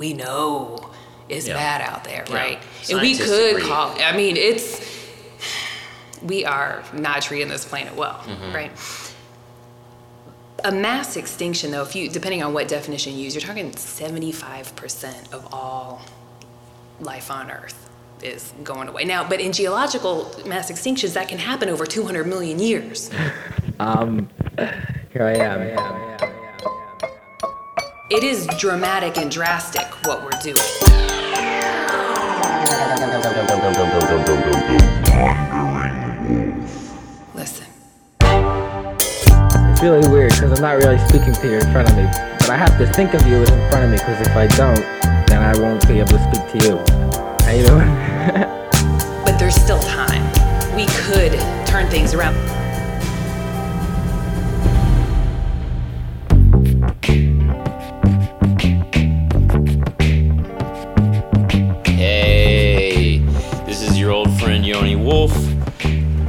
we 0.00 0.14
know 0.14 0.90
is 1.28 1.46
Yeah. 1.46 1.54
bad 1.54 1.80
out 1.82 2.02
there, 2.04 2.24
Yeah. 2.28 2.34
right? 2.42 2.58
And 2.90 3.00
we 3.00 3.14
could 3.16 3.56
agree. 3.56 3.68
call. 3.68 3.94
I 4.02 4.16
mean, 4.16 4.36
it's 4.36 4.80
we 6.22 6.44
are 6.44 6.82
not 6.92 7.22
treating 7.22 7.48
this 7.48 7.64
planet 7.64 7.94
well, 7.94 8.18
Mm-hmm. 8.26 8.52
right? 8.52 8.72
A 10.64 10.72
mass 10.72 11.16
extinction, 11.16 11.70
though, 11.70 11.82
if 11.82 11.94
you 11.96 12.08
depending 12.08 12.42
on 12.42 12.52
what 12.52 12.66
definition 12.68 13.14
you 13.14 13.20
use, 13.24 13.34
you're 13.34 13.40
talking 13.50 13.70
75% 13.72 15.32
of 15.32 15.42
all 15.54 16.02
life 17.00 17.30
on 17.30 17.50
Earth 17.50 17.88
is 18.22 18.52
going 18.64 18.88
away. 18.88 19.04
Now, 19.04 19.26
but 19.26 19.40
in 19.40 19.52
geological 19.52 20.30
mass 20.46 20.70
extinctions, 20.70 21.14
that 21.14 21.28
can 21.28 21.38
happen 21.38 21.68
over 21.70 21.86
200 21.86 22.26
million 22.26 22.58
years. 22.58 23.10
Um, 23.80 24.28
here 25.10 25.24
I 25.24 25.36
am. 25.36 25.62
Here 25.62 25.76
I 25.78 26.09
am. 26.09 26.09
It 28.10 28.24
is 28.24 28.44
dramatic 28.58 29.18
and 29.18 29.30
drastic 29.30 29.86
what 30.04 30.24
we're 30.24 30.30
doing. 30.42 30.56
Listen, 37.36 37.66
It's 39.70 39.80
really 39.80 40.08
weird 40.08 40.32
because 40.32 40.50
I'm 40.50 40.60
not 40.60 40.82
really 40.82 40.98
speaking 41.06 41.34
to 41.34 41.46
you 41.46 41.58
in 41.58 41.72
front 41.72 41.88
of 41.88 41.96
me, 41.96 42.02
but 42.40 42.50
I 42.50 42.56
have 42.56 42.76
to 42.78 42.92
think 42.94 43.14
of 43.14 43.24
you 43.28 43.36
as 43.44 43.50
in 43.52 43.70
front 43.70 43.84
of 43.84 43.90
me 43.92 43.98
because 43.98 44.20
if 44.26 44.34
I 44.34 44.48
don't, 44.56 44.82
then 45.28 45.40
I 45.40 45.56
won't 45.60 45.86
be 45.86 46.00
able 46.00 46.08
to 46.08 46.32
speak 46.34 46.60
to 46.60 46.66
you. 46.66 46.78
How 47.46 47.52
you 47.52 47.64
doing? 47.64 47.86
but 49.24 49.38
there's 49.38 49.54
still 49.54 49.78
time. 49.82 50.24
We 50.74 50.86
could 50.86 51.38
turn 51.64 51.88
things 51.88 52.12
around. 52.12 52.34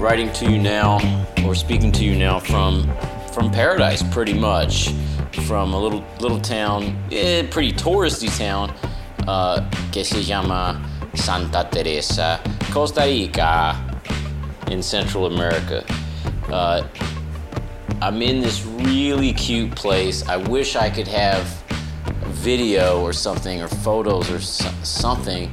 Writing 0.01 0.33
to 0.33 0.49
you 0.49 0.57
now, 0.57 0.99
or 1.45 1.53
speaking 1.53 1.91
to 1.91 2.03
you 2.03 2.15
now 2.15 2.39
from 2.39 2.89
from 3.33 3.51
paradise, 3.51 4.01
pretty 4.11 4.33
much, 4.33 4.89
from 5.47 5.73
a 5.73 5.79
little 5.79 6.03
little 6.19 6.39
town, 6.41 6.97
eh, 7.11 7.47
pretty 7.51 7.71
touristy 7.71 8.35
town, 8.35 8.73
uh, 9.27 9.61
que 9.91 10.03
se 10.03 10.21
llama 10.23 10.81
Santa 11.13 11.67
Teresa, 11.71 12.39
Costa 12.71 13.01
Rica, 13.01 13.77
in 14.71 14.81
Central 14.81 15.27
America. 15.27 15.85
Uh, 16.51 16.81
I'm 18.01 18.21
in 18.23 18.41
this 18.41 18.65
really 18.65 19.31
cute 19.33 19.75
place. 19.75 20.27
I 20.27 20.37
wish 20.37 20.75
I 20.75 20.89
could 20.89 21.07
have 21.07 21.45
video 22.29 23.01
or 23.03 23.13
something 23.13 23.61
or 23.61 23.67
photos 23.67 24.31
or 24.31 24.39
so- 24.39 24.71
something 24.81 25.51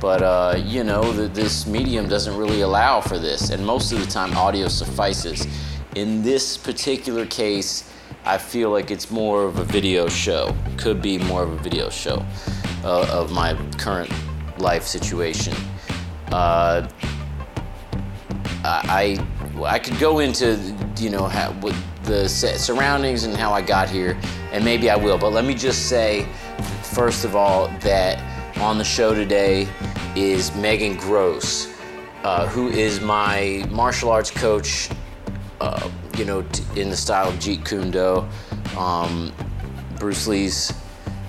but 0.00 0.22
uh, 0.22 0.56
you 0.64 0.84
know 0.84 1.02
th- 1.12 1.32
this 1.32 1.66
medium 1.66 2.08
doesn't 2.08 2.36
really 2.36 2.60
allow 2.60 3.00
for 3.00 3.18
this. 3.18 3.50
And 3.50 3.64
most 3.64 3.92
of 3.92 4.00
the 4.00 4.06
time 4.06 4.36
audio 4.36 4.68
suffices. 4.68 5.46
In 5.94 6.22
this 6.22 6.56
particular 6.56 7.26
case 7.26 7.90
i 8.24 8.36
feel 8.36 8.70
like 8.70 8.90
it's 8.90 9.10
more 9.10 9.44
of 9.44 9.58
a 9.58 9.64
video 9.64 10.08
show. 10.08 10.54
Could 10.76 11.00
be 11.00 11.18
more 11.18 11.42
of 11.42 11.50
a 11.50 11.56
video 11.56 11.88
show 11.88 12.24
uh, 12.84 13.08
of 13.10 13.32
my 13.32 13.54
current 13.78 14.12
life 14.58 14.84
situation. 14.84 15.54
Uh, 16.30 16.86
I 18.64 19.18
I 19.64 19.78
could 19.78 19.98
go 19.98 20.18
into 20.18 20.58
you 20.98 21.08
know 21.10 21.24
how, 21.24 21.52
what 21.60 21.74
the 22.02 22.28
surroundings 22.28 23.24
and 23.24 23.34
how 23.34 23.52
I 23.52 23.62
got 23.62 23.88
here, 23.88 24.18
and 24.52 24.62
maybe 24.64 24.90
I 24.90 24.96
will. 24.96 25.16
But 25.16 25.32
let 25.32 25.44
me 25.46 25.54
just 25.54 25.88
say, 25.88 26.26
first 26.82 27.24
of 27.24 27.34
all, 27.34 27.68
that 27.80 28.18
on 28.58 28.76
the 28.76 28.84
show 28.84 29.14
today 29.14 29.68
is 30.18 30.52
Megan 30.56 30.96
Gross, 30.96 31.72
uh, 32.24 32.48
who 32.48 32.68
is 32.68 33.00
my 33.00 33.64
martial 33.70 34.10
arts 34.10 34.32
coach. 34.32 34.90
Uh, 35.60 35.88
you 36.16 36.24
know, 36.24 36.42
t- 36.42 36.64
in 36.80 36.90
the 36.90 36.96
style 36.96 37.28
of 37.28 37.34
Jeet 37.36 37.64
Kune 37.64 37.92
Do, 37.92 38.26
um, 38.76 39.32
Bruce 39.98 40.26
Lee's 40.26 40.72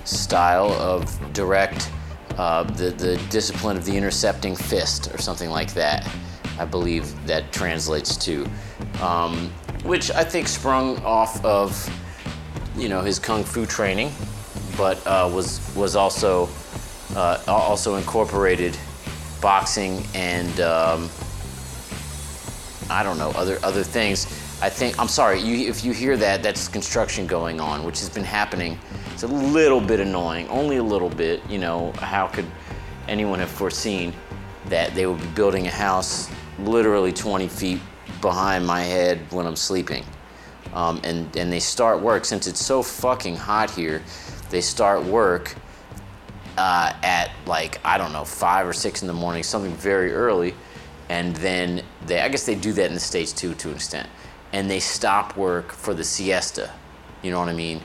style 0.05 0.71
of 0.73 1.03
direct, 1.33 1.91
uh, 2.37 2.63
the 2.63 2.89
the 2.89 3.17
discipline 3.29 3.77
of 3.77 3.85
the 3.85 3.95
intercepting 3.95 4.55
fist, 4.55 5.13
or 5.13 5.19
something 5.19 5.51
like 5.51 5.71
that. 5.73 6.07
I 6.57 6.65
believe 6.65 7.05
that 7.27 7.51
translates 7.51 8.17
to, 8.17 8.47
um, 9.01 9.51
which 9.83 10.09
I 10.11 10.23
think 10.23 10.47
sprung 10.47 10.97
off 11.03 11.43
of, 11.45 11.89
you 12.75 12.89
know, 12.89 13.01
his 13.01 13.19
kung 13.19 13.43
fu 13.43 13.65
training, 13.67 14.11
but 14.75 15.05
uh, 15.05 15.29
was 15.31 15.59
was 15.75 15.95
also 15.95 16.49
uh, 17.15 17.39
also 17.47 17.95
incorporated 17.95 18.77
boxing 19.41 20.03
and 20.13 20.59
um, 20.59 21.09
I 22.89 23.03
don't 23.03 23.17
know 23.17 23.31
other 23.31 23.59
other 23.63 23.83
things. 23.83 24.25
I 24.61 24.69
think 24.69 24.99
I'm 24.99 25.07
sorry. 25.07 25.39
You, 25.39 25.69
if 25.69 25.85
you 25.85 25.93
hear 25.93 26.17
that, 26.17 26.43
that's 26.43 26.67
construction 26.67 27.27
going 27.27 27.61
on, 27.61 27.83
which 27.83 27.99
has 27.99 28.09
been 28.09 28.23
happening. 28.23 28.77
It's 29.13 29.23
a 29.23 29.27
little 29.27 29.79
bit 29.79 29.99
annoying, 29.99 30.47
only 30.49 30.77
a 30.77 30.83
little 30.83 31.09
bit. 31.09 31.41
You 31.49 31.59
know, 31.59 31.91
how 31.93 32.27
could 32.27 32.45
anyone 33.07 33.39
have 33.39 33.49
foreseen 33.49 34.13
that 34.65 34.93
they 34.95 35.05
would 35.05 35.19
be 35.21 35.27
building 35.27 35.67
a 35.67 35.71
house 35.71 36.29
literally 36.59 37.13
20 37.13 37.47
feet 37.47 37.79
behind 38.21 38.65
my 38.67 38.81
head 38.81 39.19
when 39.31 39.45
I'm 39.45 39.55
sleeping? 39.55 40.03
Um, 40.73 40.99
and 41.03 41.35
and 41.37 41.51
they 41.51 41.59
start 41.59 42.01
work 42.01 42.25
since 42.25 42.47
it's 42.47 42.63
so 42.63 42.83
fucking 42.83 43.35
hot 43.35 43.71
here. 43.71 44.01
They 44.49 44.61
start 44.61 45.03
work 45.03 45.55
uh, 46.59 46.93
at 47.03 47.31
like 47.45 47.79
I 47.85 47.97
don't 47.97 48.11
know 48.11 48.25
five 48.25 48.67
or 48.67 48.73
six 48.73 49.01
in 49.01 49.07
the 49.07 49.13
morning, 49.13 49.43
something 49.43 49.73
very 49.75 50.11
early, 50.11 50.53
and 51.07 51.33
then 51.37 51.83
they 52.05 52.19
I 52.19 52.27
guess 52.27 52.45
they 52.45 52.55
do 52.55 52.73
that 52.73 52.87
in 52.87 52.93
the 52.93 52.99
states 52.99 53.31
too 53.31 53.55
to 53.55 53.69
an 53.69 53.75
extent, 53.75 54.09
and 54.51 54.69
they 54.69 54.81
stop 54.81 55.37
work 55.37 55.71
for 55.71 55.93
the 55.93 56.03
siesta. 56.03 56.69
You 57.23 57.31
know 57.31 57.39
what 57.39 57.47
I 57.47 57.53
mean? 57.53 57.81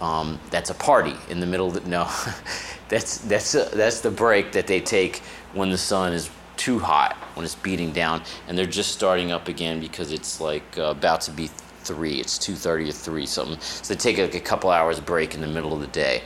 Um, 0.00 0.40
that's 0.50 0.70
a 0.70 0.74
party 0.74 1.14
in 1.28 1.38
the 1.38 1.46
middle 1.46 1.68
of 1.68 1.74
the 1.74 1.88
no, 1.88 2.10
that's 2.88 3.18
that's 3.18 3.54
a, 3.54 3.68
that's 3.74 4.00
the 4.00 4.10
break 4.10 4.52
that 4.52 4.66
they 4.66 4.80
take 4.80 5.18
when 5.52 5.70
the 5.70 5.78
sun 5.78 6.14
is 6.14 6.30
too 6.56 6.78
hot 6.78 7.14
when 7.34 7.44
it's 7.44 7.56
beating 7.56 7.92
down, 7.92 8.22
and 8.48 8.56
they're 8.56 8.64
just 8.64 8.92
starting 8.92 9.32
up 9.32 9.48
again 9.48 9.80
because 9.80 10.12
it's 10.12 10.40
like 10.40 10.78
uh, 10.78 10.84
about 10.84 11.20
to 11.22 11.30
be 11.30 11.48
three. 11.82 12.20
It's 12.20 12.38
two 12.38 12.54
thirty 12.54 12.88
or 12.88 12.92
three 12.92 13.26
something. 13.26 13.60
So 13.60 13.92
they 13.92 13.98
take 13.98 14.16
like 14.16 14.34
a 14.34 14.40
couple 14.40 14.70
hours 14.70 14.98
break 14.98 15.34
in 15.34 15.42
the 15.42 15.46
middle 15.46 15.74
of 15.74 15.80
the 15.80 15.88
day 15.88 16.22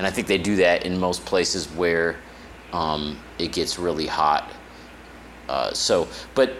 and 0.00 0.06
I 0.06 0.10
think 0.10 0.28
they 0.28 0.38
do 0.38 0.56
that 0.56 0.86
in 0.86 0.98
most 0.98 1.26
places 1.26 1.66
where 1.74 2.16
um, 2.72 3.18
it 3.38 3.52
gets 3.52 3.78
really 3.78 4.06
hot. 4.06 4.50
Uh, 5.46 5.74
so, 5.74 6.08
but 6.34 6.54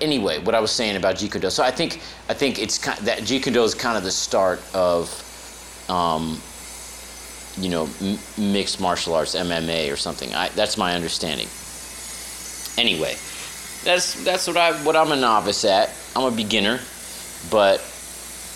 anyway, 0.00 0.42
what 0.42 0.56
I 0.56 0.58
was 0.58 0.72
saying 0.72 0.96
about 0.96 1.14
Jeet 1.14 1.30
Kune 1.30 1.42
Do. 1.42 1.50
So 1.50 1.62
I 1.62 1.70
think 1.70 2.00
I 2.28 2.34
think 2.34 2.58
it's 2.58 2.78
kind 2.78 2.98
that 3.06 3.20
Jeet 3.20 3.44
Kune 3.44 3.54
Do 3.54 3.62
is 3.62 3.72
kind 3.72 3.96
of 3.96 4.02
the 4.02 4.10
start 4.10 4.60
of, 4.74 5.06
um, 5.88 6.40
you 7.56 7.70
know, 7.70 7.88
m- 8.00 8.18
mixed 8.52 8.80
martial 8.80 9.14
arts, 9.14 9.36
MMA 9.36 9.92
or 9.92 9.96
something. 9.96 10.34
I, 10.34 10.48
that's 10.48 10.76
my 10.76 10.96
understanding. 10.96 11.46
Anyway, 12.76 13.14
that's 13.84 14.24
that's 14.24 14.48
what 14.48 14.56
I 14.56 14.72
what 14.82 14.96
I'm 14.96 15.12
a 15.12 15.16
novice 15.16 15.64
at. 15.64 15.94
I'm 16.16 16.24
a 16.24 16.34
beginner, 16.34 16.80
but 17.48 17.78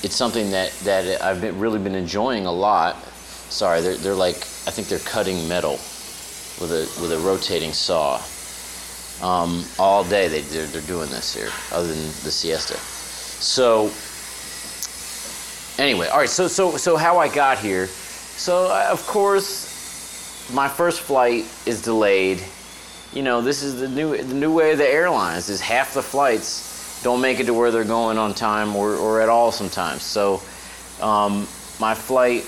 it's 0.03 0.17
something 0.17 0.51
that 0.51 0.73
that 0.83 1.23
I've 1.23 1.41
been, 1.41 1.61
really 1.61 1.79
been 1.79 1.95
enjoying 1.95 2.45
a 2.47 2.53
lot. 2.53 2.97
Sorry, 3.57 3.81
they're 3.81 3.97
they're 3.97 4.15
like 4.15 4.37
I 4.37 4.71
think 4.71 4.89
they're 4.89 4.99
cutting 4.99 5.49
metal 5.49 5.81
with 6.61 6.71
a 6.73 7.01
with 7.01 7.11
a 7.11 7.19
rotating 7.21 7.73
saw. 7.73 8.21
Um, 9.23 9.65
all 9.79 10.05
day 10.05 10.29
they 10.29 10.43
they're, 10.43 10.67
they're 10.67 10.83
doing 10.83 11.09
this 11.09 11.35
here, 11.35 11.49
other 11.73 11.89
than 11.89 11.97
the 11.97 12.31
siesta. 12.31 12.77
So 12.77 13.91
anyway, 15.83 16.09
all 16.09 16.19
right. 16.19 16.29
So 16.29 16.49
so 16.49 16.77
so 16.77 16.99
how 16.99 17.17
I 17.17 17.35
got 17.35 17.57
here. 17.57 17.87
So 17.87 18.67
uh, 18.67 18.89
of 18.91 19.07
course, 19.07 20.53
my 20.53 20.69
first 20.69 21.01
flight 21.01 21.47
is 21.65 21.81
delayed. 21.81 22.45
You 23.15 23.23
know, 23.23 23.41
this 23.41 23.63
is 23.63 23.81
the 23.81 23.89
new 23.89 24.19
the 24.19 24.35
new 24.35 24.53
way 24.53 24.73
of 24.73 24.77
the 24.79 24.87
airlines. 24.87 25.49
Is 25.49 25.63
half 25.63 25.95
the 25.95 26.03
flights 26.03 27.03
don't 27.03 27.23
make 27.23 27.41
it 27.41 27.47
to 27.47 27.55
where 27.55 27.71
they're 27.71 27.85
going 27.85 28.19
on 28.19 28.35
time 28.35 28.77
or, 28.77 28.97
or 28.97 29.23
at 29.23 29.31
all 29.31 29.51
sometimes. 29.51 30.03
So 30.03 30.43
um, 31.01 31.49
my 31.81 31.95
flight 31.95 32.45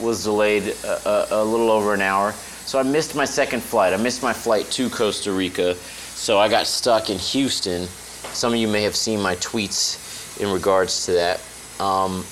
was 0.00 0.24
delayed 0.24 0.74
a, 0.84 1.08
a, 1.08 1.42
a 1.42 1.44
little 1.44 1.70
over 1.70 1.94
an 1.94 2.00
hour. 2.00 2.32
So 2.66 2.78
I 2.78 2.82
missed 2.82 3.14
my 3.14 3.24
second 3.24 3.62
flight. 3.62 3.92
I 3.92 3.96
missed 3.98 4.22
my 4.22 4.32
flight 4.32 4.70
to 4.72 4.88
Costa 4.88 5.32
Rica. 5.32 5.74
So 5.74 6.38
I 6.38 6.48
got 6.48 6.66
stuck 6.66 7.10
in 7.10 7.18
Houston. 7.18 7.86
Some 8.32 8.52
of 8.52 8.58
you 8.58 8.68
may 8.68 8.82
have 8.82 8.96
seen 8.96 9.20
my 9.20 9.36
tweets 9.36 10.40
in 10.40 10.50
regards 10.50 11.06
to 11.06 11.12
that. 11.12 11.40
Um, 11.78 12.24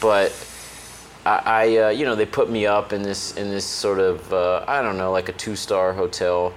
but 0.00 0.32
I, 1.24 1.42
I 1.44 1.76
uh, 1.76 1.88
you 1.90 2.04
know, 2.04 2.14
they 2.14 2.26
put 2.26 2.50
me 2.50 2.66
up 2.66 2.92
in 2.92 3.02
this 3.02 3.36
in 3.36 3.48
this 3.50 3.64
sort 3.64 3.98
of 3.98 4.32
uh, 4.32 4.64
I 4.66 4.82
don't 4.82 4.96
know, 4.96 5.12
like 5.12 5.28
a 5.28 5.32
two-star 5.32 5.92
hotel. 5.92 6.52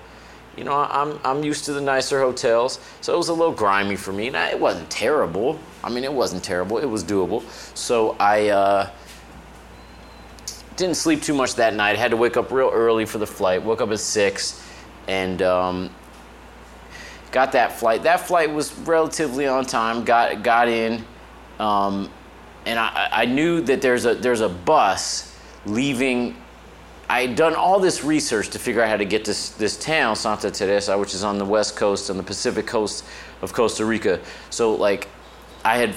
You 0.57 0.63
know, 0.63 0.74
I'm 0.74 1.19
I'm 1.24 1.44
used 1.44 1.66
to 1.66 1.74
the 1.74 1.81
nicer 1.81 2.19
hotels, 2.19 2.80
so 3.01 3.13
it 3.13 3.18
was 3.18 3.30
a 3.30 3.34
little 3.34 3.54
grimy 3.54 3.95
for 3.95 4.12
me. 4.12 4.28
And 4.28 4.38
I, 4.38 4.50
it 4.50 4.60
wasn't 4.60 4.90
terrible. 4.90 5.60
I 5.84 5.90
mean, 5.90 6.04
it 6.04 6.13
wasn't 6.13 6.44
terrible. 6.44 6.78
It 6.80 6.90
was 6.90 7.04
doable. 7.04 7.44
So 7.78 8.16
I. 8.19 8.50
Uh, 8.50 8.90
didn't 10.75 10.95
sleep 10.95 11.21
too 11.21 11.33
much 11.33 11.55
that 11.55 11.73
night. 11.73 11.97
Had 11.97 12.11
to 12.11 12.17
wake 12.17 12.37
up 12.37 12.51
real 12.51 12.69
early 12.71 13.05
for 13.05 13.17
the 13.17 13.27
flight. 13.27 13.63
Woke 13.63 13.81
up 13.81 13.91
at 13.91 13.99
six, 13.99 14.65
and 15.07 15.41
um, 15.41 15.89
got 17.31 17.51
that 17.51 17.73
flight. 17.73 18.03
That 18.03 18.21
flight 18.21 18.51
was 18.51 18.73
relatively 18.79 19.47
on 19.47 19.65
time. 19.65 20.03
Got 20.03 20.43
got 20.43 20.67
in, 20.67 21.05
um, 21.59 22.09
and 22.65 22.79
I, 22.79 23.09
I 23.11 23.25
knew 23.25 23.61
that 23.61 23.81
there's 23.81 24.05
a 24.05 24.15
there's 24.15 24.41
a 24.41 24.49
bus 24.49 25.37
leaving. 25.65 26.35
I 27.09 27.27
had 27.27 27.35
done 27.35 27.53
all 27.53 27.79
this 27.79 28.03
research 28.03 28.49
to 28.51 28.59
figure 28.59 28.81
out 28.81 28.89
how 28.89 28.97
to 28.97 29.05
get 29.05 29.25
to 29.25 29.31
this, 29.31 29.49
this 29.49 29.77
town, 29.77 30.15
Santa 30.15 30.49
Teresa, 30.49 30.97
which 30.97 31.13
is 31.13 31.23
on 31.23 31.37
the 31.37 31.45
west 31.45 31.75
coast, 31.75 32.09
on 32.09 32.17
the 32.17 32.23
Pacific 32.23 32.65
coast 32.65 33.03
of 33.41 33.53
Costa 33.53 33.85
Rica. 33.85 34.19
So, 34.49 34.73
like, 34.73 35.09
I 35.65 35.77
had 35.77 35.93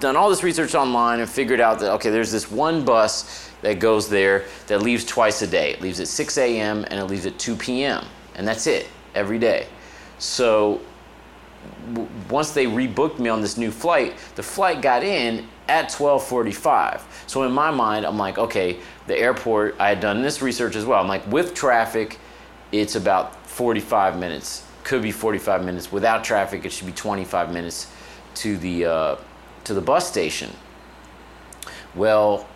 done 0.00 0.16
all 0.16 0.30
this 0.30 0.42
research 0.42 0.74
online 0.74 1.20
and 1.20 1.28
figured 1.28 1.60
out 1.60 1.78
that, 1.80 1.92
okay, 1.94 2.10
there's 2.10 2.32
this 2.32 2.50
one 2.50 2.84
bus 2.84 3.50
that 3.62 3.78
goes 3.78 4.08
there 4.08 4.44
that 4.66 4.82
leaves 4.82 5.04
twice 5.04 5.42
a 5.42 5.46
day. 5.46 5.72
It 5.72 5.80
leaves 5.80 6.00
at 6.00 6.08
6 6.08 6.38
a.m. 6.38 6.84
and 6.90 7.00
it 7.00 7.04
leaves 7.04 7.26
at 7.26 7.38
2 7.38 7.56
p.m. 7.56 8.04
And 8.34 8.46
that's 8.46 8.66
it, 8.66 8.88
every 9.14 9.38
day. 9.38 9.66
So, 10.18 10.80
w- 11.94 12.08
once 12.28 12.52
they 12.52 12.66
rebooked 12.66 13.18
me 13.18 13.28
on 13.28 13.40
this 13.40 13.56
new 13.56 13.70
flight, 13.70 14.16
the 14.34 14.42
flight 14.42 14.82
got 14.82 15.02
in 15.02 15.48
at 15.68 15.88
12:45. 15.88 17.02
So 17.26 17.42
in 17.42 17.52
my 17.52 17.70
mind, 17.70 18.06
I'm 18.06 18.18
like, 18.18 18.38
okay, 18.38 18.78
the 19.06 19.18
airport. 19.18 19.76
I 19.78 19.88
had 19.88 20.00
done 20.00 20.22
this 20.22 20.42
research 20.42 20.76
as 20.76 20.84
well. 20.84 21.00
I'm 21.00 21.08
like, 21.08 21.26
with 21.26 21.54
traffic, 21.54 22.18
it's 22.72 22.94
about 22.94 23.46
45 23.46 24.18
minutes. 24.18 24.64
Could 24.84 25.02
be 25.02 25.10
45 25.10 25.64
minutes. 25.64 25.90
Without 25.90 26.22
traffic, 26.22 26.64
it 26.64 26.72
should 26.72 26.86
be 26.86 26.92
25 26.92 27.52
minutes 27.52 27.88
to 28.36 28.56
the 28.58 28.84
uh, 28.86 29.16
to 29.66 29.74
the 29.74 29.80
bus 29.80 30.08
station. 30.08 30.50
Well, 31.94 32.48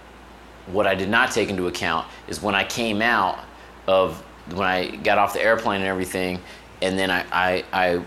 what 0.67 0.87
I 0.87 0.95
did 0.95 1.09
not 1.09 1.33
take 1.33 1.51
into 1.51 1.67
account 1.67 2.07
is 2.29 2.41
when 2.41 2.55
I 2.55 2.65
came 2.65 3.03
out 3.03 3.41
of 3.87 4.21
when 4.55 4.67
I 4.67 4.97
got 4.97 5.19
off 5.19 5.33
the 5.33 5.43
airplane 5.43 5.81
and 5.81 5.89
everything, 5.89 6.41
and 6.83 6.99
then 6.99 7.11
I 7.11 7.25
I, 7.33 7.65
I 7.73 8.05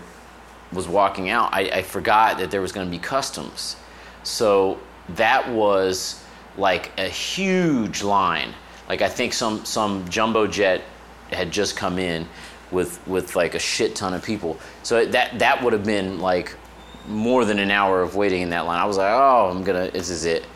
was 0.72 0.88
walking 0.88 1.28
out, 1.28 1.52
I, 1.52 1.70
I 1.70 1.82
forgot 1.82 2.38
that 2.38 2.50
there 2.50 2.60
was 2.60 2.72
going 2.72 2.86
to 2.86 2.90
be 2.90 2.98
customs. 2.98 3.76
So 4.22 4.80
that 5.10 5.48
was 5.50 6.22
like 6.56 6.98
a 6.98 7.08
huge 7.08 8.02
line. 8.02 8.54
Like 8.88 9.02
I 9.02 9.08
think 9.08 9.34
some 9.34 9.64
some 9.64 10.08
jumbo 10.08 10.46
jet 10.46 10.82
had 11.30 11.50
just 11.50 11.76
come 11.76 11.98
in 11.98 12.26
with 12.70 13.06
with 13.06 13.36
like 13.36 13.54
a 13.54 13.58
shit 13.58 13.94
ton 13.94 14.14
of 14.14 14.22
people. 14.22 14.58
So 14.82 15.04
that 15.04 15.38
that 15.38 15.62
would 15.62 15.74
have 15.74 15.84
been 15.84 16.20
like 16.20 16.56
more 17.06 17.44
than 17.44 17.58
an 17.58 17.70
hour 17.70 18.02
of 18.02 18.16
waiting 18.16 18.42
in 18.42 18.50
that 18.50 18.66
line. 18.66 18.80
I 18.80 18.84
was 18.84 18.96
like, 18.96 19.12
oh, 19.12 19.50
I'm 19.50 19.62
gonna, 19.62 19.90
this 19.90 20.10
is 20.10 20.24
it. 20.24 20.46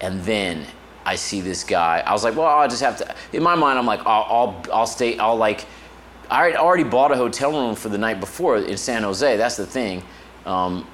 And 0.00 0.22
then 0.22 0.66
I 1.04 1.16
see 1.16 1.40
this 1.40 1.64
guy. 1.64 2.02
I 2.06 2.12
was 2.12 2.24
like, 2.24 2.36
well, 2.36 2.46
I'll 2.46 2.68
just 2.68 2.82
have 2.82 2.98
to. 2.98 3.14
In 3.32 3.42
my 3.42 3.54
mind, 3.54 3.78
I'm 3.78 3.86
like, 3.86 4.00
I'll, 4.00 4.26
I'll, 4.28 4.64
I'll 4.72 4.86
stay. 4.86 5.18
I'll 5.18 5.36
like. 5.36 5.66
I 6.30 6.52
already 6.52 6.84
bought 6.84 7.10
a 7.10 7.16
hotel 7.16 7.52
room 7.52 7.74
for 7.74 7.88
the 7.88 7.96
night 7.96 8.20
before 8.20 8.58
in 8.58 8.76
San 8.76 9.02
Jose. 9.02 9.38
That's 9.38 9.56
the 9.56 9.64
thing. 9.64 10.02
Um, 10.44 10.86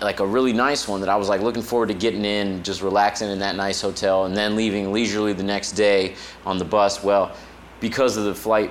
like 0.00 0.20
a 0.20 0.26
really 0.26 0.52
nice 0.52 0.88
one 0.88 1.00
that 1.00 1.08
I 1.08 1.16
was 1.16 1.28
like 1.28 1.40
looking 1.40 1.62
forward 1.62 1.86
to 1.88 1.94
getting 1.94 2.24
in, 2.24 2.62
just 2.64 2.82
relaxing 2.82 3.30
in 3.30 3.38
that 3.38 3.54
nice 3.54 3.80
hotel, 3.80 4.24
and 4.24 4.36
then 4.36 4.56
leaving 4.56 4.92
leisurely 4.92 5.32
the 5.32 5.44
next 5.44 5.72
day 5.72 6.16
on 6.44 6.58
the 6.58 6.64
bus. 6.64 7.02
Well, 7.02 7.34
because 7.78 8.16
of 8.16 8.24
the 8.24 8.34
flight 8.34 8.70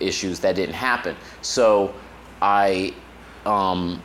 issues, 0.00 0.40
that 0.40 0.56
didn't 0.56 0.74
happen. 0.74 1.14
So 1.42 1.94
I, 2.40 2.94
um, 3.44 4.02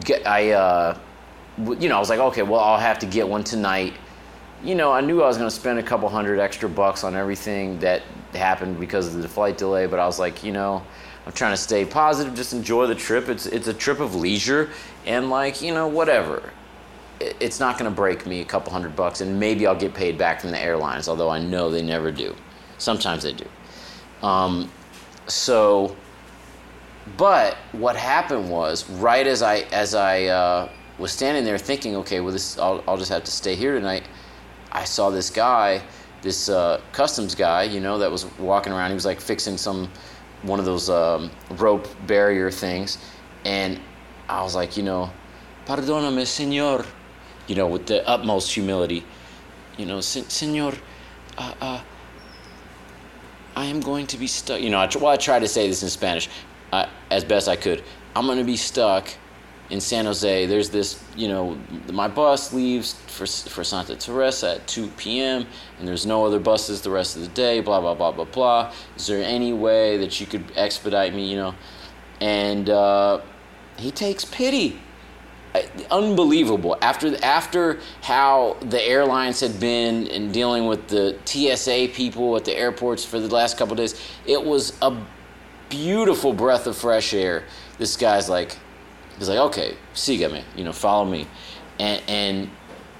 get, 0.00 0.26
I, 0.26 0.52
uh, 0.52 0.98
you 1.78 1.88
know, 1.88 1.96
I 1.96 2.00
was 2.00 2.08
like, 2.08 2.20
okay, 2.20 2.42
well, 2.42 2.60
I'll 2.60 2.78
have 2.78 2.98
to 3.00 3.06
get 3.06 3.28
one 3.28 3.44
tonight. 3.44 3.94
You 4.62 4.74
know, 4.74 4.92
I 4.92 5.00
knew 5.00 5.22
I 5.22 5.26
was 5.26 5.36
going 5.36 5.48
to 5.48 5.54
spend 5.54 5.78
a 5.78 5.82
couple 5.82 6.08
hundred 6.08 6.40
extra 6.40 6.68
bucks 6.68 7.04
on 7.04 7.14
everything 7.14 7.78
that 7.80 8.02
happened 8.32 8.80
because 8.80 9.14
of 9.14 9.22
the 9.22 9.28
flight 9.28 9.56
delay, 9.56 9.86
but 9.86 9.98
I 9.98 10.06
was 10.06 10.18
like, 10.18 10.42
you 10.42 10.52
know, 10.52 10.82
I'm 11.28 11.32
trying 11.32 11.52
to 11.52 11.58
stay 11.58 11.84
positive, 11.84 12.34
just 12.34 12.54
enjoy 12.54 12.86
the 12.86 12.94
trip. 12.94 13.28
It's 13.28 13.44
it's 13.44 13.68
a 13.68 13.74
trip 13.74 14.00
of 14.00 14.14
leisure, 14.14 14.70
and 15.04 15.28
like 15.28 15.60
you 15.60 15.74
know, 15.74 15.86
whatever. 15.86 16.54
It's 17.20 17.60
not 17.60 17.78
going 17.78 17.90
to 17.90 17.94
break 17.94 18.24
me 18.24 18.40
a 18.40 18.46
couple 18.46 18.72
hundred 18.72 18.96
bucks, 18.96 19.20
and 19.20 19.38
maybe 19.38 19.66
I'll 19.66 19.76
get 19.76 19.92
paid 19.92 20.16
back 20.16 20.40
from 20.40 20.52
the 20.52 20.58
airlines. 20.58 21.06
Although 21.06 21.28
I 21.28 21.38
know 21.38 21.68
they 21.70 21.82
never 21.82 22.10
do. 22.10 22.34
Sometimes 22.78 23.24
they 23.24 23.34
do. 23.34 23.46
Um, 24.22 24.70
so, 25.26 25.94
but 27.16 27.56
what 27.72 27.96
happened 27.96 28.50
was 28.50 28.88
right 28.90 29.26
as 29.26 29.42
I 29.42 29.58
as 29.72 29.94
I 29.94 30.24
uh, 30.24 30.68
was 30.98 31.12
standing 31.12 31.44
there 31.44 31.58
thinking, 31.58 31.96
okay, 31.96 32.20
well 32.20 32.32
this 32.32 32.58
I'll, 32.58 32.82
I'll 32.86 32.96
just 32.96 33.10
have 33.10 33.24
to 33.24 33.30
stay 33.30 33.54
here 33.54 33.74
tonight. 33.74 34.04
I 34.72 34.84
saw 34.84 35.10
this 35.10 35.30
guy, 35.30 35.82
this 36.22 36.48
uh, 36.48 36.80
customs 36.92 37.34
guy, 37.34 37.62
you 37.62 37.80
know, 37.80 37.98
that 37.98 38.10
was 38.10 38.26
walking 38.38 38.72
around. 38.72 38.90
He 38.90 38.94
was 38.94 39.06
like 39.06 39.20
fixing 39.20 39.56
some 39.56 39.90
one 40.42 40.58
of 40.58 40.64
those 40.64 40.90
um, 40.90 41.30
rope 41.52 41.88
barrier 42.06 42.50
things, 42.50 42.98
and 43.44 43.80
I 44.28 44.42
was 44.42 44.54
like, 44.54 44.76
you 44.76 44.82
know, 44.82 45.10
perdóname, 45.66 46.22
señor, 46.22 46.86
you 47.46 47.54
know, 47.54 47.66
with 47.66 47.86
the 47.86 48.06
utmost 48.08 48.52
humility, 48.52 49.04
you 49.76 49.86
know, 49.86 49.98
señor, 49.98 50.78
uh, 51.38 51.54
uh, 51.60 51.80
I 53.56 53.64
am 53.64 53.80
going 53.80 54.06
to 54.08 54.16
be 54.16 54.26
stuck. 54.26 54.60
You 54.60 54.70
know, 54.70 54.78
I, 54.78 54.88
well, 55.00 55.08
I 55.08 55.16
tried 55.16 55.40
to 55.40 55.48
say 55.48 55.66
this 55.66 55.82
in 55.82 55.88
Spanish 55.88 56.28
uh, 56.72 56.86
as 57.10 57.24
best 57.24 57.48
I 57.48 57.56
could. 57.56 57.82
I'm 58.14 58.26
going 58.26 58.38
to 58.38 58.44
be 58.44 58.56
stuck 58.56 59.08
in 59.70 59.80
San 59.80 60.06
Jose. 60.06 60.46
There's 60.46 60.70
this, 60.70 61.02
you 61.16 61.28
know, 61.28 61.58
my 61.92 62.08
bus 62.08 62.52
leaves 62.52 62.94
for, 63.06 63.26
for 63.26 63.64
Santa 63.64 63.96
Teresa 63.96 64.56
at 64.56 64.66
2 64.66 64.88
p.m., 64.96 65.46
and 65.78 65.86
there's 65.86 66.06
no 66.06 66.24
other 66.24 66.40
buses 66.40 66.80
the 66.80 66.90
rest 66.90 67.16
of 67.16 67.22
the 67.22 67.28
day, 67.28 67.60
blah, 67.60 67.80
blah, 67.80 67.94
blah, 67.94 68.12
blah, 68.12 68.24
blah. 68.24 68.72
Is 68.96 69.06
there 69.06 69.22
any 69.22 69.52
way 69.52 69.98
that 69.98 70.20
you 70.20 70.26
could 70.26 70.44
expedite 70.56 71.14
me, 71.14 71.30
you 71.30 71.36
know? 71.36 71.54
And 72.20 72.70
uh, 72.70 73.20
he 73.76 73.90
takes 73.90 74.24
pity. 74.24 74.80
Unbelievable. 75.90 76.76
After 76.82 77.16
after 77.24 77.80
how 78.02 78.58
the 78.60 78.80
airlines 78.80 79.40
had 79.40 79.58
been 79.58 80.06
in 80.06 80.30
dealing 80.30 80.66
with 80.66 80.88
the 80.88 81.18
TSA 81.24 81.88
people 81.94 82.36
at 82.36 82.44
the 82.44 82.56
airports 82.56 83.04
for 83.04 83.18
the 83.18 83.34
last 83.34 83.56
couple 83.56 83.74
days, 83.74 84.00
it 84.26 84.44
was 84.44 84.78
a 84.82 84.94
beautiful 85.68 86.32
breath 86.32 86.66
of 86.66 86.76
fresh 86.76 87.14
air. 87.14 87.44
This 87.78 87.96
guy's 87.96 88.28
like, 88.28 88.56
he's 89.18 89.28
like, 89.28 89.38
okay, 89.38 89.76
sígame, 89.94 90.42
you 90.56 90.64
know, 90.64 90.72
follow 90.72 91.04
me, 91.04 91.26
and 91.78 92.02
and 92.08 92.50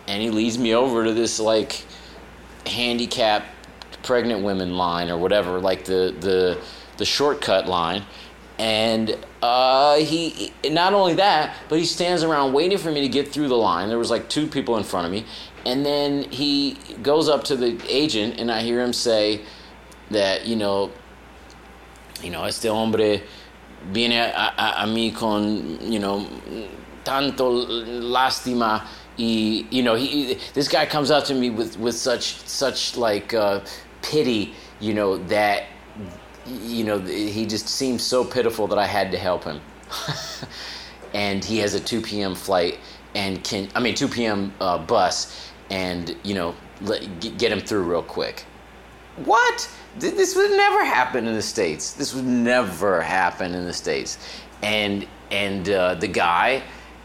and 0.07 0.23
he 0.23 0.31
leads 0.31 0.59
me 0.59 0.75
over 0.75 1.05
to 1.05 1.13
this 1.13 1.39
like 1.39 1.85
handicapped 2.67 3.47
pregnant 4.03 4.43
women 4.43 4.77
line 4.77 5.11
or 5.11 5.19
whatever, 5.19 5.59
like 5.59 5.85
the 5.85 6.15
the 6.21 6.59
the 6.97 7.05
shortcut 7.05 7.67
line, 7.69 8.03
and 8.59 9.17
uh, 9.43 9.97
he 9.97 10.53
not 10.65 10.95
only 10.95 11.15
that, 11.15 11.57
but 11.69 11.79
he 11.79 11.85
stands 11.85 12.23
around 12.23 12.53
waiting 12.53 12.79
for 12.79 12.91
me 12.91 13.03
to 13.03 13.09
get 13.09 13.29
through 13.29 13.49
the 13.49 13.57
line. 13.57 13.89
There 13.89 13.99
was 13.99 14.11
like 14.11 14.29
two 14.29 14.47
people 14.47 14.77
in 14.77 14.85
front 14.85 15.07
of 15.07 15.13
me, 15.13 15.25
and 15.65 15.85
then 15.85 16.25
he 16.25 16.77
goes 17.03 17.29
up 17.29 17.45
to 17.45 17.57
the 17.57 17.81
agent, 17.89 18.39
and 18.41 18.51
I 18.51 18.63
hear 18.63 18.81
him 18.81 18.93
say 18.93 19.43
that 20.11 20.47
you 20.47 20.57
know, 20.57 20.91
you 22.23 22.31
know, 22.31 22.45
este 22.45 22.67
hombre 22.67 23.23
viene 23.93 24.19
a, 24.19 24.55
a, 24.57 24.83
a 24.83 24.87
mí 24.87 25.15
con 25.15 25.79
you 25.91 26.01
know 26.01 26.27
tanto 27.05 27.67
lástima 28.01 28.85
y 29.17 29.67
you 29.71 29.83
know 29.83 29.95
he 29.95 30.37
this 30.55 30.69
guy 30.69 30.85
comes 30.85 31.11
up 31.11 31.25
to 31.25 31.35
me 31.35 31.49
with 31.49 31.79
with 31.79 31.95
such 31.95 32.37
such 32.47 32.97
like 32.97 33.33
uh, 33.35 33.61
pity 34.03 34.53
you 34.81 34.93
know 34.93 35.17
that 35.29 35.65
you 36.49 36.85
know, 36.85 36.99
he 36.99 37.47
just 37.47 37.69
seemed 37.69 38.01
so 38.01 38.25
pitiful 38.25 38.67
that 38.69 38.79
I 38.79 38.87
had 38.87 39.11
to 39.13 39.19
help 39.19 39.45
him. 39.45 39.61
and 41.15 41.45
he 41.45 41.59
has 41.59 41.75
a 41.75 41.81
2 41.81 42.01
p.m. 42.01 42.35
flight 42.35 42.79
and 43.15 43.43
can, 43.45 43.69
I 43.75 43.81
mean, 43.81 43.95
2 43.95 44.09
p.m. 44.09 44.53
Uh, 44.61 44.79
bus 44.79 45.51
and, 45.71 46.17
you 46.23 46.35
know, 46.35 46.55
let, 46.81 47.21
get 47.39 47.53
him 47.53 47.61
through 47.61 47.83
real 47.83 48.03
quick. 48.03 48.45
What? 49.25 49.71
This 50.01 50.37
would 50.37 50.51
never 50.51 50.85
happen 50.85 51.27
in 51.27 51.35
the 51.35 51.43
States. 51.43 51.93
This 51.93 52.15
would 52.15 52.25
never 52.25 53.01
happen 53.01 53.55
in 53.55 53.65
the 53.65 53.73
States. 53.73 54.19
And, 54.63 55.07
and 55.31 55.69
uh, 55.69 55.95
the 55.95 56.09
guy 56.09 56.63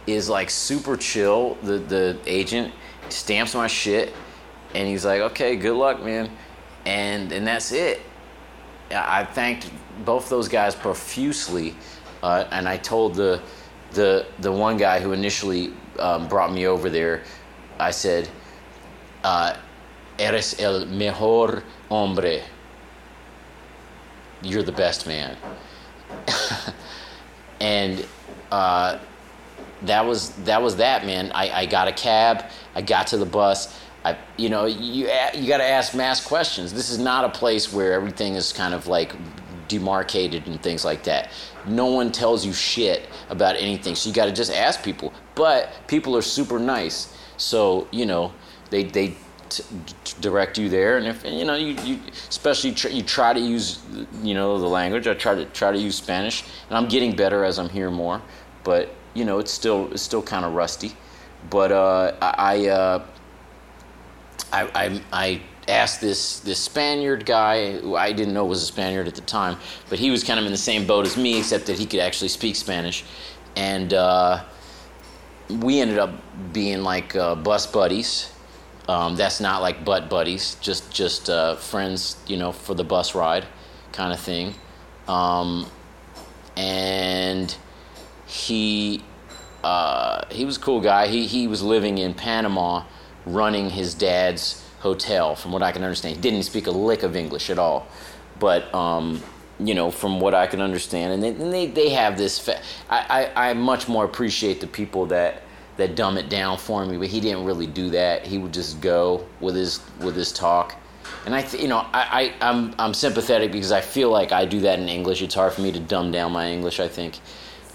is 0.07 0.29
like 0.29 0.49
super 0.49 0.97
chill, 0.97 1.55
the, 1.63 1.77
the 1.77 2.17
agent 2.25 2.73
stamps 3.09 3.55
my 3.55 3.67
shit 3.67 4.13
and 4.75 4.87
he's 4.87 5.05
like, 5.05 5.21
okay, 5.21 5.55
good 5.55 5.75
luck, 5.77 6.03
man. 6.03 6.29
And, 6.85 7.31
and 7.31 7.45
that's 7.45 7.71
it 7.71 8.01
I 8.95 9.25
thanked 9.25 9.69
both 10.05 10.29
those 10.29 10.47
guys 10.47 10.75
profusely, 10.75 11.75
uh, 12.21 12.45
and 12.51 12.67
I 12.67 12.77
told 12.77 13.15
the 13.15 13.41
the 13.91 14.25
the 14.39 14.51
one 14.51 14.77
guy 14.77 14.99
who 14.99 15.13
initially 15.13 15.73
um, 15.99 16.27
brought 16.27 16.51
me 16.51 16.67
over 16.67 16.89
there, 16.89 17.23
I 17.79 17.91
said, 17.91 18.29
uh, 19.23 19.55
"Eres 20.19 20.59
el 20.59 20.85
mejor 20.85 21.63
hombre. 21.89 22.41
You're 24.43 24.63
the 24.63 24.71
best 24.71 25.07
man." 25.07 25.37
and 27.59 28.05
uh, 28.51 28.99
that 29.83 30.05
was 30.05 30.29
that 30.43 30.61
was 30.61 30.77
that 30.77 31.05
man. 31.05 31.31
I, 31.33 31.61
I 31.61 31.65
got 31.65 31.87
a 31.87 31.91
cab. 31.93 32.45
I 32.75 32.81
got 32.81 33.07
to 33.07 33.17
the 33.17 33.25
bus. 33.25 33.79
I, 34.05 34.17
you 34.37 34.49
know, 34.49 34.65
you 34.65 35.09
you 35.33 35.47
got 35.47 35.57
to 35.57 35.67
ask 35.67 35.95
mass 35.95 36.25
questions. 36.25 36.73
This 36.73 36.89
is 36.89 36.99
not 36.99 37.25
a 37.25 37.29
place 37.29 37.71
where 37.71 37.93
everything 37.93 38.35
is 38.35 38.51
kind 38.51 38.73
of 38.73 38.87
like 38.87 39.15
demarcated 39.67 40.45
and 40.47 40.61
things 40.61 40.83
like 40.83 41.03
that. 41.03 41.31
No 41.65 41.85
one 41.87 42.11
tells 42.11 42.45
you 42.45 42.51
shit 42.51 43.07
about 43.29 43.55
anything, 43.55 43.95
so 43.95 44.09
you 44.09 44.15
got 44.15 44.25
to 44.25 44.33
just 44.33 44.51
ask 44.51 44.83
people. 44.83 45.13
But 45.35 45.73
people 45.87 46.17
are 46.17 46.21
super 46.21 46.59
nice, 46.59 47.15
so 47.37 47.87
you 47.91 48.05
know 48.05 48.33
they 48.69 48.83
they 48.83 49.15
t- 49.57 50.15
direct 50.21 50.57
you 50.57 50.69
there, 50.69 50.97
and 50.97 51.07
if 51.07 51.23
you 51.23 51.45
know 51.45 51.55
you, 51.55 51.75
you 51.83 51.99
especially 52.29 52.71
tr- 52.73 52.89
you 52.89 53.03
try 53.03 53.33
to 53.33 53.39
use 53.39 53.79
you 54.21 54.33
know 54.33 54.57
the 54.59 54.67
language. 54.67 55.07
I 55.07 55.13
try 55.13 55.35
to 55.35 55.45
try 55.45 55.71
to 55.71 55.77
use 55.77 55.95
Spanish, 55.95 56.43
and 56.69 56.77
I'm 56.77 56.87
getting 56.87 57.15
better 57.15 57.43
as 57.43 57.59
I'm 57.59 57.69
here 57.69 57.91
more, 57.91 58.21
but 58.63 58.93
you 59.13 59.25
know 59.25 59.39
it's 59.39 59.51
still 59.51 59.91
it's 59.91 60.01
still 60.01 60.23
kind 60.23 60.45
of 60.45 60.53
rusty. 60.53 60.93
But 61.49 61.71
uh, 61.71 62.15
I. 62.21 62.67
Uh, 62.67 63.05
I, 64.51 64.69
I, 64.75 65.01
I 65.11 65.41
asked 65.67 65.99
this 66.01 66.39
this 66.41 66.59
Spaniard 66.59 67.25
guy 67.25 67.79
who 67.79 67.95
I 67.95 68.11
didn't 68.11 68.33
know 68.33 68.45
was 68.45 68.61
a 68.61 68.65
Spaniard 68.65 69.07
at 69.07 69.15
the 69.15 69.21
time, 69.21 69.57
but 69.89 69.99
he 69.99 70.11
was 70.11 70.23
kind 70.23 70.39
of 70.39 70.45
in 70.45 70.51
the 70.51 70.57
same 70.57 70.85
boat 70.85 71.05
as 71.05 71.17
me, 71.17 71.39
except 71.39 71.65
that 71.67 71.79
he 71.79 71.85
could 71.85 71.99
actually 71.99 72.27
speak 72.27 72.55
Spanish, 72.55 73.03
and 73.55 73.93
uh, 73.93 74.43
we 75.49 75.79
ended 75.79 75.97
up 75.97 76.11
being 76.53 76.83
like 76.83 77.15
uh, 77.15 77.35
bus 77.35 77.65
buddies. 77.65 78.32
Um, 78.87 79.15
that's 79.15 79.39
not 79.39 79.61
like 79.61 79.85
butt 79.85 80.09
buddies, 80.09 80.55
just 80.61 80.91
just 80.91 81.29
uh, 81.29 81.55
friends, 81.55 82.17
you 82.27 82.37
know, 82.37 82.51
for 82.51 82.73
the 82.73 82.83
bus 82.83 83.15
ride, 83.15 83.45
kind 83.93 84.11
of 84.11 84.19
thing. 84.19 84.55
Um, 85.07 85.67
and 86.57 87.55
he 88.27 89.03
uh, 89.63 90.25
he 90.29 90.43
was 90.43 90.57
a 90.57 90.59
cool 90.59 90.81
guy. 90.81 91.07
He 91.07 91.27
he 91.27 91.47
was 91.47 91.61
living 91.61 91.97
in 91.97 92.13
Panama 92.13 92.83
running 93.25 93.69
his 93.69 93.93
dad's 93.93 94.61
hotel, 94.79 95.35
from 95.35 95.53
what 95.53 95.63
I 95.63 95.71
can 95.71 95.83
understand. 95.83 96.17
He 96.17 96.21
didn't 96.21 96.43
speak 96.43 96.67
a 96.67 96.71
lick 96.71 97.03
of 97.03 97.15
English 97.15 97.49
at 97.49 97.57
all, 97.57 97.87
but 98.37 98.73
um, 98.75 99.23
you 99.59 99.73
know, 99.73 99.91
from 99.91 100.19
what 100.19 100.33
I 100.33 100.47
can 100.47 100.59
understand, 100.59 101.13
and 101.13 101.23
they 101.23 101.29
and 101.29 101.53
they, 101.53 101.67
they 101.67 101.89
have 101.91 102.17
this. 102.17 102.37
Fa- 102.37 102.61
I, 102.89 103.31
I 103.35 103.49
I 103.49 103.53
much 103.53 103.87
more 103.87 104.03
appreciate 104.03 104.59
the 104.59 104.67
people 104.67 105.05
that 105.07 105.42
that 105.77 105.95
dumb 105.95 106.17
it 106.17 106.29
down 106.29 106.57
for 106.57 106.85
me, 106.85 106.97
but 106.97 107.07
he 107.07 107.19
didn't 107.19 107.45
really 107.45 107.67
do 107.67 107.89
that. 107.91 108.25
He 108.25 108.37
would 108.37 108.53
just 108.53 108.81
go 108.81 109.25
with 109.39 109.55
his 109.55 109.79
with 109.99 110.15
his 110.15 110.31
talk. 110.31 110.75
And 111.25 111.33
I, 111.33 111.41
th- 111.41 111.61
you 111.61 111.69
know, 111.69 111.77
I, 111.77 112.33
I, 112.41 112.49
I'm, 112.49 112.75
I'm 112.77 112.93
sympathetic 112.93 113.51
because 113.51 113.71
I 113.71 113.79
feel 113.81 114.09
like 114.09 114.31
I 114.31 114.45
do 114.45 114.59
that 114.61 114.79
in 114.79 114.89
English. 114.89 115.21
It's 115.21 115.35
hard 115.35 115.53
for 115.53 115.61
me 115.61 115.71
to 115.71 115.79
dumb 115.79 116.11
down 116.11 116.33
my 116.33 116.49
English. 116.49 116.79
I 116.79 116.87
think, 116.87 117.19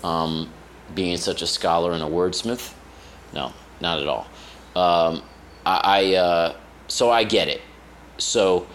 um, 0.05 0.51
being 0.95 1.17
such 1.17 1.43
a 1.43 1.47
scholar 1.47 1.93
and 1.93 2.03
a 2.03 2.07
wordsmith, 2.07 2.75
no, 3.33 3.53
not 3.81 4.01
at 4.01 4.07
all. 4.07 4.27
Um, 4.77 5.23
I, 5.65 5.81
I 5.85 6.15
uh, 6.15 6.57
so 6.89 7.11
I 7.11 7.25
get 7.25 7.49
it. 7.49 7.61
So, 8.19 8.67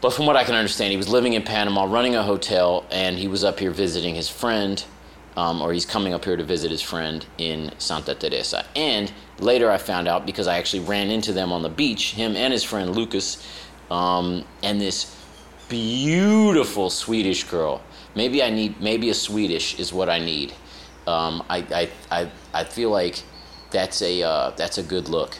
but 0.00 0.12
from 0.12 0.26
what 0.26 0.36
I 0.36 0.44
can 0.44 0.54
understand, 0.54 0.90
he 0.90 0.96
was 0.96 1.08
living 1.08 1.34
in 1.34 1.42
Panama, 1.42 1.84
running 1.84 2.14
a 2.14 2.22
hotel, 2.22 2.86
and 2.90 3.18
he 3.18 3.28
was 3.28 3.44
up 3.44 3.58
here 3.58 3.70
visiting 3.70 4.14
his 4.14 4.28
friend, 4.28 4.82
um, 5.36 5.62
or 5.62 5.72
he's 5.72 5.86
coming 5.86 6.12
up 6.12 6.24
here 6.24 6.36
to 6.36 6.44
visit 6.44 6.70
his 6.70 6.82
friend 6.82 7.24
in 7.38 7.72
Santa 7.78 8.14
Teresa. 8.14 8.64
And 8.74 9.12
later, 9.38 9.70
I 9.70 9.78
found 9.78 10.08
out 10.08 10.26
because 10.26 10.46
I 10.46 10.58
actually 10.58 10.80
ran 10.80 11.10
into 11.10 11.32
them 11.32 11.52
on 11.52 11.62
the 11.62 11.68
beach, 11.68 12.12
him 12.12 12.36
and 12.36 12.52
his 12.52 12.64
friend 12.64 12.94
Lucas, 12.94 13.46
um, 13.90 14.44
and 14.62 14.80
this 14.80 15.16
beautiful 15.68 16.90
Swedish 16.90 17.44
girl. 17.44 17.82
Maybe 18.14 18.42
I 18.42 18.50
need, 18.50 18.80
maybe 18.80 19.10
a 19.10 19.14
Swedish 19.14 19.78
is 19.78 19.92
what 19.92 20.08
I 20.08 20.18
need. 20.18 20.52
Um, 21.06 21.44
I, 21.48 21.58
I, 21.72 21.90
I, 22.10 22.30
I 22.52 22.64
feel 22.64 22.90
like 22.90 23.22
that's 23.70 24.02
a 24.02 24.22
uh, 24.22 24.50
that's 24.50 24.78
a 24.78 24.82
good 24.82 25.08
look. 25.08 25.38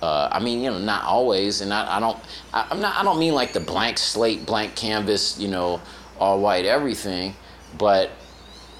Uh, 0.00 0.28
I 0.30 0.38
mean, 0.38 0.62
you 0.62 0.70
know, 0.70 0.78
not 0.78 1.04
always, 1.04 1.60
and 1.60 1.74
I, 1.74 1.96
I 1.96 2.00
don't, 2.00 2.16
I, 2.52 2.68
am 2.70 2.80
not, 2.80 2.96
I 2.96 3.02
don't 3.02 3.18
mean 3.18 3.34
like 3.34 3.52
the 3.52 3.60
blank 3.60 3.98
slate, 3.98 4.46
blank 4.46 4.76
canvas, 4.76 5.38
you 5.40 5.48
know, 5.48 5.80
all 6.20 6.40
white 6.40 6.64
everything, 6.64 7.34
but 7.76 8.10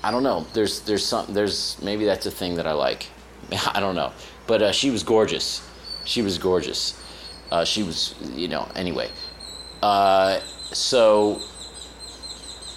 I 0.02 0.10
don't 0.10 0.22
know. 0.22 0.46
There's, 0.52 0.80
there's 0.80 1.04
some, 1.04 1.26
there's 1.32 1.80
maybe 1.82 2.04
that's 2.04 2.26
a 2.26 2.30
thing 2.30 2.54
that 2.56 2.66
I 2.66 2.72
like. 2.72 3.08
I 3.74 3.80
don't 3.80 3.94
know, 3.94 4.12
but 4.46 4.62
uh, 4.62 4.72
she 4.72 4.90
was 4.90 5.02
gorgeous. 5.02 5.66
She 6.04 6.22
was 6.22 6.38
gorgeous. 6.38 7.00
Uh, 7.50 7.64
she 7.64 7.82
was, 7.82 8.14
you 8.34 8.48
know, 8.48 8.68
anyway. 8.74 9.10
Uh, 9.82 10.40
so, 10.72 11.40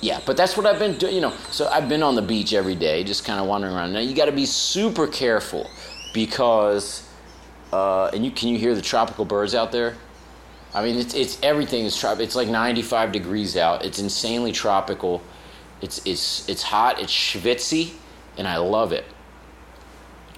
yeah, 0.01 0.19
but 0.25 0.37
that's 0.37 0.55
what 0.55 0.65
I've 0.65 0.79
been 0.79 0.97
doing, 0.97 1.15
you 1.15 1.21
know. 1.21 1.33
So 1.51 1.67
I've 1.67 1.89
been 1.89 2.03
on 2.03 2.15
the 2.15 2.21
beach 2.21 2.53
every 2.53 2.75
day, 2.75 3.03
just 3.03 3.25
kind 3.25 3.39
of 3.39 3.47
wandering 3.47 3.75
around. 3.75 3.93
Now 3.93 3.99
you 3.99 4.15
got 4.15 4.25
to 4.25 4.31
be 4.31 4.45
super 4.45 5.07
careful 5.07 5.69
because 6.13 7.07
uh, 7.71 8.09
and 8.13 8.25
you 8.25 8.31
can 8.31 8.49
you 8.49 8.57
hear 8.57 8.75
the 8.75 8.81
tropical 8.81 9.25
birds 9.25 9.55
out 9.55 9.71
there? 9.71 9.95
I 10.73 10.83
mean, 10.83 10.97
it's 10.97 11.13
it's 11.13 11.37
everything 11.41 11.85
is 11.85 11.97
tropical. 11.97 12.23
It's 12.23 12.35
like 12.35 12.47
95 12.47 13.11
degrees 13.11 13.57
out. 13.57 13.85
It's 13.85 13.99
insanely 13.99 14.51
tropical. 14.51 15.21
It's 15.81 16.01
it's 16.05 16.47
it's 16.47 16.63
hot. 16.63 16.99
It's 16.99 17.11
schwitzy, 17.11 17.93
and 18.37 18.47
I 18.47 18.57
love 18.57 18.91
it. 18.91 19.05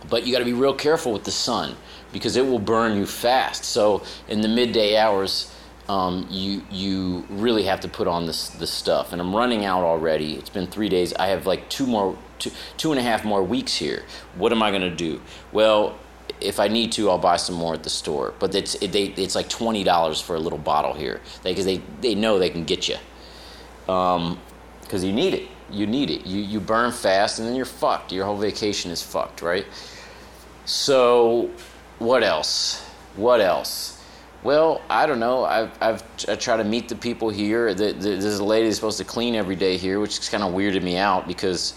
But 0.09 0.25
you 0.25 0.33
got 0.33 0.39
to 0.39 0.45
be 0.45 0.53
real 0.53 0.73
careful 0.73 1.13
with 1.13 1.23
the 1.23 1.31
sun 1.31 1.75
because 2.11 2.35
it 2.35 2.45
will 2.45 2.59
burn 2.59 2.97
you 2.97 3.05
fast. 3.05 3.63
So 3.63 4.03
in 4.27 4.41
the 4.41 4.47
midday 4.47 4.97
hours, 4.97 5.53
um, 5.87 6.27
you 6.29 6.63
you 6.69 7.25
really 7.29 7.63
have 7.63 7.79
to 7.81 7.87
put 7.87 8.07
on 8.07 8.25
this 8.25 8.49
this 8.49 8.71
stuff. 8.71 9.11
And 9.11 9.21
I'm 9.21 9.35
running 9.35 9.65
out 9.65 9.83
already. 9.83 10.35
It's 10.35 10.49
been 10.49 10.67
three 10.67 10.89
days. 10.89 11.13
I 11.13 11.27
have 11.27 11.45
like 11.45 11.69
two 11.69 11.85
more 11.85 12.17
two 12.39 12.51
two 12.77 12.91
and 12.91 12.99
a 12.99 13.03
half 13.03 13.25
more 13.25 13.43
weeks 13.43 13.75
here. 13.75 14.03
What 14.35 14.51
am 14.51 14.63
I 14.63 14.71
to 14.71 14.89
do? 14.89 15.21
Well, 15.51 15.97
if 16.41 16.59
I 16.59 16.67
need 16.67 16.91
to, 16.93 17.09
I'll 17.09 17.17
buy 17.17 17.37
some 17.37 17.55
more 17.55 17.73
at 17.73 17.83
the 17.83 17.89
store. 17.89 18.33
But 18.39 18.55
it's 18.55 18.75
it, 18.75 18.91
they, 18.91 19.05
it's 19.05 19.35
like 19.35 19.49
twenty 19.49 19.83
dollars 19.83 20.21
for 20.21 20.35
a 20.35 20.39
little 20.39 20.59
bottle 20.59 20.93
here 20.93 21.21
because 21.43 21.65
they, 21.65 21.81
they 22.01 22.15
know 22.15 22.39
they 22.39 22.49
can 22.49 22.65
get 22.65 22.87
you. 22.87 22.97
Um, 23.93 24.39
because 24.93 25.03
you 25.03 25.11
need 25.11 25.33
it. 25.33 25.47
You 25.71 25.87
need 25.87 26.11
it. 26.11 26.27
You 26.27 26.39
you 26.39 26.59
burn 26.59 26.91
fast 26.91 27.39
and 27.39 27.47
then 27.47 27.55
you're 27.55 27.65
fucked. 27.65 28.11
Your 28.11 28.25
whole 28.25 28.37
vacation 28.37 28.91
is 28.91 29.01
fucked, 29.01 29.41
right? 29.41 29.65
So, 30.65 31.49
what 31.97 32.21
else? 32.21 32.85
What 33.15 33.41
else? 33.41 33.99
Well, 34.43 34.83
I 34.91 35.07
don't 35.07 35.19
know. 35.19 35.45
I've, 35.45 35.71
I've 35.81 36.03
I 36.27 36.35
try 36.35 36.57
to 36.57 36.63
meet 36.63 36.89
the 36.89 36.95
people 36.95 37.31
here. 37.31 37.73
The, 37.73 37.93
the, 37.93 38.09
there's 38.17 38.37
a 38.37 38.43
lady 38.43 38.67
that's 38.67 38.75
supposed 38.75 38.99
to 38.99 39.03
clean 39.03 39.33
every 39.33 39.55
day 39.55 39.77
here, 39.77 39.99
which 39.99 40.19
is 40.19 40.29
kind 40.29 40.43
of 40.43 40.53
weirded 40.53 40.83
me 40.83 40.97
out 40.97 41.27
because 41.27 41.73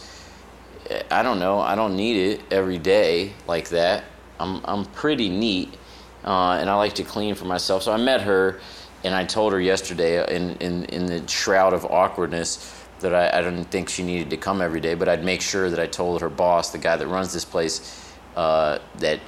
I 1.10 1.22
don't 1.22 1.38
know. 1.38 1.58
I 1.58 1.74
don't 1.74 1.96
need 1.96 2.18
it 2.18 2.42
every 2.50 2.76
day 2.76 3.32
like 3.48 3.70
that. 3.70 4.04
I'm 4.38 4.60
I'm 4.66 4.84
pretty 4.84 5.30
neat, 5.30 5.72
uh, 6.22 6.58
and 6.60 6.68
I 6.68 6.74
like 6.74 6.96
to 6.96 7.02
clean 7.02 7.34
for 7.34 7.46
myself. 7.46 7.82
So 7.82 7.92
I 7.92 7.96
met 7.96 8.20
her, 8.20 8.60
and 9.04 9.14
I 9.14 9.24
told 9.24 9.54
her 9.54 9.60
yesterday 9.60 10.22
in 10.36 10.50
in, 10.56 10.84
in 10.84 11.06
the 11.06 11.26
shroud 11.26 11.72
of 11.72 11.86
awkwardness 11.86 12.82
that 13.00 13.14
I, 13.14 13.38
I 13.38 13.42
didn't 13.42 13.66
think 13.66 13.88
she 13.88 14.02
needed 14.02 14.30
to 14.30 14.36
come 14.36 14.60
every 14.62 14.80
day, 14.80 14.94
but 14.94 15.08
I'd 15.08 15.24
make 15.24 15.42
sure 15.42 15.70
that 15.70 15.78
I 15.78 15.86
told 15.86 16.20
her 16.20 16.30
boss, 16.30 16.70
the 16.70 16.78
guy 16.78 16.96
that 16.96 17.06
runs 17.06 17.32
this 17.32 17.44
place, 17.44 18.12
uh, 18.36 18.78
that 18.98 19.20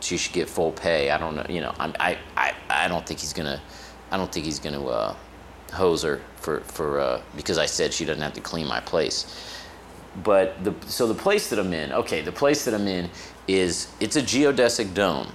she 0.00 0.16
should 0.16 0.32
get 0.32 0.48
full 0.48 0.72
pay. 0.72 1.10
I 1.10 1.18
don't 1.18 1.36
know, 1.36 1.46
you 1.48 1.60
know, 1.60 1.74
I'm, 1.78 1.94
I 2.00 2.18
I 2.36 2.54
I 2.70 2.88
don't 2.88 3.06
think 3.06 3.20
he's 3.20 3.32
gonna, 3.32 3.60
I 4.10 4.16
don't 4.16 4.32
think 4.32 4.46
he's 4.46 4.58
gonna 4.58 4.84
uh, 4.86 5.14
hose 5.72 6.02
her 6.02 6.20
for 6.36 6.60
for 6.60 7.00
uh, 7.00 7.22
because 7.36 7.58
I 7.58 7.66
said 7.66 7.92
she 7.92 8.04
doesn't 8.04 8.22
have 8.22 8.34
to 8.34 8.40
clean 8.40 8.66
my 8.66 8.80
place 8.80 9.26
but 10.24 10.62
the 10.64 10.74
so 10.86 11.06
the 11.06 11.14
place 11.14 11.50
that 11.50 11.58
I'm 11.58 11.72
in, 11.72 11.92
okay, 11.92 12.20
the 12.20 12.32
place 12.32 12.64
that 12.64 12.74
I'm 12.74 12.88
in 12.88 13.10
is 13.46 13.88
it's 14.00 14.16
a 14.16 14.22
geodesic 14.22 14.94
dome. 14.94 15.28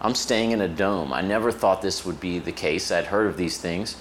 I'm 0.00 0.14
staying 0.14 0.52
in 0.52 0.60
a 0.62 0.68
dome. 0.68 1.12
I 1.12 1.20
never 1.20 1.52
thought 1.52 1.82
this 1.82 2.06
would 2.06 2.20
be 2.20 2.38
the 2.38 2.52
case. 2.52 2.90
I'd 2.90 3.06
heard 3.06 3.26
of 3.26 3.36
these 3.36 3.58
things, 3.58 3.96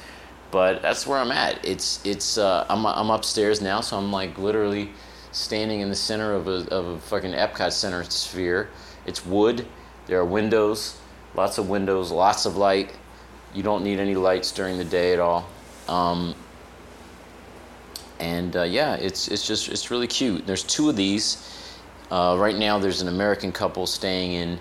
but 0.51 0.82
that's 0.82 1.06
where 1.06 1.20
I'm 1.20 1.32
at. 1.32 1.63
It's 1.65 2.06
it's 2.06 2.38
uh, 2.38 2.65
I'm 2.70 2.86
I'm 2.86 3.10
upstairs 3.10 3.62
now, 3.62 3.82
so 3.82 3.98
I'm 3.98 4.12
like 4.12 4.38
literally 4.38 4.91
standing 5.32 5.82
in 5.82 5.89
the 5.89 5.96
center 5.96 6.34
of 6.34 6.48
a 6.48 6.68
of 6.74 6.88
a 6.88 7.00
fucking 7.00 7.34
Epcot 7.34 7.72
Center 7.72 8.03
sphere. 8.03 8.70
It's 9.06 9.25
wood. 9.25 9.65
There 10.08 10.20
are 10.20 10.25
windows, 10.25 11.00
lots 11.36 11.58
of 11.58 11.70
windows, 11.70 12.12
lots 12.12 12.46
of 12.46 12.58
light. 12.58 12.98
You 13.53 13.63
don't 13.63 13.84
need 13.84 14.00
any 14.00 14.15
lights 14.15 14.51
during 14.51 14.77
the 14.77 14.86
day 14.86 15.13
at 15.13 15.20
all. 15.20 15.48
Um, 15.88 16.36
and 18.20 18.56
uh, 18.56 18.63
yeah, 18.63 18.96
it's 18.96 19.27
it's 19.27 19.46
just 19.46 19.70
it's 19.70 19.91
really 19.91 20.08
cute. 20.08 20.46
There's 20.48 20.63
two 20.63 20.89
of 20.89 20.96
these. 20.96 21.46
Uh, 22.12 22.36
right 22.39 22.56
now, 22.56 22.79
there's 22.79 23.01
an 23.01 23.08
American 23.08 23.51
couple 23.51 23.86
staying 23.86 24.34
in 24.34 24.60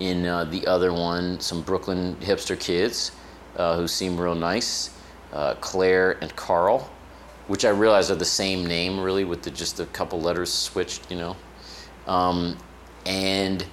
in 0.00 0.26
uh, 0.26 0.44
the 0.44 0.66
other 0.66 0.92
one. 0.92 1.40
Some 1.40 1.62
Brooklyn 1.62 2.16
hipster 2.20 2.58
kids 2.58 3.12
uh, 3.56 3.76
who 3.76 3.88
seem 3.88 4.20
real 4.20 4.34
nice. 4.34 4.93
Uh, 5.34 5.54
Claire 5.60 6.12
and 6.22 6.34
Carl, 6.36 6.90
which 7.48 7.64
I 7.64 7.70
realize 7.70 8.10
are 8.10 8.14
the 8.14 8.24
same 8.24 8.64
name, 8.64 9.00
really, 9.00 9.24
with 9.24 9.42
the, 9.42 9.50
just 9.50 9.80
a 9.80 9.86
couple 9.86 10.20
letters 10.20 10.52
switched, 10.52 11.10
you 11.10 11.18
know. 11.18 11.36
Um, 12.06 12.56
and 13.04 13.64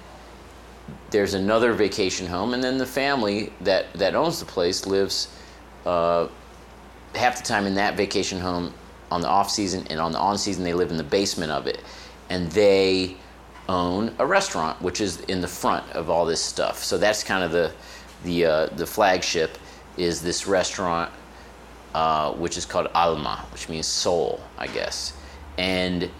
there's 1.10 1.34
another 1.34 1.72
vacation 1.72 2.26
home, 2.26 2.52
and 2.52 2.62
then 2.62 2.78
the 2.78 2.86
family 2.86 3.52
that 3.60 3.92
that 3.94 4.14
owns 4.14 4.40
the 4.40 4.46
place 4.46 4.86
lives 4.86 5.28
uh, 5.86 6.28
half 7.14 7.38
the 7.38 7.44
time 7.44 7.66
in 7.66 7.74
that 7.76 7.96
vacation 7.96 8.40
home 8.40 8.74
on 9.10 9.20
the 9.20 9.28
off 9.28 9.50
season 9.50 9.86
and 9.88 10.00
on 10.00 10.12
the 10.12 10.18
on 10.18 10.38
season 10.38 10.64
they 10.64 10.74
live 10.74 10.90
in 10.90 10.96
the 10.96 11.04
basement 11.04 11.52
of 11.52 11.66
it 11.66 11.82
and 12.30 12.50
they 12.52 13.14
own 13.68 14.14
a 14.18 14.26
restaurant 14.26 14.80
which 14.80 15.00
is 15.00 15.20
in 15.22 15.42
the 15.42 15.48
front 15.48 15.88
of 15.92 16.08
all 16.08 16.24
this 16.24 16.40
stuff 16.40 16.82
so 16.82 16.96
that's 16.96 17.22
kind 17.22 17.44
of 17.44 17.52
the 17.52 17.70
the 18.24 18.46
uh, 18.46 18.66
the 18.76 18.86
flagship 18.86 19.58
is 19.96 20.22
this 20.22 20.46
restaurant, 20.46 21.10
uh, 21.94 22.32
which 22.32 22.56
is 22.56 22.64
called 22.64 22.88
Alma, 22.94 23.44
which 23.52 23.68
means 23.68 23.86
soul, 23.86 24.40
I 24.58 24.66
guess, 24.66 25.12
and 25.58 26.10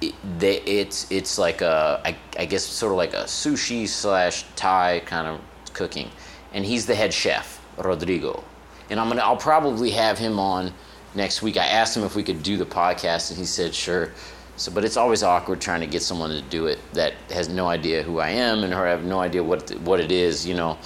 it, 0.00 0.14
they, 0.38 0.60
it's 0.60 1.10
it's 1.10 1.38
like 1.38 1.62
a 1.62 2.00
I, 2.04 2.16
I 2.38 2.44
guess 2.44 2.64
sort 2.64 2.92
of 2.92 2.98
like 2.98 3.14
a 3.14 3.24
sushi 3.24 3.88
slash 3.88 4.44
Thai 4.56 5.02
kind 5.06 5.26
of 5.26 5.40
cooking, 5.72 6.10
and 6.52 6.64
he's 6.64 6.86
the 6.86 6.94
head 6.94 7.14
chef, 7.14 7.64
Rodrigo, 7.78 8.44
and 8.90 9.00
I'm 9.00 9.08
gonna 9.08 9.22
I'll 9.22 9.36
probably 9.36 9.90
have 9.92 10.18
him 10.18 10.38
on 10.38 10.72
next 11.14 11.42
week. 11.42 11.56
I 11.56 11.66
asked 11.66 11.96
him 11.96 12.04
if 12.04 12.14
we 12.14 12.22
could 12.22 12.42
do 12.42 12.56
the 12.56 12.66
podcast, 12.66 13.30
and 13.30 13.38
he 13.38 13.46
said 13.46 13.74
sure. 13.74 14.12
So, 14.58 14.72
but 14.72 14.84
it's 14.84 14.96
always 14.96 15.22
awkward 15.22 15.60
trying 15.60 15.80
to 15.80 15.86
get 15.86 16.00
someone 16.02 16.30
to 16.30 16.40
do 16.40 16.66
it 16.66 16.78
that 16.94 17.12
has 17.30 17.48
no 17.48 17.68
idea 17.68 18.02
who 18.02 18.20
I 18.20 18.30
am 18.30 18.64
and 18.64 18.72
or 18.72 18.86
have 18.86 19.04
no 19.04 19.20
idea 19.20 19.42
what 19.42 19.70
what 19.80 20.00
it 20.00 20.12
is, 20.12 20.46
you 20.46 20.54
know. 20.54 20.78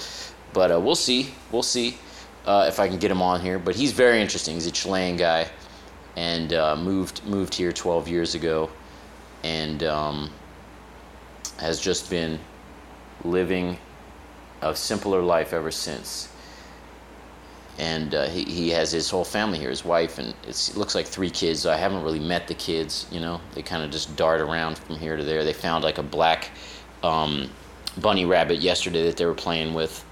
But 0.53 0.71
uh, 0.71 0.79
we'll 0.79 0.95
see. 0.95 1.33
We'll 1.51 1.63
see 1.63 1.97
uh, 2.45 2.65
if 2.67 2.79
I 2.79 2.87
can 2.87 2.97
get 2.97 3.11
him 3.11 3.21
on 3.21 3.41
here. 3.41 3.59
But 3.59 3.75
he's 3.75 3.91
very 3.91 4.21
interesting. 4.21 4.55
He's 4.55 4.67
a 4.67 4.71
Chilean 4.71 5.17
guy, 5.17 5.49
and 6.15 6.53
uh, 6.53 6.75
moved 6.75 7.25
moved 7.25 7.53
here 7.53 7.71
12 7.71 8.07
years 8.07 8.35
ago, 8.35 8.69
and 9.43 9.83
um, 9.83 10.29
has 11.57 11.79
just 11.79 12.09
been 12.09 12.39
living 13.23 13.77
a 14.61 14.75
simpler 14.75 15.21
life 15.21 15.53
ever 15.53 15.71
since. 15.71 16.29
And 17.77 18.13
uh, 18.13 18.27
he, 18.27 18.43
he 18.43 18.69
has 18.71 18.91
his 18.91 19.09
whole 19.09 19.23
family 19.23 19.57
here, 19.57 19.69
his 19.69 19.85
wife, 19.85 20.19
and 20.19 20.35
it 20.45 20.73
looks 20.75 20.93
like 20.93 21.07
three 21.07 21.29
kids. 21.29 21.65
I 21.65 21.77
haven't 21.77 22.03
really 22.03 22.19
met 22.19 22.47
the 22.47 22.53
kids, 22.53 23.07
you 23.11 23.19
know. 23.19 23.39
They 23.55 23.61
kind 23.61 23.81
of 23.83 23.91
just 23.91 24.15
dart 24.15 24.41
around 24.41 24.77
from 24.77 24.97
here 24.97 25.17
to 25.17 25.23
there. 25.23 25.43
They 25.43 25.53
found 25.53 25.83
like 25.83 25.97
a 25.97 26.03
black 26.03 26.51
um, 27.01 27.49
bunny 27.97 28.25
rabbit 28.25 28.59
yesterday 28.59 29.03
that 29.05 29.17
they 29.17 29.25
were 29.25 29.33
playing 29.33 29.73
with. 29.73 30.05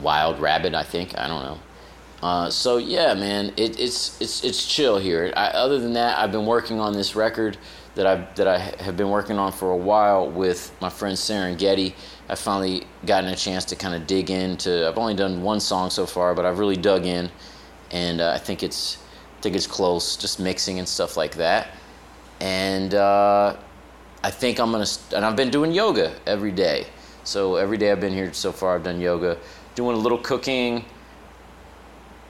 Wild 0.00 0.40
rabbit, 0.40 0.74
I 0.74 0.82
think. 0.82 1.16
I 1.18 1.28
don't 1.28 1.42
know. 1.42 1.58
Uh, 2.22 2.50
so 2.50 2.78
yeah, 2.78 3.14
man, 3.14 3.52
it, 3.56 3.78
it's 3.78 4.20
it's 4.20 4.42
it's 4.42 4.66
chill 4.66 4.98
here. 4.98 5.32
I, 5.36 5.48
other 5.48 5.78
than 5.78 5.92
that, 5.94 6.18
I've 6.18 6.32
been 6.32 6.46
working 6.46 6.80
on 6.80 6.92
this 6.92 7.14
record 7.14 7.58
that 7.94 8.06
I 8.06 8.26
that 8.36 8.48
I 8.48 8.58
have 8.58 8.96
been 8.96 9.10
working 9.10 9.38
on 9.38 9.52
for 9.52 9.70
a 9.70 9.76
while 9.76 10.30
with 10.30 10.74
my 10.80 10.88
friend 10.88 11.16
Serengeti. 11.16 11.94
I've 12.28 12.38
finally 12.38 12.84
gotten 13.04 13.30
a 13.30 13.36
chance 13.36 13.64
to 13.66 13.76
kind 13.76 13.94
of 13.94 14.06
dig 14.06 14.30
into. 14.30 14.88
I've 14.88 14.98
only 14.98 15.14
done 15.14 15.42
one 15.42 15.60
song 15.60 15.90
so 15.90 16.06
far, 16.06 16.34
but 16.34 16.44
I've 16.44 16.58
really 16.58 16.76
dug 16.76 17.04
in, 17.04 17.30
and 17.90 18.20
uh, 18.20 18.32
I 18.32 18.38
think 18.38 18.62
it's 18.62 18.98
I 19.38 19.42
think 19.42 19.54
it's 19.54 19.66
close, 19.66 20.16
just 20.16 20.40
mixing 20.40 20.78
and 20.78 20.88
stuff 20.88 21.16
like 21.16 21.34
that. 21.36 21.68
And 22.40 22.94
uh, 22.94 23.56
I 24.22 24.30
think 24.30 24.58
I'm 24.58 24.72
gonna. 24.72 24.86
And 25.14 25.24
I've 25.24 25.36
been 25.36 25.50
doing 25.50 25.72
yoga 25.72 26.14
every 26.26 26.52
day. 26.52 26.86
So 27.24 27.56
every 27.56 27.76
day 27.76 27.90
I've 27.90 28.00
been 28.00 28.12
here 28.12 28.32
so 28.32 28.52
far, 28.52 28.76
I've 28.76 28.84
done 28.84 29.00
yoga, 29.00 29.36
doing 29.76 29.94
a 29.94 29.98
little 30.00 30.18
cooking. 30.18 30.84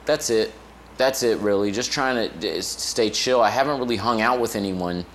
That's 0.05 0.29
it. 0.29 0.53
That's 0.97 1.23
it, 1.23 1.39
really. 1.39 1.71
Just 1.71 1.91
trying 1.91 2.29
to 2.39 2.61
stay 2.61 3.09
chill. 3.09 3.41
I 3.41 3.49
haven't 3.49 3.79
really 3.79 3.95
hung 3.95 4.21
out 4.21 4.39
with 4.39 4.55
anyone 4.55 5.05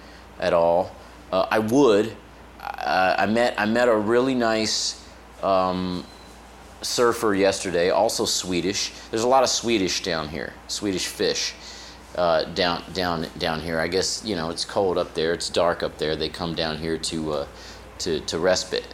at 0.40 0.52
all. 0.52 0.90
Uh, 1.30 1.46
I 1.50 1.60
would. 1.60 2.16
Uh, 2.60 3.16
I 3.18 3.26
met 3.26 3.54
I 3.58 3.66
met 3.66 3.88
a 3.88 3.96
really 3.96 4.34
nice 4.34 5.04
um, 5.42 6.04
surfer 6.82 7.34
yesterday, 7.34 7.90
also 7.90 8.24
Swedish. 8.24 8.92
There's 9.10 9.22
a 9.22 9.28
lot 9.28 9.42
of 9.42 9.48
Swedish 9.48 10.02
down 10.02 10.28
here, 10.28 10.52
Swedish 10.68 11.06
fish 11.06 11.54
uh, 12.16 12.44
down 12.44 12.82
down 12.92 13.26
down 13.38 13.60
here. 13.60 13.80
I 13.80 13.88
guess 13.88 14.22
you 14.24 14.36
know 14.36 14.50
it's 14.50 14.64
cold 14.64 14.98
up 14.98 15.14
there, 15.14 15.32
it's 15.32 15.48
dark 15.48 15.82
up 15.82 15.98
there. 15.98 16.16
They 16.16 16.28
come 16.28 16.54
down 16.54 16.78
here 16.78 16.98
to 16.98 17.32
uh, 17.32 17.46
to 17.98 18.20
to 18.20 18.38
respite. 18.38 18.86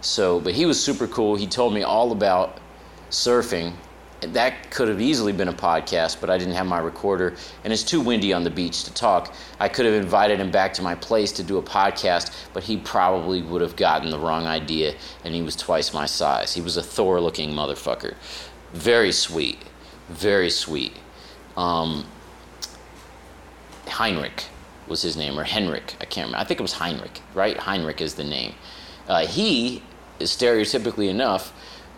So, 0.00 0.40
but 0.40 0.54
he 0.54 0.66
was 0.66 0.82
super 0.82 1.06
cool. 1.06 1.36
He 1.36 1.46
told 1.46 1.74
me 1.74 1.82
all 1.82 2.12
about 2.12 2.58
surfing 3.10 3.72
that 4.20 4.70
could 4.70 4.88
have 4.88 5.00
easily 5.00 5.32
been 5.32 5.48
a 5.48 5.52
podcast, 5.52 6.20
but 6.20 6.30
I 6.30 6.38
didn't 6.38 6.54
have 6.54 6.66
my 6.66 6.78
recorder, 6.78 7.34
and 7.64 7.72
it's 7.72 7.82
too 7.82 8.00
windy 8.00 8.32
on 8.32 8.44
the 8.44 8.50
beach 8.50 8.84
to 8.84 8.94
talk. 8.94 9.34
I 9.60 9.68
could 9.68 9.84
have 9.84 9.94
invited 9.94 10.40
him 10.40 10.50
back 10.50 10.72
to 10.74 10.82
my 10.82 10.94
place 10.94 11.32
to 11.32 11.42
do 11.42 11.58
a 11.58 11.62
podcast, 11.62 12.32
but 12.52 12.64
he 12.64 12.78
probably 12.78 13.42
would 13.42 13.60
have 13.60 13.76
gotten 13.76 14.10
the 14.10 14.18
wrong 14.18 14.46
idea, 14.46 14.94
and 15.24 15.34
he 15.34 15.42
was 15.42 15.54
twice 15.54 15.92
my 15.92 16.06
size. 16.06 16.54
He 16.54 16.60
was 16.60 16.76
a 16.76 16.82
Thor 16.82 17.20
looking 17.20 17.50
motherfucker. 17.50 18.14
Very 18.72 19.12
sweet. 19.12 19.58
Very 20.08 20.50
sweet. 20.50 20.94
Um, 21.56 22.06
Heinrich 23.86 24.44
was 24.88 25.02
his 25.02 25.16
name, 25.16 25.38
or 25.38 25.44
Henrik. 25.44 25.94
I 26.00 26.04
can't 26.04 26.28
remember. 26.28 26.38
I 26.38 26.44
think 26.44 26.60
it 26.60 26.62
was 26.62 26.74
Heinrich, 26.74 27.20
right? 27.34 27.56
Heinrich 27.56 28.00
is 28.00 28.14
the 28.14 28.24
name. 28.24 28.54
Uh, 29.08 29.26
he, 29.26 29.82
stereotypically 30.20 31.08
enough, 31.08 31.52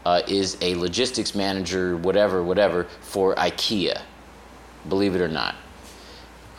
uh, 0.08 0.22
is 0.26 0.56
a 0.62 0.74
logistics 0.76 1.34
manager, 1.34 1.94
whatever, 1.98 2.42
whatever, 2.42 2.84
for 3.02 3.34
IKEA. 3.34 4.00
Believe 4.88 5.14
it 5.14 5.20
or 5.20 5.28
not. 5.28 5.54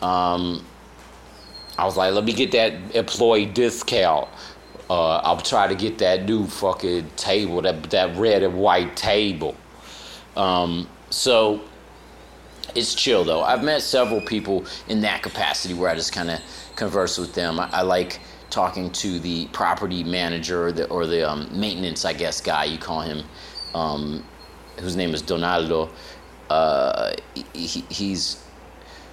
Um, 0.04 0.64
I 1.76 1.86
was 1.86 1.98
like, 1.98 2.14
let 2.14 2.26
me 2.26 2.34
get 2.34 2.52
that 2.52 2.96
employee 2.96 3.48
discount. 3.48 4.30
Uh, 4.88 5.18
I'll 5.18 5.42
try 5.42 5.68
to 5.68 5.74
get 5.74 5.98
that 5.98 6.26
new 6.26 6.46
fucking 6.46 7.10
table, 7.16 7.64
that 7.64 7.90
that 7.90 8.16
red 8.18 8.44
and 8.44 8.54
white 8.54 8.96
table. 8.96 9.56
Um, 10.36 10.88
so 11.10 11.62
it's 12.76 12.94
chill 12.94 13.24
though. 13.24 13.42
I've 13.42 13.64
met 13.64 13.82
several 13.82 14.22
people 14.22 14.66
in 14.88 15.02
that 15.02 15.24
capacity 15.24 15.74
where 15.74 15.90
I 15.90 15.96
just 15.96 16.14
kind 16.14 16.30
of 16.30 16.40
converse 16.76 17.18
with 17.18 17.34
them. 17.34 17.60
I, 17.60 17.68
I 17.72 17.82
like 17.82 18.20
talking 18.50 18.92
to 18.92 19.20
the 19.20 19.48
property 19.48 20.04
manager 20.04 20.68
or 20.68 20.72
the, 20.72 20.88
or 20.90 21.06
the 21.06 21.30
um, 21.30 21.48
maintenance, 21.52 22.06
I 22.06 22.14
guess, 22.14 22.42
guy, 22.42 22.66
you 22.66 22.78
call 22.78 23.02
him, 23.02 23.24
um, 23.74 24.26
whose 24.80 24.96
name 24.96 25.14
is 25.14 25.22
Donaldo. 25.22 25.90
Uh, 26.50 27.14
he, 27.54 27.84
he's 27.90 28.44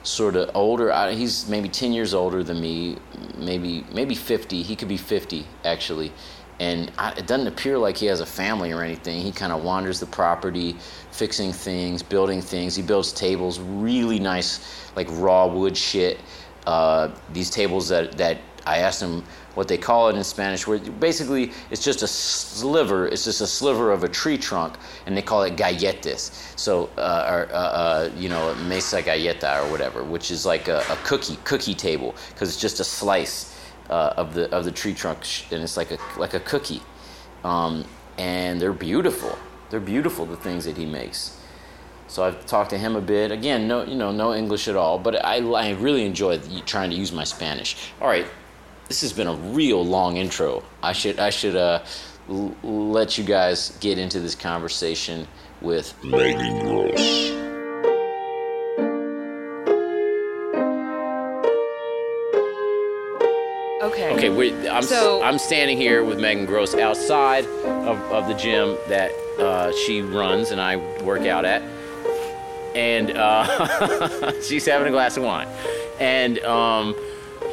sort 0.06 0.36
of 0.36 0.50
older. 0.54 1.10
He's 1.10 1.48
maybe 1.48 1.68
10 1.68 1.92
years 1.92 2.14
older 2.14 2.42
than 2.42 2.60
me, 2.60 2.96
maybe 3.36 3.84
maybe 3.92 4.14
50. 4.14 4.62
He 4.62 4.76
could 4.76 4.88
be 4.88 4.96
50, 4.96 5.46
actually. 5.64 6.12
And 6.58 6.90
I, 6.96 7.10
it 7.12 7.26
doesn't 7.26 7.46
appear 7.46 7.76
like 7.76 7.98
he 7.98 8.06
has 8.06 8.20
a 8.20 8.26
family 8.26 8.72
or 8.72 8.82
anything. 8.82 9.20
He 9.20 9.30
kind 9.30 9.52
of 9.52 9.62
wanders 9.62 10.00
the 10.00 10.06
property, 10.06 10.76
fixing 11.10 11.52
things, 11.52 12.02
building 12.02 12.40
things. 12.40 12.74
He 12.74 12.82
builds 12.82 13.12
tables, 13.12 13.58
really 13.58 14.18
nice, 14.18 14.90
like 14.96 15.08
raw 15.10 15.46
wood 15.46 15.76
shit. 15.76 16.18
Uh, 16.66 17.14
these 17.32 17.50
tables 17.50 17.88
that, 17.88 18.16
that 18.16 18.38
I 18.66 18.78
asked 18.78 19.00
him 19.00 19.22
what 19.54 19.68
they 19.68 19.78
call 19.78 20.08
it 20.08 20.16
in 20.16 20.24
Spanish, 20.24 20.66
where 20.66 20.78
basically 20.78 21.52
it's 21.70 21.82
just 21.82 22.02
a 22.02 22.06
sliver, 22.06 23.06
it's 23.06 23.24
just 23.24 23.40
a 23.40 23.46
sliver 23.46 23.92
of 23.92 24.04
a 24.04 24.08
tree 24.08 24.36
trunk, 24.36 24.74
and 25.06 25.16
they 25.16 25.22
call 25.22 25.42
it 25.44 25.56
galletas. 25.56 26.30
So, 26.58 26.90
uh, 26.98 27.26
or, 27.30 27.54
uh, 27.54 27.56
uh, 27.56 28.10
you 28.16 28.28
know, 28.28 28.54
mesa 28.56 29.00
galleta 29.02 29.62
or 29.62 29.70
whatever, 29.70 30.04
which 30.04 30.30
is 30.30 30.44
like 30.44 30.68
a, 30.68 30.80
a 30.90 30.96
cookie 31.04 31.38
cookie 31.44 31.74
table 31.74 32.14
because 32.30 32.48
it's 32.48 32.60
just 32.60 32.80
a 32.80 32.84
slice 32.84 33.56
uh, 33.88 34.14
of 34.16 34.34
the 34.34 34.52
of 34.54 34.64
the 34.64 34.72
tree 34.72 34.94
trunk, 34.94 35.24
and 35.50 35.62
it's 35.62 35.76
like 35.76 35.92
a 35.92 35.98
like 36.18 36.34
a 36.34 36.40
cookie, 36.40 36.82
um, 37.44 37.84
and 38.18 38.60
they're 38.60 38.72
beautiful. 38.72 39.38
They're 39.70 39.80
beautiful 39.80 40.26
the 40.26 40.36
things 40.36 40.64
that 40.64 40.76
he 40.76 40.86
makes. 40.86 41.36
So 42.08 42.22
I've 42.22 42.46
talked 42.46 42.70
to 42.70 42.78
him 42.78 42.94
a 42.94 43.00
bit. 43.00 43.32
Again, 43.32 43.66
no, 43.66 43.84
you 43.84 43.96
know, 43.96 44.12
no 44.12 44.32
English 44.32 44.68
at 44.68 44.76
all, 44.76 44.98
but 44.98 45.24
I, 45.24 45.38
I 45.38 45.70
really 45.72 46.04
enjoy 46.06 46.38
trying 46.64 46.90
to 46.90 46.96
use 46.96 47.10
my 47.12 47.24
Spanish. 47.24 47.76
All 48.00 48.06
right, 48.06 48.26
this 48.88 49.00
has 49.00 49.12
been 49.12 49.26
a 49.26 49.34
real 49.34 49.84
long 49.84 50.16
intro. 50.16 50.62
I 50.82 50.92
should 50.92 51.18
I 51.18 51.30
should 51.30 51.56
uh, 51.56 51.82
l- 52.28 52.54
let 52.62 53.18
you 53.18 53.24
guys 53.24 53.76
get 53.80 53.98
into 53.98 54.20
this 54.20 54.34
conversation 54.34 55.26
with 55.60 55.92
Megan 56.04 56.60
Gross. 56.60 57.32
Okay. 63.82 64.14
Okay, 64.14 64.28
we, 64.30 64.52
I'm 64.68 64.82
So- 64.82 65.22
I'm 65.22 65.38
standing 65.38 65.76
here 65.76 66.02
with 66.02 66.18
Megan 66.18 66.46
Gross 66.46 66.74
outside 66.74 67.44
of, 67.44 68.00
of 68.10 68.26
the 68.26 68.34
gym 68.34 68.76
that 68.88 69.12
uh, 69.38 69.70
she 69.84 70.00
runs 70.00 70.50
and 70.50 70.60
I 70.60 70.76
work 71.02 71.26
out 71.26 71.44
at, 71.44 71.62
and 72.74 73.10
uh, 73.10 74.32
she's 74.42 74.64
having 74.66 74.88
a 74.88 74.90
glass 74.90 75.16
of 75.18 75.24
wine, 75.24 75.46
and 76.00 76.38
um, 76.40 76.96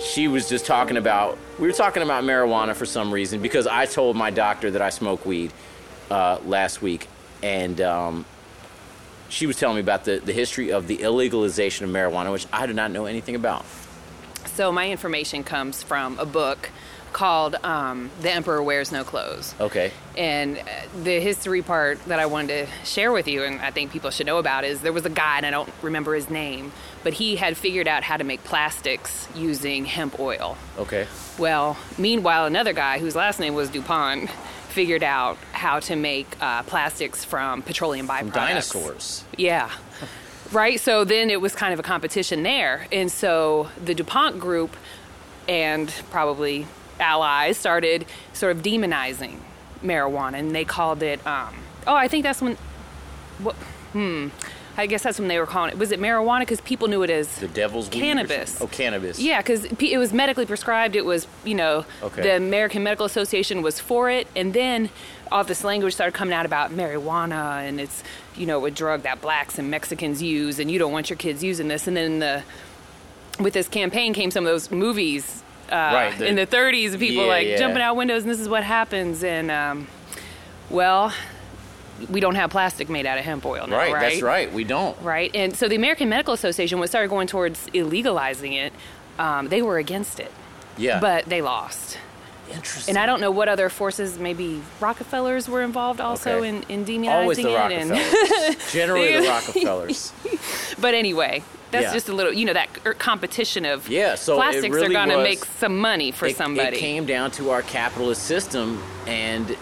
she 0.01 0.27
was 0.27 0.49
just 0.49 0.65
talking 0.65 0.97
about 0.97 1.37
we 1.59 1.67
were 1.67 1.73
talking 1.73 2.03
about 2.03 2.23
marijuana 2.23 2.75
for 2.75 2.85
some 2.85 3.11
reason 3.11 3.41
because 3.41 3.67
I 3.67 3.85
told 3.85 4.15
my 4.15 4.31
doctor 4.31 4.71
that 4.71 4.81
I 4.81 4.89
smoke 4.89 5.25
weed 5.25 5.53
uh, 6.09 6.39
last 6.45 6.81
week, 6.81 7.07
and 7.41 7.79
um, 7.81 8.25
she 9.29 9.47
was 9.47 9.57
telling 9.57 9.75
me 9.75 9.81
about 9.81 10.05
the, 10.05 10.19
the 10.19 10.33
history 10.33 10.71
of 10.71 10.87
the 10.87 10.97
illegalization 10.99 11.81
of 11.81 11.89
marijuana, 11.89 12.31
which 12.31 12.47
I 12.51 12.65
did 12.65 12.75
not 12.75 12.91
know 12.91 13.05
anything 13.05 13.35
about. 13.35 13.65
So 14.45 14.71
my 14.71 14.89
information 14.89 15.43
comes 15.43 15.81
from 15.81 16.19
a 16.19 16.25
book 16.25 16.69
called 17.13 17.55
um, 17.63 18.09
"The 18.21 18.31
Emperor 18.31 18.61
Wears 18.61 18.91
No 18.91 19.03
Clothes." 19.03 19.55
Okay. 19.59 19.91
And 20.17 20.57
uh, 20.57 20.63
the 21.03 21.19
history 21.19 21.61
part 21.61 22.03
that 22.05 22.19
I 22.19 22.25
wanted 22.25 22.67
to 22.67 22.85
share 22.85 23.11
with 23.11 23.27
you, 23.27 23.43
and 23.43 23.61
I 23.61 23.71
think 23.71 23.91
people 23.91 24.09
should 24.09 24.25
know 24.25 24.37
about, 24.37 24.63
is 24.65 24.81
there 24.81 24.93
was 24.93 25.05
a 25.05 25.09
guy, 25.09 25.37
and 25.37 25.45
I 25.45 25.51
don't 25.51 25.69
remember 25.81 26.13
his 26.15 26.29
name, 26.29 26.71
but 27.03 27.13
he 27.13 27.35
had 27.37 27.55
figured 27.55 27.87
out 27.87 28.03
how 28.03 28.17
to 28.17 28.23
make 28.23 28.43
plastics 28.43 29.27
using 29.35 29.85
hemp 29.85 30.19
oil. 30.19 30.57
Okay. 30.77 31.07
Well, 31.37 31.77
meanwhile, 31.97 32.45
another 32.45 32.73
guy 32.73 32.99
whose 32.99 33.15
last 33.15 33.39
name 33.39 33.53
was 33.53 33.69
DuPont 33.69 34.29
figured 34.69 35.03
out 35.03 35.37
how 35.51 35.79
to 35.79 35.95
make 35.95 36.27
uh, 36.41 36.63
plastics 36.63 37.23
from 37.23 37.61
petroleum 37.61 38.07
byproducts. 38.07 38.33
Dinosaurs. 38.33 39.23
Yeah. 39.37 39.69
Right? 40.51 40.79
So 40.79 41.03
then 41.03 41.31
it 41.31 41.41
was 41.41 41.55
kind 41.55 41.73
of 41.73 41.79
a 41.79 41.83
competition 41.83 42.43
there. 42.43 42.85
And 42.91 43.11
so 43.11 43.69
the 43.83 43.95
DuPont 43.95 44.39
group 44.39 44.75
and 45.47 45.91
probably 46.11 46.67
allies 47.03 47.57
started 47.57 48.05
sort 48.33 48.55
of 48.55 48.63
demonizing 48.63 49.37
marijuana 49.83 50.35
and 50.39 50.55
they 50.55 50.65
called 50.65 51.03
it, 51.03 51.25
um, 51.27 51.53
oh, 51.85 51.95
I 51.95 52.07
think 52.07 52.23
that's 52.23 52.41
when, 52.41 52.55
what, 53.39 53.55
hmm, 53.91 54.29
I 54.75 54.87
guess 54.87 55.03
that's 55.03 55.19
when 55.19 55.27
they 55.27 55.37
were 55.37 55.45
calling 55.45 55.71
it. 55.71 55.77
Was 55.77 55.91
it 55.91 55.99
marijuana? 55.99 56.39
Because 56.39 56.61
people 56.61 56.87
knew 56.87 57.03
it 57.03 57.09
as 57.11 57.27
The 57.37 57.47
devil's 57.47 57.89
Cannabis. 57.89 58.59
Oh, 58.59 58.65
cannabis. 58.67 59.19
yeah, 59.19 59.39
because 59.39 59.65
it 59.65 59.97
was 59.99 60.11
medically 60.13 60.47
prescribed. 60.47 60.95
It 60.95 61.05
was, 61.05 61.27
you 61.43 61.53
know, 61.53 61.85
Okay. 62.01 62.23
the 62.23 62.35
American 62.37 62.81
Medical 62.81 63.05
Association 63.05 63.61
was 63.61 63.79
for 63.79 64.09
it, 64.09 64.27
and 64.35 64.53
then 64.53 64.89
all 65.31 65.43
this 65.43 65.63
language 65.63 65.93
started 65.93 66.13
coming 66.13 66.33
out 66.33 66.45
about 66.47 66.71
marijuana, 66.71 67.67
and 67.67 67.79
it's, 67.79 68.03
you 68.35 68.45
know, 68.47 68.65
a 68.65 68.71
drug 68.71 69.03
that 69.03 69.21
blacks 69.21 69.59
and 69.59 69.69
Mexicans 69.69 70.23
use, 70.23 70.57
and 70.57 70.71
you 70.71 70.79
don't 70.79 70.91
want 70.91 71.09
your 71.09 71.17
kids 71.17 71.43
using 71.43 71.67
this. 71.67 71.85
And 71.87 71.95
then 71.95 72.17
the 72.19 72.43
with 73.39 73.53
this 73.53 73.67
campaign 73.67 74.13
came 74.13 74.29
some 74.31 74.45
of 74.45 74.51
those 74.51 74.69
movies 74.71 75.43
Right, 75.77 76.17
the- 76.17 76.27
in 76.27 76.35
the 76.35 76.45
30s, 76.45 76.97
people 76.97 77.23
Yeah, 77.23 77.29
like 77.29 77.47
yeah. 77.47 77.57
jumping 77.57 77.81
out 77.81 77.95
windows, 77.95 78.23
and 78.23 78.31
this 78.31 78.39
is 78.39 78.47
what 78.49 78.63
happens. 78.63 79.23
And 79.23 79.49
um, 79.51 79.87
well, 80.69 81.13
we 82.09 82.19
don't 82.19 82.35
have 82.35 82.49
plastic 82.49 82.89
made 82.89 83.05
out 83.05 83.17
of 83.17 83.25
hemp 83.25 83.45
oil 83.45 83.67
now, 83.67 83.77
Right, 83.77 83.93
right? 83.93 84.01
that's 84.11 84.21
right. 84.21 84.51
We 84.51 84.63
don't. 84.63 84.99
right? 85.01 85.31
And 85.35 85.55
so 85.55 85.67
the 85.67 85.75
American 85.75 86.09
Medical 86.09 86.33
Association, 86.33 86.79
when 86.79 86.87
started 86.87 87.09
going 87.09 87.27
towards 87.27 87.67
illegalizing 87.67 88.53
it, 88.53 88.73
um, 89.19 89.49
they 89.49 89.61
were 89.61 89.77
against 89.77 90.19
it, 90.19 90.31
Yeah. 90.77 90.99
but 90.99 91.25
they 91.25 91.41
lost. 91.41 91.97
Interesting. 92.53 92.91
And 92.95 92.97
I 93.01 93.05
don't 93.05 93.21
know 93.21 93.31
what 93.31 93.47
other 93.49 93.69
forces, 93.69 94.17
maybe 94.17 94.61
Rockefellers 94.79 95.47
were 95.49 95.61
involved 95.61 95.99
also 96.01 96.37
Okay. 96.39 96.49
in, 96.49 96.63
in 96.69 96.85
demonizing 96.85 97.11
Always 97.21 97.37
the 97.37 97.49
it. 97.49 97.71
And, 97.71 97.89
Rockefellers. 97.91 98.71
Generally 98.71 99.11
the 99.21 99.27
Rockefellers. 99.27 100.13
but 100.79 100.93
anyway, 100.93 101.43
that's 101.71 101.85
Yeah. 101.85 101.93
just 101.93 102.09
a 102.09 102.13
little, 102.13 102.31
you 102.33 102.45
know, 102.45 102.53
that 102.53 102.69
er, 102.85 102.93
competition 102.93 103.65
of 103.65 103.89
Yeah, 103.89 104.15
so 104.15 104.35
plastics 104.35 104.75
are 104.75 104.89
going 104.89 105.09
to 105.09 105.17
make 105.23 105.43
some 105.45 105.79
money 105.79 106.11
for 106.11 106.27
it, 106.27 106.37
somebody. 106.37 106.77
It 106.77 106.79
came 106.79 107.05
down 107.05 107.31
to 107.31 107.49
our 107.49 107.61
capitalist 107.61 108.23
system 108.23 108.81
and 109.07 109.55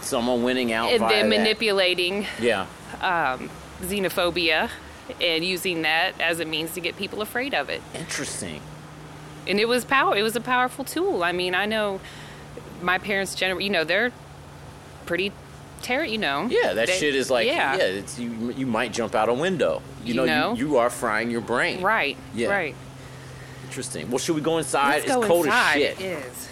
someone 0.00 0.42
winning 0.42 0.72
out 0.72 0.90
and 0.92 1.02
then 1.10 1.28
manipulating 1.28 2.26
Yeah. 2.40 2.66
xenophobia 3.80 4.70
and 5.20 5.44
using 5.44 5.82
that 5.82 6.12
as 6.20 6.40
a 6.40 6.44
means 6.44 6.72
to 6.74 6.80
get 6.80 6.96
people 6.96 7.20
afraid 7.22 7.54
of 7.54 7.68
it. 7.68 7.82
Interesting. 7.94 8.60
And 9.46 9.58
it 9.60 9.66
was 9.68 9.84
power 9.84 10.16
it 10.16 10.22
was 10.22 10.36
a 10.36 10.40
powerful 10.40 10.84
tool 10.84 11.22
i 11.24 11.32
mean 11.32 11.54
i 11.54 11.66
know 11.66 12.00
my 12.80 12.98
parents 12.98 13.34
generally 13.34 13.64
you 13.64 13.70
know 13.70 13.84
they're 13.84 14.10
pretty 15.06 15.32
ter 15.82 16.04
you 16.04 16.18
know 16.18 16.46
Yeah, 16.50 16.74
that 16.74 16.86
They- 16.86 16.98
shit 16.98 17.14
is 17.16 17.28
like 17.30 17.46
yeah, 17.46 17.76
yeah, 17.76 17.82
it's 17.84 18.18
you 18.18 18.52
you 18.52 18.66
might 18.66 18.92
jump 18.92 19.14
out 19.16 19.28
a 19.28 19.34
window. 19.34 19.82
You, 20.04 20.08
You 20.08 20.14
know, 20.14 20.24
know? 20.26 20.54
You, 20.54 20.68
you 20.68 20.76
are 20.76 20.90
frying 20.90 21.28
your 21.30 21.40
brain. 21.40 21.82
right 21.82 22.16
Yeah. 22.34 22.48
right 22.48 22.74
Interesting. 23.64 24.08
Well, 24.10 24.18
should 24.18 24.34
we 24.36 24.42
go 24.42 24.58
inside? 24.58 24.90
Let's 24.90 25.04
it's 25.06 25.14
go 25.14 25.22
cold 25.26 25.46
inside. 25.46 25.82
as 25.82 25.96
shit. 25.98 26.00
It 26.00 26.04
is. 26.24 26.48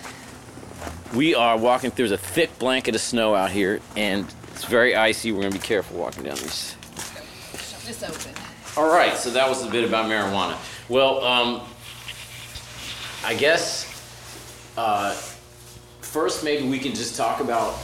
We 1.14 1.34
are 1.34 1.56
walking 1.58 1.90
through 1.90 2.08
there's 2.08 2.20
a 2.20 2.22
thick 2.22 2.58
blanket 2.58 2.94
of 2.94 3.00
snow 3.02 3.34
out 3.34 3.50
here 3.50 3.80
and 3.96 4.26
it's 4.54 4.64
very 4.64 4.96
icy. 4.96 5.30
We're 5.30 5.42
going 5.42 5.52
to 5.52 5.58
be 5.58 5.64
careful 5.66 5.98
walking 5.98 6.24
down 6.24 6.36
these. 6.36 6.74
It's 7.86 8.02
open. 8.02 8.32
All 8.76 8.88
right, 8.90 9.16
so 9.16 9.30
that 9.30 9.48
was 9.48 9.64
a 9.66 9.70
bit 9.70 9.84
about 9.84 10.06
marijuana. 10.06 10.56
Well, 10.88 11.22
um, 11.24 11.60
I 13.24 13.34
guess 13.34 13.86
uh, 14.76 15.12
first 16.00 16.44
maybe 16.44 16.68
we 16.68 16.78
can 16.78 16.94
just 16.94 17.16
talk 17.16 17.40
about 17.40 17.78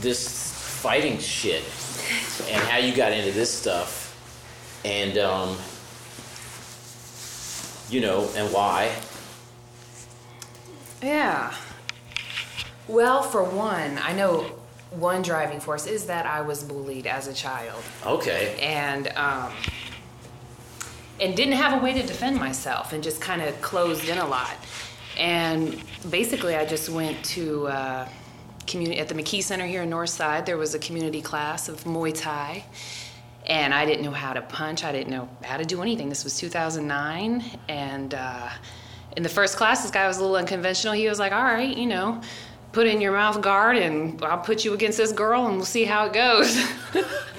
this 0.00 0.80
fighting 0.82 1.18
shit 1.18 1.62
and 2.50 2.62
how 2.64 2.78
you 2.78 2.94
got 2.94 3.12
into 3.12 3.32
this 3.32 3.52
stuff, 3.52 4.12
and 4.84 5.18
um, 5.18 5.56
you 7.88 8.00
know, 8.00 8.28
and 8.36 8.52
why. 8.52 8.92
Yeah. 11.02 11.54
Well, 12.88 13.22
for 13.22 13.42
one, 13.42 13.98
I 13.98 14.12
know 14.12 14.42
one 14.90 15.22
driving 15.22 15.60
force 15.60 15.86
is 15.86 16.06
that 16.06 16.26
I 16.26 16.42
was 16.42 16.62
bullied 16.62 17.06
as 17.06 17.26
a 17.26 17.34
child. 17.34 17.82
Okay. 18.04 18.56
and 18.60 19.08
um, 19.16 19.52
and 21.20 21.36
didn't 21.36 21.54
have 21.54 21.80
a 21.80 21.82
way 21.82 21.92
to 21.94 22.06
defend 22.06 22.36
myself 22.36 22.92
and 22.92 23.02
just 23.02 23.20
kind 23.20 23.42
of 23.42 23.60
closed 23.62 24.08
in 24.08 24.18
a 24.18 24.26
lot. 24.26 24.56
And 25.18 25.82
basically 26.10 26.54
i 26.54 26.64
just 26.64 26.88
went 26.88 27.22
to 27.24 27.66
uh, 27.68 28.08
community 28.66 29.00
at 29.00 29.08
the 29.08 29.14
mckee 29.14 29.42
center 29.42 29.66
here 29.66 29.82
in 29.82 29.90
northside 29.90 30.44
there 30.46 30.56
was 30.56 30.74
a 30.74 30.78
community 30.78 31.22
class 31.22 31.68
of 31.68 31.84
muay 31.84 32.12
thai 32.14 32.64
and 33.46 33.72
i 33.72 33.84
didn't 33.84 34.04
know 34.04 34.10
how 34.10 34.32
to 34.32 34.42
punch 34.42 34.84
i 34.84 34.92
didn't 34.92 35.10
know 35.10 35.28
how 35.42 35.56
to 35.56 35.64
do 35.64 35.82
anything. 35.82 36.08
This 36.08 36.24
was 36.24 36.36
2009 36.38 37.44
and 37.68 38.14
uh, 38.14 38.48
in 39.16 39.22
the 39.22 39.28
first 39.28 39.56
class 39.56 39.82
this 39.82 39.90
guy 39.90 40.06
was 40.06 40.18
a 40.18 40.20
little 40.20 40.36
unconventional. 40.36 40.94
He 40.94 41.08
was 41.08 41.18
like 41.18 41.32
all 41.32 41.44
right 41.44 41.76
you 41.76 41.86
know 41.86 42.20
put 42.72 42.86
in 42.86 43.00
your 43.00 43.12
mouth 43.12 43.40
guard 43.40 43.76
and 43.76 44.22
i'll 44.22 44.38
put 44.38 44.64
you 44.64 44.74
against 44.74 44.98
this 44.98 45.12
girl 45.12 45.46
and 45.46 45.56
we'll 45.56 45.64
see 45.64 45.84
how 45.84 46.06
it 46.06 46.12
goes 46.12 46.62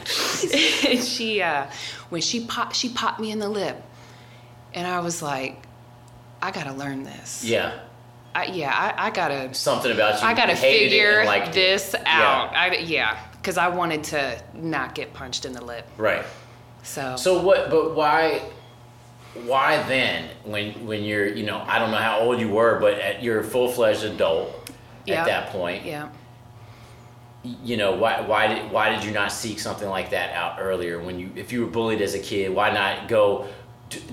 and 0.90 1.04
she 1.04 1.42
uh, 1.42 1.66
when 2.10 2.22
she 2.22 2.46
popped 2.46 2.76
she 2.76 2.90
popped 2.90 3.20
me 3.20 3.32
in 3.32 3.40
the 3.40 3.50
lip 3.50 3.82
and 4.74 4.88
i 4.88 5.00
was 5.00 5.22
like 5.22 5.62
i 6.42 6.52
gotta 6.52 6.74
learn 6.74 7.04
this 7.04 7.44
Yeah. 7.44 7.80
I, 8.36 8.46
yeah 8.46 8.94
I, 8.98 9.08
I 9.08 9.10
gotta 9.12 9.54
Something 9.54 9.92
about 9.92 10.22
you. 10.22 10.28
i 10.28 10.34
gotta 10.34 10.52
you 10.54 10.58
hated 10.58 10.86
it 10.86 10.90
figure 10.92 11.18
like 11.26 11.42
liked 11.44 11.48
it. 11.50 11.54
this 11.56 11.96
out 12.06 12.54
I, 12.56 12.76
yeah 12.78 13.18
because 13.34 13.58
i 13.58 13.68
wanted 13.68 14.04
to 14.06 14.42
not 14.54 14.94
get 14.96 15.14
punched 15.14 15.46
in 15.46 15.54
the 15.54 15.64
lip 15.64 15.88
Right. 15.98 16.24
so, 16.84 17.16
So 17.18 17.42
what? 17.42 17.70
But 17.70 17.96
why? 17.96 18.42
Why 19.46 19.84
then? 19.88 20.30
When 20.46 20.86
when 20.88 21.04
you're 21.04 21.28
you 21.28 21.46
know 21.46 21.64
I 21.68 21.80
don't 21.80 21.92
know 21.92 21.98
how 21.98 22.20
old 22.22 22.40
you 22.40 22.50
were, 22.50 22.80
but 22.80 22.94
at, 22.96 23.22
you're 23.24 23.40
a 23.40 23.44
full 23.44 23.68
fledged 23.72 24.04
adult 24.04 24.72
Yeah. 25.06 25.22
at 25.22 25.26
that 25.28 25.50
point. 25.50 25.86
yeah 25.86 26.10
You 27.64 27.78
know 27.78 27.96
why 27.96 28.22
why 28.22 28.48
did 28.48 28.72
why 28.72 28.90
did 28.94 29.04
you 29.04 29.12
not 29.12 29.32
seek 29.32 29.60
something 29.60 29.88
like 29.90 30.10
that 30.12 30.34
out 30.34 30.58
earlier? 30.60 31.00
When 31.00 31.20
you 31.20 31.30
if 31.36 31.52
you 31.52 31.62
were 31.62 31.68
bullied 31.72 32.02
as 32.02 32.14
a 32.14 32.20
kid, 32.20 32.54
why 32.54 32.72
not 32.72 33.08
go? 33.08 33.48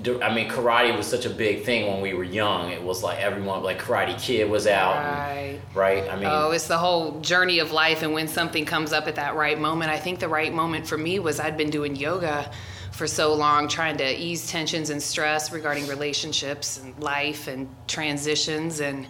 To, 0.03 0.21
I 0.23 0.33
mean, 0.33 0.49
karate 0.49 0.95
was 0.95 1.05
such 1.05 1.25
a 1.25 1.29
big 1.29 1.65
thing 1.65 1.91
when 1.91 1.99
we 1.99 2.13
were 2.13 2.23
young. 2.23 2.71
It 2.71 2.81
was 2.81 3.03
like 3.03 3.19
everyone, 3.19 3.61
like 3.61 3.81
Karate 3.81 4.17
Kid, 4.17 4.49
was 4.49 4.67
out, 4.67 4.95
and- 4.95 5.59
right 5.75 6.01
right? 6.01 6.09
I 6.09 6.15
mean, 6.15 6.29
Oh, 6.31 6.51
it's 6.51 6.67
the 6.67 6.77
whole 6.77 7.19
journey 7.19 7.59
of 7.59 7.73
life, 7.73 8.01
and 8.01 8.13
when 8.13 8.29
something 8.29 8.63
comes 8.63 8.93
up 8.93 9.05
at 9.07 9.15
that 9.15 9.35
right 9.35 9.59
moment. 9.59 9.91
I 9.91 9.97
think 9.97 10.19
the 10.19 10.29
right 10.29 10.53
moment 10.53 10.87
for 10.87 10.97
me 10.97 11.19
was 11.19 11.41
I'd 11.41 11.57
been 11.57 11.71
doing 11.71 11.97
yoga 11.97 12.49
for 12.93 13.05
so 13.05 13.33
long, 13.33 13.67
trying 13.67 13.97
to 13.97 14.09
ease 14.17 14.49
tensions 14.49 14.89
and 14.89 15.03
stress 15.03 15.51
regarding 15.51 15.87
relationships 15.87 16.77
and 16.81 16.97
life 17.03 17.49
and 17.49 17.67
transitions, 17.87 18.79
and 18.79 19.05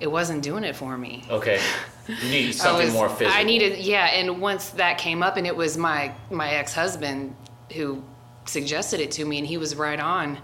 it 0.00 0.10
wasn't 0.10 0.42
doing 0.42 0.64
it 0.64 0.74
for 0.76 0.96
me. 0.98 1.24
okay, 1.30 1.60
you 2.08 2.30
need 2.30 2.52
something 2.54 2.86
was- 2.86 2.94
more 2.94 3.08
physical. 3.08 3.32
I 3.32 3.42
needed, 3.44 3.78
yeah. 3.78 4.06
And 4.06 4.40
once 4.40 4.70
that 4.70 4.98
came 4.98 5.22
up, 5.22 5.36
and 5.36 5.46
it 5.46 5.56
was 5.56 5.76
my 5.76 6.12
my 6.30 6.50
ex 6.50 6.74
husband 6.74 7.34
who 7.74 8.02
suggested 8.46 9.00
it 9.00 9.10
to 9.12 9.24
me, 9.24 9.38
and 9.38 9.46
he 9.46 9.56
was 9.58 9.74
right 9.76 10.00
on. 10.00 10.38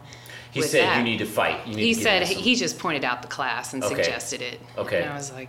He 0.53 0.63
said 0.63 0.83
that. 0.85 0.99
you 0.99 1.05
need 1.05 1.19
to 1.19 1.27
fight. 1.27 1.65
You 1.67 1.77
need 1.77 1.83
He 1.85 1.95
to 1.95 2.01
said 2.01 2.23
he 2.27 2.57
just 2.57 2.77
pointed 2.79 3.05
out 3.05 3.23
the 3.23 3.29
class 3.29 3.73
and 3.73 3.85
Okay. 3.85 3.95
suggested 4.03 4.41
it. 4.43 4.61
Okay. 4.77 5.03
And 5.03 5.11
I 5.11 5.15
was 5.15 5.31
like, 5.33 5.49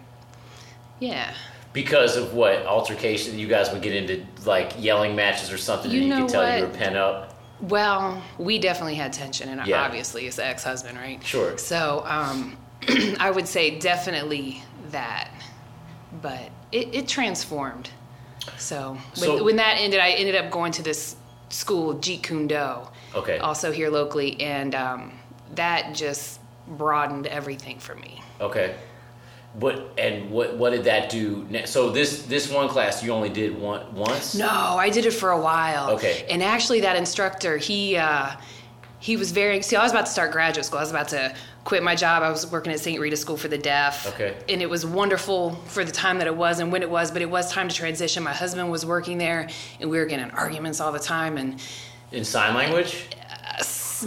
yeah. 1.00 1.34
Because 1.74 2.18
of 2.18 2.34
what 2.34 2.66
altercation 2.68 3.40
you 3.40 3.48
guys 3.48 3.72
would 3.72 3.82
get 3.82 3.96
into 3.96 4.24
like 4.46 4.74
yelling 4.78 5.16
matches 5.16 5.52
or 5.52 5.58
something, 5.58 5.90
You 5.90 6.02
and 6.02 6.08
you 6.10 6.16
could 6.18 6.30
tell 6.30 6.44
you 6.56 6.64
what? 6.66 6.72
were 6.74 6.78
pent 6.78 6.98
up. 6.98 7.36
Well, 7.62 8.22
we 8.38 8.60
definitely 8.60 8.96
had 8.96 9.14
tension, 9.14 9.50
and 9.50 9.66
Yeah. 9.66 9.84
obviously 9.84 10.28
it's 10.28 10.38
ex-husband, 10.38 10.98
right? 10.98 11.24
Sure. 11.26 11.58
So 11.58 12.04
um, 12.06 12.58
I 13.20 13.32
would 13.32 13.48
say 13.48 13.80
definitely 13.80 14.64
that, 14.90 15.30
but 16.22 16.50
it, 16.72 16.94
it 16.94 17.08
transformed. 17.08 17.90
So, 18.58 18.98
So- 19.14 19.36
when, 19.36 19.46
when 19.46 19.56
that 19.58 19.78
ended, 19.80 20.00
I 20.00 20.12
ended 20.12 20.36
up 20.36 20.52
going 20.52 20.72
to 20.74 20.84
this 20.84 21.16
school, 21.50 21.96
Jeet 21.96 22.24
Kune 22.24 22.48
Do, 22.48 22.78
Okay. 23.14 23.38
also 23.40 23.72
here 23.72 23.90
locally, 23.90 24.40
and 24.42 24.74
um, 24.74 25.12
that 25.56 25.94
just 25.94 26.40
broadened 26.68 27.28
everything 27.28 27.78
for 27.80 27.96
me. 27.96 28.22
Okay. 28.40 28.76
What 29.54 29.92
and 29.98 30.32
what 30.32 30.56
what 30.56 30.70
did 30.70 30.86
that 30.86 31.10
do? 31.10 31.46
ne- 31.50 31.66
So 31.66 31.90
this 31.90 32.22
this 32.22 32.50
one 32.50 32.70
class 32.70 33.04
you 33.04 33.12
only 33.12 33.28
did 33.28 33.60
one 33.60 33.94
once. 33.94 34.34
No, 34.34 34.48
I 34.48 34.90
did 34.90 35.06
it 35.06 35.12
for 35.12 35.32
a 35.32 35.40
while. 35.42 35.90
Okay. 35.92 36.26
And 36.30 36.42
actually, 36.42 36.80
that 36.82 36.96
instructor, 36.96 37.58
he 37.58 37.98
uh, 37.98 38.32
he 39.02 39.18
was 39.18 39.32
very. 39.32 39.62
See, 39.62 39.76
I 39.76 39.84
was 39.84 39.92
about 39.92 40.06
to 40.06 40.12
start 40.12 40.32
graduate 40.32 40.66
school. 40.66 40.78
I 40.80 40.84
was 40.84 40.92
about 40.92 41.10
to 41.10 41.36
quit 41.66 41.84
my 41.84 41.96
job. 41.96 42.24
I 42.24 42.30
was 42.30 42.50
working 42.50 42.72
at 42.72 42.80
St. 42.80 43.00
Rita 43.00 43.18
School 43.18 43.36
for 43.36 43.48
the 43.50 43.58
Deaf. 43.58 44.08
Okay. 44.14 44.36
And 44.48 44.62
it 44.62 44.70
was 44.70 44.86
wonderful 44.86 45.56
for 45.66 45.84
the 45.84 45.92
time 45.92 46.20
that 46.20 46.28
it 46.28 46.36
was 46.36 46.60
and 46.60 46.72
when 46.72 46.82
it 46.84 46.90
was, 46.90 47.12
but 47.12 47.22
it 47.22 47.30
was 47.30 47.52
time 47.52 47.68
to 47.68 47.76
transition. 47.76 48.24
My 48.24 48.32
husband 48.34 48.72
was 48.72 48.86
working 48.86 49.18
there, 49.18 49.50
and 49.80 49.90
we 49.90 49.98
were 49.98 50.06
getting 50.06 50.32
arguments 50.32 50.80
all 50.80 50.92
the 50.92 51.00
time. 51.00 51.38
And 51.38 51.62
In 52.12 52.24
sign 52.24 52.56
language. 52.56 53.08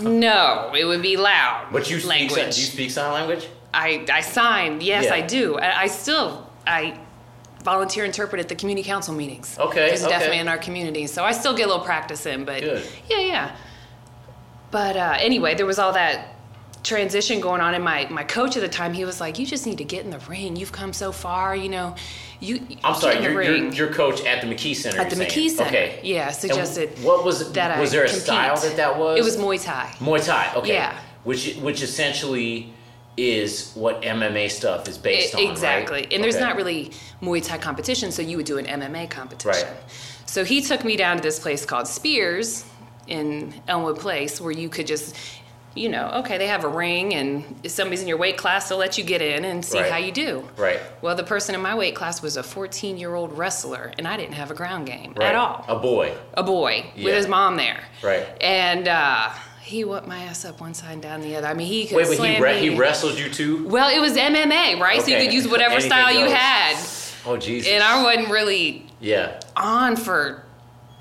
no, 0.00 0.72
it 0.76 0.85
would 0.85 1.02
be 1.02 1.16
loud. 1.16 1.68
But 1.72 1.90
you 1.90 1.98
speak 1.98 2.09
language. 2.11 2.40
sign, 2.40 2.50
do 2.50 2.61
you 2.61 2.66
speak 2.66 2.90
sign 2.90 3.12
language? 3.12 3.48
I 3.72 4.07
I 4.12 4.20
signed. 4.20 4.83
Yes, 4.83 5.04
Yeah. 5.07 5.14
I 5.14 5.20
do. 5.20 5.59
I, 5.59 5.83
I 5.83 5.87
still 5.88 6.48
I 6.66 6.98
volunteer 7.64 8.04
interpret 8.04 8.40
at 8.40 8.48
the 8.48 8.54
community 8.54 8.87
council 8.87 9.14
meetings. 9.14 9.57
Okay, 9.59 9.90
He's 9.90 10.02
okay. 10.02 10.11
definitely 10.12 10.38
in 10.38 10.48
our 10.48 10.59
community, 10.59 11.07
so 11.07 11.24
I 11.24 11.33
still 11.33 11.54
get 11.57 11.64
a 11.64 11.68
little 11.68 11.85
practice 11.85 12.26
in. 12.26 12.44
But 12.44 12.61
Good. 12.61 12.87
yeah, 13.09 13.20
yeah. 13.20 13.57
But 14.74 14.96
uh, 14.96 15.16
anyway, 15.20 15.54
there 15.54 15.66
was 15.66 15.78
all 15.78 15.92
that 15.92 16.34
transition 16.82 17.38
going 17.38 17.60
on, 17.60 17.74
and 17.74 17.84
my 17.84 18.08
my 18.10 18.24
coach 18.24 18.56
at 18.56 18.60
the 18.60 18.68
time, 18.68 18.92
he 18.92 19.04
was 19.04 19.20
like, 19.20 19.38
"You 19.38 19.46
just 19.46 19.66
need 19.66 19.78
to 19.78 19.84
get 19.84 20.04
in 20.04 20.10
the 20.10 20.18
ring. 20.18 20.56
You've 20.56 20.72
come 20.72 20.92
so 20.92 21.12
far, 21.12 21.54
you 21.54 21.68
know. 21.68 21.94
You 22.40 22.66
I'm 22.82 22.96
sorry, 22.96 23.22
your, 23.22 23.22
the 23.22 23.30
you're, 23.30 23.42
you're, 23.44 23.52
ring." 23.52 23.72
you're 23.72 23.92
coach 23.92 24.24
at 24.24 24.40
the 24.40 24.48
McKee 24.48 24.74
Center. 24.74 25.00
At 25.00 25.10
the 25.10 25.14
saying. 25.14 25.30
McKee 25.30 25.48
Center. 25.48 25.68
Okay. 25.68 26.00
Yeah, 26.02 26.26
And 26.26 26.34
suggested 26.34 26.88
what 27.04 27.24
was 27.24 27.52
that 27.52 27.78
was 27.78 27.90
I 27.90 27.96
there 27.96 28.04
a 28.04 28.08
compete. 28.08 28.24
style 28.24 28.56
that 28.56 28.76
that 28.76 28.98
was? 28.98 29.16
It 29.16 29.22
was 29.22 29.37
Muay 29.37 29.62
Thai. 29.64 29.94
Muay 30.00 30.26
Thai. 30.26 30.52
Okay. 30.56 30.72
Yeah. 30.72 30.98
Which 31.22 31.54
which 31.58 31.80
essentially 31.80 32.74
is 33.16 33.70
what 33.74 34.02
MMA 34.02 34.50
stuff 34.50 34.88
is 34.88 34.98
based 34.98 35.37
on. 35.37 35.40
right? 35.40 35.48
E, 35.48 35.52
exactly. 35.52 36.08
And 36.10 36.24
there's 36.24 36.40
not 36.40 36.56
really 36.56 36.90
Muay 37.22 37.46
Thai 37.46 37.58
competition, 37.58 38.10
so 38.10 38.22
you 38.22 38.37
would 38.38 38.46
do 38.46 38.58
an 38.58 38.66
MMA 38.66 39.08
competition. 39.08 39.68
Right. 39.68 39.76
So 40.26 40.44
he 40.44 40.62
took 40.62 40.84
me 40.84 40.96
down 40.96 41.18
to 41.18 41.22
this 41.22 41.38
place 41.38 41.64
called 41.64 41.87
Spears 41.87 42.64
in 43.07 43.55
Elmwood 43.69 43.99
Place 43.99 44.40
where 44.40 44.53
you 44.53 44.69
could 44.69 44.87
just, 44.87 45.14
you 45.75 45.88
know, 45.88 46.11
okay, 46.17 46.38
they 46.38 46.47
have 46.47 46.64
a 46.64 46.69
ring 46.69 47.14
and 47.14 47.45
if 47.62 47.73
somebody's 47.73 48.01
in 48.03 48.09
your 48.09 48.17
weight 48.17 48.37
class, 48.37 48.69
they'll 48.69 48.79
let 48.79 48.97
you 48.97 49.05
get 49.05 49.21
in 49.21 49.45
and 49.45 49.64
see 49.64 49.79
Right. 49.81 49.90
how 49.90 49.97
you 49.99 50.12
do. 50.12 50.49
Right. 50.57 50.81
Well, 51.03 51.14
the 51.17 51.25
person 51.25 51.55
in 51.55 51.61
my 51.61 51.75
weight 51.75 51.95
class 51.97 52.23
was 52.23 52.37
a 52.37 52.43
14 52.43 52.97
year 52.97 53.14
old 53.14 53.37
wrestler, 53.37 53.93
and 53.99 54.07
I 54.07 54.17
didn't 54.17 54.35
have 54.35 54.51
a 54.51 54.55
ground 54.55 54.87
game 54.87 55.14
Right. 55.17 55.27
at 55.29 55.35
all. 55.35 55.64
A 55.69 55.77
boy. 55.77 56.12
A 56.35 56.43
boy 56.43 56.87
Yeah. 56.95 57.05
with 57.07 57.14
his 57.14 57.27
mom 57.29 57.57
there. 57.57 57.81
Right. 58.03 58.25
And 58.40 58.87
uh, 58.87 59.31
he 59.62 59.83
whipped 59.85 60.07
my 60.07 60.23
ass 60.25 60.45
up 60.45 60.61
one 60.61 60.75
side 60.75 60.93
and 60.93 61.03
down 61.03 61.23
the 61.23 61.35
other. 61.37 61.47
I 61.49 61.55
mean, 61.55 61.67
he 61.67 61.87
could 61.87 61.97
Wait, 61.97 62.19
wait, 62.21 62.37
he, 62.37 62.43
re- 62.43 62.61
he 62.61 62.71
wrestled 62.77 63.19
you 63.19 63.29
too? 63.31 63.67
Well, 63.67 63.88
it 63.95 63.99
was 64.01 64.17
MMA, 64.17 64.79
right? 64.81 65.01
So 65.03 65.09
you 65.09 65.17
could 65.25 65.33
use 65.33 65.49
whatever 65.49 65.81
style 65.81 66.12
you 66.14 66.27
had. 66.31 66.77
Oh 67.27 67.37
Jesus. 67.38 67.71
And 67.73 67.83
I 67.83 68.03
wasn't 68.05 68.29
really 68.29 68.87
yeah. 69.01 69.40
on 69.57 69.97
for 69.97 70.45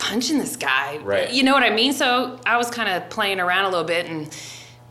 punching 0.03 0.37
this 0.37 0.57
guy. 0.57 0.97
Right. 0.97 1.31
You 1.31 1.43
know 1.43 1.53
what 1.53 1.63
I 1.63 1.69
mean? 1.69 1.93
So 1.93 2.39
I 2.45 2.57
was 2.57 2.69
kind 2.69 2.89
of 2.89 3.09
playing 3.09 3.39
around 3.39 3.65
a 3.65 3.69
little 3.69 3.85
bit, 3.85 4.05
and 4.05 4.35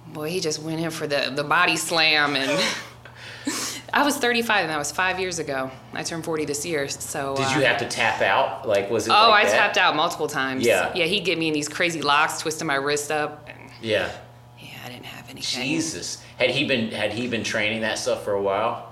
boy, 0.09 0.31
he 0.31 0.41
just 0.41 0.61
went 0.63 0.81
in 0.81 0.91
for 0.91 1.07
the, 1.07 1.31
the 1.35 1.45
body 1.45 1.77
slam. 1.77 2.35
And 2.35 2.51
I 3.93 4.05
was 4.05 4.17
35, 4.17 4.63
and 4.63 4.71
that 4.71 4.79
was 4.79 4.91
five 4.91 5.21
years 5.21 5.39
ago. 5.39 5.71
I 5.93 6.03
turned 6.03 6.25
40 6.25 6.47
this 6.47 6.65
year. 6.65 6.89
So 6.89 7.37
Did 7.37 7.47
uh, 7.47 7.59
you 7.59 7.65
have 7.67 7.79
to 7.79 7.89
tap 7.89 8.23
out? 8.23 8.67
Like 8.67 8.91
was 8.91 9.07
it? 9.07 9.11
Oh, 9.11 9.29
like 9.29 9.47
I 9.47 9.51
that? 9.51 9.57
tapped 9.57 9.77
out 9.77 9.95
multiple 9.95 10.29
times. 10.29 10.65
Yeah. 10.65 10.93
Yeah, 10.95 11.05
he'd 11.05 11.25
get 11.25 11.39
me 11.39 11.49
in 11.49 11.55
these 11.55 11.69
crazy 11.69 12.01
locks, 12.01 12.41
twisting 12.41 12.67
my 12.67 12.77
wrist 12.77 13.11
up. 13.11 13.49
And 13.49 13.71
Yeah. 13.83 14.11
yeah, 14.59 14.69
I 14.85 14.89
didn't 14.89 15.07
have 15.07 15.29
anything. 15.29 15.63
Jesus. 15.63 16.23
Had 16.39 16.51
he 16.51 16.65
been 16.65 16.91
had 16.91 17.13
he 17.13 17.29
been 17.29 17.45
training 17.45 17.83
that 17.83 17.99
stuff 17.99 18.25
for 18.25 18.33
a 18.33 18.43
while? 18.43 18.89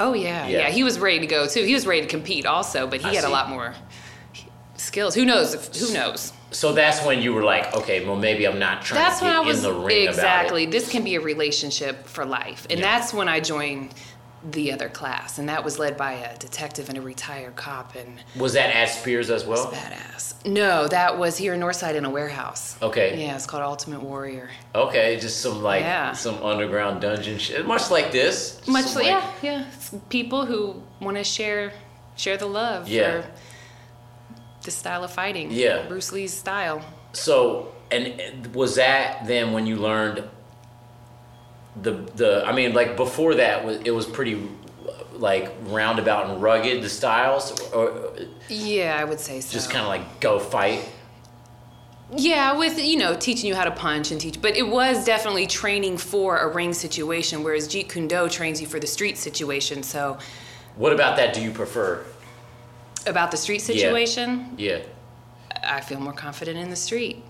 Oh 0.00 0.14
yeah, 0.14 0.46
Yeah. 0.46 0.58
yeah, 0.60 0.68
He 0.70 0.82
was 0.82 0.98
ready 0.98 1.18
to 1.20 1.26
go 1.26 1.46
too. 1.46 1.62
He 1.64 1.74
was 1.74 1.86
ready 1.86 2.00
to 2.02 2.06
compete 2.06 2.46
also, 2.46 2.86
but 2.86 3.00
he 3.00 3.08
I 3.08 3.14
had 3.14 3.24
a 3.24 3.28
lot 3.28 3.50
more 3.50 3.74
skills. 4.98 5.14
Who 5.14 5.24
knows? 5.24 5.54
If, 5.54 5.74
who 5.76 5.92
knows? 5.94 6.32
So 6.50 6.72
that's 6.72 7.04
when 7.04 7.20
you 7.22 7.32
were 7.34 7.44
like, 7.44 7.74
okay, 7.76 8.04
well 8.04 8.16
maybe 8.16 8.46
I'm 8.46 8.58
not 8.58 8.82
trying 8.82 9.02
That's 9.02 9.18
to 9.18 9.24
when 9.26 9.34
get 9.34 9.42
I 9.42 9.46
was 9.46 9.64
in 9.64 9.72
the 9.72 9.78
ring 9.78 10.08
exactly. 10.08 10.64
about 10.64 10.74
it. 10.74 10.78
This 10.78 10.90
can 10.90 11.04
be 11.04 11.14
a 11.16 11.20
relationship 11.20 12.06
for 12.06 12.24
life, 12.24 12.66
and 12.70 12.78
Yeah. 12.80 12.86
that's 12.98 13.12
when 13.12 13.28
I 13.28 13.40
joined 13.40 13.94
the 14.52 14.70
other 14.72 14.88
class, 14.88 15.38
and 15.38 15.48
that 15.48 15.64
was 15.64 15.78
led 15.80 15.96
by 15.96 16.12
a 16.12 16.36
detective 16.38 16.88
and 16.88 16.96
a 16.96 17.00
retired 17.02 17.56
cop, 17.56 17.96
and 17.96 18.18
Was 18.36 18.52
that 18.54 18.74
at 18.74 18.88
Spears 18.88 19.30
as 19.30 19.44
well? 19.44 19.66
badass. 19.66 20.46
No, 20.46 20.86
that 20.88 21.18
was 21.18 21.36
here 21.36 21.54
in 21.54 21.60
Northside 21.60 21.96
in 21.96 22.04
a 22.04 22.10
warehouse. 22.10 22.76
Okay. 22.80 23.20
Yeah, 23.20 23.34
it's 23.34 23.46
called 23.46 23.64
Ultimate 23.64 24.00
Warrior. 24.00 24.48
Okay, 24.76 25.18
just 25.20 25.40
some 25.42 25.62
like 25.62 25.82
Yeah. 25.82 26.12
some 26.12 26.40
underground 26.42 27.00
dungeon 27.02 27.38
shit, 27.38 27.66
much 27.66 27.90
like 27.90 28.10
this. 28.12 28.60
Much 28.66 28.94
like, 28.94 29.06
yeah, 29.06 29.32
yeah. 29.42 29.64
It's 29.76 29.90
people 30.08 30.46
who 30.46 30.82
want 31.00 31.16
to 31.16 31.24
share 31.24 31.72
share 32.14 32.36
the 32.36 32.46
love 32.46 32.88
Yeah. 32.88 33.22
for 33.22 33.28
this 34.62 34.74
style 34.74 35.04
of 35.04 35.10
fighting. 35.12 35.48
Yeah. 35.50 35.86
Bruce 35.86 36.12
Lee's 36.12 36.32
style. 36.34 36.84
So, 37.12 37.72
and 37.90 38.06
and 38.20 38.54
was 38.54 38.76
that 38.76 39.26
then 39.26 39.52
when 39.52 39.66
you 39.66 39.76
learned 39.76 40.24
the 41.82 41.92
the? 42.16 42.44
I 42.46 42.52
mean, 42.52 42.74
like 42.74 42.96
before 42.96 43.34
that, 43.36 43.64
it 43.86 43.90
was 43.92 44.06
pretty 44.06 44.48
like 45.14 45.52
roundabout 45.64 46.30
and 46.30 46.40
rugged 46.42 46.82
the 46.82 46.88
styles, 46.88 47.60
or 47.72 48.12
Yeah, 48.48 48.96
I 49.00 49.04
would 49.04 49.18
say 49.20 49.40
so. 49.40 49.52
just 49.52 49.70
kind 49.70 49.82
of 49.82 49.88
like 49.88 50.20
go 50.20 50.38
fight. 50.38 50.88
Yeah, 52.16 52.56
with 52.56 52.78
you 52.82 52.96
know 52.98 53.14
teaching 53.14 53.48
you 53.48 53.54
how 53.54 53.64
to 53.64 53.70
punch 53.70 54.10
and 54.12 54.20
teach, 54.20 54.40
but 54.40 54.56
it 54.56 54.66
was 54.66 55.04
definitely 55.04 55.46
training 55.46 55.98
for 55.98 56.38
a 56.38 56.48
ring 56.48 56.72
situation, 56.72 57.42
whereas 57.42 57.68
Jeet 57.68 57.90
Kune 57.90 58.08
Do 58.08 58.28
trains 58.28 58.60
you 58.60 58.66
for 58.66 58.80
the 58.80 58.86
street 58.86 59.18
situation. 59.18 59.82
So 59.82 60.18
What 60.76 60.92
about 60.92 61.16
that? 61.16 61.34
Do 61.34 61.42
you 61.42 61.50
prefer? 61.50 62.04
About 63.08 63.30
the 63.30 63.36
street 63.36 63.60
situation, 63.62 64.54
Yeah. 64.56 64.78
I 65.64 65.80
feel 65.80 65.98
more 66.00 66.12
confident 66.12 66.56
in 66.58 66.70
the 66.70 66.76
street. 66.76 67.22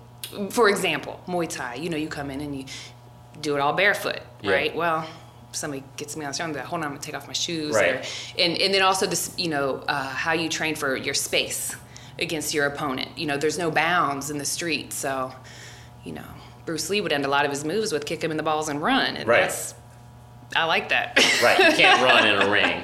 For 0.50 0.68
example, 0.68 1.18
Muay 1.26 1.48
Thai. 1.48 1.76
You 1.76 1.88
know, 1.88 1.96
you 1.96 2.08
come 2.08 2.30
in 2.30 2.40
and 2.42 2.54
you 2.56 2.64
do 3.40 3.54
it 3.56 3.60
all 3.60 3.72
barefoot, 3.72 4.20
Yeah. 4.42 4.50
right? 4.52 4.76
Well, 4.76 5.06
somebody 5.52 5.82
gets 5.96 6.14
me 6.16 6.24
on 6.26 6.32
the 6.32 6.36
shoulder, 6.36 6.50
I'm 6.52 6.56
like, 6.58 6.66
hold 6.66 6.80
on, 6.82 6.86
I'm 6.86 6.90
gonna 6.92 7.00
take 7.02 7.14
off 7.14 7.26
my 7.26 7.32
shoes. 7.32 7.74
Right. 7.74 7.94
Or, 7.96 8.02
and 8.38 8.58
and 8.60 8.74
then 8.74 8.82
also 8.82 9.06
this, 9.06 9.32
you 9.38 9.48
know, 9.48 9.82
uh, 9.88 10.02
how 10.10 10.32
you 10.32 10.48
train 10.50 10.74
for 10.74 10.94
your 10.96 11.14
space 11.14 11.74
against 12.18 12.52
your 12.52 12.66
opponent. 12.66 13.16
You 13.16 13.26
know, 13.26 13.36
there's 13.38 13.58
no 13.58 13.70
bounds 13.70 14.30
in 14.30 14.36
the 14.38 14.44
street, 14.44 14.92
so 14.92 15.32
you 16.04 16.12
know, 16.12 16.24
Bruce 16.66 16.90
Lee 16.90 17.00
would 17.00 17.12
end 17.12 17.24
a 17.24 17.28
lot 17.28 17.44
of 17.46 17.50
his 17.50 17.64
moves 17.64 17.92
with 17.92 18.04
kick 18.04 18.22
him 18.22 18.30
in 18.30 18.36
the 18.36 18.42
balls 18.42 18.68
and 18.68 18.82
run, 18.82 19.16
and 19.16 19.26
Right. 19.26 19.42
that's 19.42 19.74
I 20.54 20.64
like 20.64 20.90
that. 20.90 21.16
Right. 21.42 21.58
You 21.58 21.72
can't 21.76 22.02
run 22.02 22.26
in 22.26 22.42
a 22.42 22.50
ring. 22.58 22.82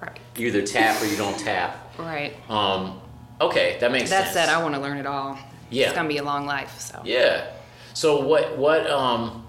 right. 0.00 0.18
You 0.36 0.46
either 0.48 0.62
tap 0.66 1.00
or 1.02 1.06
you 1.06 1.16
don't 1.16 1.38
tap. 1.38 1.83
Right. 1.98 2.34
Um. 2.50 3.00
Okay, 3.40 3.76
that 3.80 3.90
makes 3.92 4.10
That 4.10 4.24
sense. 4.24 4.34
said, 4.34 4.48
I 4.48 4.62
want 4.62 4.74
to 4.74 4.80
learn 4.80 4.96
it 4.98 5.06
all. 5.06 5.38
Yeah. 5.70 5.86
It's 5.86 5.94
gonna 5.94 6.08
be 6.08 6.18
a 6.18 6.22
long 6.22 6.46
life, 6.46 6.78
so. 6.78 7.00
Yeah. 7.04 7.46
So 7.94 8.24
what 8.26 8.56
what 8.58 8.88
um 8.90 9.46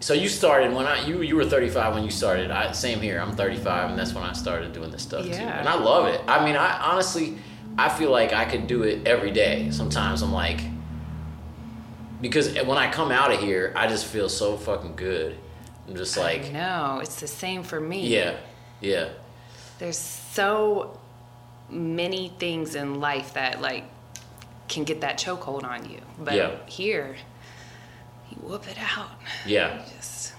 so 0.00 0.14
you 0.14 0.28
started 0.28 0.72
when 0.74 0.86
I 0.86 1.04
you 1.06 1.22
you 1.22 1.36
were 1.36 1.44
35 1.44 1.94
when 1.94 2.02
you 2.04 2.10
started. 2.10 2.50
I 2.50 2.72
same 2.72 3.00
here. 3.00 3.20
I'm 3.20 3.32
35 3.36 3.90
and 3.90 3.98
that's 3.98 4.12
when 4.12 4.24
I 4.24 4.32
started 4.32 4.72
doing 4.72 4.90
this 4.90 5.02
stuff 5.02 5.24
too. 5.24 5.32
And 5.32 5.68
I 5.68 5.74
love 5.74 6.06
it. 6.06 6.20
I 6.26 6.44
mean, 6.44 6.56
I 6.56 6.78
honestly 6.90 7.38
I 7.78 7.88
feel 7.88 8.10
like 8.10 8.32
I 8.32 8.44
could 8.44 8.66
do 8.66 8.82
it 8.82 9.06
every 9.06 9.30
day. 9.30 9.70
Sometimes 9.70 10.22
I'm 10.22 10.32
like 10.32 10.60
because 12.20 12.54
when 12.54 12.78
I 12.78 12.90
come 12.90 13.10
out 13.10 13.32
of 13.32 13.40
here, 13.40 13.72
I 13.76 13.86
just 13.88 14.06
feel 14.06 14.28
so 14.28 14.56
fucking 14.56 14.94
good. 14.96 15.36
I'm 15.88 15.96
just 15.96 16.16
like 16.16 16.52
No, 16.52 17.00
it's 17.02 17.20
the 17.20 17.26
same 17.28 17.62
for 17.62 17.80
me. 17.80 18.06
yeah. 18.08 18.36
Yeah. 18.80 19.08
There's 19.78 19.96
so 20.32 20.98
many 21.68 22.32
things 22.38 22.74
in 22.74 23.00
life 23.00 23.34
that 23.34 23.60
like 23.60 23.84
can 24.68 24.84
get 24.84 25.00
that 25.02 25.18
chokehold 25.18 25.64
on 25.64 25.88
you. 25.90 26.00
But 26.18 26.34
Yeah. 26.34 26.50
here, 26.66 27.16
you 28.30 28.36
whoop 28.38 28.66
it 28.68 28.78
out. 28.96 29.10
Yeah. 29.46 29.82
Just 29.96 30.32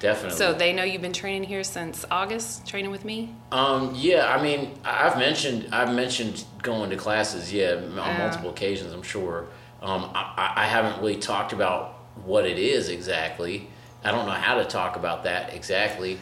Definitely. 0.00 0.36
so 0.38 0.52
they 0.52 0.72
know 0.72 0.82
you've 0.84 1.02
been 1.02 1.12
training 1.12 1.44
here 1.44 1.62
since 1.64 2.04
August, 2.10 2.66
training 2.66 2.90
with 2.90 3.04
me. 3.04 3.34
Um, 3.52 3.92
yeah, 3.96 4.32
I 4.34 4.42
mean, 4.42 4.78
I've 4.84 5.16
mentioned 5.18 5.68
I've 5.72 5.92
mentioned 5.92 6.44
going 6.62 6.90
to 6.90 6.96
classes, 6.96 7.52
yeah, 7.52 7.74
on 7.74 7.96
Yeah. 7.96 8.18
multiple 8.18 8.50
occasions. 8.50 8.92
I'm 8.92 9.02
sure. 9.02 9.46
Um, 9.82 10.10
I- 10.14 10.52
I 10.56 10.64
haven't 10.66 10.98
really 11.00 11.16
talked 11.16 11.52
about 11.52 11.94
what 12.24 12.44
it 12.46 12.58
is 12.58 12.88
exactly. 12.88 13.68
I 14.04 14.10
don't 14.10 14.26
know 14.26 14.32
how 14.32 14.56
to 14.56 14.64
talk 14.64 14.96
about 14.96 15.22
that 15.24 15.54
exactly. 15.54 16.18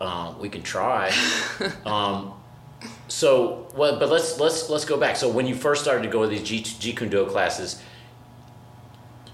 Um, 0.00 0.38
we 0.38 0.48
can 0.48 0.62
try. 0.62 1.12
um, 1.86 2.32
so, 3.08 3.68
well, 3.74 3.98
but 3.98 4.10
let's 4.10 4.38
let's 4.38 4.68
let's 4.68 4.84
go 4.84 4.98
back. 4.98 5.16
So, 5.16 5.28
when 5.28 5.46
you 5.46 5.54
first 5.54 5.82
started 5.82 6.02
to 6.02 6.08
go 6.08 6.22
to 6.22 6.28
these 6.28 6.42
G, 6.42 6.62
Jeet 6.62 6.96
Kune 6.98 7.08
Do 7.08 7.26
classes, 7.26 7.82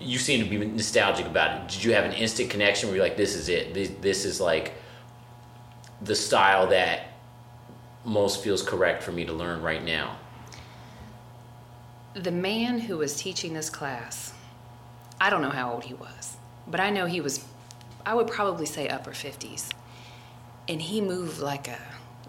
you 0.01 0.19
seem 0.19 0.45
to 0.45 0.49
be 0.49 0.65
nostalgic 0.65 1.27
about 1.27 1.63
it. 1.63 1.69
Did 1.73 1.85
you 1.85 1.95
have 1.95 2.05
an 2.05 2.13
instant 2.13 2.51
connection 2.51 2.89
where 2.89 2.97
you're 2.97 3.05
like, 3.05 3.17
"This 3.17 3.35
is 3.35 3.49
it. 3.49 3.75
This, 3.75 3.91
this 4.01 4.25
is 4.25 4.41
like 4.41 4.75
the 6.01 6.15
style 6.15 6.69
that 6.69 7.13
most 8.05 8.43
feels 8.43 8.63
correct 8.63 9.03
for 9.03 9.13
me 9.13 9.25
to 9.25 9.33
learn 9.33 9.63
right 9.63 9.83
now. 9.85 10.17
The 12.15 12.31
man 12.31 12.79
who 12.81 12.99
was 12.99 13.17
teaching 13.17 13.55
this 13.55 13.71
class, 13.71 14.35
I 15.21 15.31
don't 15.31 15.43
know 15.43 15.51
how 15.51 15.73
old 15.73 15.85
he 15.85 15.95
was, 15.95 16.37
but 16.67 16.81
I 16.81 16.91
know 16.91 17.07
he 17.07 17.21
was, 17.21 17.45
I 18.05 18.15
would 18.15 18.27
probably 18.27 18.67
say 18.67 18.89
upper 18.89 19.13
50s. 19.13 19.71
And 20.69 20.81
he 20.81 21.01
moved 21.01 21.41
like 21.41 21.69
a 21.69 21.79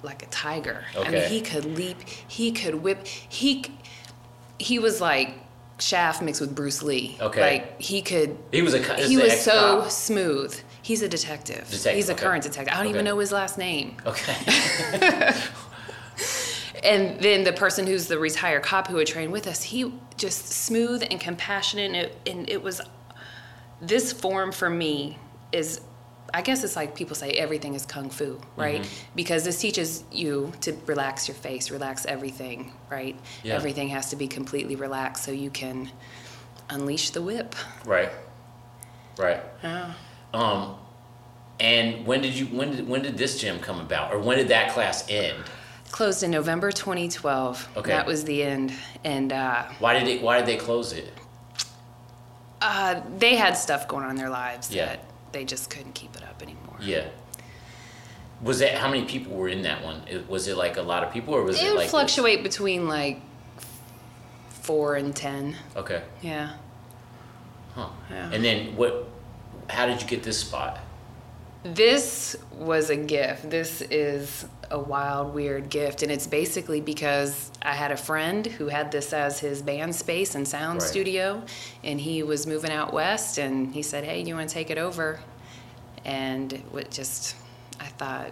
like 0.01 0.23
a 0.23 0.25
tiger. 0.27 0.83
I 0.97 1.09
mean, 1.09 1.29
he 1.29 1.41
could 1.41 1.65
leap, 1.65 1.97
he 2.27 2.51
could 2.51 2.75
whip. 2.75 3.05
He 3.07 3.65
he 4.59 4.79
was 4.79 4.99
like 4.99 5.35
Shaft 5.79 6.21
mixed 6.21 6.41
with 6.41 6.55
Bruce 6.55 6.83
Lee. 6.83 7.17
Okay. 7.19 7.41
Like 7.41 7.81
he 7.81 8.01
could 8.01 8.37
He 8.51 8.61
was 8.61 8.73
a 8.73 8.81
he 8.95 9.17
was 9.17 9.39
so 9.39 9.87
smooth. 9.87 10.57
He's 10.81 11.01
a 11.01 11.07
detective. 11.07 11.65
Detective, 11.69 11.93
He's 11.95 12.09
a 12.09 12.13
okay. 12.13 12.23
current 12.23 12.43
detective. 12.43 12.73
I 12.73 12.77
don't 12.77 12.89
even 12.89 13.05
know 13.05 13.17
his 13.19 13.31
last 13.31 13.57
name. 13.57 13.95
Okay. 14.05 15.33
And 16.83 17.17
then 17.21 17.45
the 17.45 17.53
person 17.53 17.87
who's 17.87 18.07
the 18.07 18.19
retired 18.19 18.63
cop 18.63 18.87
who 18.87 18.95
would 18.95 19.07
train 19.07 19.31
with 19.31 19.47
us, 19.47 19.63
he 19.63 19.93
just 20.17 20.49
smooth 20.49 21.03
and 21.09 21.19
compassionate. 21.19 21.85
And 21.85 21.95
it, 21.95 22.17
and 22.27 22.49
it 22.49 22.61
was 22.61 22.81
this 23.81 24.11
form 24.11 24.51
for 24.51 24.69
me 24.69 25.17
is 25.53 25.79
I 26.35 26.41
guess 26.41 26.63
it's 26.63 26.75
like 26.75 26.95
people 26.95 27.15
say 27.15 27.31
everything 27.31 27.75
is 27.75 27.85
kung 27.85 28.09
fu, 28.09 28.41
right? 28.55 28.81
Mm-hmm. 28.81 29.15
Because 29.15 29.43
this 29.43 29.59
teaches 29.59 30.03
you 30.11 30.51
to 30.61 30.73
relax 30.87 31.27
your 31.27 31.35
face, 31.35 31.69
relax 31.69 32.05
everything, 32.07 32.71
right? 32.89 33.15
Yeah. 33.43 33.53
Everything 33.53 33.89
has 33.89 34.09
to 34.09 34.15
be 34.15 34.27
completely 34.27 34.75
relaxed 34.75 35.23
so 35.23 35.31
you 35.31 35.51
can 35.51 35.91
unleash 36.69 37.11
the 37.11 37.21
whip. 37.21 37.55
Right. 37.85 38.09
Right. 39.17 39.41
Yeah. 39.63 39.93
Um, 40.33 40.75
and 41.59 42.05
when 42.07 42.21
did 42.21 42.33
you 42.33 42.47
when 42.47 42.71
did 42.71 42.87
when 42.89 43.03
did 43.03 43.15
this 43.15 43.39
gym 43.39 43.59
come 43.59 43.79
about, 43.79 44.11
or 44.11 44.17
when 44.19 44.37
did 44.39 44.47
that 44.47 44.71
class 44.73 45.07
end? 45.09 45.37
Closed 45.91 46.23
in 46.23 46.31
November 46.31 46.71
2012. 46.71 47.69
Okay. 47.77 47.91
That 47.91 48.07
was 48.07 48.23
the 48.23 48.41
end. 48.41 48.73
And 49.03 49.31
uh, 49.31 49.65
Why 49.77 49.93
did 49.99 50.07
it? 50.07 50.23
Why 50.23 50.37
did 50.39 50.47
they 50.47 50.57
close 50.57 50.93
it? 50.93 51.13
uh, 52.59 53.01
they 53.17 53.35
had 53.35 53.55
stuff 53.57 53.87
going 53.87 54.03
on 54.03 54.11
in 54.11 54.15
their 54.15 54.29
lives 54.29 54.71
Yeah. 54.73 54.85
that 54.85 55.05
they 55.33 55.43
just 55.43 55.69
couldn't 55.69 55.93
keep 55.93 56.15
it 56.15 56.23
up 56.23 56.41
anymore. 56.41 56.77
Yeah. 56.79 57.07
Was 58.41 58.59
that 58.59 58.75
how 58.75 58.89
many 58.89 59.05
people 59.05 59.35
were 59.35 59.49
in 59.49 59.63
that 59.63 59.83
one? 59.83 60.01
It- 60.09 60.29
Was 60.29 60.47
it 60.47 60.55
like 60.57 60.77
a 60.77 60.81
lot 60.81 61.03
of 61.03 61.11
people, 61.11 61.33
or 61.33 61.43
was 61.43 61.59
it, 61.61 61.65
It 61.65 61.69
would 61.69 61.75
like 61.75 61.83
this? 61.85 61.91
fluctuate 61.91 62.43
between 62.43 62.87
like 62.87 63.19
four 64.49 64.95
and 64.95 65.15
ten. 65.15 65.55
Okay. 65.75 66.01
Yeah. 66.21 66.53
Huh. 67.75 67.89
Yeah. 68.09 68.29
And 68.31 68.43
then 68.43 68.75
what? 68.75 69.07
How 69.69 69.85
did 69.85 70.01
you 70.01 70.07
get 70.07 70.23
this 70.23 70.39
spot? 70.39 70.79
This 71.63 72.35
was 72.51 72.89
a 72.89 72.95
gift. 72.97 73.49
This 73.49 73.81
is 73.81 74.45
a 74.73 74.79
wild, 74.79 75.33
weird 75.33 75.69
gift. 75.69 76.01
And 76.01 76.11
it's 76.11 76.25
basically 76.27 76.81
because 76.81 77.51
I 77.61 77.73
had 77.73 77.91
a 77.91 77.97
friend 77.97 78.45
who 78.45 78.67
had 78.67 78.91
this 78.91 79.13
as 79.13 79.39
his 79.39 79.61
band 79.61 79.95
space 79.95 80.33
and 80.35 80.45
sound 80.47 80.81
Right. 80.81 80.89
studio. 80.89 81.43
And 81.83 82.01
he 82.01 82.23
was 82.23 82.47
moving 82.47 82.71
out 82.71 82.91
west 82.91 83.37
and 83.37 83.73
he 83.73 83.83
said, 83.83 84.03
Hey, 84.03 84.21
you 84.23 84.35
want 84.35 84.49
to 84.49 84.53
take 84.53 84.71
it 84.71 84.79
over? 84.79 85.19
And 86.03 86.51
it 86.53 86.91
just, 86.91 87.35
I 87.79 87.85
thought, 87.85 88.31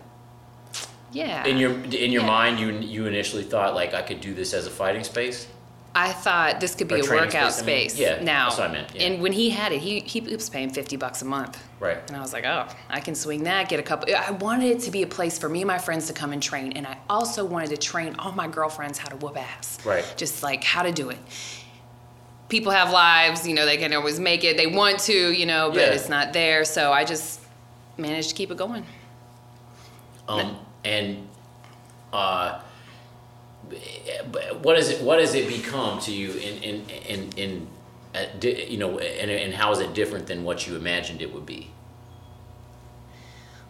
yeah. 1.13 1.45
In 1.45 1.57
your 1.57 1.71
in 1.73 2.11
your 2.11 2.23
Yeah. 2.23 2.27
mind, 2.27 2.59
you 2.59 2.71
you 2.71 3.05
initially 3.05 3.43
thought 3.43 3.75
like 3.75 3.93
I 3.93 4.01
could 4.01 4.21
do 4.21 4.33
this 4.33 4.53
as 4.53 4.65
a 4.65 4.69
fighting 4.71 5.03
space. 5.03 5.47
I 5.93 6.13
thought 6.13 6.61
this 6.61 6.73
could 6.73 6.87
be 6.87 7.01
a 7.01 7.03
workout 7.03 7.51
space, 7.51 7.95
I 7.95 7.99
mean. 7.99 8.07
Yeah, 8.19 8.23
now, 8.23 8.45
that's 8.45 8.59
what 8.59 8.69
I 8.69 8.71
meant, 8.73 8.95
yeah. 8.95 9.03
And 9.03 9.21
when 9.21 9.33
he 9.33 9.49
had 9.49 9.73
it, 9.73 9.79
he, 9.79 9.99
he 9.99 10.21
was 10.21 10.49
paying 10.49 10.69
50 10.69 10.95
bucks 10.95 11.21
a 11.21 11.25
month. 11.25 11.61
Right. 11.81 11.97
And 12.07 12.15
I 12.15 12.21
was 12.21 12.31
like, 12.31 12.45
oh, 12.45 12.67
I 12.89 13.01
can 13.01 13.13
swing 13.13 13.43
that, 13.43 13.67
get 13.67 13.79
a 13.79 13.83
couple. 13.83 14.15
I 14.15 14.31
wanted 14.31 14.67
it 14.71 14.79
to 14.83 14.91
be 14.91 15.03
a 15.03 15.07
place 15.07 15.37
for 15.37 15.49
me 15.49 15.61
and 15.61 15.67
my 15.67 15.77
friends 15.77 16.07
to 16.07 16.13
come 16.13 16.31
and 16.31 16.41
train. 16.41 16.71
And 16.73 16.87
I 16.87 16.97
also 17.09 17.43
wanted 17.43 17.71
to 17.71 17.77
train 17.77 18.15
all 18.19 18.31
my 18.31 18.47
girlfriends 18.47 18.99
how 18.99 19.09
to 19.09 19.17
whoop 19.17 19.37
ass. 19.37 19.79
Right. 19.85 20.05
Just 20.15 20.43
like 20.43 20.63
how 20.63 20.83
to 20.83 20.93
do 20.93 21.09
it. 21.09 21.19
People 22.47 22.71
have 22.71 22.91
lives, 22.91 23.45
you 23.45 23.53
know, 23.53 23.65
they 23.65 23.77
can 23.77 23.91
always 23.93 24.19
make 24.19 24.45
it. 24.45 24.55
They 24.55 24.67
want 24.67 24.99
to, 25.01 25.31
you 25.33 25.45
know, 25.45 25.71
but 25.71 25.79
Yeah. 25.79 25.93
it's 25.93 26.07
not 26.09 26.31
there. 26.31 26.63
So 26.63 26.93
I 26.93 27.03
just 27.03 27.41
managed 27.97 28.29
to 28.29 28.35
keep 28.35 28.49
it 28.51 28.57
going. 28.57 28.85
Um, 30.29 30.57
and 30.85 31.27
uh, 32.13 32.61
what 34.61 34.77
is 34.77 34.89
it? 34.89 35.01
What 35.01 35.17
does 35.17 35.33
it 35.35 35.47
become 35.47 35.99
to 36.01 36.11
you 36.11 36.31
in 36.33 36.63
in 36.63 36.89
in 37.07 37.29
in 37.37 37.67
uh, 38.15 38.25
di- 38.39 38.65
you 38.65 38.77
know? 38.77 38.99
And 38.99 39.29
and 39.31 39.53
how 39.53 39.71
is 39.71 39.79
it 39.79 39.93
different 39.93 40.27
than 40.27 40.43
what 40.43 40.67
you 40.67 40.75
imagined 40.75 41.21
it 41.21 41.33
would 41.33 41.45
be? 41.45 41.71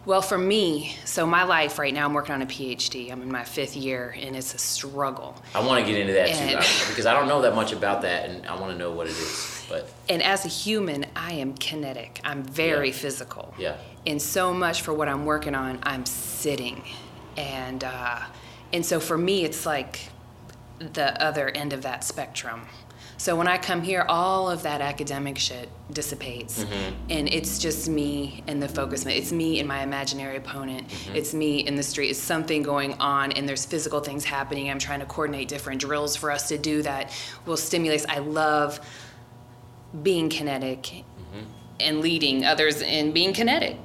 Well, 0.04 0.20
for 0.20 0.36
me, 0.36 0.96
so 1.04 1.24
my 1.26 1.44
life 1.44 1.78
right 1.78 1.94
now, 1.94 2.04
I'm 2.06 2.12
working 2.12 2.34
on 2.34 2.42
a 2.42 2.46
PhD. 2.46 3.12
I'm 3.12 3.22
in 3.22 3.30
my 3.30 3.44
fifth 3.44 3.76
year, 3.76 4.12
and 4.18 4.34
it's 4.34 4.52
a 4.52 4.58
struggle. 4.58 5.40
I 5.54 5.64
want 5.64 5.84
to 5.84 5.88
get 5.88 6.00
into 6.00 6.14
that 6.14 6.26
too 6.26 6.32
And- 6.34 6.56
I- 6.58 6.88
because 6.88 7.06
I 7.06 7.12
don't 7.14 7.28
know 7.28 7.42
that 7.42 7.54
much 7.54 7.72
about 7.72 8.02
that, 8.02 8.28
and 8.28 8.44
I 8.46 8.58
want 8.58 8.72
to 8.72 8.78
know 8.78 8.90
what 8.90 9.06
it 9.06 9.10
is. 9.10 9.64
But 9.68 9.88
And 10.08 10.20
as 10.20 10.44
a 10.44 10.48
human, 10.48 11.06
I 11.14 11.34
am 11.34 11.54
kinetic. 11.54 12.20
I'm 12.24 12.42
very 12.42 12.88
Yeah. 12.88 12.94
physical. 12.96 13.54
yeah, 13.56 13.76
And 14.04 14.20
so 14.20 14.52
much 14.52 14.82
for 14.82 14.92
what 14.92 15.08
I'm 15.08 15.24
working 15.24 15.54
on, 15.54 15.78
I'm 15.84 16.04
sitting. 16.04 16.82
And 17.36 17.84
uh, 17.84 18.18
and 18.72 18.84
so 18.84 19.00
for 19.00 19.18
me, 19.18 19.44
it's 19.44 19.66
like 19.66 20.08
the 20.78 21.22
other 21.22 21.48
end 21.50 21.72
of 21.72 21.82
that 21.82 22.04
spectrum. 22.04 22.62
So 23.18 23.36
when 23.36 23.46
I 23.46 23.56
come 23.56 23.82
here, 23.82 24.04
all 24.08 24.50
of 24.50 24.64
that 24.64 24.80
academic 24.80 25.38
shit 25.38 25.68
dissipates, 25.92 26.64
mm-hmm. 26.64 26.94
and 27.08 27.28
it's 27.28 27.60
just 27.60 27.88
me 27.88 28.42
and 28.48 28.60
the 28.60 28.68
focus. 28.68 29.06
It's 29.06 29.30
me 29.30 29.60
and 29.60 29.68
my 29.68 29.84
imaginary 29.84 30.36
opponent. 30.38 30.88
Mm-hmm. 30.88 31.14
It's 31.14 31.32
me 31.32 31.60
in 31.60 31.76
the 31.76 31.84
street. 31.84 32.10
It's 32.10 32.18
something 32.18 32.64
going 32.64 32.94
on, 32.94 33.30
and 33.30 33.48
there's 33.48 33.64
physical 33.64 34.00
things 34.00 34.24
happening. 34.24 34.70
I'm 34.70 34.80
trying 34.80 35.00
to 35.00 35.06
coordinate 35.06 35.46
different 35.46 35.80
drills 35.80 36.16
for 36.16 36.32
us 36.32 36.48
to 36.48 36.58
do 36.58 36.82
that 36.82 37.12
will 37.46 37.56
stimulate. 37.56 38.04
I 38.08 38.18
love 38.18 38.80
being 40.02 40.28
kinetic 40.28 40.82
mm-hmm. 40.82 41.44
and 41.78 42.00
leading 42.00 42.44
others 42.44 42.82
in 42.82 43.12
being 43.12 43.34
kinetic 43.34 43.76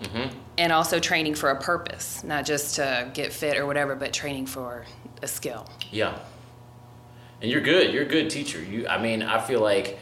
and 0.57 0.71
also 0.71 0.99
training 0.99 1.35
for 1.35 1.49
a 1.49 1.61
purpose 1.61 2.23
not 2.23 2.45
just 2.45 2.75
to 2.75 3.09
get 3.13 3.31
fit 3.31 3.57
or 3.57 3.65
whatever 3.65 3.95
but 3.95 4.13
training 4.13 4.45
for 4.45 4.85
a 5.21 5.27
skill 5.27 5.67
yeah. 5.91 6.19
And 7.41 7.51
you're 7.51 7.61
good. 7.61 7.93
You're 7.93 8.03
a 8.03 8.07
good 8.07 8.29
teacher. 8.29 8.61
You, 8.61 8.87
I 8.87 9.01
mean, 9.01 9.21
I 9.21 9.39
feel 9.39 9.61
like 9.61 9.99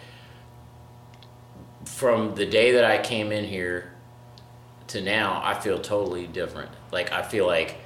from 1.83 2.33
the 2.35 2.45
day 2.45 2.71
that 2.73 2.85
I 2.85 2.97
came 3.01 3.31
in 3.31 3.43
here 3.43 3.91
to 4.87 5.01
now, 5.01 5.41
I 5.43 5.53
feel 5.59 5.79
totally 5.79 6.27
different. 6.27 6.71
Like 6.91 7.11
I 7.11 7.21
feel 7.21 7.45
like, 7.45 7.77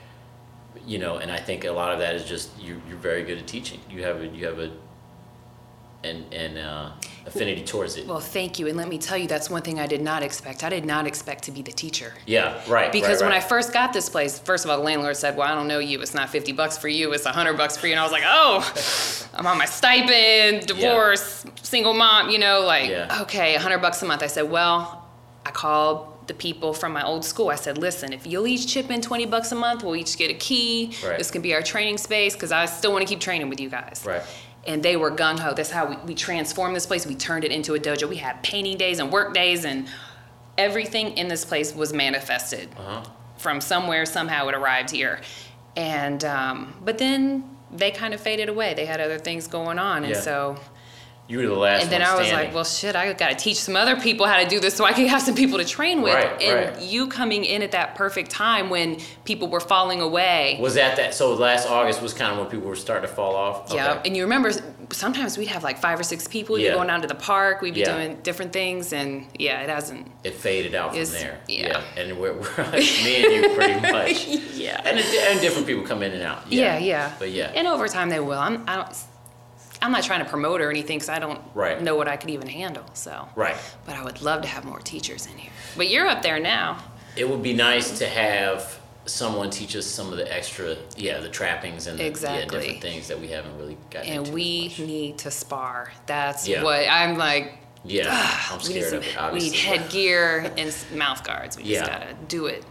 you 0.86 1.00
know, 1.00 1.18
and 1.18 1.32
I 1.32 1.38
think 1.38 1.66
a 1.66 1.72
lot 1.72 1.92
of 1.92 2.00
that 2.00 2.16
is 2.16 2.26
just 2.26 2.58
you. 2.60 2.82
You're 2.88 2.98
very 2.98 3.24
good 3.24 3.40
at 3.40 3.48
teaching. 3.48 3.80
You 3.90 4.04
have 4.04 4.22
a 4.22 4.28
you 4.28 4.46
have 4.46 4.60
a 4.60 4.72
and 6.04 6.32
and 6.32 6.58
uh, 6.58 6.92
affinity 7.30 7.64
towards 7.64 7.96
it. 7.98 8.06
well 8.08 8.20
thank 8.20 8.60
you 8.60 8.68
and 8.68 8.76
let 8.78 8.88
me 8.88 8.98
tell 8.98 9.18
you 9.18 9.28
that's 9.28 9.50
one 9.50 9.62
thing 9.62 9.80
i 9.80 9.88
did 9.88 10.02
not 10.02 10.22
expect 10.24 10.64
i 10.64 10.70
did 10.70 10.86
not 10.86 11.08
expect 11.08 11.44
to 11.44 11.52
be 11.52 11.62
the 11.62 11.72
teacher 11.72 12.14
yeah, 12.26 12.62
right. 12.68 12.92
because 12.92 13.22
right, 13.22 13.30
when 13.30 13.38
i 13.38 13.40
first 13.40 13.72
got 13.74 13.94
this 13.94 14.10
place 14.10 14.38
first 14.40 14.66
of 14.66 14.72
all 14.72 14.78
the 14.78 14.84
landlord 14.84 15.16
said 15.16 15.38
well 15.38 15.48
i 15.52 15.56
don't 15.56 15.68
know 15.68 15.80
you 15.80 16.02
it's 16.02 16.14
not 16.14 16.30
50 16.30 16.52
bucks 16.54 16.78
for 16.78 16.88
you 16.88 17.14
it's 17.14 17.26
100 17.26 17.56
bucks 17.58 17.78
for 17.78 17.88
you 17.88 17.94
and 17.94 18.00
i 18.00 18.04
was 18.04 18.12
like 18.12 18.24
oh 18.26 19.30
i'm 19.36 19.48
on 19.48 19.58
my 19.58 19.66
stipend 19.66 20.66
divorce 20.68 21.46
single 21.62 21.94
mom 21.94 22.30
you 22.30 22.40
know 22.40 22.62
like 22.62 22.90
Yeah. 22.90 23.20
okay 23.22 23.54
100 23.54 23.80
bucks 23.80 24.02
a 24.02 24.06
month 24.06 24.24
i 24.24 24.28
said 24.28 24.50
well 24.50 25.08
i 25.46 25.52
called 25.52 26.08
the 26.28 26.34
people 26.36 26.74
from 26.74 26.92
my 26.94 27.04
old 27.04 27.26
school 27.26 27.50
i 27.50 27.56
said 27.56 27.78
listen 27.78 28.14
if 28.14 28.28
you'll 28.28 28.46
each 28.46 28.68
chip 28.68 28.92
in 28.92 29.02
20 29.02 29.26
bucks 29.26 29.52
a 29.52 29.56
month 29.56 29.84
we'll 29.84 29.96
each 29.96 30.16
get 30.18 30.30
a 30.30 30.36
key 30.36 30.94
Right. 31.04 31.18
this 31.18 31.32
can 31.32 31.42
be 31.42 31.54
our 31.56 31.62
training 31.64 31.98
space 31.98 32.34
because 32.34 32.52
i 32.52 32.66
still 32.68 32.92
want 32.92 33.02
to 33.02 33.12
keep 33.12 33.20
training 33.20 33.50
with 33.50 33.60
you 33.60 33.70
guys 33.70 34.04
Right. 34.06 34.22
And 34.70 34.84
they 34.84 34.96
were 34.96 35.10
gung 35.12 35.40
ho. 35.40 35.54
That's 35.56 35.72
how 35.72 35.88
we, 35.90 35.96
we 36.06 36.16
transformed 36.16 36.76
this 36.76 36.86
place. 36.86 37.06
We 37.08 37.16
turned 37.16 37.44
it 37.44 37.52
into 37.52 37.74
a 37.74 37.80
dojo. 37.80 38.08
We 38.08 38.18
had 38.18 38.42
painting 38.44 38.78
days 38.78 39.00
and 39.00 39.12
work 39.12 39.34
days, 39.34 39.66
and 39.66 39.88
everything 40.58 41.18
in 41.18 41.28
this 41.28 41.44
place 41.44 41.74
was 41.76 41.92
manifested 41.92 42.70
Uh-huh. 42.78 43.04
from 43.38 43.60
somewhere. 43.62 44.06
Somehow 44.06 44.48
it 44.48 44.56
arrived 44.56 44.92
here, 44.92 45.22
and 45.76 46.24
um, 46.24 46.74
but 46.86 47.00
then 47.00 47.44
they 47.72 47.90
kind 47.92 48.14
of 48.14 48.22
faded 48.22 48.48
away. 48.48 48.74
They 48.76 48.86
had 48.86 49.02
other 49.02 49.18
things 49.18 49.48
going 49.48 49.80
on, 49.80 50.04
and 50.04 50.14
Yeah. 50.14 50.22
so 50.22 50.58
You 51.30 51.38
were 51.38 51.46
the 51.46 51.54
last 51.54 51.84
and 51.84 51.92
then 51.92 52.02
I 52.02 52.16
was 52.16 52.26
standing. 52.26 52.48
like, 52.48 52.56
well, 52.56 52.64
shit, 52.64 52.96
I 52.96 53.14
got 53.14 53.30
to 53.30 53.36
teach 53.36 53.58
some 53.58 53.76
other 53.76 53.96
people 53.96 54.26
how 54.26 54.42
to 54.44 54.50
do 54.50 54.60
this 54.60 54.74
so 54.76 54.84
I 54.84 54.94
can 54.94 55.06
have 55.08 55.22
some 55.22 55.36
people 55.36 55.60
to 55.60 55.64
train 55.64 56.02
with. 56.02 56.16
Right, 56.16 56.42
and 56.42 56.76
right. 56.76 56.82
you 56.84 57.08
coming 57.08 57.46
in 57.46 57.62
at 57.62 57.72
that 57.74 57.94
perfect 57.94 58.32
time 58.32 58.72
when 58.72 58.98
people 59.26 59.48
were 59.48 59.60
falling 59.60 60.02
away. 60.02 60.58
was 60.60 60.74
that 60.74 60.96
that? 60.98 61.14
So 61.14 61.36
last 61.36 61.68
August 61.70 62.02
was 62.02 62.16
kind 62.16 62.32
of 62.34 62.40
when 62.40 62.48
people 62.48 62.68
were 62.68 62.76
starting 62.76 63.08
to 63.08 63.16
fall 63.16 63.36
off. 63.36 63.72
Yeah, 63.72 63.92
Okay. 63.92 64.08
and 64.08 64.18
you 64.18 64.24
remember 64.24 64.52
sometimes 64.92 65.38
we'd 65.38 65.50
have 65.50 65.64
like 65.64 65.78
five 65.78 66.00
or 66.00 66.04
six 66.04 66.28
people. 66.28 66.56
We'd 66.56 66.64
Yeah. 66.64 66.72
be 66.72 66.76
going 66.78 66.88
down 66.88 67.02
to 67.04 67.08
the 67.08 67.14
park. 67.14 67.62
We'd 67.62 67.76
be 67.76 67.82
Yeah. 67.82 67.94
doing 67.96 68.16
different 68.24 68.52
things, 68.52 68.92
and 68.92 69.28
yeah, 69.38 69.62
it 69.62 69.70
hasn't. 69.70 70.10
it 70.24 70.34
faded 70.34 70.74
out 70.74 70.96
from 70.96 71.06
there. 71.12 71.38
yeah. 71.48 71.82
and 71.96 72.18
we're, 72.20 72.34
we're 72.34 72.72
me 72.72 73.24
and 73.24 73.34
you 73.36 73.56
pretty 73.56 73.80
much. 73.92 74.26
Yeah. 74.56 74.82
and 74.84 74.98
and 74.98 75.40
different 75.42 75.68
people 75.68 75.84
come 75.86 76.02
in 76.02 76.12
and 76.14 76.24
out. 76.24 76.52
Yeah, 76.52 76.80
yeah. 76.80 77.12
But 77.20 77.30
yeah, 77.30 77.52
And 77.54 77.68
over 77.68 77.88
time 77.88 78.10
they 78.10 78.20
will. 78.20 78.40
I'm. 78.40 78.64
I 78.68 78.78
don't. 78.78 78.98
I'm 79.82 79.92
not 79.92 80.04
trying 80.04 80.24
to 80.24 80.30
promote 80.30 80.60
her 80.62 80.68
or 80.68 80.72
anything 80.72 80.98
because 80.98 81.10
I 81.10 81.20
don't 81.20 81.42
Right. 81.54 81.82
know 81.82 81.96
what 81.96 82.08
I 82.08 82.18
could 82.18 82.30
even 82.30 82.48
handle. 82.48 82.84
So. 82.94 83.28
right. 83.36 83.56
But 83.86 83.96
I 83.96 84.04
would 84.04 84.22
love 84.22 84.42
to 84.42 84.48
have 84.48 84.66
more 84.66 84.80
teachers 84.80 85.26
in 85.26 85.38
here. 85.38 85.52
But 85.78 85.90
you're 85.90 86.08
up 86.08 86.22
there 86.22 86.40
now. 86.40 86.84
It 87.16 87.30
would 87.30 87.42
be 87.44 87.54
nice 87.54 87.98
to 88.00 88.08
have 88.08 88.78
someone 89.06 89.50
teach 89.50 89.76
us 89.76 89.86
some 89.88 90.12
of 90.12 90.18
the 90.18 90.32
extra, 90.34 90.76
yeah, 90.96 91.20
the 91.20 91.30
trappings 91.30 91.88
and 91.88 91.98
the, 91.98 92.04
yeah, 92.04 92.46
different 92.46 92.82
things 92.82 93.08
that 93.08 93.20
we 93.20 93.28
haven't 93.30 93.58
really 93.58 93.78
gotten 93.90 94.12
And 94.12 94.28
we 94.34 94.74
need 94.78 95.18
to 95.20 95.32
spar. 95.32 95.92
That's 96.06 96.48
Yeah. 96.48 96.64
what 96.64 96.88
I'm 96.88 97.18
like. 97.18 97.54
yeah, 97.84 98.06
I'm 98.52 98.58
We 98.60 98.64
need, 98.74 98.84
scared 98.84 98.90
some, 98.90 98.98
of 99.00 99.04
it. 99.06 99.12
we 99.12 99.18
Obviously, 99.18 99.50
need 99.52 99.58
headgear 99.60 100.54
and 100.58 100.76
mouth 100.94 101.24
guards. 101.24 101.58
We 101.58 101.64
just 101.64 101.86
gotta 101.90 102.14
do 102.28 102.46
it. 102.48 102.64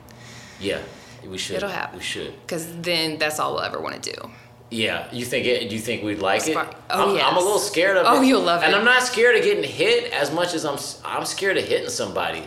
yeah, 0.60 0.78
we 1.26 1.38
should. 1.38 1.56
It'll 1.56 1.70
happen. 1.70 1.98
We 1.98 2.04
should. 2.04 2.34
Because 2.42 2.66
then 2.82 3.18
that's 3.18 3.40
all 3.40 3.54
we'll 3.54 3.62
ever 3.62 3.80
want 3.80 4.00
to 4.00 4.12
do. 4.12 4.30
Yeah, 4.70 5.08
you 5.12 5.24
think 5.24 5.46
it? 5.46 5.68
Do 5.68 5.74
you 5.74 5.80
think 5.80 6.02
we'd 6.02 6.18
like 6.18 6.46
it? 6.46 6.56
Oh, 6.56 7.10
I'm, 7.10 7.16
yes. 7.16 7.24
I'm 7.26 7.36
a 7.36 7.40
little 7.40 7.58
scared 7.58 7.96
of 7.96 8.04
it. 8.04 8.08
Oh, 8.08 8.20
you'll 8.20 8.42
love 8.42 8.62
And 8.62 8.72
it. 8.72 8.76
And 8.76 8.76
I'm 8.76 8.84
not 8.84 9.02
scared 9.02 9.36
of 9.36 9.42
getting 9.42 9.64
hit 9.64 10.12
as 10.12 10.32
much 10.32 10.54
as 10.54 10.64
I'm. 10.64 10.78
I'm 11.04 11.24
scared 11.24 11.56
of 11.56 11.64
hitting 11.64 11.88
somebody. 11.88 12.44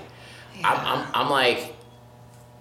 I'm, 0.64 0.78
I'm. 0.78 1.08
I'm 1.14 1.30
like. 1.30 1.76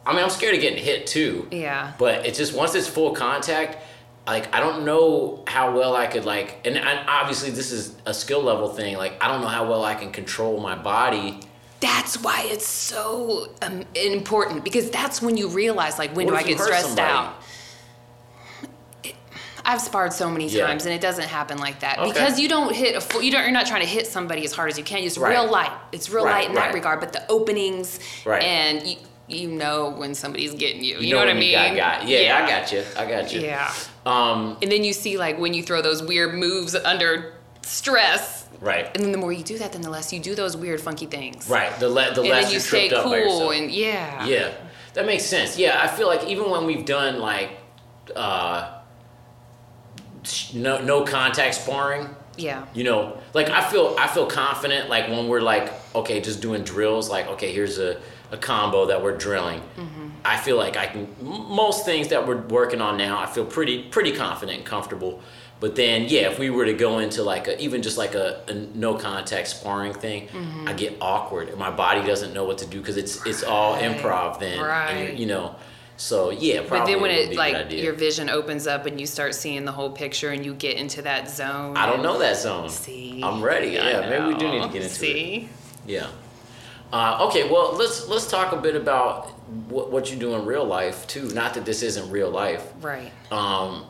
I 0.06 0.14
mean, 0.14 0.24
I'm 0.24 0.30
scared 0.30 0.54
of 0.54 0.62
getting 0.62 0.82
hit 0.82 1.06
too. 1.06 1.46
Yeah. 1.50 1.92
But 1.98 2.24
it's 2.24 2.38
just 2.38 2.54
once 2.54 2.74
it's 2.74 2.88
full 2.88 3.14
contact, 3.14 3.76
like 4.26 4.52
I 4.54 4.60
don't 4.60 4.86
know 4.86 5.44
how 5.46 5.76
well 5.76 5.94
I 5.94 6.06
could 6.06 6.24
like, 6.24 6.66
and, 6.66 6.78
and 6.78 7.08
obviously 7.08 7.50
this 7.50 7.70
is 7.70 7.94
a 8.06 8.14
skill 8.14 8.42
level 8.42 8.70
thing. 8.70 8.96
Like 8.96 9.22
I 9.22 9.28
don't 9.28 9.42
know 9.42 9.48
how 9.48 9.68
well 9.68 9.84
I 9.84 9.94
can 9.94 10.10
control 10.10 10.58
my 10.58 10.74
body 10.74 11.40
that's 11.80 12.22
why 12.22 12.46
it's 12.46 12.66
so 12.66 13.48
um, 13.62 13.84
important 13.94 14.64
because 14.64 14.90
that's 14.90 15.22
when 15.22 15.36
you 15.38 15.48
realize 15.48 15.98
like 15.98 16.14
when 16.14 16.26
What 16.26 16.32
do 16.32 16.36
I 16.36 16.42
get 16.42 16.60
stressed 16.60 16.88
somebody? 16.88 17.08
out. 17.10 17.42
I've 19.64 19.80
sparred 19.80 20.12
so 20.12 20.30
many 20.30 20.46
Yeah. 20.48 20.66
times 20.66 20.84
and 20.86 20.94
it 20.94 21.00
doesn't 21.00 21.28
happen 21.28 21.58
like 21.58 21.80
that 21.80 21.98
Okay. 21.98 22.12
because 22.12 22.38
you 22.40 22.48
don't 22.48 22.74
hit 22.74 22.96
a 22.96 23.00
full, 23.00 23.22
you 23.22 23.30
don't 23.30 23.42
you're 23.42 23.50
not 23.52 23.66
trying 23.66 23.82
to 23.82 23.86
hit 23.88 24.06
somebody 24.06 24.44
as 24.44 24.52
hard 24.52 24.70
as 24.70 24.78
you 24.78 24.84
can. 24.84 24.98
It's 25.04 25.18
Right. 25.18 25.30
real 25.30 25.50
light. 25.50 25.70
It's 25.92 26.08
real 26.10 26.24
Right, 26.24 26.32
light 26.42 26.50
in 26.50 26.54
right. 26.56 26.66
that 26.68 26.74
regard. 26.74 27.00
But 27.00 27.12
the 27.12 27.22
openings 27.30 27.98
Right. 28.24 28.42
and 28.42 28.86
you 28.86 28.96
you 29.28 29.46
know 29.46 29.90
when 29.90 30.12
somebody's 30.12 30.54
getting 30.54 30.82
you. 30.82 30.96
You, 30.96 31.02
You 31.02 31.14
know, 31.14 31.20
what 31.20 31.28
I 31.28 31.34
mean? 31.34 31.52
got, 31.52 31.76
got. 32.00 32.08
Yeah, 32.08 32.42
I 32.44 32.48
got 32.50 32.72
you. 32.72 32.82
I 32.98 33.06
got 33.06 33.32
you. 33.32 33.40
Yeah. 33.42 33.70
Um, 34.04 34.56
And 34.60 34.72
then 34.72 34.82
you 34.82 34.92
see 34.92 35.18
like 35.18 35.38
when 35.38 35.54
you 35.54 35.62
throw 35.62 35.80
those 35.82 36.02
weird 36.02 36.34
moves 36.34 36.74
under 36.74 37.34
stress. 37.62 38.46
right. 38.60 38.90
And 38.94 39.04
then 39.04 39.12
the 39.12 39.18
more 39.18 39.32
you 39.32 39.44
do 39.44 39.56
that, 39.58 39.70
then 39.72 39.82
the 39.82 39.88
less 39.90 40.12
you 40.12 40.18
do 40.18 40.34
those 40.34 40.56
weird, 40.56 40.80
funky 40.80 41.06
things. 41.06 41.48
Right. 41.48 41.78
The 41.78 41.88
le- 41.88 42.12
the 42.12 42.22
And 42.22 42.30
less 42.30 42.52
you 42.52 42.58
stay 42.58 42.88
tripped 42.88 43.04
up 43.04 43.10
by 43.10 43.20
cool 43.22 43.50
and 43.52 43.70
yeah. 43.70 44.26
Yeah, 44.26 44.48
that 44.94 45.06
makes 45.06 45.24
sense. 45.24 45.56
Yeah, 45.56 45.78
I 45.80 45.86
feel 45.86 46.08
like 46.08 46.24
even 46.24 46.50
when 46.50 46.66
we've 46.66 46.84
done 46.84 47.20
like 47.20 47.50
uh, 48.16 48.79
no 50.54 50.80
no 50.82 51.04
contact 51.04 51.54
sparring, 51.54 52.08
Yeah. 52.36 52.64
you 52.74 52.84
know, 52.84 53.18
like 53.34 53.48
I 53.50 53.62
feel 53.70 53.96
I 53.98 54.06
feel 54.08 54.26
confident 54.26 54.88
like 54.88 55.08
when 55.08 55.28
we're 55.28 55.40
like 55.40 55.72
okay, 55.94 56.20
just 56.20 56.40
doing 56.40 56.62
drills. 56.62 57.08
Like 57.10 57.26
okay, 57.28 57.52
here's 57.52 57.78
a, 57.78 58.00
a 58.30 58.36
combo 58.36 58.86
that 58.86 59.02
we're 59.02 59.16
drilling. 59.16 59.60
Mm-hmm. 59.76 60.08
I 60.24 60.36
feel 60.36 60.56
like 60.56 60.76
I 60.76 60.86
can 60.86 61.08
most 61.20 61.84
things 61.84 62.08
that 62.08 62.26
we're 62.26 62.36
working 62.48 62.80
on 62.80 62.96
now. 62.96 63.18
I 63.18 63.26
feel 63.26 63.44
pretty 63.44 63.82
pretty 63.84 64.12
confident 64.12 64.58
and 64.58 64.66
comfortable. 64.66 65.20
But 65.60 65.76
then 65.76 66.04
yeah, 66.08 66.30
if 66.30 66.38
we 66.38 66.48
were 66.48 66.64
to 66.64 66.72
go 66.72 67.00
into 67.00 67.22
like 67.22 67.46
a 67.48 67.60
even 67.62 67.82
just 67.82 67.98
like 67.98 68.14
a, 68.14 68.42
a 68.48 68.54
no 68.54 68.94
contact 68.94 69.48
sparring 69.48 69.92
thing, 69.92 70.28
mm-hmm. 70.28 70.68
I 70.68 70.72
get 70.72 70.96
awkward 71.00 71.48
and 71.50 71.58
my 71.58 71.70
body 71.70 72.00
doesn't 72.06 72.32
know 72.32 72.44
what 72.44 72.58
to 72.58 72.66
do 72.66 72.78
because 72.80 72.96
it's 72.96 73.24
it's 73.26 73.42
all 73.42 73.76
improv 73.76 74.38
then. 74.38 74.58
Right. 74.60 75.10
you- 75.12 75.20
you 75.20 75.26
know. 75.26 75.56
So 76.00 76.30
yeah, 76.30 76.62
probably 76.62 76.78
But 76.78 76.86
then 76.86 77.00
when 77.02 77.10
it 77.10 77.36
like 77.36 77.70
your 77.72 77.92
vision 77.92 78.30
opens 78.30 78.66
up 78.66 78.86
and 78.86 78.98
you 78.98 79.06
start 79.06 79.34
seeing 79.34 79.66
the 79.66 79.72
whole 79.72 79.90
picture 79.90 80.30
and 80.30 80.42
you 80.42 80.54
get 80.54 80.78
into 80.78 81.02
that 81.02 81.28
zone. 81.28 81.76
I 81.76 81.84
don't 81.84 82.02
know 82.02 82.18
that 82.20 82.38
zone. 82.38 82.70
See, 82.70 83.20
I'm 83.22 83.42
ready. 83.42 83.78
I 83.78 83.90
Yeah, 83.90 84.08
maybe 84.08 84.32
we 84.32 84.40
do 84.40 84.48
need 84.50 84.62
to 84.62 84.68
get 84.68 84.82
into 84.82 84.86
it. 84.86 84.90
See, 84.92 85.48
Yeah. 85.86 86.08
Uh, 86.90 87.26
okay, 87.28 87.50
well 87.50 87.74
let's 87.74 88.08
let's 88.08 88.30
talk 88.30 88.54
a 88.54 88.56
bit 88.56 88.76
about 88.76 89.28
what, 89.68 89.92
what 89.92 90.10
you 90.10 90.16
do 90.16 90.34
in 90.34 90.46
real 90.46 90.64
life 90.64 91.06
too. 91.06 91.28
Not 91.34 91.52
that 91.52 91.66
this 91.66 91.82
isn't 91.82 92.10
real 92.10 92.30
life, 92.30 92.66
right? 92.80 93.12
um, 93.30 93.84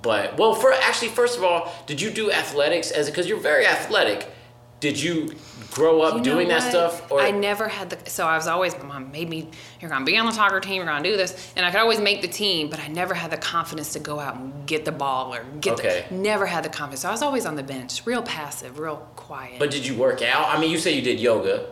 but 0.00 0.38
well, 0.38 0.54
for 0.54 0.72
actually, 0.72 1.08
first 1.08 1.36
of 1.36 1.42
all, 1.42 1.74
did 1.86 2.00
you 2.00 2.10
do 2.10 2.30
athletics 2.30 2.92
as 2.92 3.10
because 3.10 3.28
you're 3.28 3.40
very 3.40 3.66
athletic? 3.66 4.30
Did 4.78 5.00
you 5.00 5.34
grow 5.72 6.02
up 6.02 6.16
You 6.18 6.22
doing 6.22 6.48
that 6.48 6.62
stuff? 6.62 7.10
I 7.10 7.30
never 7.30 7.66
had 7.66 7.88
the. 7.88 8.10
So 8.10 8.26
I 8.26 8.36
was 8.36 8.46
always 8.46 8.76
my 8.76 8.84
mom 8.84 9.10
made 9.10 9.28
me. 9.28 9.48
You're 9.80 9.88
gonna 9.90 10.04
be 10.04 10.16
on 10.18 10.26
the 10.26 10.32
soccer 10.32 10.60
team. 10.60 10.74
You're 10.74 10.84
gonna 10.84 11.02
do 11.02 11.16
this, 11.16 11.52
and 11.56 11.64
I 11.64 11.70
could 11.70 11.80
always 11.80 11.98
make 11.98 12.20
the 12.20 12.28
team, 12.28 12.68
but 12.68 12.78
I 12.80 12.88
never 12.88 13.14
had 13.14 13.30
the 13.30 13.38
confidence 13.38 13.94
to 13.94 13.98
go 14.00 14.20
out 14.20 14.36
and 14.36 14.66
get 14.66 14.84
the 14.84 14.92
ball 14.92 15.34
or 15.34 15.44
get. 15.60 15.74
Okay. 15.78 16.04
The, 16.10 16.14
never 16.16 16.44
had 16.44 16.62
the 16.62 16.68
confidence. 16.68 17.00
So 17.00 17.08
I 17.08 17.12
was 17.12 17.22
always 17.22 17.46
on 17.46 17.56
the 17.56 17.62
bench, 17.62 18.04
real 18.04 18.22
passive, 18.22 18.78
real 18.78 18.96
quiet. 19.16 19.58
but 19.58 19.70
did 19.70 19.86
you 19.86 19.94
work 19.96 20.20
out? 20.20 20.54
I 20.54 20.60
mean, 20.60 20.70
you 20.70 20.78
say 20.78 20.92
you 20.92 21.02
did 21.02 21.20
yoga. 21.20 21.66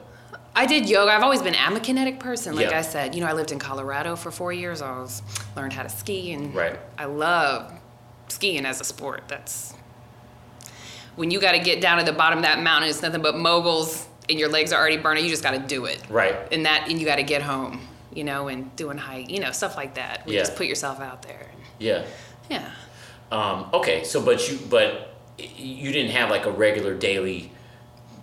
I 0.56 0.64
did 0.66 0.88
yoga. 0.88 1.12
I've 1.12 1.22
always 1.22 1.42
been. 1.42 1.54
I'm 1.58 1.76
a 1.76 1.80
kinetic 1.80 2.20
person. 2.20 2.56
Like 2.56 2.70
Yeah. 2.70 2.78
I 2.78 2.82
said, 2.82 3.14
you 3.14 3.20
know, 3.20 3.26
I 3.26 3.32
lived 3.34 3.52
in 3.52 3.58
Colorado 3.58 4.16
for 4.16 4.30
four 4.30 4.52
years. 4.52 4.80
I 4.80 4.98
was 4.98 5.20
learned 5.56 5.74
how 5.74 5.82
to 5.82 5.88
ski, 5.90 6.32
and 6.32 6.54
Right. 6.54 6.78
I 6.96 7.04
love 7.04 7.70
skiing 8.28 8.64
as 8.64 8.80
a 8.80 8.84
sport. 8.84 9.24
That's 9.28 9.74
when 11.16 11.30
you 11.30 11.40
got 11.40 11.52
to 11.52 11.58
get 11.58 11.80
down 11.80 11.98
to 11.98 12.04
the 12.04 12.12
bottom 12.12 12.38
of 12.38 12.44
that 12.44 12.62
mountain. 12.62 12.90
It's 12.90 13.02
nothing 13.02 13.22
but 13.22 13.36
moguls, 13.36 14.06
and 14.28 14.38
your 14.38 14.48
legs 14.48 14.72
are 14.72 14.80
already 14.80 14.96
burning. 14.98 15.24
You 15.24 15.30
just 15.30 15.42
got 15.42 15.52
to 15.52 15.58
do 15.58 15.84
it. 15.86 16.02
Right. 16.08 16.34
And 16.52 16.66
that, 16.66 16.86
and 16.88 16.98
you 16.98 17.06
got 17.06 17.16
to 17.16 17.22
get 17.22 17.42
home. 17.42 17.80
You 18.12 18.22
know, 18.22 18.46
and 18.46 18.74
doing 18.76 18.96
hike. 18.96 19.28
You 19.30 19.40
know, 19.40 19.50
stuff 19.50 19.76
like 19.76 19.94
that. 19.96 20.22
You 20.28 20.34
Yeah. 20.34 20.40
Just 20.40 20.54
put 20.54 20.66
yourself 20.66 21.00
out 21.00 21.22
there. 21.22 21.50
Yeah. 21.80 22.04
Yeah. 22.48 22.70
Um, 23.32 23.66
okay, 23.72 24.04
so 24.04 24.20
but 24.22 24.48
you 24.48 24.58
but 24.70 25.14
you 25.38 25.90
didn't 25.90 26.12
have 26.12 26.30
like 26.30 26.46
a 26.46 26.50
regular 26.52 26.94
daily. 26.94 27.50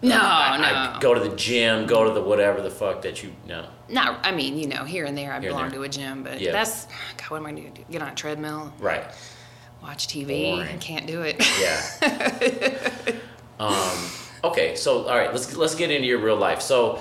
No, 0.01 0.15
I, 0.17 0.57
no. 0.57 0.63
I 0.97 0.99
go 1.01 1.13
to 1.13 1.19
the 1.19 1.35
gym, 1.35 1.85
go 1.87 2.05
to 2.05 2.11
the 2.11 2.21
whatever 2.23 2.61
the 2.61 2.69
fuck 2.71 3.01
that 3.01 3.21
you 3.21 3.33
know. 3.45 3.63
no. 3.89 4.01
Not. 4.03 4.25
I 4.25 4.31
mean, 4.31 4.57
you 4.57 4.67
know, 4.67 4.85
here 4.85 5.03
and 5.05 5.17
there, 5.17 5.33
I 5.33 5.41
Here 5.41 5.49
belong 5.49 5.69
there. 5.69 5.79
to 5.79 5.83
a 5.83 5.89
gym, 5.89 6.23
but 6.23 6.39
Yeah. 6.39 6.53
that's 6.53 6.85
God. 7.17 7.29
What 7.29 7.37
am 7.37 7.45
I 7.47 7.51
going 7.51 7.73
to 7.73 7.81
do? 7.81 7.85
Get 7.91 8.01
on 8.01 8.07
a 8.07 8.15
treadmill? 8.15 8.73
Right. 8.79 9.03
Watch 9.81 10.07
TV? 10.07 10.55
Boring. 10.55 10.79
Can't 10.79 11.07
do 11.07 11.21
it. 11.21 11.43
Yeah. 11.59 12.91
um, 13.59 13.97
okay, 14.43 14.75
so 14.75 15.07
all 15.07 15.17
right, 15.17 15.31
let's 15.31 15.55
let's 15.55 15.75
get 15.75 15.91
into 15.91 16.07
your 16.07 16.19
real 16.19 16.35
life. 16.37 16.61
So 16.61 16.99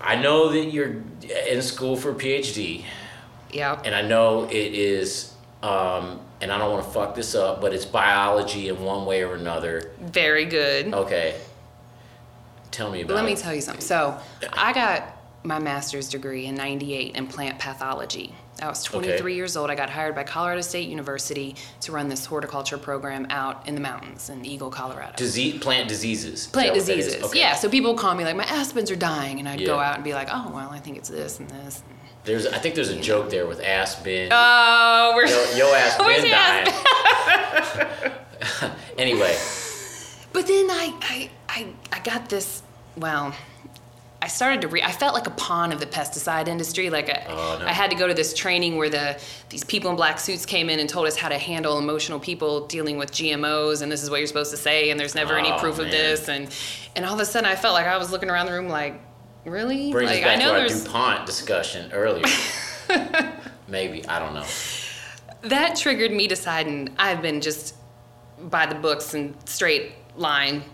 I 0.00 0.16
know 0.16 0.50
that 0.50 0.66
you're 0.72 1.02
in 1.48 1.62
school 1.62 1.96
for 1.96 2.10
a 2.10 2.14
PhD, 2.14 2.84
Yep. 3.52 3.82
and 3.84 3.94
I 3.94 4.02
know 4.02 4.44
it 4.44 4.74
is. 4.74 5.32
Um, 5.62 6.20
and 6.40 6.52
I 6.52 6.58
don't 6.58 6.70
want 6.70 6.84
to 6.84 6.90
fuck 6.90 7.14
this 7.14 7.34
up, 7.34 7.60
but 7.62 7.72
it's 7.72 7.86
biology 7.86 8.68
in 8.68 8.82
one 8.84 9.06
way 9.06 9.22
or 9.24 9.34
another. 9.34 9.90
Very 10.00 10.44
good. 10.44 10.92
Okay. 10.92 11.34
Tell 12.70 12.90
me 12.90 13.00
about 13.00 13.14
Let 13.14 13.24
me 13.24 13.34
tell 13.36 13.54
you 13.54 13.62
something. 13.62 13.80
So, 13.80 14.18
I 14.52 14.74
got 14.74 15.16
my 15.44 15.58
master's 15.58 16.10
degree 16.10 16.44
in 16.44 16.54
98 16.54 17.16
in 17.16 17.26
plant 17.26 17.58
pathology. 17.58 18.34
I 18.62 18.68
was 18.68 18.82
23 18.82 19.18
Okay. 19.18 19.34
years 19.34 19.56
old. 19.56 19.70
I 19.70 19.74
got 19.74 19.90
hired 19.90 20.14
by 20.14 20.24
Colorado 20.24 20.62
State 20.62 20.88
University 20.88 21.56
to 21.82 21.92
run 21.92 22.08
this 22.08 22.24
horticulture 22.24 22.78
program 22.78 23.26
out 23.30 23.66
in 23.68 23.74
the 23.74 23.80
mountains 23.80 24.30
in 24.30 24.44
Eagle, 24.46 24.70
Colorado. 24.70 25.12
Disease, 25.16 25.58
plant 25.60 25.88
diseases. 25.88 26.46
Plant 26.46 26.72
that 26.74 26.78
what 26.78 26.86
that 26.86 26.98
is? 26.98 27.04
diseases. 27.06 27.24
Okay. 27.30 27.40
Yeah, 27.40 27.54
so 27.54 27.68
people 27.68 27.94
call 27.94 28.14
me 28.14 28.24
like, 28.24 28.36
my 28.36 28.44
aspens 28.44 28.90
are 28.90 28.96
dying. 28.96 29.38
And 29.40 29.48
I'd 29.48 29.64
go 29.64 29.78
out 29.78 29.96
and 29.96 30.04
be 30.04 30.14
like, 30.14 30.28
oh, 30.32 30.50
well, 30.54 30.70
I 30.70 30.78
think 30.78 30.96
it's 30.96 31.08
this 31.10 31.38
and 31.38 31.50
this. 31.50 31.82
There's, 32.24 32.46
I 32.46 32.58
think 32.58 32.74
there's 32.74 32.88
a 32.88 33.00
joke 33.00 33.30
there 33.30 33.46
with 33.46 33.60
Aspen. 33.62 34.30
Oh, 34.32 35.12
we're. 35.14 35.26
yo, 35.26 35.56
yo 35.68 35.74
ass 35.74 35.96
Where's 35.98 36.22
been 36.22 36.30
the 36.30 36.36
dying. 36.36 36.66
Aspen? 36.68 38.70
anyway, 38.98 39.36
But 40.32 40.46
then 40.46 40.70
I, 40.70 40.94
I, 41.02 41.30
I, 41.48 41.66
I 41.92 42.00
got 42.00 42.28
this. 42.28 42.62
Well, 42.96 43.34
I 44.26 44.28
started 44.28 44.60
to 44.62 44.68
read. 44.68 44.82
I 44.82 44.90
felt 44.90 45.14
like 45.14 45.28
a 45.28 45.30
pawn 45.30 45.70
of 45.70 45.78
the 45.78 45.86
pesticide 45.86 46.48
industry. 46.48 46.90
Like 46.90 47.08
I, 47.08 47.26
Oh, 47.28 47.58
no. 47.60 47.64
I 47.64 47.70
had 47.70 47.90
to 47.90 47.96
go 47.96 48.08
to 48.08 48.12
this 48.12 48.34
training 48.34 48.76
where 48.76 48.90
the 48.90 49.16
these 49.50 49.62
people 49.62 49.88
in 49.88 49.94
black 49.94 50.18
suits 50.18 50.44
came 50.44 50.68
in 50.68 50.80
and 50.80 50.88
told 50.88 51.06
us 51.06 51.16
how 51.16 51.28
to 51.28 51.38
handle 51.38 51.78
emotional 51.78 52.18
people 52.18 52.66
dealing 52.66 52.98
with 52.98 53.12
GMOs, 53.12 53.82
and 53.82 53.92
this 53.92 54.02
is 54.02 54.10
what 54.10 54.16
you're 54.18 54.26
supposed 54.26 54.50
to 54.50 54.56
say, 54.56 54.90
and 54.90 54.98
there's 54.98 55.14
never 55.14 55.38
any 55.38 55.52
Oh, 55.52 55.58
proof 55.60 55.76
man. 55.78 55.86
of 55.86 55.92
this, 55.92 56.28
and 56.28 56.52
and 56.96 57.04
all 57.04 57.14
of 57.14 57.20
a 57.20 57.24
sudden 57.24 57.48
I 57.48 57.54
felt 57.54 57.74
like 57.74 57.86
I 57.86 57.96
was 57.98 58.10
looking 58.10 58.28
around 58.28 58.46
the 58.46 58.52
room 58.52 58.68
like, 58.68 59.00
really? 59.44 59.92
brings 59.92 60.10
like 60.10 60.18
us 60.18 60.24
back 60.24 60.36
I 60.38 60.40
know 60.40 60.54
to 60.54 60.60
our 60.60 60.66
there's 60.68 60.82
DuPont 60.82 61.24
discussion 61.24 61.92
earlier. 61.92 62.24
Maybe 63.68 64.04
I 64.08 64.18
don't 64.18 64.34
know. 64.34 64.44
that 65.42 65.76
triggered 65.76 66.10
me 66.10 66.26
deciding 66.26 66.88
I've 66.98 67.22
been 67.22 67.40
just 67.40 67.76
by 68.40 68.66
the 68.66 68.74
books 68.74 69.14
and 69.14 69.36
straight 69.48 69.92
line 70.16 70.64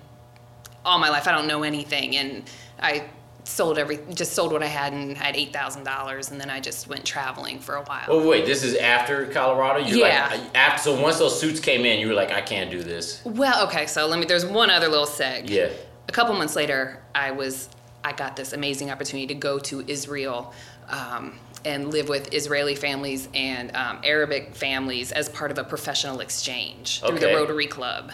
all 0.86 0.98
my 0.98 1.10
life. 1.10 1.28
I 1.28 1.32
don't 1.32 1.46
know 1.46 1.64
anything, 1.64 2.16
and 2.16 2.44
I 2.80 3.04
sold 3.44 3.78
every 3.78 3.98
just 4.14 4.32
sold 4.32 4.52
what 4.52 4.62
I 4.62 4.66
had 4.66 4.92
and 4.92 5.16
had 5.16 5.36
eight 5.36 5.52
thousand 5.52 5.84
dollars, 5.84 6.30
and 6.30 6.40
then 6.40 6.50
I 6.50 6.60
just 6.60 6.88
went 6.88 7.04
traveling 7.04 7.58
for 7.58 7.74
a 7.74 7.82
while. 7.82 8.06
Oh 8.08 8.28
wait, 8.28 8.46
this 8.46 8.62
is 8.62 8.76
after 8.76 9.26
Colorado. 9.26 9.80
You're 9.80 10.06
Yeah. 10.06 10.28
Like, 10.30 10.56
after, 10.56 10.82
so 10.82 11.00
once 11.00 11.18
those 11.18 11.38
suits 11.38 11.60
came 11.60 11.84
in, 11.84 12.00
you 12.00 12.08
were 12.08 12.14
like, 12.14 12.30
I 12.30 12.40
can't 12.40 12.70
do 12.70 12.82
this. 12.82 13.22
Well, 13.24 13.66
okay, 13.66 13.86
so 13.86 14.06
let 14.06 14.18
me. 14.18 14.26
There's 14.26 14.46
one 14.46 14.70
other 14.70 14.88
little 14.88 15.06
seg. 15.06 15.48
Yeah. 15.48 15.70
A 16.08 16.12
couple 16.12 16.34
months 16.34 16.56
later, 16.56 17.02
I 17.14 17.30
was 17.30 17.68
I 18.04 18.12
got 18.12 18.36
this 18.36 18.52
amazing 18.52 18.90
opportunity 18.90 19.26
to 19.28 19.34
go 19.34 19.58
to 19.60 19.84
Israel. 19.86 20.52
Um, 20.88 21.38
and 21.64 21.92
live 21.92 22.08
with 22.08 22.34
Israeli 22.34 22.74
families 22.74 23.28
and 23.34 23.74
um, 23.76 24.00
Arabic 24.02 24.56
families 24.56 25.12
as 25.12 25.28
part 25.28 25.52
of 25.52 25.58
a 25.58 25.64
professional 25.64 26.18
exchange 26.18 27.00
through 27.00 27.20
the 27.20 27.28
Rotary 27.28 27.68
Club. 27.68 28.10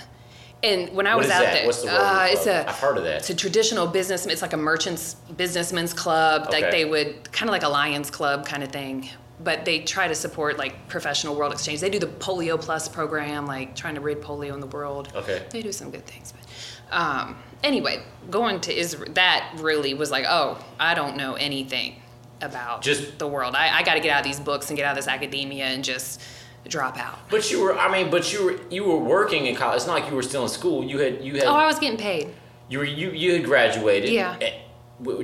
And 0.62 0.92
when 0.94 1.06
I 1.06 1.14
What 1.14 1.24
was 1.24 1.30
out 1.30 1.42
that? 1.42 1.52
there, 1.54 1.66
What's 1.66 1.82
the 1.82 1.92
uh, 1.92 2.26
it's 2.30 2.46
a 2.46 2.68
I've 2.68 2.78
heard 2.78 2.98
of 2.98 3.04
that. 3.04 3.18
It's 3.18 3.30
a 3.30 3.34
traditional 3.34 3.86
business. 3.86 4.26
It's 4.26 4.42
like 4.42 4.52
a 4.54 4.56
merchants 4.56 5.14
businessmen's 5.36 5.92
club. 5.92 6.48
Okay. 6.48 6.62
Like 6.62 6.70
they 6.72 6.84
would 6.84 7.30
kind 7.32 7.48
of 7.48 7.52
like 7.52 7.62
a 7.62 7.68
Lions 7.68 8.10
Club 8.10 8.44
kind 8.44 8.62
of 8.64 8.70
thing. 8.72 9.08
But 9.40 9.64
they 9.64 9.80
try 9.80 10.08
to 10.08 10.16
support 10.16 10.58
like 10.58 10.88
professional 10.88 11.36
world 11.36 11.52
exchange. 11.52 11.80
They 11.80 11.90
do 11.90 12.00
the 12.00 12.08
Polio 12.08 12.60
Plus 12.60 12.88
program, 12.88 13.46
like 13.46 13.76
trying 13.76 13.94
to 13.94 14.00
rid 14.00 14.20
polio 14.20 14.52
in 14.52 14.58
the 14.58 14.66
world. 14.66 15.12
Okay. 15.14 15.44
They 15.50 15.62
do 15.62 15.70
some 15.70 15.92
good 15.92 16.04
things. 16.06 16.32
But 16.32 16.96
um, 16.98 17.36
anyway, 17.62 18.02
going 18.30 18.60
to 18.62 18.76
Israel, 18.76 19.12
that 19.14 19.52
really 19.58 19.94
was 19.94 20.10
like, 20.10 20.24
oh, 20.28 20.58
I 20.80 20.94
don't 20.94 21.16
know 21.16 21.34
anything 21.34 22.02
about 22.40 22.82
Just- 22.82 23.18
the 23.20 23.28
world. 23.28 23.54
I, 23.54 23.78
I 23.78 23.82
got 23.84 23.94
to 23.94 24.00
get 24.00 24.10
out 24.10 24.20
of 24.20 24.24
these 24.26 24.40
books 24.40 24.70
and 24.70 24.76
get 24.76 24.86
out 24.86 24.92
of 24.92 25.04
this 25.04 25.08
academia 25.08 25.66
and 25.66 25.84
just 25.84 26.20
drop 26.66 26.98
out. 26.98 27.18
But 27.30 27.50
you 27.50 27.62
were, 27.62 27.78
I 27.78 27.90
mean, 27.90 28.10
but 28.10 28.32
you 28.32 28.44
were, 28.44 28.60
you 28.70 28.84
were 28.84 28.98
working 28.98 29.46
in 29.46 29.54
college. 29.56 29.76
It's 29.76 29.86
not 29.86 30.00
like 30.00 30.10
you 30.10 30.16
were 30.16 30.22
still 30.22 30.42
in 30.42 30.48
school. 30.48 30.84
You 30.84 30.98
had, 30.98 31.22
you 31.24 31.34
had, 31.34 31.44
Oh, 31.44 31.54
I 31.54 31.66
was 31.66 31.78
getting 31.78 31.98
paid. 31.98 32.28
you 32.68 32.78
were, 32.78 32.84
you, 32.84 33.10
you 33.10 33.32
had 33.34 33.44
graduated. 33.44 34.10
Yeah. 34.10 34.36
Eh, 34.40 34.52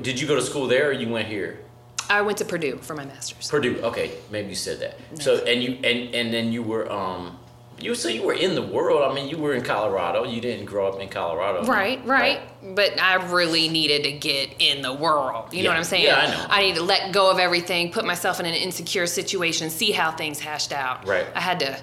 Did 0.01 0.21
you 0.21 0.27
go 0.27 0.35
to 0.37 0.43
school 0.43 0.67
there, 0.69 0.89
or 0.89 0.93
you 0.93 1.09
went 1.09 1.29
here? 1.29 1.61
I 2.09 2.21
went 2.23 2.39
to 2.39 2.45
Purdue 2.45 2.79
for 2.83 2.95
my 2.95 3.05
master's. 3.07 3.51
Purdue. 3.51 3.81
Okay, 3.83 4.13
maybe 4.31 4.51
you 4.51 4.55
said 4.55 4.79
that. 4.81 4.99
So 5.23 5.43
and 5.45 5.63
you 5.63 5.73
and 5.83 6.15
and 6.15 6.35
then 6.35 6.53
you 6.53 6.63
were 6.63 6.91
um 6.93 7.39
You 7.85 7.95
so 7.95 8.09
you 8.09 8.23
were 8.23 8.33
in 8.33 8.55
the 8.55 8.63
world. 8.63 9.03
I 9.03 9.15
mean, 9.15 9.29
you 9.29 9.37
were 9.37 9.53
in 9.53 9.63
Colorado. 9.63 10.25
You 10.25 10.41
didn't 10.41 10.65
grow 10.65 10.89
up 10.89 10.99
in 11.01 11.09
Colorado. 11.11 11.65
Right, 11.65 12.05
right. 12.07 12.41
But 12.75 12.99
I 12.99 13.17
really 13.31 13.69
needed 13.69 14.05
to 14.05 14.13
get 14.13 14.55
in 14.59 14.81
the 14.81 14.95
world. 14.95 15.53
You 15.53 15.65
know 15.65 15.69
what 15.69 15.77
I'm 15.77 15.85
saying? 15.85 16.05
Yeah, 16.05 16.17
I 16.17 16.27
know. 16.31 16.47
I 16.49 16.63
need 16.63 16.77
to 16.77 16.83
let 16.83 17.13
go 17.13 17.31
of 17.31 17.39
everything, 17.39 17.93
put 17.93 18.07
myself 18.07 18.41
in 18.41 18.47
an 18.47 18.55
insecure 18.55 19.07
situation, 19.07 19.69
see 19.69 19.93
how 19.93 20.13
things 20.13 20.41
hashed 20.41 20.73
out. 20.73 21.07
Right. 21.07 21.27
I 21.35 21.41
had 21.41 21.61
to 21.61 21.79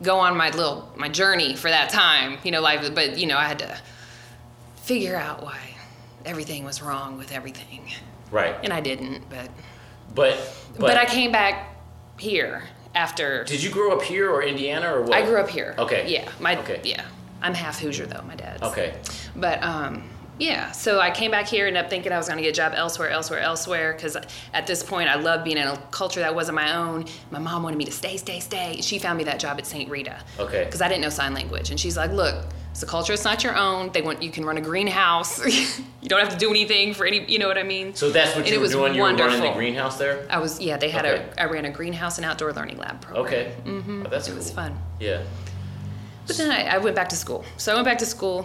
go 0.00 0.18
on 0.18 0.34
my 0.34 0.48
little 0.50 0.90
my 0.96 1.10
journey 1.10 1.56
for 1.56 1.68
that 1.68 1.90
time. 1.90 2.38
You 2.42 2.50
know, 2.50 2.62
like 2.62 2.94
but 2.94 3.18
you 3.18 3.26
know, 3.26 3.36
I 3.36 3.44
had 3.44 3.58
to 3.58 3.76
figure 4.76 5.16
out 5.16 5.42
why 5.42 5.58
everything 6.24 6.64
was 6.64 6.80
wrong 6.80 7.18
with 7.18 7.32
everything. 7.32 7.90
Right. 8.30 8.56
And 8.62 8.72
I 8.72 8.80
didn't, 8.80 9.28
but 9.28 9.50
But 10.14 10.38
but, 10.72 10.80
but, 10.80 10.96
I 10.96 11.04
came 11.04 11.30
back 11.32 11.76
here 12.18 12.64
after 12.94 13.44
Did 13.44 13.62
you 13.62 13.70
grow 13.70 13.92
up 13.92 14.02
here 14.02 14.30
or 14.30 14.42
Indiana 14.42 14.92
or 14.94 15.02
what? 15.02 15.12
I 15.12 15.24
grew 15.24 15.38
up 15.40 15.48
here. 15.48 15.74
Okay. 15.78 16.10
Yeah. 16.10 16.30
My 16.40 16.58
Okay. 16.58 16.80
yeah. 16.84 17.04
I'm 17.42 17.54
half 17.54 17.78
Hoosier 17.80 18.06
though, 18.06 18.22
my 18.22 18.34
dad's. 18.36 18.62
Okay. 18.62 18.94
But 19.36 19.62
um, 19.62 20.08
yeah, 20.38 20.72
so 20.72 20.98
I 20.98 21.10
came 21.10 21.30
back 21.30 21.46
here 21.46 21.66
and 21.68 21.76
up 21.76 21.88
thinking 21.90 22.10
I 22.10 22.16
was 22.16 22.26
going 22.26 22.38
to 22.38 22.42
get 22.42 22.50
a 22.50 22.52
job 22.56 22.72
elsewhere, 22.74 23.10
elsewhere, 23.10 23.40
elsewhere. 23.40 23.92
Because 23.92 24.16
at 24.52 24.66
this 24.66 24.82
point, 24.82 25.08
I 25.08 25.14
loved 25.16 25.44
being 25.44 25.58
in 25.58 25.66
a 25.68 25.76
culture 25.90 26.20
that 26.20 26.34
wasn't 26.34 26.56
my 26.56 26.74
own. 26.74 27.04
My 27.30 27.38
mom 27.38 27.62
wanted 27.62 27.76
me 27.76 27.84
to 27.84 27.92
stay, 27.92 28.16
stay, 28.16 28.40
stay. 28.40 28.80
She 28.80 28.98
found 28.98 29.18
me 29.18 29.24
that 29.24 29.38
job 29.38 29.58
at 29.58 29.66
St. 29.66 29.88
Rita. 29.90 30.18
Okay. 30.38 30.64
Because 30.64 30.80
I 30.82 30.88
didn't 30.88 31.02
know 31.02 31.08
sign 31.10 31.34
language, 31.34 31.70
and 31.70 31.78
she's 31.78 31.96
like, 31.96 32.10
"Look, 32.10 32.46
it's 32.74 32.82
a 32.82 32.86
culture. 32.86 33.12
It's 33.12 33.22
not 33.24 33.44
your 33.44 33.56
own. 33.56 33.92
They 33.92 34.02
want 34.02 34.20
you 34.20 34.32
can 34.32 34.44
run 34.44 34.58
a 34.58 34.60
greenhouse. 34.60 35.38
you 36.02 36.08
don't 36.08 36.18
have 36.18 36.30
to 36.30 36.36
do 36.36 36.50
anything 36.50 36.92
for 36.92 37.06
any. 37.06 37.24
You 37.30 37.38
know 37.38 37.46
what 37.46 37.56
I 37.56 37.62
mean? 37.62 37.94
So 37.94 38.10
that's 38.10 38.30
what 38.34 38.38
And 38.40 38.48
you 38.48 38.54
it 38.54 38.56
were 38.58 38.62
was 38.62 38.72
doing. 38.72 38.94
You 38.96 39.02
were 39.02 39.06
running 39.10 39.18
the 39.18 39.24
wonderful. 39.28 39.54
greenhouse 39.54 39.96
there. 39.96 40.26
I 40.28 40.38
was 40.40 40.60
yeah. 40.60 40.76
They 40.76 40.90
had 40.90 41.06
Okay. 41.06 41.24
a 41.38 41.42
I 41.42 41.44
ran 41.46 41.64
a 41.66 41.70
greenhouse 41.70 42.18
and 42.18 42.24
outdoor 42.24 42.52
learning 42.52 42.78
lab 42.78 43.00
program. 43.00 43.24
Okay. 43.26 43.54
Mm-hmm. 43.64 44.02
Oh, 44.06 44.10
that's 44.10 44.26
It 44.26 44.32
cool. 44.32 44.38
was 44.38 44.50
fun. 44.50 44.76
Yeah. 44.98 45.22
But 46.26 46.36
then 46.36 46.50
I, 46.50 46.74
I 46.74 46.78
went 46.78 46.96
back 46.96 47.10
to 47.10 47.16
school. 47.16 47.44
So 47.58 47.70
I 47.70 47.74
went 47.76 47.84
back 47.86 47.98
to 47.98 48.06
school 48.06 48.44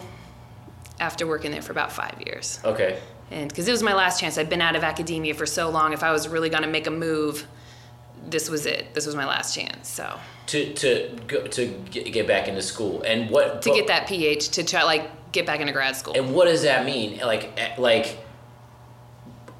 after 1.00 1.26
working 1.26 1.50
there 1.50 1.62
for 1.64 1.72
about 1.72 1.92
five 1.92 2.22
years. 2.26 2.60
Okay. 2.64 3.00
And 3.32 3.50
because 3.50 3.68
it 3.68 3.72
was 3.72 3.82
my 3.82 3.94
last 3.94 4.20
chance, 4.20 4.38
I'd 4.38 4.50
been 4.50 4.62
out 4.62 4.76
of 4.76 4.84
academia 4.84 5.34
for 5.34 5.46
so 5.48 5.70
long. 5.70 5.94
If 5.94 6.04
I 6.04 6.12
was 6.12 6.28
really 6.28 6.50
going 6.50 6.64
to 6.64 6.70
make 6.70 6.88
a 6.88 6.92
move, 6.92 7.48
this 8.28 8.50
was 8.50 8.66
it. 8.66 8.94
This 8.94 9.06
was 9.06 9.16
my 9.16 9.26
last 9.26 9.56
chance. 9.56 9.88
So 9.88 10.20
To 10.48 10.74
to 10.74 11.20
go 11.28 11.48
to 11.48 11.68
get, 11.92 12.12
get 12.12 12.28
back 12.28 12.48
into 12.48 12.62
school 12.62 13.02
and 13.04 13.30
what 13.30 13.62
to 13.64 13.72
get 13.72 13.88
that 13.88 14.08
PH, 14.08 14.50
to 14.50 14.64
try 14.64 14.84
like 14.84 15.32
get 15.32 15.46
back 15.46 15.60
into 15.60 15.74
grad 15.74 15.96
school. 15.96 16.14
And 16.16 16.34
what 16.34 16.46
does 16.46 16.64
that 16.64 16.86
mean? 16.86 17.20
Like, 17.20 17.52
eh, 17.58 17.76
like 17.78 18.18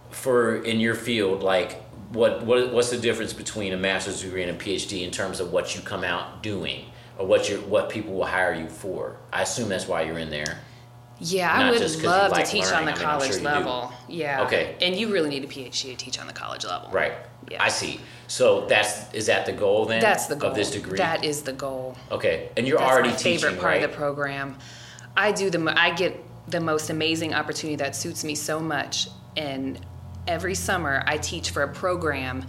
for 0.10 0.58
in 0.64 0.80
your 0.80 0.96
field, 0.96 1.44
like 1.44 1.82
what 2.12 2.44
what 2.46 2.74
what's 2.74 2.90
the 2.90 2.98
difference 2.98 3.34
between 3.34 3.74
a 3.74 3.78
master's 3.78 4.22
degree 4.22 4.44
and 4.44 4.52
a 4.52 4.64
PhD 4.64 5.04
in 5.04 5.12
terms 5.12 5.40
of 5.40 5.52
what 5.52 5.76
you 5.76 5.82
come 5.82 6.04
out 6.04 6.42
doing 6.44 6.86
or 7.18 7.26
what 7.28 7.50
you 7.50 7.58
what 7.62 7.90
people 7.90 8.14
will 8.14 8.26
hire 8.26 8.54
you 8.54 8.68
for? 8.68 9.18
I 9.32 9.44
assume 9.44 9.70
that's 9.70 9.88
why 9.88 10.04
you're 10.04 10.20
in 10.20 10.30
there. 10.30 10.60
Yeah, 11.20 11.52
I 11.52 11.70
would 11.70 11.82
love 12.04 12.32
like 12.32 12.46
to 12.46 12.52
teach 12.52 12.66
learning. 12.66 12.80
on 12.80 12.86
the 12.86 12.92
I 12.92 12.96
mean, 12.96 13.04
college 13.04 13.28
sure 13.28 13.40
you 13.40 13.40
do. 13.42 13.46
level. 13.46 13.94
Yeah. 14.08 14.44
Okay. 14.44 14.76
And 14.82 14.96
you 14.96 15.12
really 15.12 15.30
need 15.30 15.44
a 15.44 15.48
PhD 15.48 15.92
to 15.92 15.96
teach 15.96 16.20
on 16.20 16.28
the 16.28 16.34
college 16.34 16.66
level. 16.66 16.90
Right. 16.92 17.14
Yeah. 17.50 17.62
I 17.64 17.70
see. 17.70 18.00
So 18.28 18.66
that's 18.68 19.14
is 19.14 19.26
that 19.26 19.46
the 19.46 19.52
goal 19.52 19.86
then? 19.86 20.02
That's 20.02 20.28
the 20.28 20.36
goal 20.36 20.52
of 20.52 20.56
this 20.56 20.72
degree. 20.72 20.98
That 20.98 21.24
is 21.26 21.42
the 21.42 21.54
goal. 21.54 21.98
okay, 22.12 22.50
and 22.56 22.68
you're 22.68 22.78
That's 22.78 22.92
already 22.92 23.10
my 23.10 23.16
favorite 23.16 23.54
part 23.56 23.64
right? 23.64 23.84
of 23.84 23.90
the 23.92 23.98
program. 23.98 24.58
I 25.18 25.32
do 25.32 25.50
the 25.50 25.74
I 25.76 25.92
get 25.92 26.16
the 26.48 26.60
most 26.60 26.90
amazing 26.90 27.34
opportunity 27.34 27.76
that 27.78 27.96
suits 27.96 28.24
me 28.24 28.36
so 28.36 28.60
much, 28.60 29.08
and 29.36 29.80
every 30.28 30.54
summer 30.56 31.04
I 31.08 31.18
teach 31.18 31.50
for 31.50 31.64
a 31.64 31.68
program. 31.68 32.46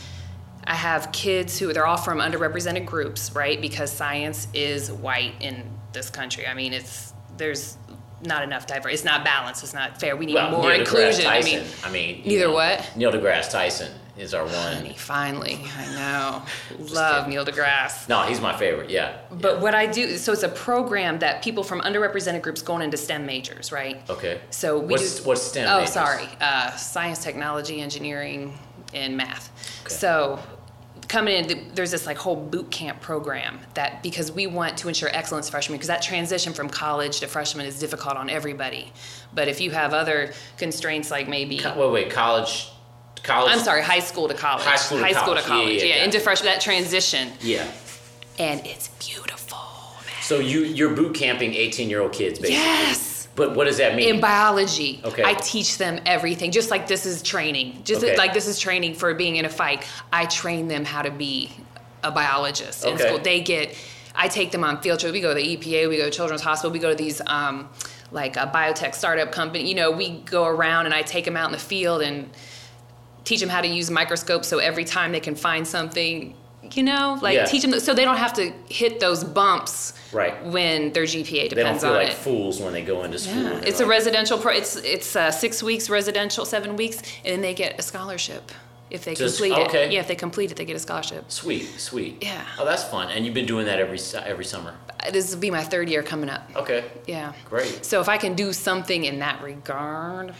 I 0.65 0.75
have 0.75 1.11
kids 1.13 1.59
who 1.59 1.73
they're 1.73 1.87
all 1.87 1.97
from 1.97 2.19
underrepresented 2.19 2.85
groups, 2.85 3.33
right? 3.35 3.59
Because 3.61 3.91
science 3.91 4.47
is 4.53 4.93
white 4.93 5.33
in 5.41 5.65
this 5.93 6.11
country. 6.11 6.47
I 6.47 6.53
mean, 6.53 6.75
it's 6.75 7.15
there's 7.39 7.79
not 8.23 8.43
enough 8.43 8.67
diversity. 8.67 8.95
It's 8.95 9.05
not 9.05 9.25
balanced. 9.25 9.63
It's 9.63 9.75
not 9.75 9.99
fair. 10.01 10.17
We 10.17 10.27
need 10.27 10.35
well, 10.35 10.51
more 10.51 10.71
Neil 10.71 10.81
inclusion. 10.81 11.27
I 11.27 11.43
mean, 11.43 11.63
I 11.85 11.91
mean, 11.91 12.23
know, 12.25 12.53
what? 12.53 12.91
Neil 12.97 13.13
deGrasse 13.13 13.51
Tyson 13.51 13.91
is 14.19 14.35
our 14.35 14.45
one. 14.45 14.53
honey, 14.53 14.95
finally, 14.97 15.61
I 15.79 15.95
know, 15.95 16.43
love 16.93 17.29
Neil 17.29 17.45
deGrasse. 17.45 18.09
No, 18.09 18.23
he's 18.23 18.41
my 18.41 18.57
favorite. 18.57 18.91
Yeah. 18.91 19.17
But 19.31 19.61
what 19.61 19.75
I 19.75 19.87
do, 19.87 20.19
so 20.19 20.33
it's 20.33 20.43
a 20.43 20.49
program 20.49 21.19
that 21.21 21.43
people 21.43 21.65
from 21.65 21.81
underrepresented 21.81 22.43
groups 22.43 22.63
going 22.63 22.83
into 22.83 22.97
STEM 22.97 23.25
majors, 23.25 23.73
right? 23.73 24.03
Okay. 24.11 24.41
So 24.51 24.79
we 24.79 24.93
what's 24.93 25.21
do. 25.21 25.29
what's 25.29 25.43
STEM? 25.43 25.67
Oh, 25.69 25.79
majors? 25.79 25.93
sorry, 25.93 26.29
uh, 26.41 26.73
science, 26.73 27.23
technology, 27.23 27.81
engineering, 27.81 28.59
and 28.93 29.17
math. 29.17 29.51
Okay. 29.85 29.95
So 29.95 30.39
coming 31.09 31.35
in, 31.45 31.71
there's 31.75 31.91
this 31.91 32.07
like 32.07 32.17
whole 32.17 32.37
boot 32.37 32.71
camp 32.71 33.01
program 33.01 33.59
that 33.75 34.03
because 34.03 34.31
we 34.31 34.47
want 34.47 34.77
to 34.79 34.89
ensure 34.89 35.09
excellence 35.13 35.49
freshmen 35.49 35.77
because 35.77 35.89
that 35.89 36.03
transition 36.03 36.53
from 36.53 36.69
college 36.69 37.21
to 37.21 37.27
freshman 37.27 37.67
is 37.67 37.79
difficult 37.79 38.17
on 38.17 38.31
everybody. 38.31 38.93
But 39.35 39.49
if 39.49 39.61
you 39.61 39.71
have 39.73 39.93
other 39.93 40.33
constraints 40.57 41.11
like 41.11 41.29
maybe. 41.29 41.61
Wait, 41.77 41.91
wait, 41.91 42.11
college, 42.11 42.69
college. 43.23 43.53
I'm 43.53 43.59
sorry, 43.61 43.83
high 43.83 43.99
school 44.01 44.29
to 44.29 44.35
college. 44.35 44.65
High 44.65 44.77
school 44.77 44.99
to 44.99 45.03
college. 45.05 45.35
Yeah, 45.35 45.43
college. 45.43 45.83
yeah, 45.83 45.89
Yeah, 45.89 45.97
yeah. 45.97 46.05
into 46.05 46.21
freshman, 46.21 46.53
that 46.53 46.61
transition. 46.61 47.33
Yeah. 47.41 47.71
And 48.39 48.65
it's 48.67 48.89
beautiful, 49.05 49.59
man. 50.07 50.15
So 50.23 50.39
you 50.39 50.61
you're 50.61 50.95
boot 50.95 51.15
camping 51.15 51.55
18 51.55 51.91
year 51.91 52.01
old 52.01 52.13
kids, 52.13 52.39
basically. 52.39 52.57
Yes. 52.63 53.10
But 53.41 53.57
what 53.57 53.65
does 53.65 53.79
that 53.79 53.95
mean? 53.97 54.17
in 54.17 54.21
biology 54.21 55.01
Okay. 55.03 55.25
i 55.25 55.33
teach 55.35 55.79
them 55.79 55.99
everything 56.05 56.51
just 56.51 56.71
like 56.71 56.87
this 56.87 57.07
is 57.07 57.23
training 57.23 57.81
just 57.85 58.03
Okay. 58.05 58.15
like 58.17 58.35
this 58.35 58.47
is 58.47 58.59
training 58.59 58.93
for 58.95 59.15
being 59.15 59.37
in 59.37 59.45
a 59.47 59.49
fight 59.49 59.85
i 60.13 60.27
train 60.27 60.69
them 60.69 60.85
how 60.85 61.01
to 61.03 61.11
be 61.11 61.51
a 62.05 62.11
biologist 62.11 62.85
in 62.85 62.95
Okay. 62.95 63.07
school 63.07 63.19
they 63.19 63.41
get 63.41 63.75
i 64.15 64.29
take 64.29 64.51
them 64.53 64.63
on 64.63 64.81
field 64.83 65.01
trips 65.01 65.13
we 65.15 65.21
go 65.23 65.33
to 65.35 65.41
the 65.43 65.57
epa 65.57 65.89
we 65.89 65.97
go 65.97 66.05
to 66.05 66.11
children's 66.11 66.43
hospital 66.43 66.71
we 66.71 66.79
go 66.79 66.91
to 66.91 67.01
these 67.05 67.21
um, 67.27 67.69
like 68.13 68.37
a 68.37 68.47
biotech 68.55 68.95
startup 68.95 69.33
company 69.33 69.67
you 69.67 69.75
know 69.75 69.91
we 69.91 70.07
go 70.37 70.45
around 70.45 70.85
and 70.87 70.95
i 70.95 71.01
take 71.01 71.25
them 71.25 71.37
out 71.37 71.47
in 71.47 71.53
the 71.53 71.59
field 71.73 72.03
and 72.03 72.29
teach 73.25 73.41
them 73.41 73.49
how 73.49 73.61
to 73.63 73.69
use 73.69 73.89
a 73.89 73.93
microscope 73.93 74.45
so 74.45 74.59
every 74.59 74.85
time 74.85 75.13
they 75.13 75.21
can 75.21 75.35
find 75.35 75.67
something 75.67 76.35
you 76.77 76.83
know 76.83 77.19
like 77.23 77.35
Yeah. 77.35 77.45
teach 77.47 77.63
them 77.63 77.79
so 77.81 77.95
they 77.95 78.05
don't 78.05 78.17
have 78.19 78.33
to 78.35 78.53
hit 78.69 79.01
those 79.01 79.25
bumps 79.25 79.93
Right. 80.13 80.35
when 80.45 80.93
their 80.93 81.05
gpa 81.05 81.49
depends 81.49 81.51
on 81.51 81.53
it. 81.53 81.55
they 81.55 81.63
don't 81.63 81.81
feel 81.81 81.93
like 81.93 82.09
it 82.09 82.15
fools 82.15 82.61
when 82.61 82.73
they 82.73 82.83
go 82.83 83.05
into 83.05 83.19
school. 83.19 83.43
yeah, 83.43 83.61
it's 83.69 83.79
they're 83.79 83.87
a 83.87 83.91
residential. 83.91 84.39
Pro- 84.39 84.55
it's 84.55 84.77
it's 84.77 85.15
uh, 85.17 85.31
six 85.31 85.63
weeks 85.63 85.89
residential, 85.89 86.45
seven 86.45 86.77
weeks, 86.77 86.99
and 87.25 87.33
then 87.35 87.41
they 87.43 87.55
get 87.55 87.79
a 87.79 87.83
scholarship 87.83 88.51
if 88.91 89.05
they 89.05 89.15
Just- 89.15 89.39
complete 89.39 89.57
okay. 89.69 89.85
it. 89.87 89.93
Yeah, 89.93 90.01
if 90.01 90.09
they 90.09 90.17
complete 90.17 90.51
it, 90.51 90.57
they 90.57 90.65
get 90.65 90.75
a 90.75 90.81
scholarship. 90.81 91.25
Sweet, 91.31 91.67
sweet. 91.79 92.19
Yeah. 92.21 92.43
Oh, 92.59 92.65
that's 92.65 92.83
fun. 92.83 93.09
And 93.13 93.25
you've 93.25 93.35
been 93.35 93.47
doing 93.47 93.67
that 93.67 93.79
every 93.79 94.01
every 94.27 94.45
summer. 94.45 94.75
Uh, 95.07 95.11
This 95.13 95.31
will 95.33 95.41
be 95.41 95.51
my 95.51 95.63
third 95.63 95.89
year 95.89 96.03
coming 96.03 96.29
up. 96.29 96.43
Okay. 96.57 96.83
Yeah. 97.07 97.33
Great. 97.49 97.85
So 97.85 98.01
if 98.01 98.09
I 98.09 98.19
can 98.19 98.35
do 98.35 98.53
something 98.53 99.05
in 99.05 99.21
that 99.21 99.41
regard, 99.43 100.35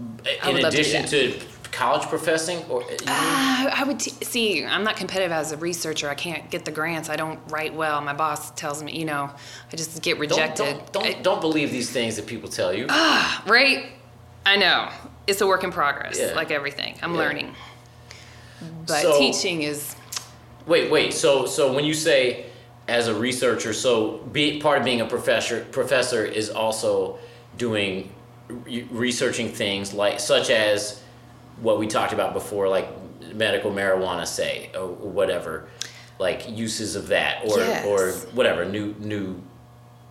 In 0.00 0.54
would 0.54 0.62
love 0.62 0.72
to 0.72 0.80
addition 0.80 1.04
to, 1.06 1.38
college 1.72 2.06
professing, 2.08 2.62
or 2.68 2.82
uh, 2.82 2.86
I 3.06 3.82
would 3.86 3.98
t- 3.98 4.10
see. 4.24 4.64
I'm 4.64 4.84
not 4.84 4.96
competitive 4.96 5.32
as 5.32 5.52
a 5.52 5.56
researcher. 5.56 6.08
I 6.08 6.14
can't 6.14 6.48
get 6.50 6.64
the 6.64 6.70
grants. 6.70 7.08
I 7.08 7.16
don't 7.16 7.40
write 7.48 7.74
well. 7.74 8.00
My 8.02 8.12
boss 8.12 8.50
tells 8.52 8.82
me, 8.82 8.96
you 8.96 9.04
know, 9.06 9.30
I 9.72 9.76
just 9.76 10.00
get 10.02 10.12
don't 10.12 10.20
rejected. 10.20 10.64
don't 10.64 10.92
don't, 10.92 11.06
I- 11.06 11.22
don't 11.22 11.40
believe 11.40 11.70
these 11.72 11.90
things 11.90 12.16
that 12.16 12.26
people 12.26 12.48
tell 12.48 12.72
you. 12.72 12.86
right? 12.86 13.86
I 14.44 14.56
know. 14.56 14.90
It's 15.26 15.40
a 15.40 15.46
work 15.46 15.64
in 15.64 15.72
progress, 15.72 16.18
Yeah. 16.18 16.32
like 16.34 16.50
everything. 16.50 16.98
I'm 17.02 17.12
Yeah. 17.14 17.18
learning. 17.20 17.54
But 18.86 19.02
So- 19.02 19.18
teaching 19.18 19.62
is 19.62 19.96
Wait, 20.66 20.92
wait. 20.92 21.12
So, 21.12 21.44
so 21.46 21.72
when 21.72 21.84
you 21.84 21.92
say 21.94 22.46
as 22.86 23.08
a 23.08 23.14
researcher, 23.14 23.72
so 23.72 24.18
be, 24.32 24.60
part 24.60 24.78
of 24.78 24.84
being 24.84 25.00
a 25.00 25.04
professor 25.06 25.64
professor 25.72 26.24
is 26.24 26.50
also 26.50 27.18
doing 27.58 28.12
researching 28.90 29.48
things 29.48 29.92
like 29.92 30.20
such 30.20 30.50
as 30.50 31.00
what 31.60 31.78
we 31.78 31.86
talked 31.86 32.12
about 32.12 32.32
before, 32.32 32.68
like 32.68 32.88
medical 33.34 33.70
marijuana, 33.70 34.26
say, 34.26 34.70
or 34.74 34.88
whatever, 34.88 35.68
like 36.18 36.48
uses 36.50 36.96
of 36.96 37.08
that, 37.08 37.44
or 37.44 37.58
Yes. 37.58 37.86
or 37.86 38.12
whatever 38.34 38.64
new 38.64 38.94
new 38.98 39.40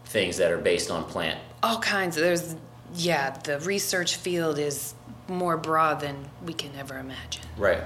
things 0.06 0.38
that 0.38 0.52
are 0.52 0.58
based 0.58 0.92
on 0.92 1.06
plant. 1.06 1.40
all 1.64 1.80
kinds 1.80 2.16
there's 2.18 2.56
yeah, 2.96 3.30
the 3.46 3.60
research 3.62 4.18
field 4.18 4.58
is 4.60 4.94
more 5.30 5.56
broad 5.56 6.02
than 6.02 6.16
we 6.46 6.54
can 6.54 6.72
ever 6.78 6.98
imagine. 6.98 7.44
Right. 7.58 7.80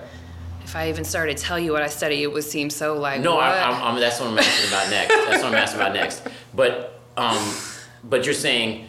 If 0.64 0.76
I 0.76 0.90
even 0.90 1.04
started 1.06 1.38
to 1.38 1.44
tell 1.44 1.60
you 1.60 1.72
what 1.74 1.84
I 1.84 1.88
study, 1.90 2.24
it 2.24 2.32
would 2.34 2.44
seem 2.44 2.72
so 2.72 2.98
like 2.98 3.22
No? 3.22 3.38
I, 3.38 3.62
I'm, 3.70 3.84
I'm, 3.96 4.00
that's 4.00 4.20
what 4.20 4.30
I'm 4.30 4.40
asking 4.40 4.68
about 4.70 4.90
next. 4.90 5.10
That's 5.14 5.44
what 5.44 5.52
I'm 5.52 5.60
asking 5.60 5.80
about 5.82 5.94
next. 5.94 6.24
But, 6.56 7.00
um, 7.18 7.54
but 8.04 8.26
you're 8.26 8.34
saying 8.34 8.88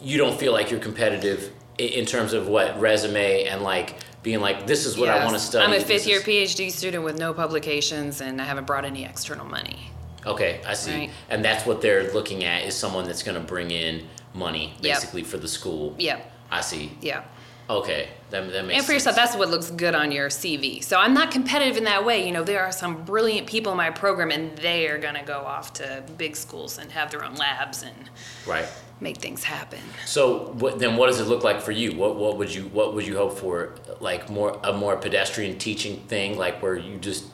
you 0.00 0.16
don't 0.16 0.38
feel 0.40 0.52
like 0.54 0.70
you're 0.70 0.80
competitive 0.80 1.52
in 1.78 2.06
terms 2.06 2.32
of 2.32 2.48
what 2.48 2.78
resume 2.80 3.44
and 3.44 3.62
like 3.62 3.96
being 4.22 4.40
like, 4.40 4.66
this 4.66 4.86
is 4.86 4.98
what 4.98 5.08
I 5.08 5.22
want 5.24 5.34
to 5.36 5.40
study. 5.40 5.64
I'm 5.64 5.80
a 5.80 5.84
fifth 5.84 6.06
year 6.06 6.20
PhD 6.20 6.70
student 6.70 7.04
with 7.04 7.18
no 7.18 7.32
publications, 7.32 8.20
and 8.20 8.40
I 8.40 8.44
haven't 8.44 8.66
brought 8.66 8.84
any 8.84 9.04
external 9.04 9.46
money. 9.46 9.90
Okay, 10.26 10.60
I 10.66 10.74
see. 10.74 10.92
Right. 10.92 11.10
And 11.30 11.44
that's 11.44 11.64
what 11.64 11.80
they're 11.80 12.12
looking 12.12 12.42
at 12.42 12.64
is 12.64 12.74
someone 12.74 13.04
that's 13.06 13.22
going 13.22 13.40
to 13.40 13.46
bring 13.46 13.70
in 13.70 14.06
money 14.34 14.74
Yep. 14.80 14.94
basically 14.96 15.22
for 15.22 15.36
the 15.38 15.46
school. 15.48 15.94
Yep, 15.98 16.32
I 16.50 16.60
see. 16.60 16.96
yeah. 17.00 17.22
Okay, 17.68 18.08
that, 18.30 18.40
that 18.40 18.42
makes 18.42 18.52
sense. 18.52 18.62
and 18.62 18.68
for 18.68 18.74
sense. 18.74 18.88
yourself, 18.92 19.16
that's 19.16 19.36
what 19.36 19.48
looks 19.50 19.70
good 19.70 19.94
on 19.96 20.12
your 20.12 20.28
CV. 20.28 20.82
So 20.84 20.98
I'm 20.98 21.12
not 21.14 21.32
competitive 21.32 21.76
in 21.76 21.82
that 21.84 22.04
way. 22.04 22.24
You 22.24 22.32
know, 22.32 22.44
there 22.44 22.62
are 22.64 22.70
some 22.70 23.04
brilliant 23.04 23.48
people 23.48 23.72
in 23.72 23.76
my 23.76 23.90
program, 23.90 24.30
and 24.30 24.56
they 24.58 24.86
are 24.88 24.98
going 24.98 25.14
to 25.16 25.24
go 25.24 25.40
off 25.40 25.72
to 25.74 26.04
big 26.16 26.36
schools 26.36 26.78
and 26.78 26.92
have 26.92 27.10
their 27.10 27.24
own 27.24 27.34
labs 27.34 27.82
and 27.82 28.10
right. 28.46 28.66
Make 29.00 29.18
things 29.18 29.44
happen. 29.44 29.80
So 30.06 30.48
what, 30.52 30.78
then, 30.78 30.96
what 30.96 31.06
does 31.08 31.20
it 31.20 31.24
look 31.24 31.44
like 31.44 31.60
for 31.60 31.72
you? 31.72 31.94
What 31.96 32.16
what 32.16 32.36
would 32.38 32.54
you 32.54 32.64
what 32.68 32.94
would 32.94 33.06
you 33.06 33.16
hope 33.16 33.38
for? 33.38 33.74
Like 34.00 34.30
more 34.30 34.58
a 34.64 34.72
more 34.72 34.96
pedestrian 34.96 35.58
teaching 35.58 36.00
thing, 36.08 36.38
like 36.38 36.62
where 36.62 36.76
you 36.76 36.96
just 36.98 37.24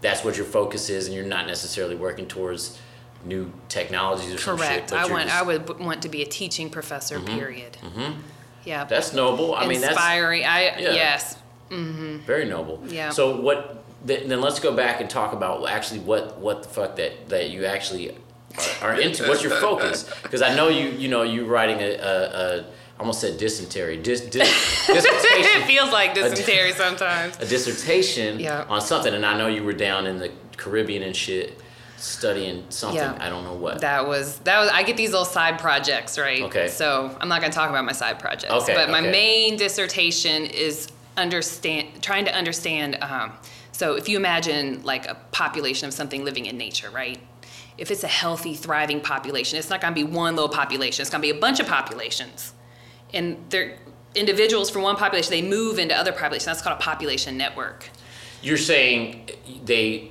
that's 0.00 0.24
what 0.24 0.36
your 0.36 0.46
focus 0.46 0.90
is, 0.90 1.06
and 1.06 1.14
you're 1.16 1.26
not 1.26 1.46
necessarily 1.46 1.96
working 1.96 2.26
towards 2.26 2.78
new 3.24 3.52
technologies 3.68 4.32
or 4.34 4.38
some 4.38 4.58
shit. 4.58 4.66
Correct. 4.68 4.90
but 4.90 4.98
I 5.00 5.06
want. 5.10 5.24
just- 5.24 5.34
I 5.34 5.42
would 5.42 5.80
want 5.80 6.02
to 6.02 6.08
be 6.08 6.22
a 6.22 6.26
teaching 6.26 6.70
professor. 6.70 7.18
Period. 7.20 7.76
Mm-hmm. 7.82 8.20
Yeah. 8.64 8.84
That's 8.84 9.12
noble. 9.12 9.54
I 9.54 9.66
mean, 9.66 9.80
that's 9.80 9.92
inspiring. 9.92 10.44
I 10.44 10.78
Yeah. 10.78 10.92
yes. 10.92 11.36
very 11.70 12.44
noble. 12.44 12.82
Yeah. 12.86 13.10
So 13.10 13.40
what? 13.40 13.84
Then 14.04 14.28
then 14.28 14.40
let's 14.40 14.60
go 14.60 14.72
back 14.76 15.00
and 15.00 15.10
talk 15.10 15.32
about 15.32 15.68
actually 15.68 16.00
what 16.00 16.38
what 16.38 16.62
the 16.62 16.68
fuck 16.68 16.94
that 16.96 17.28
that 17.30 17.50
you 17.50 17.64
actually 17.64 18.16
are, 18.82 18.90
are 18.92 19.00
into. 19.00 19.26
What's 19.28 19.42
your 19.42 19.52
focus? 19.60 20.04
Because 20.22 20.42
I 20.42 20.54
know 20.54 20.68
you 20.68 20.88
you 20.90 21.08
know 21.08 21.22
you're 21.22 21.46
writing 21.46 21.78
a, 21.80 21.90
a, 21.96 22.58
a 22.58 22.64
I 22.96 23.00
almost 23.00 23.20
said 23.20 23.38
dysentery 23.38 23.96
dis, 23.96 24.22
dis, 24.22 24.42
it 24.88 24.94
dissertation 24.94 25.62
feels 25.68 25.92
like 25.92 26.14
dysentery 26.14 26.72
sometimes. 26.72 27.36
a 27.38 27.46
dissertation 27.46 28.40
Yeah. 28.40 28.64
on 28.68 28.80
something, 28.80 29.14
and 29.14 29.24
I 29.24 29.38
know 29.38 29.46
you 29.46 29.62
were 29.62 29.72
down 29.72 30.06
in 30.06 30.18
the 30.18 30.30
Caribbean 30.56 31.02
and 31.04 31.14
shit 31.14 31.60
studying 31.96 32.64
something. 32.70 32.98
Yeah. 32.98 33.16
I 33.20 33.28
don't 33.28 33.44
know 33.44 33.54
what. 33.54 33.80
That 33.80 34.06
was 34.06 34.38
that 34.40 34.58
was. 34.60 34.68
I 34.70 34.82
get 34.82 34.96
these 34.96 35.10
little 35.10 35.24
side 35.24 35.58
projects, 35.58 36.18
right? 36.18 36.42
Okay. 36.42 36.68
So 36.68 37.16
I'm 37.20 37.28
not 37.28 37.40
going 37.40 37.52
to 37.52 37.56
talk 37.56 37.70
about 37.70 37.84
my 37.84 37.92
side 37.92 38.18
projects. 38.18 38.52
Okay, 38.52 38.74
But 38.74 38.90
my 38.90 39.00
main 39.00 39.56
dissertation 39.56 40.46
is 40.46 40.88
understand 41.16 42.02
trying 42.02 42.24
to 42.24 42.34
understand. 42.34 42.98
Um, 43.02 43.32
so 43.72 43.94
if 43.94 44.08
you 44.08 44.16
imagine 44.16 44.82
like 44.82 45.06
a 45.06 45.14
population 45.30 45.86
of 45.86 45.94
something 45.94 46.24
living 46.24 46.46
in 46.46 46.56
nature, 46.58 46.90
right? 46.90 47.18
If 47.78 47.90
it's 47.90 48.02
a 48.04 48.08
healthy, 48.08 48.54
thriving 48.54 49.00
population, 49.00 49.58
it's 49.58 49.70
not 49.70 49.80
going 49.80 49.94
to 49.94 49.94
be 49.94 50.04
one 50.04 50.34
little 50.34 50.48
population. 50.48 51.02
It's 51.02 51.10
going 51.10 51.22
to 51.22 51.32
be 51.32 51.36
a 51.36 51.40
bunch 51.40 51.60
of 51.60 51.66
populations, 51.66 52.52
and 53.14 53.42
they're 53.50 53.78
individuals 54.14 54.68
from 54.68 54.82
one 54.82 54.96
population. 54.96 55.30
They 55.30 55.42
move 55.42 55.78
into 55.78 55.96
other 55.96 56.12
populations. 56.12 56.46
That's 56.46 56.62
called 56.62 56.78
a 56.78 56.82
population 56.82 57.36
network. 57.36 57.88
You're 58.42 58.56
saying 58.58 59.30
they 59.64 60.10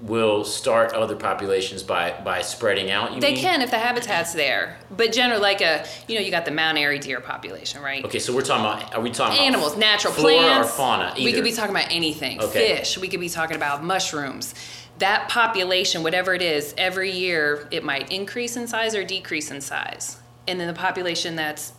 will 0.00 0.44
start 0.44 0.92
other 0.92 1.14
populations 1.14 1.82
by 1.82 2.20
by 2.24 2.42
spreading 2.42 2.90
out. 2.90 3.14
You 3.14 3.20
They 3.20 3.34
mean? 3.34 3.42
can 3.42 3.62
if 3.62 3.70
the 3.70 3.78
habitat's 3.78 4.32
there, 4.32 4.78
but 4.90 5.12
generally, 5.12 5.40
like 5.40 5.60
a 5.60 5.86
you 6.08 6.16
know, 6.16 6.20
you 6.20 6.30
got 6.30 6.44
the 6.44 6.50
Mount 6.50 6.76
Airy 6.76 6.98
deer 6.98 7.20
population, 7.20 7.80
right? 7.80 8.04
Okay, 8.04 8.18
so 8.18 8.34
we're 8.34 8.42
talking 8.42 8.64
about. 8.64 8.94
Are 8.94 9.00
we 9.00 9.10
talking 9.10 9.38
about 9.38 9.46
Animals, 9.46 9.76
natural 9.76 10.12
flora 10.12 10.38
plants, 10.38 10.68
or 10.68 10.72
fauna? 10.72 11.12
Either? 11.16 11.24
We 11.24 11.32
could 11.32 11.44
be 11.44 11.52
talking 11.52 11.74
about 11.74 11.90
anything. 11.90 12.40
Okay. 12.40 12.76
Fish. 12.76 12.98
We 12.98 13.08
could 13.08 13.20
be 13.20 13.28
talking 13.28 13.56
about 13.56 13.84
mushrooms. 13.84 14.54
That 15.02 15.28
population, 15.28 16.04
whatever 16.04 16.32
it 16.32 16.42
is, 16.42 16.76
every 16.78 17.10
year 17.10 17.66
it 17.72 17.82
might 17.82 18.12
increase 18.12 18.56
in 18.56 18.68
size 18.68 18.94
or 18.94 19.02
decrease 19.02 19.50
in 19.50 19.60
size, 19.60 20.18
and 20.46 20.60
then 20.60 20.68
the 20.68 20.74
population 20.74 21.34
that's 21.34 21.72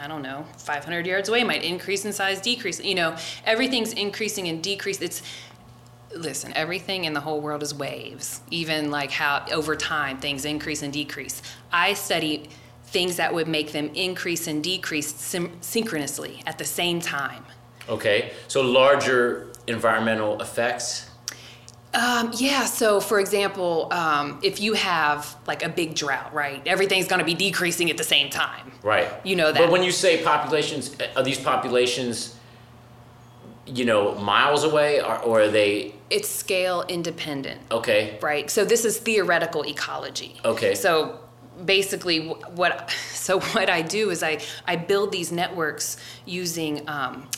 I 0.00 0.08
don't 0.08 0.22
know, 0.22 0.46
500 0.56 1.06
yards 1.06 1.28
away 1.28 1.44
might 1.44 1.62
increase 1.62 2.06
in 2.06 2.12
size, 2.14 2.40
decrease. 2.40 2.82
You 2.82 2.94
know, 2.94 3.16
everything's 3.44 3.92
increasing 3.92 4.48
and 4.48 4.62
decrease. 4.62 5.02
It's 5.02 5.20
listen, 6.16 6.54
everything 6.54 7.04
in 7.04 7.12
the 7.12 7.20
whole 7.20 7.42
world 7.42 7.62
is 7.62 7.74
waves. 7.74 8.40
Even 8.50 8.90
like 8.90 9.10
how 9.10 9.44
over 9.52 9.76
time 9.76 10.16
things 10.16 10.46
increase 10.46 10.80
and 10.80 10.90
decrease. 10.90 11.42
I 11.70 11.92
study 11.92 12.48
things 12.84 13.16
that 13.16 13.34
would 13.34 13.48
make 13.48 13.72
them 13.72 13.90
increase 13.94 14.46
and 14.46 14.64
decrease 14.64 15.36
synchronously 15.60 16.42
at 16.46 16.56
the 16.56 16.64
same 16.64 16.98
time. 17.02 17.44
Okay, 17.90 18.32
so 18.46 18.62
larger 18.62 19.52
environmental 19.66 20.40
effects. 20.40 21.07
Um, 21.94 22.32
yeah, 22.36 22.64
so 22.66 23.00
for 23.00 23.18
example, 23.18 23.88
um, 23.92 24.38
if 24.42 24.60
you 24.60 24.74
have 24.74 25.36
like 25.46 25.62
a 25.62 25.68
big 25.68 25.94
drought, 25.94 26.34
right? 26.34 26.62
Everything's 26.66 27.08
going 27.08 27.20
to 27.20 27.24
be 27.24 27.34
decreasing 27.34 27.90
at 27.90 27.96
the 27.96 28.04
same 28.04 28.28
time. 28.30 28.72
Right. 28.82 29.08
You 29.24 29.36
know 29.36 29.52
that. 29.52 29.58
But 29.58 29.70
when 29.70 29.82
you 29.82 29.90
say 29.90 30.22
populations, 30.22 30.94
are 31.16 31.22
these 31.22 31.40
populations, 31.40 32.36
you 33.66 33.84
know, 33.84 34.14
miles 34.16 34.64
away, 34.64 35.00
or, 35.00 35.18
or 35.20 35.40
are 35.42 35.48
they 35.48 35.94
It's 36.10 36.28
scale 36.28 36.84
independent. 36.88 37.60
okay? 37.70 38.18
right? 38.20 38.50
So 38.50 38.64
this 38.64 38.84
is 38.84 38.98
theoretical 38.98 39.64
ecology. 39.66 40.38
Okay. 40.44 40.74
So 40.74 41.18
basically, 41.64 42.28
what 42.54 42.90
so 43.12 43.40
what 43.40 43.70
I 43.70 43.82
do 43.82 44.10
is 44.10 44.22
I 44.22 44.40
I 44.66 44.76
build 44.76 45.10
these 45.10 45.32
networks 45.32 45.96
using 46.26 46.88
um, 46.88 47.28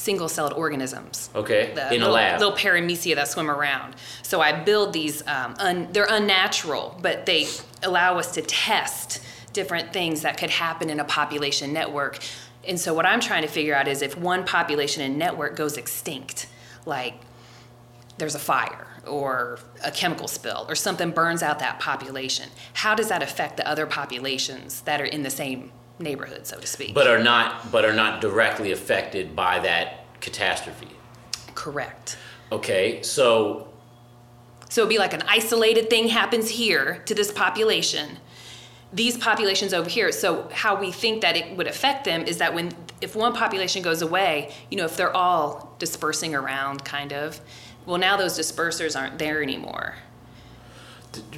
single-celled 0.00 0.52
organisms. 0.54 1.30
Okay, 1.34 1.72
The 1.74 1.88
in 1.88 2.02
a 2.02 2.06
little, 2.06 2.14
lab. 2.14 2.40
little 2.40 2.56
paramecia 2.56 3.14
that 3.14 3.28
swim 3.28 3.50
around. 3.50 3.94
So 4.22 4.40
I 4.40 4.52
build 4.52 4.92
these. 4.92 5.26
Um, 5.26 5.54
un, 5.58 5.88
they're 5.92 6.08
unnatural, 6.08 6.98
but 7.02 7.26
they 7.26 7.46
allow 7.82 8.18
us 8.18 8.32
to 8.32 8.42
test 8.42 9.20
different 9.52 9.92
things 9.92 10.22
that 10.22 10.38
could 10.38 10.50
happen 10.50 10.88
in 10.90 11.00
a 11.00 11.04
population 11.04 11.72
network. 11.72 12.18
And 12.66 12.78
so 12.78 12.94
what 12.94 13.06
I'm 13.06 13.20
trying 13.20 13.42
to 13.42 13.48
figure 13.48 13.74
out 13.74 13.88
is 13.88 14.00
if 14.02 14.16
one 14.16 14.44
population 14.44 15.02
and 15.02 15.18
network 15.18 15.56
goes 15.56 15.76
extinct, 15.76 16.46
like 16.86 17.14
there's 18.18 18.34
a 18.34 18.38
fire 18.40 18.86
or 19.06 19.58
a 19.84 19.90
chemical 19.90 20.28
spill 20.28 20.66
or 20.68 20.74
something 20.74 21.10
burns 21.10 21.42
out 21.42 21.58
that 21.58 21.80
population, 21.80 22.48
how 22.74 22.94
does 22.94 23.08
that 23.08 23.22
affect 23.22 23.56
the 23.56 23.66
other 23.66 23.86
populations 23.86 24.82
that 24.82 25.00
are 25.00 25.06
in 25.06 25.22
the 25.22 25.30
same 25.30 25.72
neighborhood, 26.00 26.46
so 26.46 26.58
to 26.58 26.66
speak? 26.66 26.94
but 26.94 27.06
are 27.06 27.22
not 27.22 27.70
but 27.70 27.84
are 27.84 27.92
not 27.92 28.20
directly 28.20 28.72
affected 28.72 29.36
by 29.36 29.58
that 29.60 30.04
catastrophe. 30.20 30.88
Correct. 31.54 32.16
Okay, 32.52 33.02
so 33.02 33.68
So 34.68 34.82
it'd 34.82 34.88
be 34.88 34.98
like 34.98 35.12
an 35.14 35.22
isolated 35.28 35.90
thing 35.90 36.08
happens 36.08 36.48
here 36.48 37.02
to 37.06 37.14
this 37.14 37.30
population. 37.32 38.18
These 38.92 39.16
populations 39.18 39.72
over 39.72 39.88
here. 39.88 40.10
So 40.10 40.48
how 40.52 40.80
we 40.80 40.90
think 40.90 41.22
that 41.22 41.36
it 41.36 41.56
would 41.56 41.68
affect 41.68 42.04
them 42.04 42.22
is 42.24 42.38
that 42.38 42.54
when 42.54 42.72
if 43.00 43.14
one 43.14 43.32
population 43.34 43.82
goes 43.82 44.02
away, 44.02 44.52
you 44.70 44.76
know, 44.76 44.84
if 44.84 44.96
they're 44.96 45.14
all 45.16 45.74
dispersing 45.78 46.34
around 46.34 46.84
kind 46.84 47.12
of, 47.12 47.40
well 47.86 47.98
now 47.98 48.16
those 48.16 48.36
dispersers 48.38 48.98
aren't 48.98 49.18
there 49.18 49.42
anymore. 49.42 49.94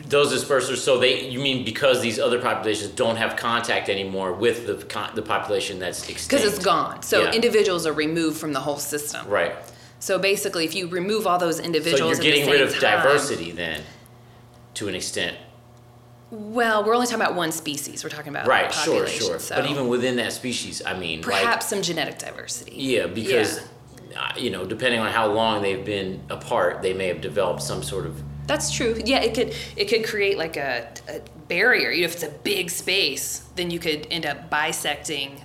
Those 0.08 0.32
dispersers, 0.32 0.76
so 0.78 0.98
they 0.98 1.28
you 1.28 1.38
mean 1.40 1.64
because 1.64 2.02
these 2.02 2.18
other 2.18 2.38
populations 2.40 2.90
don't 2.92 3.16
have 3.16 3.36
contact 3.36 3.88
anymore 3.88 4.32
with 4.32 4.66
the 4.66 4.74
con- 4.86 5.10
the 5.14 5.22
population 5.22 5.78
that's 5.78 6.08
extinct? 6.08 6.28
Because 6.30 6.44
it's 6.44 6.64
gone. 6.64 7.02
So 7.02 7.22
Yeah. 7.22 7.32
individuals 7.32 7.86
are 7.86 7.92
removed 7.92 8.38
from 8.38 8.52
the 8.52 8.60
whole 8.60 8.78
system. 8.78 9.26
Right. 9.28 9.54
So 9.98 10.18
basically 10.18 10.64
if 10.64 10.74
you 10.74 10.88
remove 10.88 11.26
all 11.26 11.38
those 11.38 11.58
individuals 11.60 12.16
So 12.18 12.22
you're 12.22 12.34
getting 12.34 12.50
rid 12.50 12.60
of 12.60 12.72
time- 12.72 13.02
diversity 13.02 13.50
then, 13.52 13.82
to 14.74 14.88
an 14.88 14.94
extent. 14.94 15.36
Well, 16.30 16.82
we're 16.84 16.94
only 16.94 17.06
talking 17.06 17.20
about 17.22 17.34
one 17.34 17.52
species. 17.52 18.02
We're 18.02 18.10
talking 18.10 18.30
about 18.30 18.46
Right. 18.46 18.72
Sure. 18.72 18.94
population, 18.94 19.26
Sure. 19.26 19.38
So 19.38 19.54
But 19.56 19.70
even 19.70 19.88
within 19.88 20.16
that 20.16 20.32
species, 20.32 20.82
I 20.84 20.94
mean, 20.98 21.20
like 21.22 21.42
perhaps 21.42 21.68
some 21.68 21.82
genetic 21.82 22.18
diversity. 22.18 22.72
Yeah, 22.76 23.06
because 23.06 23.60
Uh, 24.14 24.30
you 24.36 24.50
know, 24.50 24.66
depending 24.66 25.00
on 25.00 25.10
how 25.10 25.26
long 25.26 25.62
they've 25.62 25.86
been 25.86 26.20
apart, 26.28 26.82
they 26.82 26.92
may 26.92 27.06
have 27.08 27.22
developed 27.22 27.62
some 27.62 27.82
sort 27.82 28.04
of 28.04 28.22
That's 28.46 28.70
true. 28.72 29.00
Yeah, 29.04 29.20
it 29.20 29.34
could 29.34 29.54
it 29.76 29.86
could 29.86 30.04
create 30.04 30.38
like 30.38 30.56
a, 30.56 30.88
a 31.08 31.20
barrier. 31.48 31.90
You 31.90 32.02
know, 32.02 32.06
if 32.06 32.14
it's 32.14 32.22
a 32.22 32.30
big 32.30 32.70
space, 32.70 33.44
then 33.56 33.70
you 33.70 33.78
could 33.78 34.06
end 34.10 34.26
up 34.26 34.50
bisecting 34.50 35.44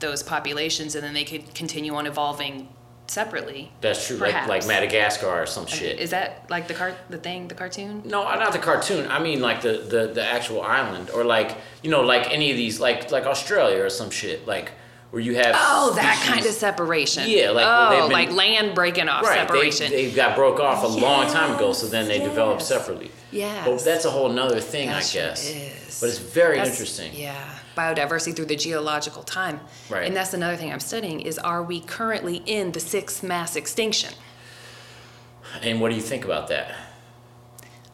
those 0.00 0.22
populations, 0.22 0.94
and 0.94 1.04
then 1.04 1.14
they 1.14 1.24
could 1.24 1.54
continue 1.54 1.94
on 1.94 2.06
evolving 2.06 2.68
separately. 3.06 3.70
that's 3.80 4.06
true, 4.06 4.16
like 4.16 4.46
like 4.48 4.66
Madagascar 4.66 5.26
or 5.26 5.46
some 5.46 5.66
shit. 5.66 6.00
Is 6.00 6.10
that 6.10 6.48
like 6.50 6.66
the 6.66 6.74
cart 6.74 6.96
the 7.10 7.18
thing 7.18 7.48
the 7.48 7.54
cartoon? 7.54 8.02
no, 8.04 8.26
uh, 8.26 8.36
not 8.36 8.52
the 8.52 8.58
cartoon. 8.58 9.10
I 9.10 9.22
mean, 9.22 9.40
like 9.40 9.62
the, 9.62 9.74
the 9.78 10.12
the 10.12 10.24
actual 10.24 10.62
island, 10.62 11.10
or 11.10 11.24
like 11.24 11.56
you 11.82 11.90
know, 11.90 12.00
like 12.00 12.30
any 12.32 12.50
of 12.50 12.56
these, 12.56 12.80
like 12.80 13.10
like 13.10 13.24
Australia 13.26 13.84
or 13.84 13.90
some 13.90 14.10
shit, 14.10 14.46
like 14.46 14.72
where 15.12 15.20
you 15.20 15.34
have 15.34 15.54
Oh, 15.58 15.92
that 15.94 16.16
kind 16.26 16.44
of 16.44 16.52
separation. 16.52 17.24
Yeah, 17.28 17.50
like, 17.50 17.66
oh, 17.68 17.90
they've 17.90 18.02
been- 18.04 18.12
like 18.12 18.32
land 18.32 18.74
breaking 18.74 19.10
off 19.10 19.22
Right, 19.24 19.46
they, 19.46 19.70
separation. 19.70 19.90
they 19.92 20.10
got 20.10 20.34
broke 20.34 20.58
off 20.58 20.82
a 20.82 20.86
long 20.86 21.26
time 21.30 21.54
ago, 21.54 21.74
so 21.74 21.86
then 21.86 22.08
they 22.08 22.16
Yes, 22.18 22.28
developed 22.28 22.62
separately. 22.62 23.10
Yeah, 23.30 23.62
But 23.66 23.84
that's 23.84 24.06
a 24.06 24.10
whole 24.10 24.30
nother 24.30 24.58
thing, 24.58 24.88
That 24.88 24.96
I 24.96 25.00
sure 25.02 25.22
guess. 25.28 25.50
is. 25.50 26.00
But 26.00 26.08
it's 26.08 26.18
very 26.18 26.56
That's- 26.56 26.70
interesting. 26.72 27.12
Yeah, 27.14 27.34
biodiversity 27.76 28.34
through 28.34 28.46
the 28.46 28.56
geological 28.56 29.22
time. 29.22 29.60
Right. 29.90 30.06
And 30.06 30.16
that's 30.16 30.32
another 30.32 30.56
thing 30.56 30.72
I'm 30.72 30.80
studying 30.80 31.20
is 31.20 31.38
are 31.38 31.62
we 31.62 31.80
currently 31.80 32.42
in 32.46 32.72
the 32.72 32.80
sixth 32.80 33.22
mass 33.22 33.54
extinction? 33.54 34.14
And 35.60 35.78
what 35.82 35.90
do 35.90 35.94
you 35.94 36.00
think 36.02 36.24
about 36.24 36.48
that? 36.48 36.74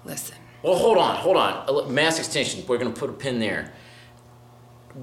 Listen, 0.04 0.36
Well, 0.62 0.76
hold 0.76 0.98
on, 0.98 1.16
hold 1.16 1.36
on. 1.36 1.68
A 1.68 1.88
Mass 1.88 2.18
extinction. 2.20 2.64
We're 2.68 2.78
gonna 2.78 2.90
put 2.90 3.10
a 3.10 3.12
pin 3.12 3.40
there. 3.40 3.72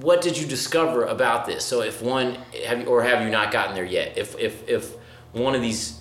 What 0.00 0.20
did 0.20 0.36
you 0.38 0.46
discover 0.46 1.04
about 1.04 1.46
this? 1.46 1.64
So, 1.64 1.82
if 1.82 2.02
one 2.02 2.38
have 2.66 2.80
you, 2.80 2.86
or 2.86 3.02
have 3.02 3.22
you 3.22 3.30
not 3.30 3.50
gotten 3.50 3.74
there 3.74 3.84
yet? 3.84 4.16
If 4.18 4.38
if 4.38 4.68
if 4.68 4.94
one 5.32 5.54
of 5.54 5.62
these 5.62 6.00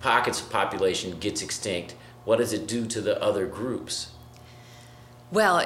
pockets 0.00 0.40
of 0.40 0.50
population 0.50 1.18
gets 1.18 1.42
extinct, 1.42 1.94
what 2.24 2.38
does 2.38 2.52
it 2.52 2.66
do 2.66 2.86
to 2.86 3.00
the 3.00 3.22
other 3.22 3.46
groups? 3.46 4.10
well, 5.30 5.64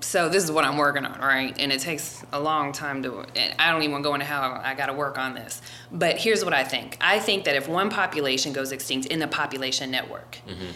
so 0.00 0.28
this 0.28 0.44
is 0.44 0.52
what 0.52 0.64
I'm 0.64 0.76
working 0.76 1.04
on, 1.04 1.20
right? 1.20 1.54
And 1.58 1.72
it 1.72 1.80
takes 1.80 2.24
a 2.32 2.40
long 2.40 2.72
time 2.72 3.02
to, 3.02 3.24
and 3.36 3.54
I 3.58 3.70
don't 3.72 3.82
even 3.82 3.92
want 3.92 4.04
to 4.04 4.08
go 4.08 4.14
into 4.14 4.26
how 4.26 4.60
I 4.62 4.74
got 4.74 4.86
to 4.86 4.92
work 4.92 5.18
on 5.18 5.34
this. 5.34 5.60
But 5.90 6.18
here's 6.18 6.44
what 6.44 6.54
I 6.54 6.64
think. 6.64 6.96
I 7.00 7.18
think 7.18 7.44
that 7.44 7.56
if 7.56 7.68
one 7.68 7.90
population 7.90 8.52
goes 8.52 8.72
extinct 8.72 9.06
in 9.06 9.18
the 9.18 9.28
population 9.28 9.90
network, 9.90 10.38
mm-hmm. 10.46 10.70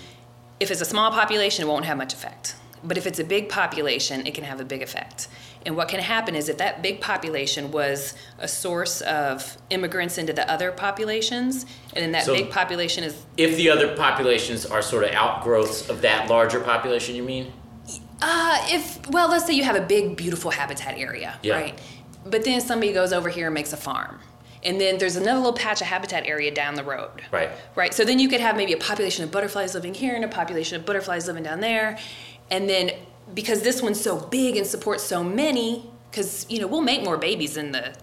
if 0.60 0.70
it's 0.70 0.80
a 0.80 0.86
small 0.86 1.10
population, 1.10 1.64
it 1.64 1.68
won't 1.68 1.84
have 1.84 1.96
much 1.96 2.12
effect. 2.12 2.56
But 2.84 2.98
if 2.98 3.06
it's 3.06 3.18
a 3.18 3.24
big 3.24 3.48
population, 3.48 4.26
it 4.26 4.34
can 4.34 4.44
have 4.44 4.60
a 4.60 4.64
big 4.64 4.82
effect. 4.82 5.28
And 5.64 5.76
what 5.76 5.88
can 5.88 6.00
happen 6.00 6.34
is 6.34 6.48
if 6.48 6.58
that 6.58 6.82
big 6.82 7.00
population 7.00 7.70
was 7.70 8.14
a 8.40 8.48
source 8.48 9.00
of 9.02 9.56
immigrants 9.70 10.18
into 10.18 10.32
the 10.32 10.50
other 10.50 10.72
populations, 10.72 11.64
and 11.94 12.02
then 12.02 12.12
that 12.12 12.24
So- 12.24 12.34
big 12.34 12.50
population 12.50 13.04
is 13.04 13.14
If 13.36 13.56
the 13.56 13.70
other 13.70 13.94
populations 13.94 14.66
are 14.66 14.82
sort 14.82 15.04
of 15.04 15.10
outgrowths 15.12 15.88
of 15.88 16.02
that 16.02 16.28
larger 16.28 16.58
population, 16.60 17.14
you 17.14 17.22
mean? 17.22 17.52
Uh, 18.20 18.58
if 18.70 19.08
well, 19.10 19.28
let's 19.28 19.46
say 19.46 19.52
you 19.52 19.64
have 19.64 19.76
a 19.76 19.80
big, 19.80 20.16
beautiful 20.16 20.50
habitat 20.50 20.96
area, 20.98 21.34
Yeah. 21.42 21.54
right? 21.54 21.78
But 22.24 22.44
then 22.44 22.60
somebody 22.60 22.92
goes 22.92 23.12
over 23.12 23.28
here 23.28 23.46
and 23.46 23.54
makes 23.54 23.72
a 23.72 23.76
farm, 23.76 24.20
and 24.64 24.80
then 24.80 24.98
there's 24.98 25.16
another 25.16 25.38
little 25.38 25.52
patch 25.52 25.80
of 25.80 25.88
habitat 25.88 26.24
area 26.26 26.52
down 26.52 26.74
the 26.76 26.84
road, 26.84 27.22
Right. 27.32 27.50
Right. 27.74 27.92
So 27.92 28.04
then 28.04 28.20
you 28.20 28.28
could 28.28 28.40
have 28.40 28.56
maybe 28.56 28.72
a 28.72 28.76
population 28.76 29.24
of 29.24 29.30
butterflies 29.32 29.74
living 29.74 29.94
here 29.94 30.14
and 30.14 30.24
a 30.24 30.28
population 30.28 30.76
of 30.76 30.86
butterflies 30.86 31.26
living 31.26 31.42
down 31.42 31.60
there, 31.60 31.98
and 32.52 32.68
then 32.68 32.92
because 33.34 33.62
this 33.62 33.82
one's 33.82 34.00
so 34.00 34.18
big 34.18 34.56
and 34.56 34.66
supports 34.66 35.02
so 35.02 35.24
many, 35.24 35.90
because 36.10 36.46
you 36.48 36.60
know 36.60 36.68
we'll 36.68 36.82
make 36.82 37.02
more 37.02 37.16
babies 37.16 37.54
than 37.54 37.72
the 37.72 37.96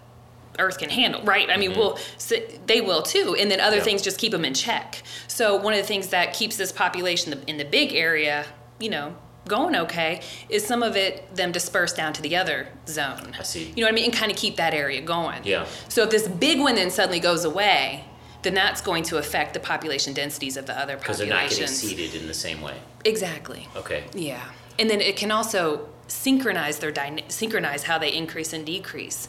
Earth 0.58 0.78
can 0.78 0.90
handle, 0.90 1.22
right? 1.22 1.48
I 1.48 1.56
mean, 1.56 1.70
mm-hmm. 1.70 1.78
we'll 1.78 1.98
so 2.18 2.36
they 2.66 2.80
will 2.80 3.02
too, 3.02 3.36
and 3.38 3.50
then 3.50 3.60
other 3.60 3.76
Yeah. 3.76 3.84
things 3.84 4.02
just 4.02 4.18
keep 4.18 4.32
them 4.32 4.44
in 4.44 4.52
check. 4.52 5.02
So 5.28 5.56
one 5.56 5.72
of 5.72 5.80
the 5.80 5.86
things 5.86 6.08
that 6.08 6.34
keeps 6.34 6.56
this 6.56 6.72
population 6.72 7.42
in 7.46 7.56
the 7.56 7.64
big 7.64 7.94
area, 7.94 8.44
you 8.78 8.90
know, 8.90 9.14
going 9.48 9.76
okay, 9.76 10.20
is 10.48 10.66
some 10.66 10.82
of 10.82 10.96
it 10.96 11.34
them 11.34 11.52
dispersed 11.52 11.96
down 11.96 12.12
to 12.14 12.22
the 12.22 12.36
other 12.36 12.68
zone. 12.88 13.34
I 13.38 13.42
see. 13.44 13.72
You 13.74 13.76
know 13.76 13.82
what 13.84 13.92
I 13.92 13.94
mean, 13.94 14.04
and 14.06 14.12
kind 14.12 14.30
of 14.32 14.36
keep 14.36 14.56
that 14.56 14.74
area 14.74 15.00
going. 15.00 15.42
Yeah. 15.44 15.66
So 15.88 16.02
if 16.02 16.10
this 16.10 16.26
big 16.26 16.58
one 16.58 16.74
then 16.74 16.90
suddenly 16.90 17.20
goes 17.20 17.44
away, 17.44 18.04
then 18.42 18.54
that's 18.54 18.80
going 18.80 19.02
to 19.04 19.18
affect 19.18 19.54
the 19.54 19.60
population 19.60 20.12
densities 20.14 20.56
of 20.56 20.66
the 20.66 20.72
other 20.78 20.96
populations. 20.96 21.02
Because 21.02 21.18
they're 21.18 21.28
not 21.28 21.50
getting 21.50 21.66
seeded 21.66 22.14
in 22.20 22.26
the 22.26 22.34
same 22.34 22.60
way. 22.62 22.76
Exactly. 23.04 23.68
Okay. 23.76 24.04
Yeah, 24.14 24.42
and 24.78 24.88
then 24.88 25.00
it 25.00 25.16
can 25.16 25.30
also 25.30 25.88
synchronize 26.08 26.78
their 26.78 26.90
dyna- 26.90 27.30
synchronize 27.30 27.82
how 27.84 27.98
they 27.98 28.12
increase 28.12 28.52
and 28.52 28.64
decrease, 28.66 29.28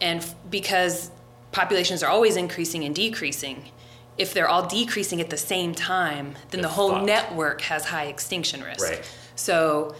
and 0.00 0.20
f- 0.20 0.34
because 0.50 1.10
populations 1.52 2.02
are 2.02 2.10
always 2.10 2.36
increasing 2.36 2.84
and 2.84 2.94
decreasing, 2.94 3.70
if 4.18 4.32
they're 4.32 4.48
all 4.48 4.66
decreasing 4.66 5.20
at 5.20 5.30
the 5.30 5.36
same 5.36 5.74
time, 5.74 6.34
then 6.50 6.60
the 6.60 6.68
They're 6.68 6.74
whole 6.74 6.90
fucked. 6.90 7.04
network 7.06 7.60
has 7.62 7.84
high 7.86 8.06
extinction 8.06 8.62
risk. 8.62 8.82
Right. 8.82 9.10
So, 9.34 9.94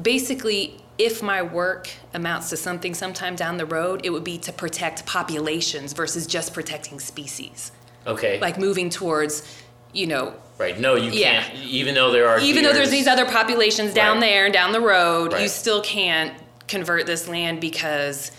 basically. 0.00 0.80
If 0.98 1.22
my 1.22 1.42
work 1.42 1.90
amounts 2.14 2.48
to 2.50 2.56
something 2.56 2.94
sometime 2.94 3.36
down 3.36 3.58
the 3.58 3.66
road, 3.66 4.00
it 4.04 4.10
would 4.10 4.24
be 4.24 4.38
to 4.38 4.52
protect 4.52 5.04
populations 5.04 5.92
versus 5.92 6.26
just 6.26 6.54
protecting 6.54 7.00
species. 7.00 7.70
Okay. 8.06 8.40
Like 8.40 8.58
moving 8.58 8.88
towards, 8.88 9.42
you 9.92 10.06
know, 10.06 10.34
right. 10.58 10.78
No, 10.80 10.94
you 10.94 11.10
Yeah. 11.10 11.42
can't. 11.42 11.54
Even 11.64 11.94
though 11.94 12.10
there 12.12 12.28
are. 12.28 12.38
even 12.40 12.64
though 12.64 12.72
there's 12.72 12.90
these 12.90 13.06
other 13.06 13.26
populations 13.26 13.92
down 13.92 14.16
Right. 14.18 14.26
there 14.26 14.44
and 14.46 14.54
down 14.54 14.72
the 14.72 14.80
road, 14.80 15.38
you 15.38 15.48
still 15.48 15.82
can't 15.82 16.32
convert 16.66 17.04
this 17.06 17.28
land 17.28 17.60
because 17.60 18.30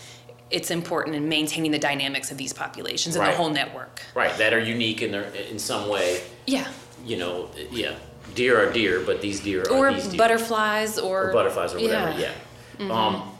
it's 0.49 0.71
important 0.71 1.15
in 1.15 1.27
maintaining 1.29 1.71
the 1.71 1.77
dynamics 1.79 2.31
of 2.31 2.37
these 2.37 2.53
populations 2.53 3.15
and 3.15 3.23
Right. 3.23 3.31
the 3.31 3.37
whole 3.37 3.49
network. 3.49 4.01
Right. 4.15 4.35
That 4.37 4.53
are 4.53 4.59
unique 4.59 5.01
in 5.03 5.11
their 5.11 5.25
in 5.51 5.59
some 5.59 5.89
way. 5.89 6.21
Yeah. 6.47 6.65
You 7.05 7.17
know. 7.17 7.49
Yeah. 7.71 7.91
Deer 8.35 8.59
are 8.61 8.71
deer, 8.71 8.99
but 9.05 9.21
these 9.21 9.39
deer 9.41 9.63
are 9.63 9.69
Or 9.71 9.93
these 9.93 10.07
deer. 10.07 10.17
butterflies 10.17 10.97
or, 10.99 11.29
or 11.29 11.33
butterflies 11.33 11.73
or 11.73 11.79
whatever. 11.79 12.17
Yeah. 12.19 12.31
Mm-hmm. 12.79 12.91
Um, 12.91 13.31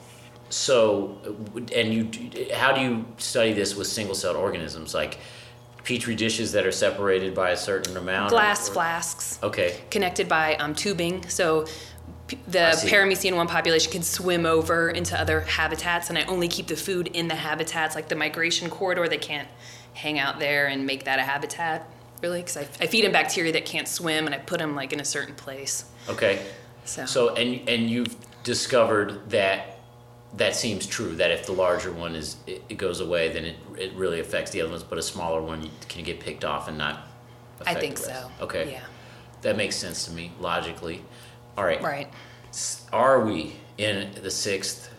so, 0.49 1.17
and 1.75 1.93
you, 1.93 2.09
how 2.53 2.71
do 2.71 2.81
you 2.81 3.05
study 3.17 3.53
this 3.53 3.75
with 3.75 3.87
single-celled 3.87 4.35
organisms 4.37 4.93
like 4.93 5.17
petri 5.83 6.15
dishes 6.15 6.51
that 6.53 6.65
are 6.65 6.71
separated 6.71 7.35
by 7.35 7.51
a 7.51 7.57
certain 7.57 7.97
amount? 7.97 8.29
Glass 8.29 8.69
or- 8.69 8.73
flasks 8.73 9.39
Okay. 9.43 9.79
connected 9.89 10.27
by 10.29 10.55
um, 10.55 10.73
tubing. 10.73 11.27
So 11.27 11.65
p- 12.27 12.39
the 12.47 12.71
paramecium 12.87 13.35
1 13.35 13.47
population 13.47 13.91
can 13.91 14.03
swim 14.03 14.45
over 14.45 14.89
into 14.89 15.19
other 15.19 15.41
habitats, 15.41 16.09
and 16.09 16.17
I 16.17 16.23
only 16.25 16.47
keep 16.47 16.67
the 16.67 16.77
food 16.77 17.07
in 17.07 17.27
the 17.27 17.35
habitats, 17.35 17.93
like 17.95 18.07
the 18.07 18.15
migration 18.15 18.69
corridor. 18.69 19.07
They 19.09 19.17
can't 19.17 19.47
hang 19.93 20.17
out 20.19 20.39
there 20.39 20.67
and 20.67 20.85
make 20.85 21.03
that 21.05 21.19
a 21.19 21.23
habitat, 21.23 21.89
really, 22.21 22.39
because 22.41 22.55
I, 22.57 22.61
I 22.79 22.87
feed 22.87 23.03
them 23.03 23.11
bacteria 23.11 23.51
that 23.51 23.65
can't 23.65 23.87
swim, 23.87 24.25
and 24.27 24.33
I 24.35 24.37
put 24.37 24.59
them 24.59 24.75
like 24.75 24.93
in 24.93 24.99
a 25.01 25.05
certain 25.05 25.35
place. 25.35 25.85
Okay. 26.07 26.45
So, 26.85 27.05
So, 27.05 27.35
and 27.35 27.67
and 27.67 27.89
you've 27.89 28.15
discovered 28.47 29.29
that 29.29 29.77
that 30.37 30.55
seems 30.55 30.87
true. 30.87 31.13
That 31.15 31.31
if 31.31 31.45
the 31.45 31.51
larger 31.51 31.91
one 31.91 32.15
is 32.15 32.37
it, 32.47 32.63
it 32.69 32.77
goes 32.77 33.01
away, 33.01 33.27
then 33.33 33.43
it 33.43 33.57
it 33.77 33.93
really 33.93 34.19
affects 34.21 34.51
the 34.51 34.61
other 34.61 34.71
ones. 34.71 34.83
But 34.83 34.97
a 34.97 35.01
smaller 35.03 35.41
one 35.41 35.69
can 35.89 36.03
get 36.05 36.19
picked 36.21 36.45
off 36.45 36.67
and 36.69 36.77
not. 36.77 37.05
I 37.65 37.73
think 37.75 37.97
so. 37.97 38.31
Okay. 38.39 38.71
Yeah. 38.71 38.83
That 39.41 39.57
makes 39.57 39.75
sense 39.75 40.05
to 40.05 40.11
me 40.11 40.31
logically. 40.39 41.03
All 41.57 41.65
right. 41.65 41.81
Right. 41.81 42.09
Are 42.93 43.19
we 43.25 43.55
in 43.77 44.11
the 44.23 44.31
sixth 44.31 44.89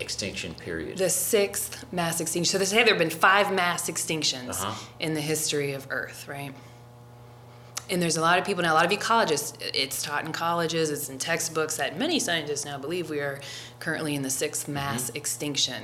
extinction 0.00 0.54
period? 0.54 0.98
The 0.98 1.08
sixth 1.10 1.84
mass 1.92 2.20
extinction. 2.20 2.50
So 2.50 2.58
they 2.58 2.64
say 2.64 2.76
there 2.82 2.94
have 2.94 2.98
been 2.98 3.10
five 3.10 3.52
mass 3.52 3.88
extinctions 3.88 4.60
Uh-huh. 4.60 4.74
in 4.98 5.14
the 5.14 5.20
history 5.20 5.72
of 5.74 5.86
Earth, 5.90 6.26
right? 6.26 6.52
And 7.90 8.00
there's 8.00 8.16
a 8.16 8.20
lot 8.20 8.38
of 8.38 8.44
people 8.44 8.62
now, 8.62 8.72
a 8.72 8.76
lot 8.76 8.84
of 8.90 8.92
ecologists, 8.96 9.54
it's 9.74 10.02
taught 10.02 10.24
in 10.24 10.32
colleges, 10.32 10.90
it's 10.90 11.08
in 11.08 11.18
textbooks 11.18 11.76
that 11.78 11.98
many 11.98 12.20
scientists 12.20 12.64
now 12.64 12.78
believe 12.78 13.10
we 13.10 13.18
are 13.18 13.40
currently 13.80 14.14
in 14.14 14.22
the 14.22 14.30
sixth 14.30 14.68
mass 14.68 15.08
Mm-hmm. 15.08 15.16
extinction. 15.16 15.82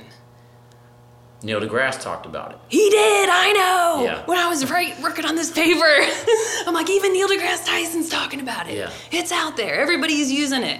Neil 1.43 1.61
deGrasse 1.61 2.01
talked 2.01 2.25
about 2.25 2.51
it. 2.53 2.57
He 2.69 2.89
did, 2.89 3.29
I 3.29 3.51
know. 3.51 4.03
Yeah. 4.05 4.25
When 4.25 4.39
I 4.39 4.47
was 4.49 4.71
right 4.71 4.99
working 5.01 5.23
on 5.25 5.35
this 5.35 5.51
paper, 5.51 5.85
I'm 6.67 6.73
like, 6.73 6.89
even 6.89 7.13
Neil 7.13 7.27
deGrasse 7.27 7.65
Tyson's 7.65 8.09
talking 8.09 8.39
about 8.39 8.67
it. 8.69 8.75
Yeah. 8.77 8.89
It's 9.11 9.31
out 9.31 9.55
there. 9.57 9.75
Everybody's 9.75 10.31
using 10.31 10.63
it. 10.63 10.79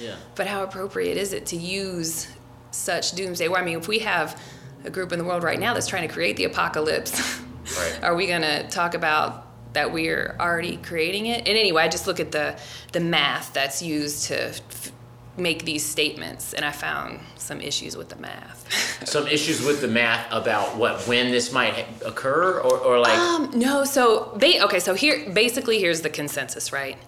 Yeah. 0.00 0.14
But 0.34 0.46
how 0.46 0.62
appropriate 0.62 1.16
is 1.18 1.32
it 1.34 1.44
to 1.46 1.56
use 1.56 2.28
such 2.70 3.12
doomsday? 3.12 3.48
Well, 3.48 3.60
I 3.60 3.64
mean, 3.64 3.78
if 3.78 3.88
we 3.88 3.98
have 3.98 4.40
a 4.84 4.90
group 4.90 5.12
in 5.12 5.18
the 5.18 5.24
world 5.26 5.42
right 5.42 5.58
now 5.58 5.74
that's 5.74 5.88
trying 5.88 6.06
to 6.08 6.14
create 6.14 6.36
the 6.36 6.44
apocalypse, 6.44 7.40
Right. 7.76 7.98
are 8.02 8.14
we 8.14 8.26
going 8.28 8.42
to 8.42 8.66
talk 8.68 8.94
about 8.94 9.44
that 9.78 9.92
we're 9.92 10.34
already 10.40 10.76
creating 10.78 11.26
it? 11.26 11.38
And 11.46 11.56
anyway, 11.56 11.84
I 11.84 11.88
just 11.88 12.06
look 12.08 12.18
at 12.18 12.32
the 12.32 12.58
the 12.92 13.00
math 13.00 13.52
that's 13.52 13.80
used 13.80 14.24
to 14.26 14.48
f- 14.48 14.90
make 15.36 15.64
these 15.64 15.84
statements, 15.84 16.52
and 16.52 16.64
I 16.64 16.72
found 16.72 17.20
some 17.36 17.60
issues 17.60 17.96
with 17.96 18.08
the 18.08 18.16
math. 18.16 18.58
Some 19.08 19.26
issues 19.28 19.62
with 19.64 19.80
the 19.80 19.88
math 19.88 20.26
about 20.32 20.76
what 20.76 21.06
when 21.06 21.30
this 21.30 21.52
might 21.52 21.86
occur, 22.04 22.58
or, 22.58 22.76
or 22.78 22.98
like 22.98 23.16
Um, 23.16 23.52
no, 23.54 23.84
so 23.84 24.32
ba- 24.36 24.62
okay, 24.64 24.80
so 24.80 24.92
here 24.94 25.30
basically 25.32 25.78
here's 25.78 26.00
the 26.02 26.10
consensus, 26.10 26.72
right? 26.72 26.98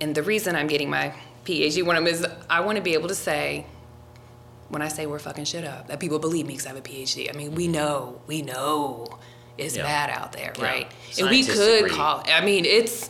And 0.00 0.14
the 0.14 0.22
reason 0.22 0.56
I'm 0.56 0.66
getting 0.66 0.88
my 0.90 1.12
PhD 1.44 1.84
one 1.84 1.96
of 1.96 2.04
them 2.04 2.12
is 2.14 2.26
I 2.48 2.60
want 2.66 2.76
to 2.76 2.82
be 2.82 2.94
able 2.94 3.08
to 3.08 3.14
say 3.14 3.66
when 4.70 4.80
I 4.82 4.88
say 4.88 5.06
we're 5.06 5.18
fucking 5.28 5.44
shit 5.44 5.64
up 5.64 5.86
that 5.88 6.00
people 6.00 6.18
believe 6.18 6.46
me 6.46 6.54
because 6.54 6.66
I 6.66 6.70
have 6.70 6.78
a 6.78 6.88
PhD. 6.92 7.28
I 7.32 7.36
mean, 7.36 7.54
we 7.54 7.68
know, 7.68 8.20
we 8.26 8.40
know 8.42 9.06
it's 9.58 9.76
Yeah. 9.76 9.82
bad 9.84 10.10
out 10.10 10.32
there, 10.32 10.52
Yeah. 10.58 10.64
right? 10.64 10.92
And 11.18 11.28
we 11.30 11.44
could 11.44 11.78
agree. 11.84 11.90
call. 11.90 12.22
I 12.26 12.44
mean, 12.44 12.64
it's 12.64 13.08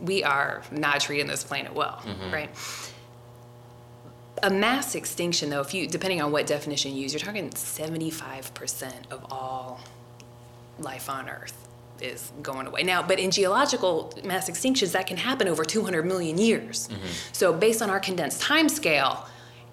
we 0.00 0.24
are 0.24 0.62
not 0.72 1.00
treating 1.00 1.26
this 1.28 1.44
planet 1.44 1.74
well, 1.74 2.02
Mm-hmm. 2.04 2.32
right? 2.32 2.50
A 4.42 4.50
mass 4.50 4.96
extinction, 4.96 5.50
though, 5.50 5.60
if 5.60 5.72
you 5.72 5.86
depending 5.86 6.20
on 6.20 6.32
what 6.32 6.46
definition 6.46 6.92
you 6.94 7.02
use, 7.02 7.12
you're 7.12 7.20
talking 7.20 7.48
75% 7.50 8.92
of 9.12 9.24
all 9.30 9.80
life 10.80 11.08
on 11.08 11.28
Earth 11.28 11.54
is 12.00 12.32
going 12.42 12.66
away. 12.66 12.82
Now, 12.82 13.02
but 13.02 13.20
in 13.20 13.30
geological 13.30 14.12
mass 14.24 14.50
extinctions, 14.50 14.90
that 14.92 15.06
can 15.06 15.16
happen 15.18 15.46
over 15.46 15.64
200 15.64 16.04
million 16.04 16.38
years. 16.38 16.88
So, 17.30 17.52
based 17.52 17.80
on 17.82 17.90
our 17.90 18.00
condensed 18.00 18.40
time 18.40 18.68
scale, 18.68 19.28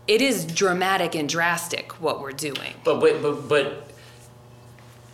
it 0.07 0.21
is 0.21 0.45
dramatic 0.45 1.15
and 1.15 1.27
drastic 1.27 1.93
what 1.99 2.21
we're 2.21 2.31
doing. 2.31 2.73
But 2.83 2.99
but 2.99 3.21
but, 3.23 3.49
but 3.49 3.88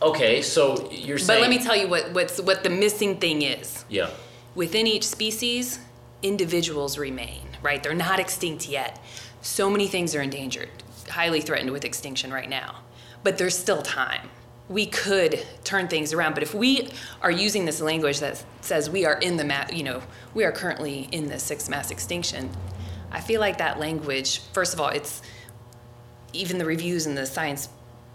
okay, 0.09 0.41
so 0.41 0.89
you're 0.91 1.17
saying 1.17 1.41
But 1.41 1.41
let 1.41 1.49
me 1.49 1.63
tell 1.63 1.75
you 1.75 1.87
what, 1.87 2.11
what's, 2.13 2.39
what 2.41 2.63
the 2.63 2.69
missing 2.69 3.17
thing 3.17 3.41
is. 3.41 3.85
yeah 3.89 4.09
Within 4.55 4.87
each 4.87 5.05
species, 5.05 5.79
individuals 6.21 6.97
remain, 6.97 7.41
right? 7.61 7.81
They're 7.83 7.93
not 7.93 8.19
extinct 8.19 8.69
yet. 8.69 8.99
So 9.41 9.69
many 9.69 9.87
things 9.87 10.15
are 10.15 10.21
endangered, 10.21 10.69
highly 11.09 11.41
threatened 11.41 11.71
with 11.71 11.83
extinction 11.85 12.31
right 12.31 12.49
now. 12.49 12.77
But 13.23 13.37
there's 13.37 13.57
still 13.57 13.81
time. 13.81 14.29
We 14.69 14.85
could 14.85 15.45
turn 15.63 15.87
things 15.87 16.13
around, 16.13 16.33
but 16.33 16.41
if 16.41 16.55
we 16.55 16.89
are 17.21 17.29
using 17.29 17.65
this 17.65 17.81
language 17.81 18.19
that 18.21 18.43
says 18.61 18.89
we 18.89 19.05
are 19.05 19.19
in 19.19 19.37
the 19.37 19.43
ma- 19.43 19.67
you 19.71 19.83
know, 19.83 20.01
we 20.33 20.43
are 20.43 20.51
currently 20.51 21.09
in 21.11 21.27
the 21.27 21.37
sixth 21.37 21.69
mass 21.69 21.91
extinction, 21.91 22.49
I 23.11 23.19
feel 23.21 23.39
like 23.39 23.57
that 23.59 23.77
language, 23.79 24.39
first 24.53 24.73
of 24.73 24.81
all, 24.81 24.89
it's 24.89 25.21
even 26.33 26.57
the 26.57 26.65
reviews 26.65 27.05
and 27.05 27.15
the 27.17 27.25
science, 27.25 27.69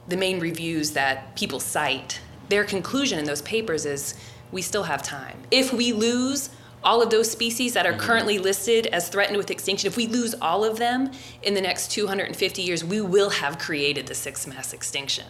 the 0.08 0.16
main 0.16 0.40
reviews 0.40 0.92
that 0.92 1.36
people 1.36 1.60
cite, 1.60 2.20
their 2.48 2.64
conclusion 2.64 3.18
in 3.18 3.24
those 3.24 3.42
papers 3.42 3.86
is 3.86 4.14
we 4.52 4.62
still 4.62 4.82
have 4.84 5.02
time. 5.02 5.38
If 5.50 5.72
we 5.72 5.92
lose 5.92 6.50
all 6.82 7.02
of 7.02 7.10
those 7.10 7.30
species 7.30 7.74
that 7.74 7.86
are 7.86 7.92
mm-hmm. 7.92 8.00
currently 8.00 8.38
listed 8.38 8.86
as 8.88 9.08
threatened 9.08 9.36
with 9.36 9.50
extinction, 9.50 9.86
if 9.86 9.96
we 9.96 10.06
lose 10.06 10.34
all 10.40 10.64
of 10.64 10.78
them 10.78 11.10
in 11.42 11.54
the 11.54 11.60
next 11.60 11.90
250 11.90 12.62
years, 12.62 12.84
we 12.84 13.00
will 13.00 13.30
have 13.30 13.58
created 13.58 14.06
the 14.06 14.14
sixth 14.14 14.46
mass 14.46 14.72
extinction. 14.72 15.26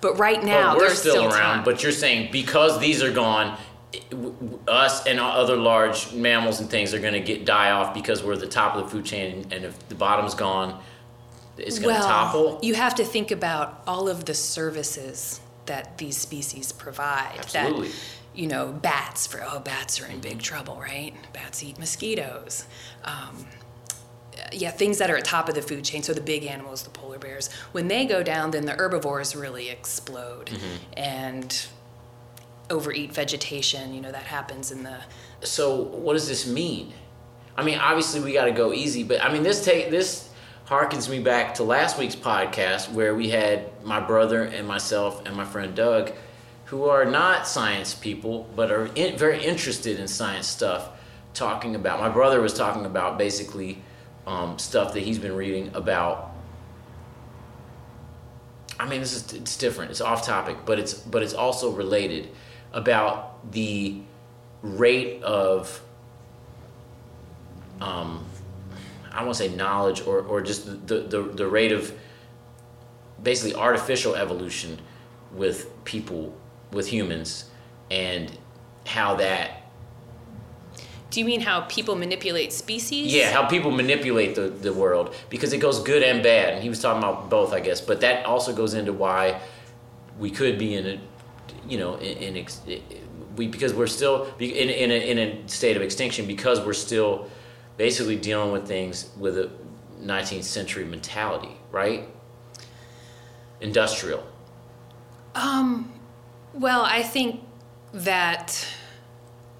But 0.00 0.18
right 0.18 0.42
now, 0.44 0.74
but 0.74 0.78
we're 0.78 0.94
still, 0.94 1.12
still 1.12 1.24
around. 1.24 1.56
time. 1.56 1.64
But 1.64 1.82
you're 1.82 1.92
saying 1.92 2.30
because 2.30 2.78
these 2.78 3.02
are 3.02 3.12
gone, 3.12 3.58
us 4.68 5.06
and 5.06 5.18
other 5.18 5.56
large 5.56 6.12
mammals 6.12 6.60
and 6.60 6.68
things 6.68 6.92
are 6.92 6.98
going 6.98 7.14
to 7.14 7.20
get 7.20 7.44
die 7.44 7.70
off 7.70 7.94
because 7.94 8.22
we're 8.22 8.34
at 8.34 8.40
the 8.40 8.46
top 8.46 8.76
of 8.76 8.84
the 8.84 8.90
food 8.90 9.04
chain, 9.04 9.46
and 9.50 9.64
if 9.64 9.88
the 9.88 9.94
bottom's 9.94 10.34
gone, 10.34 10.82
it's 11.58 11.78
going 11.78 11.94
to 11.94 12.00
well, 12.00 12.08
topple. 12.08 12.58
you 12.62 12.74
have 12.74 12.94
to 12.96 13.04
think 13.04 13.30
about 13.30 13.82
all 13.86 14.08
of 14.08 14.24
the 14.24 14.34
services 14.34 15.40
that 15.66 15.98
these 15.98 16.16
species 16.16 16.72
provide. 16.72 17.36
Absolutely. 17.38 17.88
That, 17.88 17.96
you 18.34 18.46
know, 18.48 18.72
bats 18.72 19.26
for 19.26 19.44
oh, 19.46 19.60
bats 19.60 20.00
are 20.00 20.06
in 20.06 20.20
big 20.20 20.40
trouble, 20.40 20.76
right? 20.76 21.14
Bats 21.32 21.62
eat 21.62 21.78
mosquitoes. 21.78 22.66
Um, 23.04 23.46
yeah, 24.52 24.70
things 24.70 24.98
that 24.98 25.10
are 25.10 25.16
at 25.16 25.24
top 25.24 25.48
of 25.48 25.54
the 25.54 25.62
food 25.62 25.84
chain. 25.84 26.02
So 26.02 26.12
the 26.12 26.20
big 26.20 26.44
animals, 26.44 26.82
the 26.82 26.90
polar 26.90 27.18
bears, 27.18 27.52
when 27.72 27.88
they 27.88 28.04
go 28.04 28.22
down, 28.22 28.50
then 28.50 28.66
the 28.66 28.72
herbivores 28.72 29.36
really 29.36 29.70
explode 29.70 30.50
and 30.96 31.66
overeat 32.70 33.12
vegetation. 33.12 33.94
You 33.94 34.00
know 34.00 34.12
that 34.12 34.24
happens 34.24 34.72
in 34.72 34.82
the 34.82 34.98
so 35.40 35.82
what 35.82 36.14
does 36.14 36.28
this 36.28 36.46
mean? 36.46 36.92
I 37.56 37.62
mean, 37.62 37.78
obviously 37.78 38.20
we 38.20 38.32
got 38.32 38.46
to 38.46 38.52
go 38.52 38.72
easy, 38.72 39.04
but 39.04 39.22
I 39.22 39.32
mean 39.32 39.42
this 39.42 39.64
take 39.64 39.90
this 39.90 40.28
harkens 40.66 41.10
me 41.10 41.18
back 41.18 41.54
to 41.54 41.62
last 41.62 41.98
week's 41.98 42.16
podcast 42.16 42.90
where 42.90 43.14
we 43.14 43.28
had 43.28 43.70
my 43.84 44.00
brother 44.00 44.44
and 44.44 44.66
myself 44.66 45.24
and 45.26 45.36
my 45.36 45.44
friend 45.44 45.74
Doug, 45.74 46.12
who 46.66 46.84
are 46.84 47.04
not 47.04 47.46
science 47.46 47.94
people 47.94 48.48
but 48.56 48.70
are 48.70 48.86
in, 48.94 49.16
very 49.18 49.44
interested 49.44 50.00
in 50.00 50.08
science 50.08 50.46
stuff, 50.46 50.88
talking 51.34 51.74
about. 51.74 52.00
My 52.00 52.08
brother 52.08 52.40
was 52.40 52.54
talking 52.54 52.86
about 52.86 53.18
basically 53.18 53.82
um, 54.26 54.58
stuff 54.58 54.94
that 54.94 55.00
he's 55.00 55.18
been 55.18 55.36
reading 55.36 55.70
about. 55.74 56.32
I 58.80 58.88
mean, 58.88 59.00
this 59.00 59.14
is 59.14 59.32
it's 59.34 59.56
different. 59.56 59.90
It's 59.90 60.00
off 60.00 60.24
topic, 60.24 60.56
but 60.64 60.78
it's 60.78 60.94
but 60.94 61.22
it's 61.22 61.34
also 61.34 61.70
related 61.72 62.30
about 62.72 63.52
the 63.52 64.00
rate 64.62 65.22
of 65.22 65.80
um, 67.80 68.24
I 69.14 69.18
don't 69.18 69.26
want 69.26 69.38
to 69.38 69.48
say 69.48 69.54
knowledge 69.54 70.04
or, 70.06 70.22
or 70.22 70.42
just 70.42 70.66
the, 70.88 70.98
the, 70.98 71.22
the 71.22 71.46
rate 71.46 71.70
of 71.70 71.92
basically 73.22 73.54
artificial 73.54 74.16
evolution 74.16 74.80
with 75.32 75.70
people, 75.84 76.36
with 76.72 76.88
humans, 76.88 77.44
and 77.92 78.36
how 78.86 79.14
that, 79.14 79.62
Do 81.10 81.20
you 81.20 81.26
mean 81.26 81.40
how 81.40 81.60
people 81.62 81.94
manipulate 81.94 82.52
species? 82.52 83.14
yeah, 83.14 83.30
how 83.30 83.46
people 83.46 83.70
manipulate 83.70 84.34
the, 84.34 84.48
the 84.50 84.72
world 84.72 85.14
because 85.30 85.52
it 85.52 85.58
goes 85.58 85.80
good 85.84 86.02
and 86.02 86.22
bad. 86.22 86.54
And 86.54 86.62
he 86.62 86.68
was 86.68 86.80
talking 86.82 86.98
about 87.02 87.30
both, 87.30 87.52
I 87.52 87.60
guess, 87.60 87.80
but 87.80 88.00
that 88.00 88.26
also 88.26 88.52
goes 88.52 88.74
into 88.74 88.92
why 88.92 89.40
we 90.18 90.30
could 90.30 90.58
be 90.58 90.74
in 90.74 90.86
a, 90.86 91.00
you 91.68 91.78
know, 91.78 91.94
in, 91.96 92.16
in 92.18 92.36
ex, 92.36 92.60
we 93.36 93.46
because 93.46 93.72
we're 93.72 93.86
still 93.86 94.26
in, 94.40 94.68
in, 94.70 94.90
a, 94.90 95.10
in 95.10 95.18
a 95.18 95.48
state 95.48 95.76
of 95.76 95.82
extinction 95.82 96.26
because 96.26 96.60
we're 96.60 96.72
still 96.72 97.30
basically 97.76 98.16
dealing 98.16 98.52
with 98.52 98.66
things 98.66 99.10
with 99.18 99.38
a 99.38 99.50
19th 100.02 100.44
century 100.44 100.84
mentality, 100.84 101.56
right? 101.70 102.08
Industrial. 103.60 104.24
Well, 106.54 106.82
I 106.82 107.02
think 107.02 107.40
that 107.92 108.66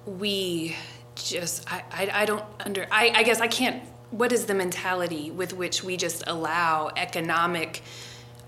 we 0.07 0.77
just, 1.17 1.71
I, 1.71 1.83
I, 1.91 2.23
I 2.23 2.25
don't 2.25 2.45
under, 2.65 2.87
I, 2.91 3.12
I 3.17 3.23
guess 3.25 3.41
I 3.41 3.49
can't, 3.49 3.83
what 4.12 4.31
is 4.31 4.47
the 4.47 4.55
mentality 4.55 5.33
with 5.33 5.53
which 5.55 5.83
we 5.83 5.97
just 5.97 6.23
allow 6.29 6.93
economic 6.97 7.83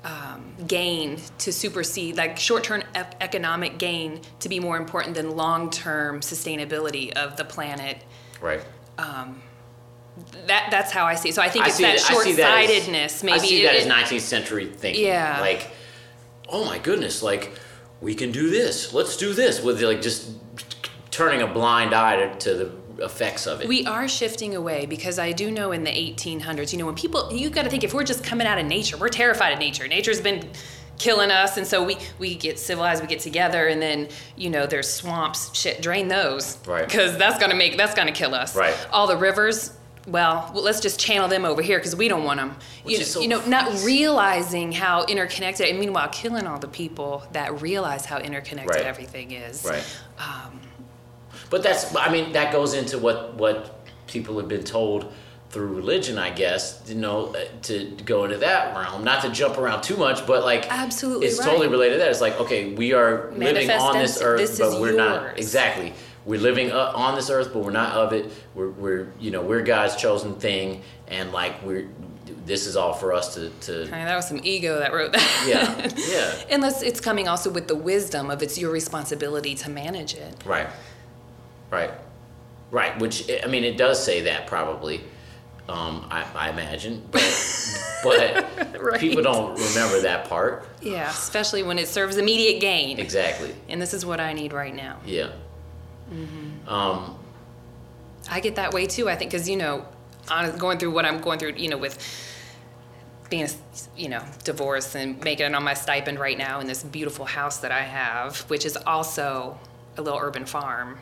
um, 0.05 0.55
gain 0.69 1.19
to 1.39 1.53
supersede, 1.53 2.17
like 2.17 2.39
short 2.39 2.63
term 2.63 2.85
ec- 2.95 3.17
economic 3.21 3.79
gain 3.79 4.21
to 4.39 4.49
be 4.49 4.61
more 4.61 4.77
important 4.77 5.17
than 5.17 5.37
long 5.37 5.69
term 5.69 6.21
sustainability 6.21 7.13
of 7.15 7.37
the 7.37 7.45
planet? 7.45 7.99
Right. 8.41 8.63
That, 10.47 10.69
that's 10.71 10.93
how 10.93 11.05
I 11.05 11.15
see 11.15 11.31
it. 11.31 11.35
So 11.35 11.43
I 11.43 11.49
think 11.49 11.65
I 11.65 11.69
it's 11.69 11.79
that 11.79 12.01
short 12.01 12.25
that 12.25 12.39
as- 12.39 12.69
sightedness. 12.69 13.23
Maybe 13.23 13.35
I 13.35 13.39
see 13.39 13.61
it- 13.63 13.65
that 13.67 13.77
as 13.77 13.87
19th 13.87 14.21
century 14.23 14.67
thinking. 14.67 15.05
Yeah. 15.05 15.41
Like, 15.41 15.71
oh 16.49 16.65
my 16.65 16.79
goodness, 16.79 17.23
like 17.23 17.53
we 18.01 18.15
can 18.15 18.33
do 18.33 18.51
this. 18.51 18.93
Let's 18.93 19.17
do 19.17 19.33
this 19.33 19.63
with 19.63 19.83
like 19.83 20.03
just 20.03 20.31
turning 21.11 21.43
a 21.43 21.47
blind 21.47 21.95
eye 21.95 22.17
to, 22.17 22.35
to 22.39 22.55
the 22.55 23.05
effects 23.05 23.47
of 23.47 23.61
it. 23.61 23.69
We 23.69 23.85
are 23.87 24.09
shifting 24.09 24.55
away 24.57 24.87
because 24.87 25.19
I 25.19 25.33
do 25.33 25.51
know 25.51 25.73
in 25.73 25.85
the 25.85 25.91
1800s, 25.91 26.73
you 26.73 26.79
know, 26.79 26.87
when 26.87 26.95
people, 26.95 27.31
you 27.33 27.51
got 27.51 27.65
to 27.65 27.71
think 27.71 27.85
if 27.85 27.93
we're 27.93 28.05
just 28.05 28.25
coming 28.25 28.47
out 28.47 28.59
of 28.59 28.67
nature, 28.67 28.97
we're 28.97 29.09
terrified 29.11 29.53
of 29.53 29.59
nature. 29.59 29.87
Nature's 29.87 30.21
been 30.21 30.49
killing 30.99 31.31
us, 31.31 31.59
and 31.59 31.67
so 31.67 31.85
we 31.85 31.99
we 32.19 32.35
get 32.35 32.59
civilized, 32.59 33.03
we 33.03 33.07
get 33.07 33.21
together, 33.21 33.67
and 33.67 33.83
then 33.83 34.09
you 34.35 34.49
know 34.49 34.67
there's 34.67 34.91
swamps, 34.91 35.55
shit, 35.55 35.83
drain 35.83 36.09
those, 36.09 36.57
Right. 36.67 36.87
Because 36.87 37.19
that's 37.19 37.39
gonna 37.39 37.55
make 37.55 37.77
that's 37.77 37.95
gonna 37.95 38.13
kill 38.13 38.35
us, 38.35 38.57
Right. 38.57 38.75
All 38.91 39.07
the 39.07 39.17
rivers. 39.19 39.73
Well, 40.07 40.51
well, 40.55 40.63
let's 40.63 40.81
just 40.81 41.01
channel 41.01 41.27
them 41.29 41.45
over 41.45 41.61
here 41.63 41.79
because 41.79 41.97
we 41.97 42.07
don't 42.07 42.23
want 42.25 42.39
them. 42.39 42.57
Which 42.85 42.95
You, 42.95 43.01
is 43.01 43.11
so 43.11 43.21
you 43.21 43.29
know, 43.29 43.45
not 43.47 43.83
realizing 43.85 44.71
how 44.71 45.05
interconnected, 45.07 45.69
and 45.69 45.81
meanwhile 45.81 46.09
killing 46.09 46.47
all 46.47 46.59
the 46.61 46.69
people 46.69 47.25
that 47.33 47.61
realize 47.61 48.05
how 48.07 48.19
interconnected 48.19 48.77
Right. 48.77 48.85
everything 48.87 49.33
is. 49.33 49.65
Right. 49.65 49.85
but 51.51 51.63
that's, 51.63 51.95
I 51.97 52.11
mean, 52.11 52.33
that 52.33 52.53
goes 52.53 52.75
into 52.75 52.99
what 52.99 53.35
what 53.35 53.87
people 54.07 54.39
have 54.39 54.49
been 54.49 54.65
told 54.65 55.13
through 55.51 55.69
religion, 55.75 56.19
I 56.19 56.31
guess. 56.31 56.83
You 56.87 56.95
know, 56.97 57.35
uh, 57.35 57.45
to 57.63 57.97
go 58.05 58.25
into 58.25 58.39
that 58.39 58.77
realm, 58.77 59.03
not 59.05 59.23
to 59.23 59.31
jump 59.31 59.59
around 59.59 59.83
too 59.83 59.97
much, 59.97 60.27
but 60.27 60.45
like, 60.45 60.71
Absolutely 60.71 61.27
it's 61.27 61.39
right. 61.39 61.47
totally 61.47 61.69
related 61.69 61.95
to 61.95 61.99
that. 62.01 62.11
It's 62.11 62.21
like, 62.21 62.39
okay, 62.41 62.75
we 62.75 62.93
are 62.93 63.33
living 63.33 63.71
on 63.71 63.99
this 63.99 64.21
earth, 64.23 64.41
This 64.41 64.59
but 64.59 64.81
we're 64.81 64.97
not 64.97 65.39
exactly. 65.39 65.93
We're 66.27 66.41
living 66.41 66.73
uh, 66.73 66.93
on 66.95 67.15
this 67.15 67.31
earth, 67.31 67.51
but 67.55 67.61
we're 67.65 67.71
not 67.71 67.93
of 67.95 68.13
it. 68.13 68.31
We're, 68.55 68.69
we're, 68.71 69.13
you 69.19 69.31
know, 69.31 69.41
we're 69.43 69.63
God's 69.63 69.97
chosen 69.97 70.35
thing, 70.35 70.83
and 71.09 71.33
like 71.33 71.63
we're, 71.63 71.89
this 72.45 72.67
is 72.67 72.77
all 72.77 72.93
for 72.93 73.13
us 73.13 73.35
to, 73.35 73.49
to 73.63 73.75
I 73.83 73.85
mean, 73.85 73.91
that 74.07 74.17
was 74.17 74.27
some 74.29 74.41
ego 74.43 74.79
that 74.81 74.93
wrote 74.93 75.13
that. 75.13 75.45
yeah, 75.47 75.89
yeah. 76.49 76.55
Unless 76.55 76.83
it's 76.83 77.01
coming 77.01 77.29
also 77.29 77.49
with 77.49 77.69
the 77.69 77.77
wisdom 77.77 78.29
of 78.31 78.43
it's 78.43 78.59
your 78.59 78.73
responsibility 78.73 79.55
to 79.55 79.71
manage 79.71 80.15
it. 80.15 80.35
Right. 80.45 80.69
Right. 81.71 81.93
Right. 82.73 82.99
Which 83.01 83.31
I 83.45 83.47
mean, 83.47 83.63
it 83.65 83.77
does 83.77 84.03
say 84.05 84.23
that 84.23 84.47
probably. 84.49 85.03
Um, 85.69 86.07
I, 86.11 86.25
I 86.35 86.51
imagine, 86.51 87.05
but 87.11 87.23
but 88.05 88.81
Right. 88.81 89.01
people 89.01 89.21
don't 89.23 89.55
remember 89.59 90.01
that 90.03 90.29
part 90.29 90.65
Yeah, 90.81 91.11
especially 91.11 91.65
when 91.65 91.77
it 91.79 91.89
serves 91.89 92.17
immediate 92.19 92.61
gain. 92.61 93.01
exactly. 93.01 93.53
And 93.69 93.83
this 93.83 93.93
is 93.95 94.07
what 94.07 94.21
I 94.21 94.33
need 94.33 94.53
right 94.53 94.75
now. 94.75 94.99
Yeah. 95.05 95.31
Mm-hmm. 96.13 96.69
Um, 96.69 97.19
I 98.31 98.41
get 98.41 98.57
that 98.57 98.73
way 98.73 98.87
too, 98.87 99.09
I 99.09 99.17
think, 99.17 99.31
because, 99.31 99.49
you 99.49 99.57
know, 99.57 99.87
honest, 100.31 100.59
going 100.59 100.79
through 100.79 100.93
what 100.93 101.05
I'm 101.05 101.21
going 101.21 101.39
through, 101.39 101.55
you 101.57 101.69
know, 101.69 101.79
with 101.79 101.99
being, 103.31 103.49
you 103.97 104.09
know, 104.09 104.23
divorced 104.45 104.95
and 104.95 105.23
making 105.23 105.47
it 105.47 105.55
on 105.55 105.65
my 105.65 105.75
stipend 105.75 106.19
right 106.19 106.39
now 106.39 106.61
in 106.61 106.67
this 106.67 106.83
beautiful 106.83 107.25
house 107.25 107.59
that 107.59 107.73
I 107.73 107.83
have, 107.83 108.39
which 108.51 108.65
is 108.65 108.77
also 108.77 109.59
a 109.97 110.03
little 110.03 110.19
urban 110.21 110.45
farm 110.45 110.99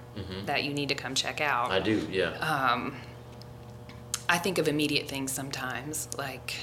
that 0.47 0.65
you 0.65 0.73
need 0.73 0.89
to 0.91 0.95
come 0.95 1.15
check 1.15 1.41
out. 1.41 1.67
Mm-hmm. 1.67 1.75
I 1.75 1.81
do. 1.81 2.09
Yeah. 2.11 2.37
Uh, 2.41 2.91
I 4.29 4.39
think 4.39 4.59
of 4.59 4.69
immediate 4.69 5.09
things 5.09 5.33
sometimes, 5.33 6.09
like, 6.17 6.55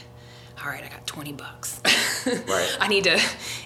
all 0.64 0.70
right, 0.70 0.84
I 0.84 0.90
got 0.90 1.06
20 1.06 1.34
bucks. 1.34 1.82
Right. 2.26 2.78
I 2.80 2.88
need 2.88 3.04
to 3.06 3.20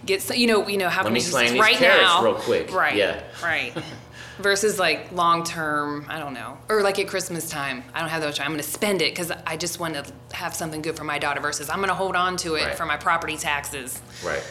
get, 0.06 0.22
some, 0.22 0.38
you 0.38 0.48
know, 0.48 0.68
you 0.68 0.78
know, 0.78 0.90
how 0.90 1.04
can 1.04 1.14
we 1.14 1.20
slang 1.20 1.54
these 1.54 1.62
right 1.62 1.80
now, 1.80 2.24
real 2.24 2.36
quick. 2.36 2.74
Right. 2.74 2.96
Yeah. 2.96 3.24
Right. 3.44 3.74
Versus 4.40 4.78
like 4.78 5.12
long 5.14 5.44
term, 5.44 6.06
I 6.10 6.20
don't 6.20 6.34
know, 6.34 6.58
or 6.68 6.82
like 6.84 7.00
at 7.00 7.08
Christmas 7.08 7.50
time, 7.50 7.84
I 7.94 8.02
don't 8.02 8.10
have 8.10 8.22
that 8.22 8.28
much. 8.28 8.38
time. 8.38 8.48
I'm 8.48 8.52
going 8.52 8.64
to 8.64 8.70
spend 8.70 9.02
it 9.02 9.14
because 9.14 9.32
I 9.32 9.56
just 9.56 9.80
want 9.80 9.94
to 9.94 10.06
have 10.36 10.54
something 10.54 10.82
good 10.82 10.98
for 10.98 11.06
my 11.06 11.20
daughter. 11.20 11.40
Versus 11.40 11.70
I'm 11.70 11.78
going 11.78 11.88
to 11.90 11.96
hold 11.96 12.16
on 12.18 12.36
to 12.38 12.56
it 12.56 12.66
Right. 12.66 12.76
for 12.76 12.86
my 12.86 12.98
property 12.98 13.38
taxes. 13.38 14.02
right. 14.26 14.44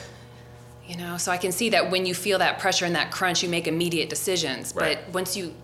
You 0.87 0.97
know, 0.97 1.17
so 1.17 1.33
I 1.33 1.39
can 1.39 1.51
see 1.53 1.71
that 1.71 1.91
when 1.91 2.05
you 2.07 2.15
feel 2.15 2.39
that 2.41 2.59
pressure 2.59 2.85
and 2.85 2.95
that 2.95 3.11
crunch, 3.11 3.43
you 3.43 3.49
make 3.49 3.67
immediate 3.67 4.11
decisions. 4.11 4.75
Right. 4.75 4.99
But 5.05 5.15
once 5.15 5.35
you, 5.37 5.55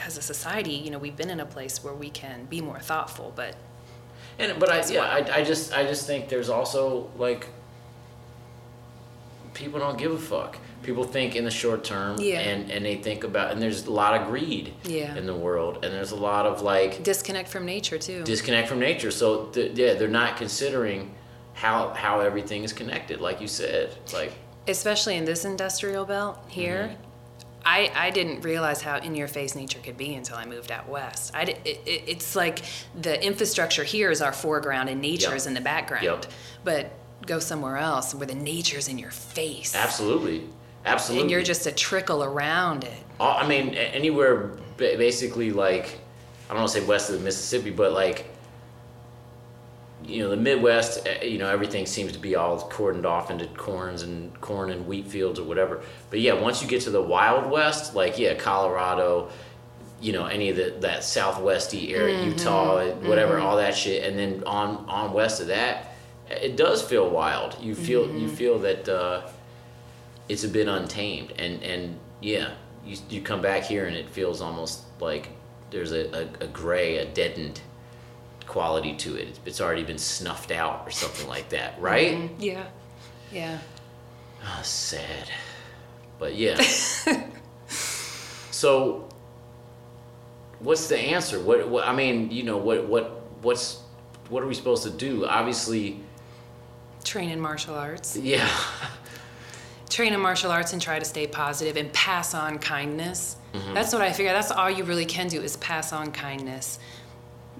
as 0.00 0.16
a 0.18 0.22
society, 0.22 0.74
you 0.74 0.90
know, 0.90 0.98
we've 0.98 1.16
been 1.16 1.30
in 1.30 1.40
a 1.40 1.46
place 1.46 1.82
where 1.84 1.94
we 1.94 2.10
can 2.10 2.44
be 2.46 2.60
more 2.60 2.78
thoughtful. 2.80 3.32
But 3.36 3.54
And 4.38 4.58
but 4.58 4.70
I 4.70 4.84
yeah. 4.92 5.02
I, 5.02 5.38
I 5.40 5.44
just 5.44 5.72
I 5.72 5.84
just 5.84 6.06
think 6.06 6.28
there's 6.28 6.48
also 6.48 7.10
like 7.16 7.46
people 9.54 9.78
don't 9.78 9.98
give 9.98 10.12
a 10.12 10.18
fuck. 10.18 10.58
People 10.82 11.04
think 11.04 11.36
in 11.36 11.44
the 11.44 11.50
short 11.50 11.84
term 11.84 12.16
Yeah. 12.20 12.40
and 12.40 12.70
and 12.70 12.84
they 12.84 12.96
think 12.96 13.24
about 13.24 13.52
and 13.52 13.60
there's 13.62 13.86
a 13.86 13.90
lot 13.92 14.20
of 14.20 14.26
greed 14.28 14.74
Yeah. 14.84 15.14
in 15.16 15.26
the 15.26 15.34
world 15.34 15.84
and 15.84 15.92
there's 15.94 16.10
a 16.12 16.16
lot 16.16 16.44
of 16.46 16.62
like 16.62 17.02
disconnect 17.02 17.48
from 17.48 17.64
nature 17.66 17.98
too. 17.98 18.22
disconnect 18.24 18.68
from 18.68 18.80
nature. 18.80 19.10
So 19.10 19.46
th- 19.46 19.76
yeah, 19.78 19.94
they're 19.94 20.08
not 20.08 20.36
considering 20.36 21.14
how 21.54 21.90
how 21.90 22.20
everything 22.20 22.64
is 22.64 22.72
connected, 22.72 23.20
like 23.20 23.40
you 23.40 23.48
said. 23.48 23.94
Like 24.12 24.32
especially 24.68 25.16
in 25.16 25.24
this 25.24 25.44
industrial 25.44 26.04
belt 26.04 26.38
here, 26.48 26.90
mm-hmm. 26.92 27.02
I, 27.64 27.92
I 27.94 28.10
didn't 28.10 28.40
realize 28.40 28.82
how 28.82 28.96
in 28.98 29.14
your 29.14 29.28
face 29.28 29.54
nature 29.54 29.78
could 29.78 29.96
be 29.96 30.14
until 30.14 30.36
I 30.36 30.44
moved 30.46 30.72
out 30.72 30.88
west. 30.88 31.30
I, 31.34 31.42
it, 31.42 31.60
it- 31.64 32.02
it's 32.08 32.34
like 32.34 32.62
the 33.00 33.24
infrastructure 33.24 33.84
here 33.84 34.10
is 34.10 34.20
our 34.20 34.32
foreground 34.32 34.88
and 34.88 35.00
nature 35.00 35.28
Yep. 35.28 35.36
is 35.36 35.46
in 35.46 35.54
the 35.54 35.60
background. 35.60 36.04
Yep. 36.04 36.26
But 36.64 36.90
go 37.24 37.38
somewhere 37.38 37.76
else 37.76 38.14
where 38.16 38.26
the 38.26 38.34
nature's 38.34 38.88
in 38.88 38.98
your 38.98 39.12
face. 39.12 39.76
Absolutely, 39.76 40.42
absolutely. 40.84 41.22
And 41.22 41.30
you're 41.30 41.42
just 41.42 41.66
a 41.66 41.72
trickle 41.72 42.24
around 42.24 42.84
it. 42.84 43.02
Uh, 43.20 43.36
I 43.36 43.46
mean, 43.46 43.74
anywhere 43.74 44.56
basically 44.76 45.52
like 45.52 45.98
I 46.48 46.54
don't 46.54 46.62
want 46.62 46.72
to 46.72 46.80
say 46.80 46.86
west 46.86 47.08
of 47.10 47.18
the 47.18 47.24
Mississippi, 47.24 47.70
but 47.70 47.92
like 47.92 48.26
you 50.04 50.22
know 50.22 50.28
the 50.28 50.36
Midwest. 50.36 51.06
eh, 51.06 51.24
You 51.24 51.38
know 51.38 51.48
everything 51.48 51.86
seems 51.86 52.12
to 52.12 52.18
be 52.18 52.36
all 52.36 52.68
cordoned 52.68 53.04
off 53.04 53.30
into 53.30 53.46
corns 53.46 54.02
and 54.02 54.38
corn 54.40 54.70
and 54.70 54.86
wheat 54.86 55.06
fields 55.06 55.38
or 55.38 55.44
whatever. 55.44 55.82
But 56.10 56.20
yeah, 56.20 56.34
once 56.34 56.62
you 56.62 56.68
get 56.68 56.82
to 56.82 56.90
the 56.90 57.02
Wild 57.02 57.50
West, 57.50 57.94
like 57.94 58.18
yeah, 58.18 58.34
Colorado, 58.34 59.30
you 60.00 60.12
know 60.12 60.26
any 60.26 60.50
of 60.50 60.56
the 60.56 60.74
that 60.80 61.04
southwesty 61.04 61.94
area, 61.94 62.18
mm-hmm. 62.18 62.30
Utah, 62.30 62.84
whatever, 63.08 63.36
mm-hmm. 63.36 63.46
all 63.46 63.56
that 63.56 63.76
shit, 63.76 64.04
and 64.04 64.18
then 64.18 64.42
on 64.44 64.84
on 64.88 65.12
west 65.12 65.40
of 65.40 65.46
that, 65.46 65.94
eh, 66.30 66.34
it 66.34 66.56
does 66.56 66.82
feel 66.82 67.08
wild. 67.08 67.56
You 67.60 67.74
feel 67.74 68.06
you 68.06 68.26
mm-hmm. 68.26 68.34
feel 68.34 68.58
that. 68.60 68.88
Uh, 68.88 69.28
it's 70.32 70.44
a 70.44 70.48
bit 70.48 70.68
untamed. 70.68 71.32
And 71.38 71.62
and 71.62 71.98
yeah 72.20 72.52
you, 72.84 72.96
you 73.10 73.20
come 73.20 73.40
back 73.40 73.62
here 73.62 73.86
and 73.86 73.96
it 73.96 74.08
feels 74.08 74.40
almost 74.40 74.82
like 75.00 75.28
there's 75.70 75.92
a, 75.92 76.10
a, 76.22 76.44
a 76.44 76.46
gray 76.48 76.98
a 76.98 77.04
deadened 77.04 77.60
quality 78.46 78.94
to 78.96 79.16
it. 79.16 79.28
It's, 79.28 79.40
it's 79.46 79.60
already 79.60 79.84
been 79.84 79.98
snuffed 79.98 80.50
out 80.50 80.82
or 80.86 80.90
something 80.90 81.28
like 81.28 81.50
that 81.50 81.74
mm-hmm. 81.74 81.84
right? 81.84 82.30
Yeah. 82.38 82.64
Yeah. 83.30 83.58
oh, 84.44 84.60
sad. 84.62 85.30
But 86.18 86.34
yeah. 86.34 86.60
So 88.62 89.08
what's 90.60 90.86
the 90.86 90.96
answer? 90.96 91.40
What, 91.40 91.68
what 91.68 91.84
i 91.88 91.92
mean 91.92 92.30
you 92.30 92.44
know 92.44 92.58
what 92.58 92.86
what 92.86 93.22
what's 93.42 93.80
what 94.28 94.40
are 94.40 94.46
we 94.46 94.54
supposed 94.54 94.84
to 94.84 94.90
do? 94.90 95.26
Obviously 95.26 95.98
Train 97.02 97.30
in 97.30 97.40
martial 97.40 97.74
arts. 97.74 98.16
yeah 98.16 98.48
train 99.92 100.12
in 100.14 100.20
martial 100.20 100.50
arts 100.50 100.72
and 100.72 100.80
try 100.80 100.98
to 100.98 101.04
stay 101.04 101.26
positive 101.26 101.76
and 101.76 101.92
pass 101.92 102.34
on 102.34 102.58
kindness. 102.58 103.36
Mm-hmm. 103.52 103.74
That's 103.74 103.92
what 103.92 104.02
I 104.02 104.12
figure. 104.12 104.32
That's 104.32 104.50
all 104.50 104.70
you 104.70 104.84
really 104.84 105.04
can 105.04 105.28
do 105.28 105.40
is 105.42 105.56
pass 105.58 105.92
on 105.92 106.12
kindness. 106.12 106.78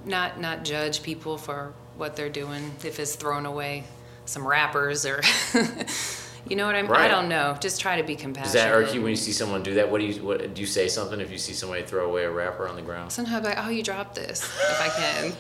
Not 0.05 0.41
not 0.41 0.65
judge 0.65 1.03
people 1.03 1.39
for 1.39 1.75
what 1.97 2.17
they're 2.17 2.31
doing 2.31 2.73
if 2.85 2.99
it's 2.99 3.15
throwing 3.15 3.47
away 3.47 3.85
some 4.25 4.47
wrappers 4.47 5.05
or 5.05 5.21
you 6.49 6.57
know 6.57 6.67
what 6.67 6.75
I 6.75 6.83
mean? 6.83 6.91
I 6.93 7.07
don't 7.09 7.29
know. 7.29 7.57
Just 7.61 7.81
try 7.81 8.01
to 8.01 8.07
be 8.07 8.17
compassionate. 8.17 8.53
does 8.53 8.63
that 8.65 8.73
irk 8.73 8.95
you 8.95 9.03
when 9.03 9.11
you 9.11 9.17
see 9.17 9.33
someone 9.33 9.63
do 9.63 9.75
that 9.75 9.91
what 9.91 10.01
do 10.01 10.07
you 10.07 10.23
what 10.25 10.55
do 10.55 10.61
you 10.61 10.67
say 10.67 10.89
something 10.89 11.21
if 11.21 11.31
you 11.31 11.39
see 11.39 11.53
somebody 11.53 11.83
throw 11.83 12.09
away 12.09 12.25
a 12.25 12.31
wrapper 12.31 12.67
on 12.67 12.75
the 12.77 12.83
ground 12.83 13.13
Sometimes 13.13 13.47
I'm 13.47 13.55
like, 13.55 13.65
oh, 13.65 13.69
you 13.69 13.83
dropped 13.83 14.15
this 14.17 14.43
if 14.43 14.81
I 14.81 14.89
can, 14.89 15.33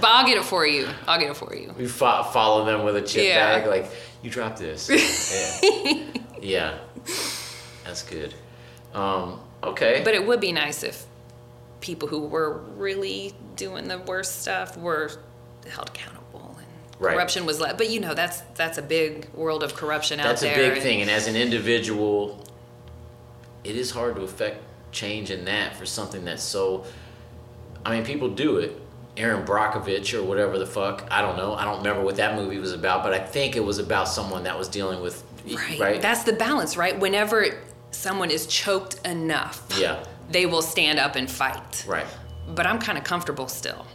but 0.00 0.04
I'll 0.04 0.26
get 0.26 0.38
it 0.38 0.44
for 0.44 0.66
you. 0.66 0.88
I'll 1.06 1.20
get 1.20 1.30
it 1.30 1.36
for 1.36 1.54
you. 1.54 1.74
You 1.78 1.88
fo- 1.88 2.22
follow 2.24 2.64
them 2.64 2.84
with 2.84 2.96
a 2.96 3.02
chip 3.02 3.24
Yeah. 3.24 3.58
bag, 3.60 3.68
like 3.68 3.90
you 4.22 4.30
dropped 4.30 4.58
this. 4.58 4.88
yeah. 5.84 6.22
Yeah, 6.42 6.78
that's 7.84 8.02
good. 8.02 8.34
Um, 8.94 9.40
okay. 9.62 10.02
But 10.04 10.14
it 10.14 10.26
would 10.26 10.40
be 10.40 10.52
nice 10.52 10.82
if 10.82 11.04
people 11.80 12.08
who 12.08 12.20
were 12.20 12.58
really 12.76 13.34
doing 13.56 13.88
the 13.88 13.98
worst 13.98 14.42
stuff 14.42 14.76
were 14.76 15.10
held 15.70 15.88
accountable 15.88 16.56
and 16.58 16.66
Right. 16.98 17.14
corruption 17.14 17.46
was 17.46 17.60
let. 17.60 17.78
But 17.78 17.90
you 17.90 18.00
know, 18.00 18.14
that's 18.14 18.40
that's 18.54 18.78
a 18.78 18.82
big 18.82 19.28
world 19.34 19.62
of 19.62 19.74
corruption 19.74 20.18
that's 20.18 20.42
out 20.42 20.46
there. 20.46 20.56
That's 20.56 20.70
a 20.70 20.74
big 20.74 20.82
thing, 20.82 21.00
and 21.02 21.10
as 21.10 21.26
an 21.28 21.36
individual, 21.36 22.44
it 23.64 23.76
is 23.76 23.90
hard 23.90 24.16
to 24.16 24.22
affect 24.22 24.62
change 24.90 25.30
in 25.30 25.44
that 25.44 25.76
for 25.76 25.86
something 25.86 26.24
that's 26.24 26.42
so. 26.42 26.84
I 27.84 27.92
mean, 27.94 28.04
people 28.04 28.28
do 28.30 28.56
it. 28.58 28.80
Erin 29.16 29.44
Brockovich 29.44 30.16
or 30.16 30.22
whatever 30.22 30.58
the 30.58 30.66
fuck. 30.66 31.06
I 31.10 31.22
don't 31.22 31.36
know. 31.36 31.54
I 31.54 31.64
don't 31.64 31.78
remember 31.78 32.02
what 32.02 32.16
that 32.16 32.36
movie 32.36 32.58
was 32.58 32.72
about, 32.72 33.02
but 33.02 33.12
I 33.12 33.18
think 33.18 33.56
it 33.56 33.64
was 33.64 33.78
about 33.78 34.08
someone 34.08 34.44
that 34.44 34.56
was 34.58 34.68
dealing 34.68 35.00
with. 35.00 35.22
Right. 35.56 35.78
Right. 35.80 36.02
That's 36.02 36.24
the 36.24 36.32
balance, 36.32 36.76
right? 36.76 36.98
Whenever 36.98 37.46
someone 37.90 38.30
is 38.30 38.46
choked 38.46 39.06
enough, 39.06 39.62
yeah. 39.78 40.04
they 40.30 40.46
will 40.46 40.62
stand 40.62 40.98
up 40.98 41.16
and 41.16 41.30
fight. 41.30 41.84
Right. 41.86 42.06
But 42.54 42.66
I'm 42.66 42.78
kind 42.78 42.98
of 42.98 43.04
comfortable 43.04 43.48
still. 43.48 43.86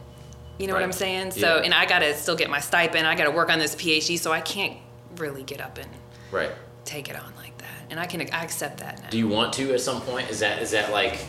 You 0.60 0.68
know 0.68 0.74
what 0.74 0.84
I'm 0.84 0.92
saying? 0.92 1.32
So, 1.32 1.58
Yeah. 1.58 1.64
and 1.64 1.74
I 1.74 1.86
got 1.86 2.00
to 2.00 2.14
still 2.16 2.36
get 2.36 2.50
my 2.50 2.60
stipend. 2.60 3.08
I 3.08 3.16
got 3.16 3.26
to 3.26 3.32
work 3.32 3.50
on 3.50 3.60
this 3.60 3.76
PhD, 3.76 4.18
so 4.20 4.32
I 4.32 4.42
can't 4.42 4.78
really 5.18 5.44
get 5.44 5.62
up 5.62 5.78
and 5.78 5.90
Right. 6.32 6.52
take 6.86 7.10
it 7.10 7.16
on 7.16 7.34
like 7.38 7.58
that. 7.58 7.68
And 7.90 8.00
I 8.00 8.06
can 8.06 8.22
I 8.22 8.44
accept 8.44 8.78
that 8.80 9.02
now. 9.02 9.10
Do 9.10 9.18
you 9.18 9.28
want 9.28 9.54
to 9.54 9.74
at 9.74 9.82
some 9.82 10.02
point? 10.02 10.30
Is 10.30 10.40
that 10.40 10.62
is 10.62 10.72
that 10.72 10.92
like? 10.92 11.20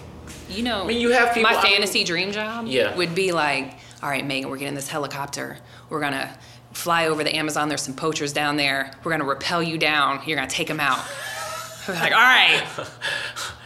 You 0.48 0.62
know, 0.62 0.82
I 0.82 0.86
mean, 0.86 1.00
you 1.00 1.10
have 1.10 1.34
people- 1.34 1.50
My 1.50 1.56
I 1.58 1.62
mean- 1.62 1.72
fantasy 1.72 2.04
dream 2.04 2.32
job 2.32 2.66
Yeah. 2.66 2.94
would 2.96 3.14
be 3.14 3.32
like, 3.32 3.74
all 4.02 4.08
right, 4.08 4.24
Megan, 4.26 4.48
we're 4.50 4.56
getting 4.58 4.74
this 4.74 4.88
helicopter. 4.88 5.58
We're 5.90 6.00
gonna 6.00 6.30
fly 6.74 7.06
over 7.06 7.24
the 7.24 7.34
Amazon. 7.34 7.68
There's 7.68 7.82
some 7.82 7.94
poachers 7.94 8.32
down 8.32 8.56
there. 8.56 8.90
We're 9.02 9.12
gonna 9.12 9.24
rappel 9.24 9.62
you 9.62 9.78
down. 9.78 10.20
You're 10.26 10.36
gonna 10.36 10.48
take 10.50 10.68
them 10.68 10.80
out. 10.80 10.98
I'm 11.88 11.94
like, 11.94 12.12
all 12.12 12.18
right. 12.18 12.62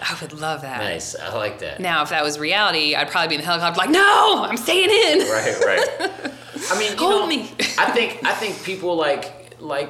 I 0.03 0.19
would 0.21 0.33
love 0.33 0.63
that. 0.63 0.79
Nice. 0.81 1.15
I 1.17 1.35
like 1.37 1.61
that. 1.61 1.79
Now, 1.81 2.03
if 2.03 2.11
that 2.11 2.25
was 2.25 2.39
reality, 2.39 2.95
I'd 2.97 3.09
probably 3.11 3.29
be 3.29 3.35
in 3.37 3.41
the 3.41 3.47
helicopter 3.47 3.79
like, 3.79 3.91
no, 3.91 4.45
I'm 4.45 4.57
staying 4.57 4.91
in. 4.91 5.29
right 5.29 5.57
right 5.65 6.33
i 6.73 6.79
mean 6.79 6.91
you 6.93 6.99
Hold 6.99 7.21
know, 7.23 7.27
me. 7.29 7.51
i 7.79 7.91
think 7.93 8.19
i 8.25 8.35
think 8.35 8.61
people 8.65 8.97
like 8.97 9.55
like 9.61 9.89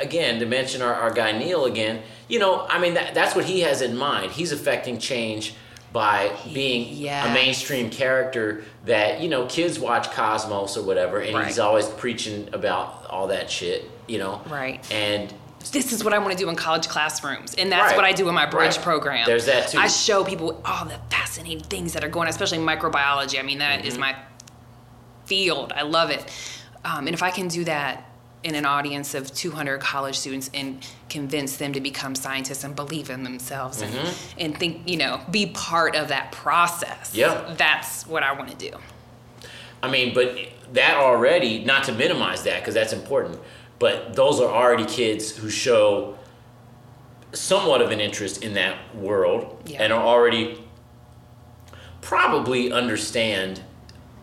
again 0.00 0.38
to 0.38 0.46
mention 0.46 0.80
our, 0.80 0.94
our 0.94 1.10
guy 1.12 1.32
neil 1.32 1.64
again 1.64 2.00
you 2.28 2.38
know 2.38 2.64
i 2.68 2.78
mean 2.78 2.94
that, 2.94 3.12
that's 3.12 3.34
what 3.34 3.44
he 3.44 3.60
has 3.62 3.82
in 3.82 3.96
mind 3.96 4.30
he's 4.30 4.52
affecting 4.52 4.98
change 4.98 5.54
by 5.96 6.30
being 6.52 7.06
a 7.08 7.32
mainstream 7.32 7.88
character 7.88 8.62
that 8.84 9.18
you 9.22 9.30
know 9.30 9.46
kids 9.46 9.78
watch 9.78 10.10
cosmos 10.10 10.76
or 10.76 10.82
whatever 10.82 11.20
and 11.20 11.46
he's 11.46 11.58
always 11.58 11.86
preaching 11.88 12.50
about 12.52 13.06
all 13.08 13.28
that 13.28 13.50
shit 13.50 13.90
you 14.06 14.18
know 14.18 14.42
Right. 14.50 14.78
and 14.92 15.32
This 15.72 15.94
is 15.94 16.04
what 16.04 16.12
I 16.12 16.18
want 16.18 16.32
to 16.32 16.38
do 16.38 16.50
in 16.50 16.54
college 16.54 16.86
classrooms, 16.86 17.54
and 17.56 17.72
that's 17.72 17.86
Right. 17.88 17.96
what 17.96 18.04
I 18.04 18.12
do 18.12 18.28
in 18.28 18.34
my 18.34 18.44
bridge 18.44 18.76
Right. 18.76 18.84
program. 18.84 19.24
There's 19.26 19.46
that, 19.46 19.68
too. 19.70 19.78
I 19.78 19.88
show 19.88 20.22
people 20.22 20.60
all 20.66 20.84
the 20.84 20.98
fascinating 21.10 21.60
things 21.64 21.94
that 21.94 22.04
are 22.04 22.08
going, 22.08 22.26
on, 22.26 22.30
especially 22.30 22.58
microbiology. 22.58 23.38
I 23.38 23.42
mean, 23.42 23.58
that 23.58 23.84
is 23.86 23.94
Mm-hmm. 23.94 24.00
my 24.00 24.16
field. 25.24 25.72
I 25.74 25.82
love 25.82 26.10
it. 26.10 26.22
Um, 26.84 27.06
and 27.08 27.14
if 27.14 27.22
I 27.22 27.30
can 27.30 27.48
do 27.48 27.64
that 27.64 28.04
in 28.44 28.54
an 28.54 28.64
audience 28.64 29.14
of 29.14 29.32
200 29.34 29.80
college 29.80 30.16
students 30.16 30.50
and 30.54 30.86
convince 31.08 31.56
them 31.56 31.72
to 31.72 31.80
become 31.80 32.14
scientists 32.14 32.62
and 32.64 32.76
believe 32.76 33.10
in 33.10 33.24
themselves 33.24 33.82
and, 33.82 33.92
and 34.38 34.56
think, 34.56 34.88
you 34.88 34.96
know, 34.96 35.20
be 35.30 35.46
part 35.46 35.96
of 35.96 36.08
that 36.08 36.30
process. 36.32 37.10
Mm-hmm. 37.10 37.18
Yeah. 37.18 37.54
That's 37.56 38.06
what 38.06 38.22
I 38.22 38.32
want 38.32 38.50
to 38.50 38.70
do. 38.70 38.76
I 39.82 39.90
mean, 39.90 40.14
but 40.14 40.36
that 40.72 40.96
already, 40.96 41.64
not 41.64 41.84
to 41.84 41.92
minimize 41.92 42.44
that 42.44 42.60
because 42.60 42.74
that's 42.74 42.92
important, 42.92 43.38
but 43.78 44.14
those 44.14 44.40
are 44.40 44.48
already 44.50 44.84
kids 44.84 45.36
who 45.36 45.50
show 45.50 46.16
somewhat 47.32 47.82
of 47.82 47.90
an 47.90 48.00
interest 48.00 48.42
in 48.42 48.54
that 48.54 48.94
world 48.94 49.62
Yeah. 49.66 49.82
and 49.82 49.92
are 49.92 50.02
already 50.02 50.62
probably 52.00 52.72
understand 52.72 53.60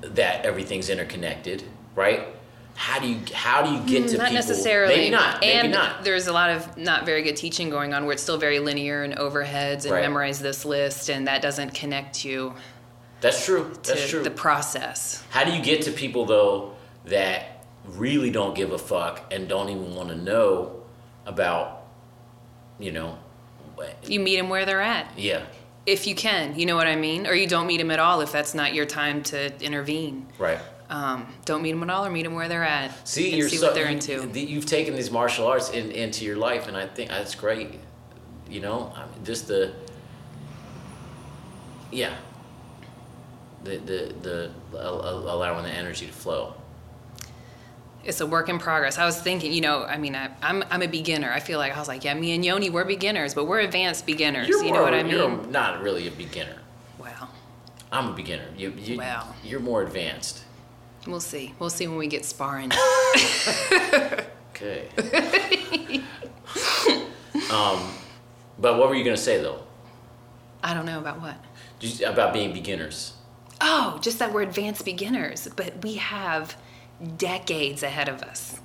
that 0.01 0.45
everything's 0.45 0.89
interconnected, 0.89 1.63
right? 1.95 2.27
How 2.75 2.99
do 2.99 3.07
you 3.07 3.19
how 3.33 3.61
do 3.63 3.71
you 3.71 3.79
get 3.81 4.09
to 4.09 4.15
Mm, 4.15 4.17
not 4.17 4.29
people? 4.29 4.33
necessarily. 4.35 4.95
Maybe 4.95 5.09
not. 5.11 5.41
Maybe 5.41 5.53
and 5.53 5.71
not. 5.71 6.03
there's 6.03 6.27
a 6.27 6.33
lot 6.33 6.49
of 6.49 6.75
not 6.77 7.05
very 7.05 7.21
good 7.21 7.35
teaching 7.35 7.69
going 7.69 7.93
on 7.93 8.05
where 8.05 8.13
it's 8.13 8.23
still 8.23 8.37
very 8.37 8.59
linear 8.59 9.03
and 9.03 9.15
overheads 9.15 9.83
and 9.83 9.91
Right. 9.91 10.01
memorize 10.01 10.39
this 10.39 10.65
list, 10.65 11.09
and 11.09 11.27
that 11.27 11.41
doesn't 11.41 11.73
connect 11.75 12.25
you 12.25 12.55
That's 13.21 13.45
true. 13.45 13.71
to 13.83 13.93
That's 13.93 14.09
true. 14.09 14.23
the 14.23 14.31
process. 14.31 15.23
How 15.29 15.43
do 15.43 15.51
you 15.51 15.61
get 15.61 15.83
to 15.83 15.91
people 15.91 16.25
though 16.25 16.73
that 17.05 17.63
really 17.85 18.31
don't 18.31 18.55
give 18.55 18.71
a 18.71 18.77
fuck 18.77 19.21
and 19.31 19.47
don't 19.47 19.69
even 19.69 19.93
want 19.95 20.09
to 20.09 20.15
know 20.15 20.81
about, 21.25 21.83
you 22.79 22.91
know, 22.91 23.17
You 24.07 24.19
meet 24.19 24.37
them 24.37 24.49
where 24.49 24.65
they're 24.65 24.81
at, 24.81 25.07
yeah, 25.17 25.41
if 25.85 26.07
you 26.07 26.15
can. 26.15 26.57
You 26.57 26.65
know 26.65 26.75
what 26.77 26.87
I 26.87 26.95
mean? 26.95 27.27
Or 27.27 27.33
you 27.33 27.47
don't 27.47 27.67
meet 27.67 27.77
them 27.77 27.91
at 27.91 27.99
all 27.99 28.21
if 28.21 28.31
that's 28.31 28.53
not 28.53 28.73
your 28.73 28.85
time 28.85 29.21
to 29.23 29.51
intervene. 29.61 30.27
right. 30.39 30.59
Um, 30.89 31.27
don't 31.45 31.61
meet 31.61 31.71
them 31.71 31.81
at 31.83 31.89
all, 31.89 32.05
or 32.05 32.09
meet 32.11 32.23
them 32.23 32.35
where 32.35 32.47
they're 32.47 32.63
at. 32.63 33.07
See, 33.07 33.35
you're 33.35 33.49
see 33.49 33.57
so, 33.57 33.67
what 33.67 33.75
they're 33.75 33.85
you- 33.85 33.93
into. 33.93 34.19
the- 34.27 34.41
You've 34.41 34.65
taken 34.65 34.95
these 34.95 35.09
martial 35.09 35.47
arts 35.47 35.69
in, 35.71 35.91
into 35.91 36.23
your 36.25 36.35
life, 36.35 36.67
and 36.67 36.75
I 36.77 36.85
think 36.87 37.09
that's 37.09 37.35
great. 37.35 37.79
You 38.49 38.59
know, 38.61 38.93
I 38.95 39.05
mean, 39.05 39.23
just 39.23 39.47
the, 39.47 39.73
yeah, 41.91 42.13
the 43.63 43.77
the 43.77 44.13
the 44.21 44.51
al- 44.79 45.05
al- 45.05 45.29
allowing 45.35 45.63
the 45.63 45.71
energy 45.71 46.07
to 46.07 46.11
flow. 46.13 46.53
it's 48.03 48.19
a 48.19 48.25
work 48.27 48.49
in 48.49 48.59
progress. 48.59 48.97
I 48.97 49.05
was 49.05 49.19
thinking, 49.21 49.53
you 49.53 49.61
know, 49.61 49.83
I 49.85 49.97
mean, 49.97 50.15
I, 50.15 50.29
I'm 50.41 50.63
I'm 50.69 50.81
a 50.81 50.87
beginner. 50.87 51.31
I 51.31 51.39
feel 51.39 51.57
like 51.59 51.73
I 51.75 51.79
was 51.79 51.87
like, 51.87 52.03
yeah, 52.03 52.13
me 52.13 52.33
and 52.35 52.43
Yoni, 52.43 52.69
we're 52.69 52.83
beginners, 52.83 53.33
but 53.33 53.45
we're 53.45 53.61
advanced 53.61 54.05
beginners. 54.05 54.47
you 54.49 54.61
know 54.65 54.73
more- 54.73 54.81
what 54.83 54.93
I 54.93 55.03
mean? 55.03 55.13
You're 55.13 55.45
not 55.47 55.81
really 55.81 56.07
a 56.07 56.11
beginner. 56.11 56.57
Well, 56.99 57.29
I'm 57.91 58.09
a 58.09 58.13
beginner. 58.13 58.45
You, 58.57 58.73
you, 58.77 58.97
Wow. 58.97 59.33
You're 59.43 59.59
more 59.61 59.81
advanced. 59.83 60.42
We'll 61.07 61.19
see. 61.19 61.53
We'll 61.59 61.69
see 61.69 61.87
when 61.87 61.97
we 61.97 62.07
get 62.07 62.25
sparring. 62.25 62.71
Okay. 64.55 64.87
um, 67.51 67.91
but 68.59 68.77
what 68.77 68.87
were 68.87 68.93
you 68.93 69.03
gonna 69.03 69.17
say 69.17 69.41
though? 69.41 69.63
I 70.63 70.73
don't 70.75 70.85
know 70.85 70.99
about 70.99 71.19
what. 71.19 71.35
Just 71.79 72.01
about 72.01 72.33
being 72.33 72.53
beginners. 72.53 73.13
Oh, 73.61 73.97
just 74.01 74.19
that 74.19 74.31
we're 74.31 74.43
advanced 74.43 74.85
beginners, 74.85 75.47
but 75.55 75.83
we 75.83 75.95
have 75.95 76.55
decades 77.17 77.81
ahead 77.81 78.09
of 78.09 78.21
us. 78.21 78.59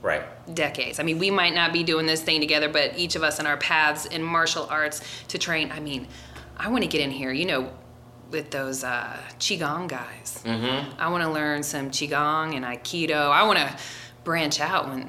Right. 0.00 0.22
Decades. 0.54 0.98
I 0.98 1.02
mean, 1.02 1.18
we 1.18 1.30
might 1.30 1.54
not 1.54 1.72
be 1.72 1.82
doing 1.82 2.06
this 2.06 2.22
thing 2.22 2.40
together, 2.40 2.68
but 2.68 2.96
each 2.96 3.16
of 3.16 3.22
us 3.22 3.38
in 3.38 3.46
our 3.46 3.56
paths 3.56 4.06
in 4.06 4.22
martial 4.22 4.66
arts 4.70 5.00
to 5.28 5.38
train. 5.38 5.70
I 5.72 5.80
mean, 5.80 6.06
I 6.56 6.68
want 6.68 6.82
to 6.82 6.88
get 6.88 7.00
in 7.00 7.10
here, 7.10 7.32
you 7.32 7.46
know, 7.46 7.70
with 8.32 8.50
those 8.50 8.82
uh, 8.82 9.16
Qigong 9.38 9.86
guys. 9.86 10.42
Mm-hmm. 10.44 11.00
I 11.00 11.08
want 11.08 11.22
to 11.22 11.30
learn 11.30 11.62
some 11.62 11.90
Qigong 11.90 12.56
and 12.56 12.64
Aikido. 12.64 13.30
I 13.30 13.44
want 13.44 13.58
to 13.58 13.76
branch 14.24 14.60
out 14.60 14.88
when 14.88 15.08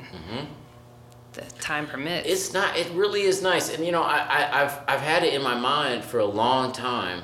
the 1.33 1.41
time 1.59 1.87
permits. 1.87 2.27
It's 2.27 2.53
not. 2.53 2.77
It 2.77 2.91
really 2.91 3.21
is 3.21 3.41
nice, 3.41 3.73
and 3.73 3.85
you 3.85 3.91
know, 3.91 4.03
I, 4.03 4.17
I 4.17 4.63
I've 4.63 4.79
I've 4.87 5.01
had 5.01 5.23
it 5.23 5.33
in 5.33 5.41
my 5.41 5.57
mind 5.57 6.03
for 6.03 6.19
a 6.19 6.25
long 6.25 6.71
time 6.71 7.23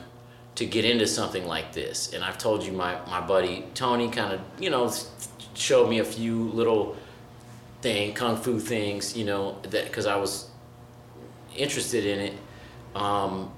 to 0.55 0.65
get 0.65 0.85
into 0.85 1.07
something 1.07 1.45
like 1.45 1.73
this, 1.73 2.13
and 2.13 2.23
I've 2.23 2.37
told 2.37 2.63
you 2.63 2.71
my 2.71 2.99
my 3.05 3.21
buddy 3.21 3.65
Tony 3.75 4.09
kind 4.09 4.33
of 4.33 4.41
you 4.59 4.69
know 4.69 4.91
showed 5.53 5.89
me 5.89 5.99
a 5.99 6.05
few 6.05 6.49
little 6.49 6.95
thing 7.81 8.13
kung 8.13 8.35
fu 8.35 8.59
things 8.59 9.15
you 9.15 9.25
know 9.25 9.57
that 9.63 9.85
because 9.85 10.05
I 10.05 10.15
was 10.15 10.49
interested 11.55 12.05
in 12.05 12.19
it. 12.19 12.33
Um, 12.95 13.51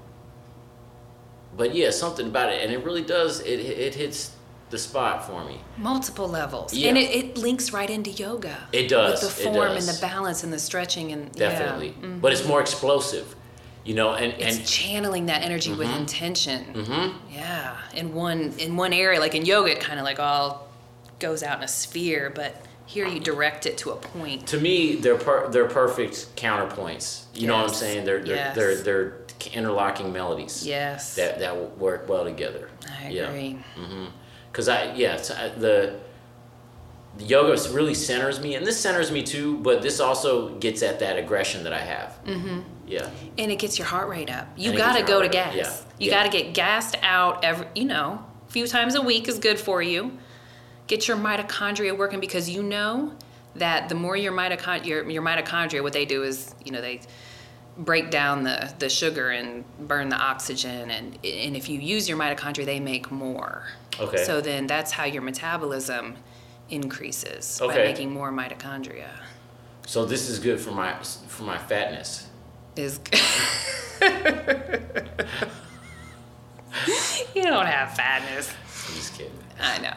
but 1.56 1.74
yeah, 1.74 1.90
something 1.90 2.26
about 2.26 2.52
it, 2.52 2.62
and 2.62 2.72
it 2.72 2.84
really 2.84 3.02
does. 3.02 3.40
It 3.40 3.60
it 3.60 3.94
hits 3.94 4.32
the 4.70 4.78
spot 4.78 5.26
for 5.26 5.44
me. 5.44 5.60
Multiple 5.76 6.26
levels. 6.26 6.72
Yeah. 6.72 6.88
And 6.88 6.96
it, 6.96 7.10
it 7.14 7.36
links 7.36 7.74
right 7.74 7.90
into 7.90 8.10
yoga. 8.10 8.56
It 8.72 8.88
does, 8.88 9.22
With 9.22 9.36
the 9.36 9.42
form 9.44 9.72
and 9.72 9.82
the 9.86 9.98
balance 10.00 10.44
and 10.44 10.50
the 10.52 10.58
stretching 10.58 11.12
and 11.12 11.30
Definitely, 11.32 11.88
Yeah. 12.00 12.08
but 12.22 12.32
it's 12.32 12.46
more 12.46 12.58
explosive, 12.62 13.36
you 13.84 13.92
know, 13.94 14.14
and 14.14 14.32
It's 14.40 14.56
and 14.56 14.66
channeling 14.66 15.26
that 15.26 15.42
energy 15.42 15.74
with 15.74 15.94
intention. 15.94 16.72
Mhm. 16.74 17.12
Yeah. 17.30 17.76
In 17.92 18.14
one 18.14 18.54
in 18.58 18.76
one 18.78 18.94
area, 18.94 19.20
like 19.20 19.34
in 19.34 19.44
yoga, 19.44 19.72
it 19.72 19.80
kind 19.80 19.98
of 19.98 20.06
like 20.06 20.18
all 20.18 20.68
goes 21.18 21.42
out 21.42 21.58
in 21.58 21.64
a 21.64 21.68
sphere, 21.68 22.32
but 22.34 22.56
here 22.86 23.06
you 23.06 23.20
direct 23.20 23.66
it 23.66 23.76
to 23.78 23.90
a 23.90 23.96
point. 23.96 24.46
to 24.48 24.58
me 24.58 24.96
they're 24.96 25.16
per- 25.16 25.48
they're 25.48 25.68
perfect 25.68 26.34
counterpoints 26.36 27.22
you 27.32 27.46
know 27.46 27.56
what 27.56 27.68
i'm 27.68 27.72
saying 27.74 28.04
they're 28.04 28.18
they're, 28.22 28.36
Yes. 28.36 28.56
they're 28.56 28.74
they're 28.82 29.12
interlocking 29.48 30.12
melodies 30.12 30.66
Yes. 30.66 31.14
that 31.16 31.38
that 31.40 31.78
work 31.78 32.08
well 32.08 32.24
together 32.24 32.68
I 33.00 33.08
Yeah. 33.08 33.28
agree. 33.30 33.58
because 34.50 34.68
i 34.68 34.92
yeah 34.94 35.14
uh, 35.14 35.48
the 35.58 35.98
the 37.18 37.24
yoga 37.24 37.52
really 37.72 37.94
centers 37.94 38.40
me 38.40 38.54
and 38.54 38.66
this 38.66 38.80
centers 38.80 39.10
me 39.10 39.22
too 39.22 39.58
but 39.58 39.82
this 39.82 40.00
also 40.00 40.54
gets 40.58 40.82
at 40.82 40.98
that 41.00 41.18
aggression 41.18 41.62
that 41.64 41.72
i 41.72 41.80
have 41.80 42.18
mm-hmm. 42.24 42.60
yeah 42.86 43.08
And 43.38 43.50
it 43.52 43.58
gets 43.58 43.78
your 43.78 43.86
heart 43.86 44.08
rate 44.08 44.30
up. 44.30 44.46
You 44.56 44.76
got 44.76 44.96
to 44.98 45.02
go 45.02 45.20
to 45.22 45.28
gas. 45.28 45.54
Yeah. 45.54 45.70
You 45.98 46.10
Yeah. 46.10 46.16
got 46.24 46.30
to 46.30 46.36
get 46.38 46.52
gassed 46.54 46.96
out 47.02 47.44
every, 47.44 47.66
you 47.74 47.84
know, 47.86 48.24
a 48.48 48.52
few 48.52 48.66
times 48.66 48.94
a 48.94 49.02
week 49.02 49.28
is 49.28 49.38
good 49.38 49.58
for 49.58 49.80
you. 49.82 50.00
Get 50.86 51.06
your 51.08 51.16
mitochondria 51.16 51.96
working 51.96 52.20
because 52.20 52.50
you 52.50 52.62
know 52.62 53.12
that 53.56 53.88
the 53.88 53.94
more 53.94 54.16
your 54.16 54.32
mitochondria, 54.32 54.84
your, 54.86 55.08
your 55.10 55.22
mitochondria, 55.22 55.82
what 55.82 55.92
they 55.92 56.04
do 56.04 56.22
is, 56.22 56.54
you 56.64 56.72
know, 56.72 56.80
they 56.80 57.00
break 57.78 58.10
down 58.10 58.44
the, 58.44 58.72
the 58.78 58.88
sugar 58.88 59.30
and 59.30 59.64
burn 59.88 60.08
the 60.08 60.16
oxygen. 60.16 60.90
And, 60.90 61.18
and 61.24 61.56
if 61.56 61.68
you 61.68 61.78
use 61.80 62.08
your 62.08 62.18
mitochondria, 62.18 62.64
they 62.66 62.80
make 62.80 63.10
more. 63.10 63.64
Okay. 63.98 64.24
So 64.24 64.40
then 64.40 64.66
that's 64.66 64.92
how 64.92 65.04
your 65.04 65.22
metabolism 65.22 66.16
increases 66.70 67.58
by 67.60 67.74
making 67.76 68.10
more 68.12 68.30
mitochondria. 68.32 69.08
so 69.86 70.04
this 70.06 70.28
is 70.30 70.38
good 70.38 70.58
for 70.60 70.70
my 70.70 70.94
for 71.02 71.42
my 71.42 71.58
fatness 71.58 72.26
is 72.76 72.98
you 77.34 77.42
don't 77.42 77.66
have 77.66 77.94
fatness. 77.94 78.50
i'm 78.88 78.94
just 78.94 79.14
kidding 79.18 79.32
I 79.60 79.78
know, 79.78 79.94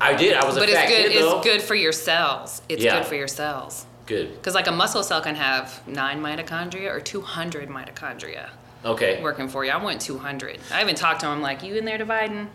i 0.00 0.14
did 0.14 0.34
i 0.36 0.44
was 0.46 0.56
a 0.56 0.60
but 0.60 0.68
it's 0.68 0.78
fat 0.78 0.88
good. 0.88 1.10
kid 1.12 1.22
though 1.22 1.38
It's 1.38 1.46
good 1.46 1.62
for 1.62 1.74
your 1.74 1.92
cells. 1.92 2.62
It's 2.68 2.82
Yeah. 2.82 2.98
good 2.98 3.06
for 3.06 3.16
your 3.16 3.28
cells 3.28 3.86
good 4.06 4.34
because 4.36 4.54
like 4.54 4.66
a 4.68 4.72
muscle 4.72 5.02
cell 5.02 5.20
can 5.20 5.34
have 5.34 5.86
nine 5.86 6.20
mitochondria 6.22 6.90
or 6.94 7.00
two 7.00 7.20
hundred 7.20 7.68
mitochondria 7.68 8.48
okay 8.84 9.20
working 9.22 9.48
for 9.48 9.64
you. 9.64 9.70
I 9.72 9.82
want 9.82 10.00
two 10.00 10.18
hundred. 10.18 10.58
I 10.72 10.80
even 10.82 10.94
talked 10.94 11.20
to 11.20 11.26
him 11.28 11.42
like, 11.42 11.62
you 11.62 11.74
in 11.74 11.84
there 11.84 11.98
dividing? 11.98 12.50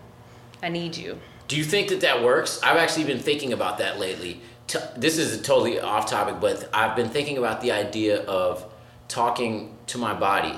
I 0.63 0.69
need 0.69 0.95
you. 0.95 1.19
Do 1.47 1.57
you 1.57 1.63
think 1.63 1.89
that 1.89 2.01
that 2.01 2.23
works? 2.23 2.61
I've 2.63 2.77
actually 2.77 3.03
been 3.05 3.19
thinking 3.19 3.51
about 3.51 3.77
that 3.79 3.99
lately. 3.99 4.39
T- 4.67 4.79
this 4.95 5.17
is 5.17 5.41
totally 5.41 5.79
off 5.79 6.05
topic, 6.09 6.39
but 6.39 6.69
I've 6.73 6.95
been 6.95 7.09
thinking 7.09 7.37
about 7.37 7.59
the 7.61 7.71
idea 7.73 8.23
of 8.23 8.65
talking 9.09 9.75
to 9.87 9.97
my 9.97 10.13
body. 10.13 10.57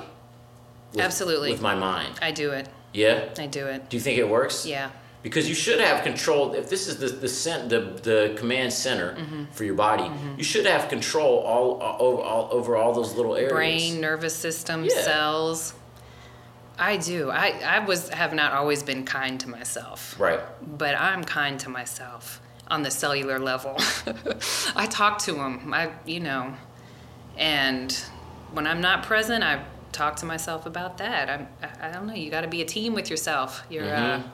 with- 0.92 1.02
Absolutely. 1.04 1.52
With 1.52 1.62
my 1.62 1.74
mind. 1.74 2.20
I 2.22 2.30
do 2.32 2.52
it. 2.52 2.70
Yeah? 2.94 3.30
I 3.40 3.48
do 3.48 3.66
it. 3.66 3.90
Do 3.90 3.98
you 3.98 4.02
think 4.02 4.20
it 4.20 4.30
works? 4.30 4.66
Yeah. 4.68 4.92
Because 5.24 5.48
you 5.48 5.56
should 5.56 5.80
have 5.80 6.04
control. 6.04 6.54
If 6.54 6.70
this 6.70 6.88
is 6.88 6.98
the 6.98 7.08
the 7.08 7.30
cent, 7.30 7.70
the, 7.70 7.80
the 8.10 8.36
command 8.38 8.72
center 8.74 9.16
Mm-hmm. 9.16 9.46
for 9.52 9.64
your 9.64 9.76
body, 9.76 10.12
you 10.38 10.44
should 10.44 10.66
have 10.66 10.90
control 10.90 11.40
all, 11.40 11.82
all 11.82 11.98
over 12.08 12.22
all 12.22 12.50
over 12.52 12.76
all 12.76 12.94
those 12.94 13.16
little 13.16 13.36
areas. 13.36 13.54
brain, 13.54 14.02
nervous 14.02 14.36
system, 14.36 14.84
Yeah. 14.84 15.02
cells. 15.02 15.74
I 16.78 16.98
do. 16.98 17.30
I, 17.30 17.48
I 17.66 17.80
was 17.86 18.10
have 18.10 18.34
not 18.34 18.52
always 18.54 18.84
been 18.84 19.06
kind 19.06 19.40
to 19.42 19.50
myself. 19.50 20.20
Right. 20.20 20.40
but 20.78 20.96
I'm 21.00 21.24
kind 21.24 21.60
to 21.62 21.70
myself 21.70 22.42
on 22.68 22.82
the 22.84 22.92
cellular 22.92 23.40
level. 23.40 23.76
I 24.76 24.88
talk 24.88 25.20
to 25.20 25.34
them, 25.34 25.74
I, 25.74 25.92
you 26.06 26.20
know, 26.20 26.54
and 27.38 27.92
when 28.52 28.66
I'm 28.68 28.82
not 28.82 29.04
present, 29.04 29.44
I 29.44 29.64
talk 29.92 30.16
to 30.18 30.26
myself 30.26 30.66
about 30.66 30.98
that. 30.98 31.30
I'm, 31.30 31.48
I, 31.62 31.90
I 31.90 31.92
don't 31.92 32.08
know. 32.08 32.14
You 32.16 32.32
got 32.32 32.42
to 32.42 32.48
be 32.48 32.62
a 32.62 32.66
team 32.66 32.94
with 32.94 33.10
yourself. 33.10 33.64
You're 33.70 33.84
Mm-hmm. 33.84 34.22
uh, 34.28 34.30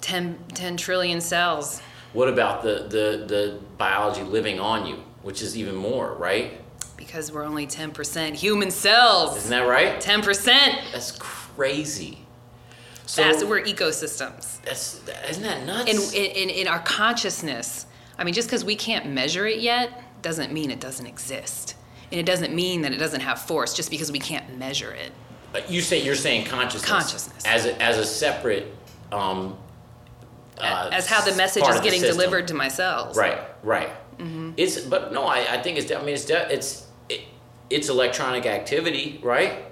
10, 0.00 0.38
10 0.54 0.76
trillion 0.76 1.20
cells. 1.20 1.80
What 2.12 2.28
about 2.28 2.62
the, 2.62 2.86
the 2.88 3.24
the 3.26 3.58
biology 3.76 4.22
living 4.22 4.58
on 4.58 4.86
you, 4.86 4.96
which 5.22 5.42
is 5.42 5.56
even 5.56 5.74
more, 5.74 6.14
right? 6.14 6.60
Because 6.96 7.30
we're 7.30 7.44
only 7.44 7.66
10% 7.66 8.34
human 8.34 8.70
cells. 8.70 9.36
Isn't 9.36 9.50
that 9.50 9.60
right? 9.68 10.00
10%. 10.00 10.44
That's 10.92 11.12
crazy. 11.12 12.18
So 13.06 13.22
That's, 13.22 13.42
we're 13.44 13.62
ecosystems. 13.62 14.60
that's 14.62 15.00
isn't 15.30 15.42
that 15.42 15.64
nuts? 15.64 16.12
in, 16.12 16.24
in, 16.26 16.50
in 16.50 16.68
our 16.68 16.80
consciousness. 16.80 17.86
I 18.18 18.24
mean, 18.24 18.34
just 18.34 18.48
because 18.48 18.64
we 18.64 18.74
can't 18.76 19.06
measure 19.06 19.46
it 19.46 19.60
yet 19.60 20.02
doesn't 20.22 20.52
mean 20.52 20.70
it 20.70 20.80
doesn't 20.80 21.06
exist. 21.06 21.74
And 22.10 22.20
it 22.20 22.26
doesn't 22.26 22.54
mean 22.54 22.82
that 22.82 22.92
it 22.92 22.98
doesn't 22.98 23.20
have 23.20 23.40
force 23.40 23.72
just 23.74 23.90
because 23.90 24.10
we 24.12 24.18
can't 24.18 24.58
measure 24.58 24.90
it. 24.92 25.12
Uh, 25.54 25.60
you 25.68 25.80
say 25.80 26.02
you're 26.02 26.14
saying 26.14 26.46
consciousness. 26.46 26.90
Consciousness. 26.90 27.44
as 27.46 27.64
a, 27.66 27.80
as 27.82 27.96
a 27.96 28.04
separate. 28.04 28.74
Um, 29.12 29.56
uh, 30.60 30.90
As 30.92 31.06
how 31.06 31.20
the 31.20 31.34
message 31.36 31.64
is 31.68 31.80
getting 31.80 32.00
delivered 32.02 32.48
to 32.48 32.54
my 32.54 32.68
cells. 32.68 33.16
Right. 33.16 33.38
Right. 33.62 33.90
Mm-hmm. 34.18 34.52
It's 34.56 34.80
but 34.80 35.12
no, 35.12 35.24
I, 35.24 35.54
I 35.56 35.62
think 35.62 35.78
it's. 35.78 35.90
I 35.92 35.98
mean, 36.00 36.14
it's 36.14 36.28
it's 36.30 36.86
it, 37.08 37.20
it's 37.70 37.88
electronic 37.88 38.46
activity, 38.46 39.20
right? 39.22 39.64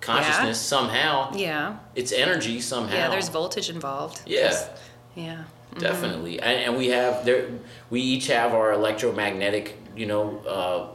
Consciousness 0.00 0.60
somehow. 0.60 1.32
Yeah. 1.34 1.76
It's 1.94 2.12
energy 2.12 2.60
somehow. 2.60 2.94
Yeah, 2.94 3.08
there's 3.10 3.28
voltage 3.30 3.70
involved. 3.70 4.20
Yeah. 4.26 4.40
There's- 4.40 4.68
Yeah. 5.14 5.44
Definitely, 5.78 6.38
and, 6.40 6.60
and 6.66 6.76
we 6.76 6.88
have 6.88 7.24
there. 7.24 7.48
We 7.90 8.00
each 8.00 8.28
have 8.28 8.54
our 8.54 8.72
electromagnetic, 8.72 9.76
you 9.96 10.06
know, 10.06 10.38
uh, 10.46 10.86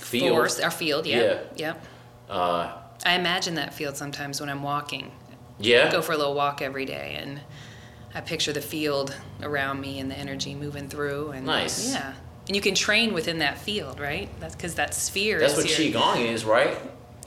field. 0.00 0.36
Force, 0.36 0.60
our 0.60 0.70
field, 0.70 1.06
yep. 1.06 1.52
Yep. 1.56 1.84
Uh, 2.30 2.72
I 3.04 3.14
imagine 3.14 3.54
that 3.56 3.74
field 3.74 3.96
sometimes 3.96 4.40
when 4.40 4.48
I'm 4.48 4.62
walking. 4.62 5.10
yeah. 5.58 5.90
Go 5.90 6.02
for 6.02 6.12
a 6.12 6.16
little 6.16 6.34
walk 6.34 6.62
every 6.62 6.84
day 6.84 7.18
and 7.20 7.40
I 8.14 8.20
picture 8.20 8.52
the 8.52 8.60
field 8.60 9.14
around 9.42 9.80
me 9.80 9.98
and 10.00 10.10
the 10.10 10.18
energy 10.18 10.54
moving 10.54 10.88
through 10.88 11.30
and 11.30 11.46
Nice. 11.46 11.92
yeah. 11.92 12.14
And 12.48 12.56
you 12.56 12.60
can 12.62 12.74
train 12.74 13.14
within 13.14 13.38
that 13.38 13.56
field, 13.58 14.00
right? 14.00 14.28
That's 14.40 14.54
because 14.56 14.74
that 14.74 14.94
sphere 14.94 15.38
That's 15.38 15.56
is 15.56 15.64
what 15.64 15.78
your, 15.78 15.92
qigong 16.02 16.26
is, 16.26 16.44
right? 16.44 16.76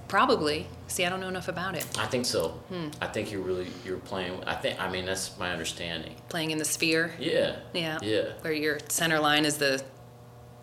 Probably. 0.07 0.67
See, 0.87 1.03
I 1.05 1.09
don't 1.09 1.19
know 1.19 1.29
enough 1.29 1.47
about 1.47 1.75
it. 1.75 1.85
I 1.97 2.05
think 2.05 2.25
so. 2.25 2.49
Hmm. 2.69 2.89
I 3.01 3.07
think 3.07 3.31
you're 3.31 3.41
really 3.41 3.67
you're 3.83 3.97
playing. 3.97 4.43
I 4.45 4.53
think. 4.55 4.79
I 4.79 4.89
mean, 4.91 5.05
that's 5.05 5.37
my 5.39 5.51
understanding. 5.51 6.15
Playing 6.29 6.51
in 6.51 6.57
the 6.59 6.65
sphere. 6.65 7.13
Yeah. 7.17 7.55
Yeah. 7.73 7.97
Yeah. 8.03 8.33
Where 8.41 8.53
your 8.53 8.77
center 8.89 9.19
line 9.19 9.45
is 9.45 9.57
the 9.57 9.81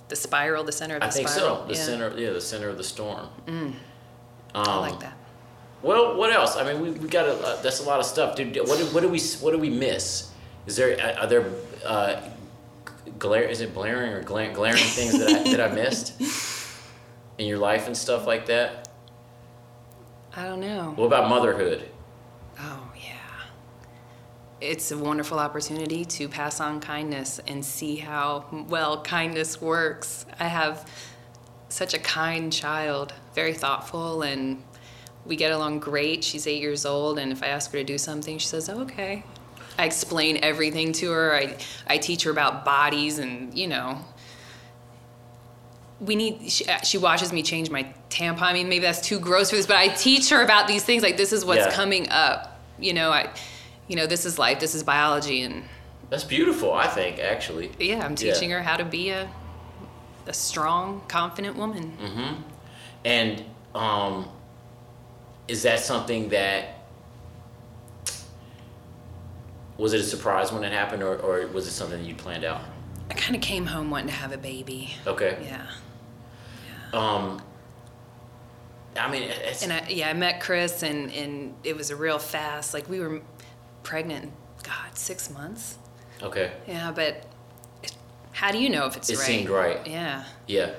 the 0.08 0.16
spiral, 0.16 0.62
the 0.62 0.70
center 0.72 0.94
of 0.96 1.00
the 1.00 1.06
I 1.06 1.10
think 1.10 1.28
spiral. 1.28 1.62
so. 1.62 1.66
The 1.66 1.74
yeah. 1.74 1.80
center. 1.84 2.18
Yeah, 2.18 2.30
the 2.30 2.40
center 2.40 2.68
of 2.68 2.76
the 2.76 2.84
storm. 2.84 3.28
Um, 3.48 3.74
I 4.54 4.78
like 4.78 5.00
that. 5.00 5.16
Well, 5.82 6.16
what 6.16 6.32
else? 6.32 6.56
I 6.56 6.64
mean, 6.64 6.80
we, 6.80 6.90
we 6.92 7.08
got 7.08 7.26
a, 7.26 7.34
uh, 7.34 7.62
that's 7.62 7.80
a 7.80 7.84
lot 7.84 7.98
of 7.98 8.06
stuff, 8.06 8.36
dude. 8.36 8.56
What 8.56 8.78
do, 8.78 8.86
what 8.86 9.00
do 9.00 9.08
we 9.08 9.20
what 9.40 9.50
do 9.50 9.58
we 9.58 9.70
miss? 9.70 10.30
Is 10.66 10.76
there 10.76 10.96
are 11.18 11.26
there 11.26 11.50
uh, 11.84 12.20
glare? 13.18 13.44
Is 13.44 13.60
it 13.60 13.74
blaring 13.74 14.12
or 14.12 14.22
gla- 14.22 14.52
glaring 14.52 14.76
things 14.76 15.18
that 15.18 15.28
I, 15.28 15.56
that 15.56 15.72
I 15.72 15.74
missed 15.74 16.20
in 17.38 17.46
your 17.46 17.58
life 17.58 17.86
and 17.86 17.96
stuff 17.96 18.26
like 18.26 18.46
that? 18.46 18.88
I 20.34 20.44
don't 20.44 20.60
know. 20.60 20.92
What 20.96 21.06
about 21.06 21.28
motherhood? 21.28 21.88
Oh, 22.58 22.90
yeah. 22.96 23.16
It's 24.60 24.90
a 24.92 24.96
wonderful 24.96 25.38
opportunity 25.38 26.04
to 26.04 26.28
pass 26.28 26.60
on 26.60 26.80
kindness 26.80 27.40
and 27.46 27.64
see 27.64 27.96
how 27.96 28.46
well 28.68 29.02
kindness 29.02 29.60
works. 29.60 30.24
I 30.38 30.46
have 30.46 30.88
such 31.68 31.92
a 31.92 31.98
kind 31.98 32.52
child, 32.52 33.12
very 33.34 33.52
thoughtful 33.52 34.22
and 34.22 34.62
we 35.26 35.36
get 35.36 35.52
along 35.52 35.80
great. 35.80 36.24
She's 36.24 36.46
eight 36.46 36.60
years 36.60 36.84
old, 36.84 37.18
and 37.18 37.30
if 37.32 37.42
I 37.42 37.46
ask 37.46 37.70
her 37.72 37.78
to 37.78 37.84
do 37.84 37.98
something, 37.98 38.38
she 38.38 38.46
says, 38.46 38.68
oh, 38.68 38.80
"Okay." 38.82 39.24
I 39.78 39.84
explain 39.86 40.38
everything 40.42 40.92
to 40.94 41.10
her. 41.12 41.34
I 41.34 41.56
I 41.86 41.98
teach 41.98 42.24
her 42.24 42.30
about 42.30 42.64
bodies, 42.64 43.18
and 43.18 43.56
you 43.56 43.66
know, 43.68 43.98
we 46.00 46.16
need. 46.16 46.50
She, 46.50 46.66
uh, 46.66 46.80
she 46.82 46.98
watches 46.98 47.32
me 47.32 47.42
change 47.42 47.70
my 47.70 47.92
tampon. 48.10 48.42
I 48.42 48.52
mean, 48.52 48.68
maybe 48.68 48.84
that's 48.84 49.00
too 49.00 49.18
gross 49.20 49.50
for 49.50 49.56
this, 49.56 49.66
but 49.66 49.76
I 49.76 49.88
teach 49.88 50.30
her 50.30 50.42
about 50.42 50.66
these 50.68 50.82
things. 50.84 51.02
Like 51.02 51.16
this 51.16 51.32
is 51.32 51.44
what's 51.44 51.66
Yeah. 51.66 51.72
coming 51.72 52.08
up. 52.10 52.60
You 52.78 52.92
know, 52.94 53.10
I, 53.10 53.30
you 53.88 53.96
know, 53.96 54.06
this 54.06 54.24
is 54.26 54.38
life. 54.38 54.58
This 54.60 54.74
is 54.74 54.82
biology, 54.82 55.42
and 55.42 55.62
That's 56.10 56.24
beautiful, 56.24 56.72
I 56.74 56.88
think, 56.88 57.18
actually. 57.20 57.70
yeah, 57.78 58.04
I'm 58.04 58.10
Yeah. 58.12 58.32
teaching 58.32 58.50
her 58.50 58.62
how 58.62 58.76
to 58.76 58.84
be 58.84 59.10
a 59.10 59.30
a 60.26 60.32
strong, 60.32 61.02
confident 61.08 61.56
woman. 61.56 61.96
Mm. 62.00 62.08
Hmm. 62.14 62.34
And 63.04 63.44
um, 63.74 64.28
is 65.52 65.62
that 65.64 65.80
something 65.80 66.30
that 66.30 66.78
was 69.76 69.92
it 69.92 70.00
a 70.00 70.04
surprise 70.04 70.50
when 70.50 70.64
it 70.64 70.72
happened, 70.72 71.02
or, 71.02 71.16
or 71.18 71.46
was 71.48 71.66
it 71.66 71.72
something 71.72 72.00
that 72.00 72.08
you 72.08 72.14
planned 72.14 72.44
out? 72.44 72.62
I 73.10 73.14
kind 73.14 73.36
of 73.36 73.42
came 73.42 73.66
home 73.66 73.90
wanting 73.90 74.08
to 74.08 74.14
have 74.14 74.32
a 74.32 74.38
baby. 74.38 74.94
Okay. 75.06 75.36
Yeah. 75.44 75.66
Um, 76.94 77.42
I 78.96 79.10
mean, 79.10 79.24
it's, 79.24 79.62
And 79.62 79.72
I, 79.74 79.86
yeah, 79.90 80.08
I 80.08 80.14
met 80.14 80.40
Chris, 80.40 80.82
and, 80.82 81.12
and 81.12 81.54
it 81.64 81.76
was 81.76 81.90
a 81.90 81.96
real 81.96 82.18
fast. 82.18 82.72
Like 82.72 82.88
we 82.88 83.00
were 83.00 83.20
pregnant, 83.82 84.32
God, 84.62 84.96
six 84.96 85.28
months. 85.30 85.76
okay. 86.22 86.52
Yeah, 86.66 86.92
but 86.92 87.26
it, 87.82 87.92
how 88.32 88.52
do 88.52 88.58
you 88.58 88.70
know 88.70 88.86
if 88.86 88.96
it's 88.96 89.10
It 89.10 89.18
right? 89.18 89.22
It 89.22 89.26
seemed 89.26 89.50
right. 89.50 89.86
Yeah. 89.86 90.24
Yeah. 90.46 90.70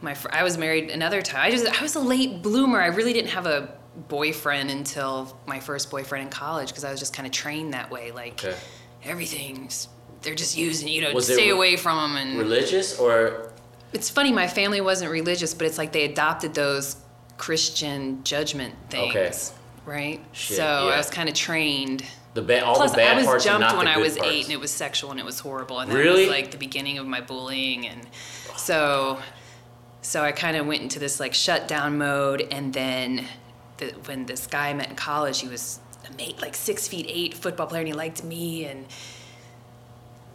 My 0.00 0.14
fr- 0.14 0.30
I 0.32 0.42
was 0.44 0.56
married 0.56 0.88
another 0.90 1.20
time. 1.20 1.42
I 1.42 1.50
just 1.50 1.66
I 1.66 1.82
was 1.82 1.94
a 1.94 2.00
late 2.00 2.40
bloomer. 2.42 2.80
I 2.80 2.86
really 2.86 3.12
didn't 3.12 3.30
have 3.30 3.46
a 3.46 3.81
boyfriend 4.08 4.70
until 4.70 5.36
my 5.46 5.60
first 5.60 5.90
boyfriend 5.90 6.24
in 6.24 6.30
college 6.30 6.68
because 6.68 6.84
I 6.84 6.90
was 6.90 6.98
just 7.00 7.14
kind 7.14 7.26
of 7.26 7.32
trained 7.32 7.74
that 7.74 7.90
way. 7.90 8.10
Like 8.10 8.42
Okay. 8.44 8.56
everything's 9.04 9.88
they're 10.22 10.34
just 10.36 10.56
using 10.56 10.86
you 10.88 11.00
know 11.02 11.18
stay 11.18 11.46
re- 11.46 11.50
away 11.50 11.76
from 11.76 11.96
them 11.98 12.16
and 12.16 12.38
Religious 12.38 12.98
or 12.98 13.50
it's 13.92 14.08
funny 14.08 14.30
my 14.32 14.46
family 14.46 14.80
wasn't 14.80 15.10
religious 15.10 15.52
but 15.52 15.66
it's 15.66 15.78
like 15.78 15.90
they 15.92 16.04
adopted 16.04 16.54
those 16.54 16.94
christian 17.38 18.22
judgment 18.22 18.72
things 18.88 19.10
Okay. 19.10 19.32
right 19.84 20.20
Shit, 20.30 20.58
so 20.58 20.62
yeah. 20.62 20.94
i 20.94 20.96
was 20.96 21.10
kind 21.10 21.28
of 21.28 21.34
trained 21.34 22.04
the 22.34 22.40
bad? 22.42 22.62
All 22.62 22.76
plus 22.76 22.92
the 22.92 22.98
bad 22.98 23.14
i 23.14 23.16
was 23.16 23.26
parts 23.26 23.44
jumped 23.44 23.76
when 23.76 23.88
i 23.88 23.96
was 23.98 24.16
parts. 24.16 24.30
eight 24.30 24.44
and 24.44 24.52
it 24.52 24.60
was 24.60 24.70
sexual 24.70 25.10
and 25.10 25.18
it 25.18 25.26
was 25.26 25.40
horrible 25.40 25.80
and 25.80 25.90
that 25.90 25.96
Really? 25.96 26.22
was 26.22 26.30
like 26.30 26.52
the 26.52 26.56
beginning 26.56 26.98
of 26.98 27.06
my 27.06 27.20
bullying 27.20 27.88
and 27.88 28.06
so 28.56 29.18
so 30.02 30.22
i 30.22 30.30
kind 30.30 30.56
of 30.56 30.66
went 30.68 30.82
into 30.82 31.00
this 31.00 31.18
like 31.18 31.34
shutdown 31.34 31.98
mode 31.98 32.46
and 32.52 32.72
then 32.72 33.16
the, 33.16 33.24
when 34.06 34.26
this 34.26 34.46
guy 34.46 34.68
I 34.70 34.74
met 34.74 34.88
in 34.90 34.96
college 34.96 35.40
he 35.40 35.48
was 35.48 35.78
a 36.08 36.12
mate, 36.16 36.40
like 36.42 36.54
six 36.54 36.88
feet 36.88 37.06
eight 37.08 37.34
football 37.34 37.66
player 37.66 37.80
and 37.80 37.88
he 37.88 37.94
liked 37.94 38.24
me 38.24 38.64
and 38.64 38.86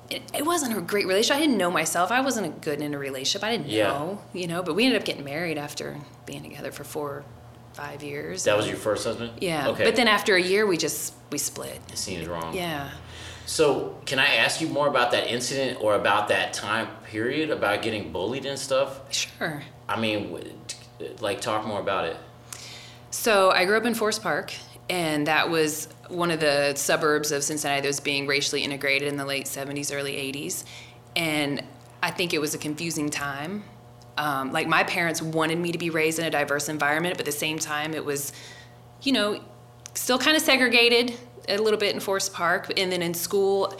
it, 0.09 0.21
it 0.33 0.45
wasn't 0.45 0.77
a 0.77 0.81
great 0.81 1.05
relationship. 1.05 1.35
I 1.37 1.39
didn't 1.45 1.57
know 1.57 1.69
myself. 1.71 2.11
I 2.11 2.21
wasn't 2.21 2.61
good 2.61 2.81
in 2.81 2.93
a 2.93 2.97
relationship. 2.97 3.43
I 3.45 3.51
didn't 3.51 3.67
Yeah. 3.67 3.87
know, 3.89 4.21
you 4.33 4.47
know. 4.47 4.63
But 4.63 4.75
we 4.75 4.85
ended 4.85 5.01
up 5.01 5.05
getting 5.05 5.25
married 5.25 5.57
after 5.57 5.97
being 6.25 6.43
together 6.43 6.71
for 6.71 6.85
four, 6.85 7.25
five 7.73 8.01
years. 8.03 8.45
That 8.45 8.55
was 8.55 8.65
um, 8.65 8.71
your 8.71 8.79
first 8.79 9.03
husband. 9.03 9.33
yeah. 9.41 9.67
Okay. 9.69 9.83
But 9.83 9.97
then 9.97 10.07
after 10.07 10.35
a 10.35 10.41
year, 10.41 10.65
we 10.65 10.77
just 10.77 11.13
we 11.29 11.37
split. 11.37 11.81
it 11.89 11.97
seems 11.97 12.25
wrong. 12.27 12.53
Yeah. 12.55 12.89
So, 13.45 13.97
can 14.05 14.19
I 14.19 14.35
ask 14.35 14.59
you 14.61 14.67
more 14.67 14.87
about 14.87 15.11
that 15.11 15.27
incident 15.31 15.81
or 15.81 15.95
about 15.95 16.27
that 16.29 16.51
time 16.53 16.87
period 17.05 17.49
about 17.49 17.81
getting 17.81 18.11
bullied 18.11 18.45
and 18.45 18.57
stuff? 18.59 18.99
Sure. 19.13 19.61
I 19.87 19.99
mean, 19.99 20.37
like, 21.21 21.39
talk 21.41 21.65
more 21.65 21.79
about 21.79 22.05
it. 22.05 22.17
So 23.17 23.49
I 23.49 23.65
grew 23.65 23.75
up 23.75 23.85
in 23.85 23.95
Forest 23.95 24.21
Park, 24.21 24.53
and 24.91 25.25
that 25.25 25.49
was 25.49 25.89
one 26.07 26.29
of 26.29 26.39
the 26.39 26.75
suburbs 26.75 27.31
of 27.31 27.43
Cincinnati 27.43 27.81
that 27.81 27.87
was 27.87 27.99
being 27.99 28.27
racially 28.27 28.63
integrated 28.63 29.07
in 29.07 29.17
the 29.17 29.25
late 29.25 29.47
70s, 29.47 29.93
early 29.93 30.13
80s. 30.13 30.65
And 31.15 31.63
I 32.03 32.11
think 32.11 32.35
it 32.35 32.39
was 32.39 32.53
a 32.53 32.59
confusing 32.59 33.09
time. 33.09 33.63
Um, 34.19 34.51
like 34.51 34.67
my 34.67 34.83
parents 34.83 35.19
wanted 35.19 35.57
me 35.57 35.71
to 35.71 35.79
be 35.79 35.89
raised 35.89 36.19
in 36.19 36.25
a 36.25 36.29
diverse 36.29 36.69
environment, 36.69 37.15
but 37.15 37.21
at 37.21 37.25
the 37.25 37.37
same 37.37 37.57
time, 37.57 37.95
it 37.95 38.05
was, 38.05 38.33
you 39.01 39.13
know, 39.13 39.43
still 39.95 40.19
kind 40.19 40.37
of 40.37 40.43
segregated 40.43 41.17
a 41.49 41.57
little 41.57 41.79
bit 41.79 41.95
in 41.95 41.99
Forest 41.99 42.33
Park. 42.33 42.71
And 42.77 42.91
then 42.91 43.01
in 43.01 43.15
school, 43.15 43.75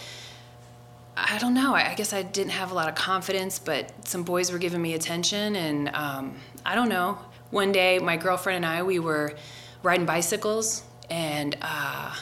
I 1.16 1.38
don't 1.38 1.54
know. 1.54 1.76
I 1.76 1.94
guess 1.94 2.12
I 2.12 2.24
didn't 2.24 2.54
have 2.54 2.72
a 2.72 2.74
lot 2.74 2.90
of 2.90 2.96
confidence, 2.96 3.60
but 3.60 4.08
some 4.08 4.24
boys 4.24 4.52
were 4.52 4.58
giving 4.58 4.82
me 4.82 4.96
attention, 4.96 5.56
and 5.56 5.90
um, 5.90 6.36
I 6.66 6.74
don't 6.74 6.90
know. 6.90 7.20
One 7.52 7.72
day, 7.72 8.00
my 8.00 8.18
girlfriend 8.18 8.58
and 8.58 8.66
I, 8.66 8.84
we 8.84 9.00
were 9.00 9.34
riding 9.82 10.06
bicycles, 10.06 10.84
and 11.10 11.56
uh, 11.62 12.14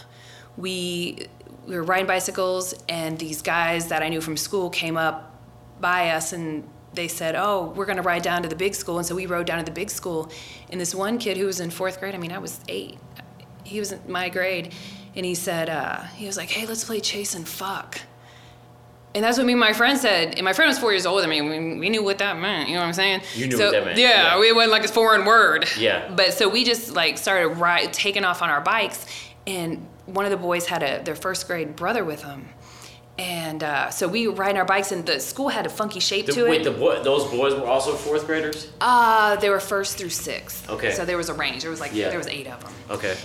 we 0.55 1.27
we 1.65 1.75
were 1.75 1.83
riding 1.83 2.05
bicycles, 2.05 2.75
and 2.87 3.17
these 3.17 3.41
guys 3.41 3.87
that 3.87 4.03
I 4.03 4.09
knew 4.09 4.21
from 4.21 4.37
school 4.37 4.69
came 4.69 4.97
up 4.97 5.35
by 5.81 6.11
us, 6.11 6.31
and 6.31 6.69
they 6.93 7.07
said, 7.07 7.35
"Oh, 7.35 7.73
we're 7.75 7.85
gonna 7.85 8.03
ride 8.03 8.21
down 8.21 8.43
to 8.43 8.49
the 8.49 8.55
big 8.55 8.75
school," 8.75 8.99
and 8.99 9.07
so 9.07 9.15
we 9.15 9.25
rode 9.25 9.47
down 9.47 9.57
to 9.57 9.65
the 9.65 9.71
big 9.71 9.89
school. 9.89 10.31
And 10.71 10.79
this 10.79 10.93
one 10.93 11.17
kid 11.17 11.37
who 11.37 11.47
was 11.47 11.59
in 11.59 11.71
fourth 11.71 11.99
grade, 11.99 12.13
I 12.13 12.19
mean, 12.19 12.31
I 12.31 12.37
was 12.37 12.59
eight. 12.69 12.99
He 13.63 13.79
was 13.79 13.93
in 13.93 14.01
my 14.07 14.29
grade, 14.29 14.75
and 15.15 15.25
he 15.25 15.33
said, 15.33 15.69
uh, 15.69 16.03
he 16.15 16.27
was 16.27 16.37
like, 16.37 16.49
"Hey, 16.51 16.67
let's 16.67 16.83
play 16.83 16.99
chase 16.99 17.33
and 17.33 17.47
fuck." 17.47 18.01
And 19.15 19.23
that's 19.23 19.37
what 19.37 19.47
me 19.47 19.53
and 19.53 19.59
my 19.59 19.71
friend 19.73 19.97
said. 19.97 20.35
And 20.35 20.43
my 20.43 20.51
friend 20.53 20.67
was 20.69 20.77
four 20.77 20.91
years 20.91 21.05
older 21.05 21.21
than 21.21 21.29
me. 21.29 21.41
We, 21.41 21.79
we 21.79 21.89
knew 21.89 22.03
what 22.03 22.17
that 22.17 22.37
meant. 22.37 22.67
You 22.67 22.75
know 22.75 22.81
what 22.81 22.87
I'm 22.87 22.93
saying? 22.93 23.21
You 23.33 23.47
knew 23.47 23.55
so, 23.57 23.65
what 23.67 23.71
that 23.71 23.85
meant, 23.85 23.97
Yeah, 23.97 24.37
yeah. 24.37 24.49
it 24.49 24.53
wasn't 24.53 24.73
like 24.73 24.83
a 24.83 24.89
foreign 24.89 25.23
word. 25.25 25.65
Yeah. 25.77 26.11
But 26.13 26.33
so 26.33 26.49
we 26.49 26.65
just 26.65 26.91
like 26.93 27.17
started 27.17 27.47
ride, 27.57 27.93
taking 27.93 28.25
off 28.25 28.41
on 28.41 28.49
our 28.49 28.59
bikes, 28.61 29.05
and 29.47 29.87
one 30.05 30.25
of 30.25 30.31
the 30.31 30.37
boys 30.37 30.65
had 30.67 30.83
a 30.83 31.01
their 31.03 31.15
first 31.15 31.47
grade 31.47 31.75
brother 31.77 32.03
with 32.03 32.23
him, 32.23 32.49
and 33.17 33.63
uh, 33.63 33.89
so 33.89 34.07
we 34.07 34.27
were 34.27 34.33
riding 34.35 34.57
our 34.57 34.65
bikes, 34.65 34.91
and 34.91 35.05
the 35.05 35.19
school 35.21 35.47
had 35.47 35.65
a 35.65 35.69
funky 35.69 36.01
shape 36.01 36.25
The, 36.25 36.33
to 36.33 36.43
wait, 36.43 36.61
it. 36.61 36.63
the 36.65 36.71
boy, 36.71 37.01
those 37.01 37.23
boys 37.31 37.53
were 37.55 37.65
also 37.65 37.93
fourth 37.93 38.25
graders? 38.25 38.69
uh, 38.81 39.37
they 39.37 39.49
were 39.49 39.59
first 39.61 39.97
through 39.97 40.09
sixth. 40.09 40.69
Okay. 40.69 40.91
So 40.91 41.05
there 41.05 41.15
was 41.17 41.29
a 41.29 41.33
range. 41.33 41.61
There 41.61 41.71
was 41.71 41.79
like 41.79 41.93
Yeah. 41.93 42.09
there 42.09 42.17
was 42.17 42.27
eight 42.27 42.47
of 42.47 42.61
them. 42.63 42.73
Okay. 42.89 43.15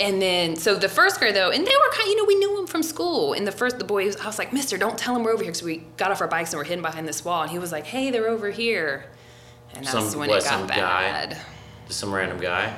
And 0.00 0.22
then, 0.22 0.54
so 0.54 0.76
the 0.76 0.88
first 0.88 1.18
grade 1.18 1.34
though, 1.34 1.50
and 1.50 1.66
they 1.66 1.72
were 1.76 1.90
kind, 1.92 2.02
Of, 2.02 2.06
you 2.08 2.16
know, 2.16 2.24
we 2.24 2.36
knew 2.36 2.58
him 2.58 2.66
from 2.66 2.82
school. 2.82 3.32
And 3.32 3.46
the 3.46 3.52
first, 3.52 3.78
the 3.78 3.84
boy, 3.84 4.06
was, 4.06 4.16
I 4.16 4.26
was 4.26 4.38
like, 4.38 4.52
Mister, 4.52 4.78
don't 4.78 4.96
tell 4.96 5.16
him 5.16 5.24
we're 5.24 5.32
over 5.32 5.42
here, 5.42 5.50
because 5.50 5.62
we 5.62 5.78
got 5.96 6.10
off 6.12 6.20
our 6.20 6.28
bikes 6.28 6.52
and 6.52 6.58
we're 6.58 6.64
hidden 6.64 6.82
behind 6.82 7.08
this 7.08 7.24
wall. 7.24 7.42
And 7.42 7.50
he 7.50 7.58
was 7.58 7.72
like, 7.72 7.84
Hey, 7.84 8.10
they're 8.10 8.28
over 8.28 8.50
here. 8.50 9.06
And 9.74 9.84
that's 9.84 9.92
Some- 10.10 10.18
when 10.20 10.28
what, 10.28 10.38
it 10.38 10.44
got 10.44 10.58
some 10.60 10.66
guy? 10.66 10.76
bad. 10.76 11.36
Just 11.86 12.00
some 12.00 12.12
random 12.14 12.38
guy? 12.38 12.76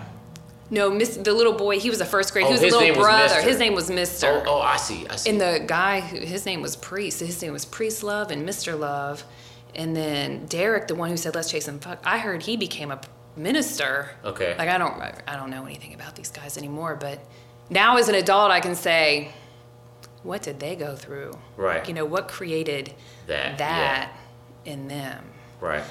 No, 0.72 0.88
Miss, 0.88 1.16
the 1.16 1.32
little 1.32 1.52
boy, 1.52 1.80
he 1.80 1.90
was 1.90 2.00
a 2.00 2.06
first 2.06 2.32
grade. 2.32 2.44
Oh, 2.44 2.48
he 2.48 2.52
was 2.52 2.60
his 2.62 2.72
a 2.72 2.78
little 2.78 2.94
name 2.94 3.02
brother. 3.02 3.42
His 3.42 3.58
name 3.58 3.74
was 3.74 3.90
Mister. 3.90 4.42
Oh, 4.46 4.58
oh, 4.58 4.60
I 4.60 4.76
see. 4.76 5.06
I 5.08 5.16
see. 5.16 5.30
And 5.30 5.40
the 5.40 5.64
guy, 5.66 6.00
who- 6.00 6.20
his 6.20 6.46
name 6.46 6.62
was 6.62 6.76
Priest. 6.76 7.20
His 7.20 7.42
name 7.42 7.52
was 7.52 7.64
Priest 7.64 8.02
Love 8.02 8.30
and 8.30 8.46
Mister 8.46 8.76
Love. 8.76 9.24
And 9.74 9.94
then 9.94 10.46
Derek, 10.46 10.88
the 10.88 10.94
one 10.94 11.10
who 11.10 11.16
said 11.16 11.34
let's 11.34 11.50
chase 11.50 11.66
him," 11.68 11.80
fuck, 11.80 12.00
I 12.04 12.18
heard 12.18 12.44
he 12.44 12.56
became 12.56 12.90
a 12.90 13.00
minister. 13.36 14.10
Okay. 14.24 14.54
Like 14.58 14.68
I 14.68 14.78
don't, 14.78 15.00
I 15.26 15.36
don't 15.36 15.50
know 15.50 15.64
anything 15.64 15.94
about 15.94 16.14
these 16.14 16.30
guys 16.30 16.56
anymore. 16.58 16.96
But 17.00 17.20
now 17.68 17.96
as 17.96 18.08
an 18.08 18.14
adult, 18.14 18.50
I 18.50 18.60
can 18.60 18.74
say, 18.74 19.32
what 20.22 20.42
did 20.42 20.60
they 20.60 20.76
go 20.76 20.96
through? 20.96 21.32
Right. 21.56 21.86
You 21.88 21.94
know 21.94 22.04
what 22.04 22.28
created 22.28 22.92
That, 23.26 23.58
that 23.58 24.12
in 24.64 24.88
them. 24.88 25.24
right. 25.60 25.84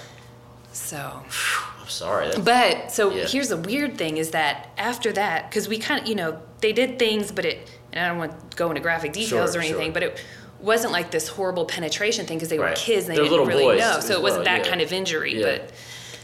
So. 0.71 1.23
I'm 1.81 1.87
sorry. 1.87 2.29
But 2.43 2.91
so 2.91 3.09
Yeah. 3.11 3.25
here's 3.25 3.49
the 3.49 3.57
weird 3.57 3.97
thing 3.97 4.17
is 4.17 4.31
that 4.31 4.69
after 4.77 5.11
that, 5.13 5.49
because 5.49 5.67
we 5.67 5.79
kind 5.79 6.01
of, 6.01 6.07
you 6.07 6.13
know, 6.15 6.39
they 6.61 6.71
did 6.73 6.99
things, 6.99 7.31
but 7.31 7.45
it, 7.45 7.71
and 7.91 8.05
I 8.05 8.09
don't 8.09 8.19
want 8.19 8.51
to 8.51 8.57
go 8.57 8.69
into 8.69 8.81
graphic 8.81 9.13
details 9.13 9.53
Sure, 9.53 9.59
or 9.61 9.63
anything, 9.63 9.85
sure. 9.87 9.93
but 9.93 10.03
it 10.03 10.23
wasn't 10.59 10.91
like 10.93 11.09
this 11.09 11.27
horrible 11.27 11.65
penetration 11.65 12.27
thing 12.27 12.37
because 12.37 12.49
they 12.49 12.59
were 12.59 12.73
kids 12.75 13.07
and 13.07 13.17
they 13.17 13.21
They're 13.21 13.29
didn't 13.29 13.47
really 13.47 13.63
boys 13.63 13.79
know. 13.79 13.99
So 14.01 14.13
it 14.13 14.21
wasn't 14.21 14.45
well, 14.45 14.55
that 14.57 14.65
yeah. 14.65 14.69
kind 14.69 14.81
of 14.81 14.93
injury. 14.93 15.39
Yeah. 15.39 15.57
But 15.57 15.71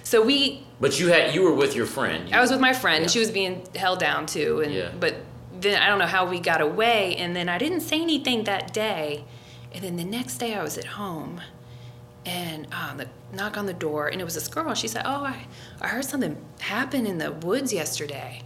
so 0.06 0.22
we, 0.24 0.66
but 0.80 0.98
you 1.00 1.08
had 1.10 1.36
you 1.36 1.42
were 1.44 1.54
with 1.54 1.76
your 1.76 1.86
friend. 1.86 2.30
You- 2.30 2.38
I 2.38 2.40
was 2.42 2.52
with 2.52 2.62
my 2.62 2.72
friend 2.74 3.04
and 3.04 3.06
Yeah. 3.06 3.14
she 3.14 3.20
was 3.20 3.32
being 3.32 3.64
held 3.76 4.00
down 4.00 4.26
too. 4.28 4.62
And, 4.62 4.74
Yeah. 4.74 4.90
but 4.98 5.16
then 5.60 5.82
I 5.82 5.88
don't 5.90 6.00
know 6.00 6.06
how 6.18 6.26
we 6.26 6.40
got 6.40 6.62
away. 6.62 7.16
And 7.18 7.36
then 7.36 7.50
I 7.50 7.58
didn't 7.58 7.82
say 7.82 8.02
anything 8.02 8.44
that 8.46 8.74
day. 8.74 9.26
And 9.74 9.84
then 9.84 9.96
the 9.98 10.04
next 10.06 10.38
day 10.38 10.54
I 10.56 10.64
was 10.64 10.78
at 10.78 10.86
home 10.86 11.42
and 12.26 12.68
um, 12.74 12.98
the 12.98 13.08
knock 13.34 13.58
on 13.58 13.66
the 13.66 13.74
door 13.74 14.08
and 14.08 14.20
it 14.20 14.24
was 14.24 14.34
this 14.34 14.48
girl 14.48 14.74
she 14.74 14.88
said 14.88 15.04
oh 15.06 15.24
I, 15.26 15.46
I 15.82 15.88
heard 15.90 16.06
something 16.06 16.36
happen 16.60 17.06
in 17.06 17.18
the 17.20 17.32
woods 17.32 17.72
yesterday 17.72 18.42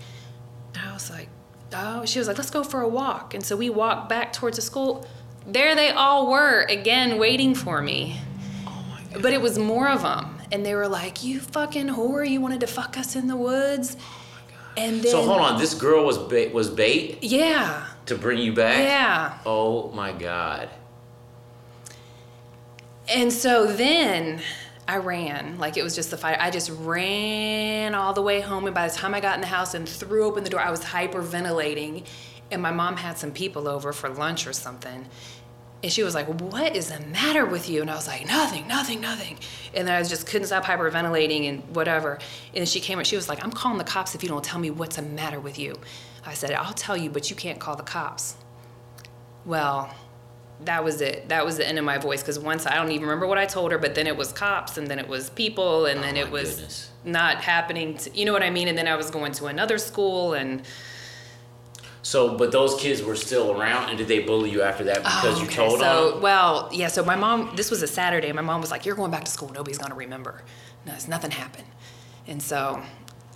and 0.75 0.83
i 0.89 0.91
was 0.93 1.09
like 1.09 1.29
oh 1.73 2.03
she 2.03 2.19
was 2.19 2.27
like 2.27 2.37
let's 2.37 2.49
go 2.49 2.61
for 2.63 2.81
a 2.81 2.87
walk 2.89 3.33
and 3.33 3.45
so 3.45 3.55
we 3.55 3.69
walked 3.69 4.09
back 4.09 4.33
towards 4.33 4.57
the 4.57 4.61
school 4.61 5.07
there 5.47 5.75
they 5.75 5.91
all 5.91 6.29
were 6.29 6.63
again 6.63 7.17
waiting 7.19 7.55
for 7.55 7.81
me 7.81 8.19
Oh 8.67 8.83
my 8.91 9.13
God. 9.13 9.21
but 9.23 9.31
it 9.31 9.39
was 9.41 9.57
more 9.57 9.87
of 9.87 10.01
them 10.01 10.38
and 10.51 10.65
they 10.65 10.75
were 10.75 10.87
like 10.87 11.23
you 11.23 11.39
fucking 11.39 11.87
whore 11.87 12.27
you 12.27 12.41
wanted 12.41 12.59
to 12.59 12.67
fuck 12.67 12.97
us 12.97 13.15
in 13.15 13.27
the 13.27 13.35
woods 13.35 13.97
and 14.77 15.01
then 15.01 15.11
So 15.11 15.23
hold 15.23 15.41
on. 15.41 15.59
This 15.59 15.73
girl 15.73 16.05
was 16.05 16.17
bait, 16.17 16.53
was 16.53 16.69
bait 16.69 17.19
yeah 17.21 17.85
to 18.05 18.15
bring 18.15 18.39
you 18.39 18.53
back. 18.53 18.77
yeah 18.79 19.37
Oh 19.45 19.91
my 19.91 20.11
god. 20.13 20.69
And 23.09 23.33
so 23.33 23.65
then 23.65 24.41
I 24.87 24.97
ran 24.97 25.57
like 25.57 25.77
it 25.77 25.83
was 25.83 25.95
just 25.95 26.11
the 26.11 26.17
fight. 26.17 26.37
I 26.39 26.49
just 26.51 26.69
ran 26.71 27.95
all 27.95 28.13
the 28.13 28.21
way 28.21 28.39
home, 28.41 28.65
and 28.65 28.73
by 28.73 28.87
the 28.87 28.93
time 28.93 29.13
I 29.13 29.19
got 29.19 29.35
in 29.35 29.41
the 29.41 29.47
house 29.47 29.73
and 29.73 29.87
threw 29.87 30.23
open 30.25 30.43
the 30.43 30.49
door, 30.49 30.59
I 30.59 30.71
was 30.71 30.81
hyperventilating, 30.81 32.05
and 32.51 32.61
my 32.61 32.71
mom 32.71 32.97
had 32.97 33.17
some 33.17 33.31
people 33.31 33.67
over 33.67 33.93
for 33.93 34.09
lunch 34.09 34.47
or 34.47 34.53
something. 34.53 35.05
And 35.81 35.91
she 35.91 36.03
was 36.03 36.13
like, 36.13 36.27
What 36.41 36.75
is 36.75 36.89
the 36.89 36.99
matter 37.07 37.45
with 37.45 37.69
you? 37.69 37.81
And 37.81 37.89
I 37.89 37.95
was 37.95 38.07
like, 38.07 38.25
Nothing, 38.27 38.67
nothing, 38.67 38.99
nothing. 39.01 39.37
And 39.73 39.87
then 39.87 39.95
I 39.95 40.03
just 40.03 40.27
couldn't 40.27 40.47
stop 40.47 40.65
hyperventilating 40.65 41.47
and 41.47 41.75
whatever. 41.75 42.13
And 42.13 42.55
then 42.57 42.65
she 42.65 42.79
came 42.79 42.97
and 42.99 43.07
she 43.07 43.15
was 43.15 43.29
like, 43.29 43.43
I'm 43.43 43.51
calling 43.51 43.77
the 43.77 43.83
cops 43.85 44.13
if 44.15 44.21
you 44.23 44.29
don't 44.29 44.43
tell 44.43 44.59
me 44.59 44.71
what's 44.71 44.97
the 44.97 45.01
matter 45.01 45.39
with 45.39 45.57
you. 45.57 45.75
I 46.25 46.33
said, 46.33 46.51
I'll 46.51 46.73
tell 46.73 46.97
you, 46.97 47.09
but 47.09 47.29
you 47.29 47.35
can't 47.35 47.59
call 47.59 47.75
the 47.77 47.83
cops. 47.83 48.35
Well, 49.45 49.93
that 50.65 50.83
was 50.83 50.99
it. 50.99 51.29
That 51.29 51.45
was 51.45 51.55
the 51.57 51.65
end 51.67 51.79
of 51.79 51.85
my 51.85 51.97
voice 51.97 52.21
because 52.21 52.37
once 52.37 52.65
I 52.67 52.75
don't 52.75 52.91
even 52.91 53.03
remember 53.03 53.25
what 53.27 53.37
I 53.37 53.45
told 53.45 53.71
her, 53.71 53.77
but 53.77 53.95
then 53.95 54.05
it 54.07 54.17
was 54.17 54.33
cops 54.33 54.77
and 54.77 54.87
then 54.87 54.99
it 54.99 55.07
was 55.07 55.29
people 55.29 55.85
and 55.85 55.99
Oh, 55.99 56.01
then 56.03 56.17
it 56.17 56.29
was 56.29 56.55
goodness. 56.55 56.91
not 57.05 57.37
happening. 57.37 57.95
To, 57.97 58.11
you 58.17 58.25
know 58.25 58.33
what 58.33 58.43
I 58.43 58.49
mean? 58.49 58.67
And 58.67 58.77
then 58.77 58.87
I 58.87 58.97
was 58.97 59.09
going 59.09 59.31
to 59.33 59.45
another 59.45 59.77
school 59.77 60.33
and 60.33 60.63
So, 62.01 62.37
but 62.37 62.51
those 62.51 62.75
kids 62.79 63.01
were 63.03 63.15
still 63.15 63.59
around, 63.59 63.89
and 63.89 63.97
did 63.97 64.07
they 64.07 64.19
bully 64.19 64.49
you 64.49 64.61
after 64.61 64.85
that 64.85 64.97
because 65.03 65.35
Oh, 65.37 65.41
you 65.41 65.45
okay. 65.47 65.55
told 65.55 65.79
so, 65.79 66.11
them? 66.11 66.21
well, 66.21 66.69
yeah. 66.71 66.87
So 66.87 67.03
my 67.03 67.15
mom, 67.17 67.53
this 67.55 67.69
was 67.69 67.81
a 67.81 67.87
Saturday. 67.87 68.31
My 68.31 68.41
mom 68.41 68.61
was 68.61 68.71
like, 68.71 68.85
"You're 68.85 68.95
going 68.95 69.11
back 69.11 69.25
to 69.25 69.31
school. 69.31 69.49
Nobody's 69.49 69.77
gonna 69.77 69.95
remember. 69.95 70.41
No, 70.85 70.93
it's 70.93 71.07
nothing 71.09 71.31
happened." 71.31 71.67
And 72.25 72.41
so, 72.41 72.81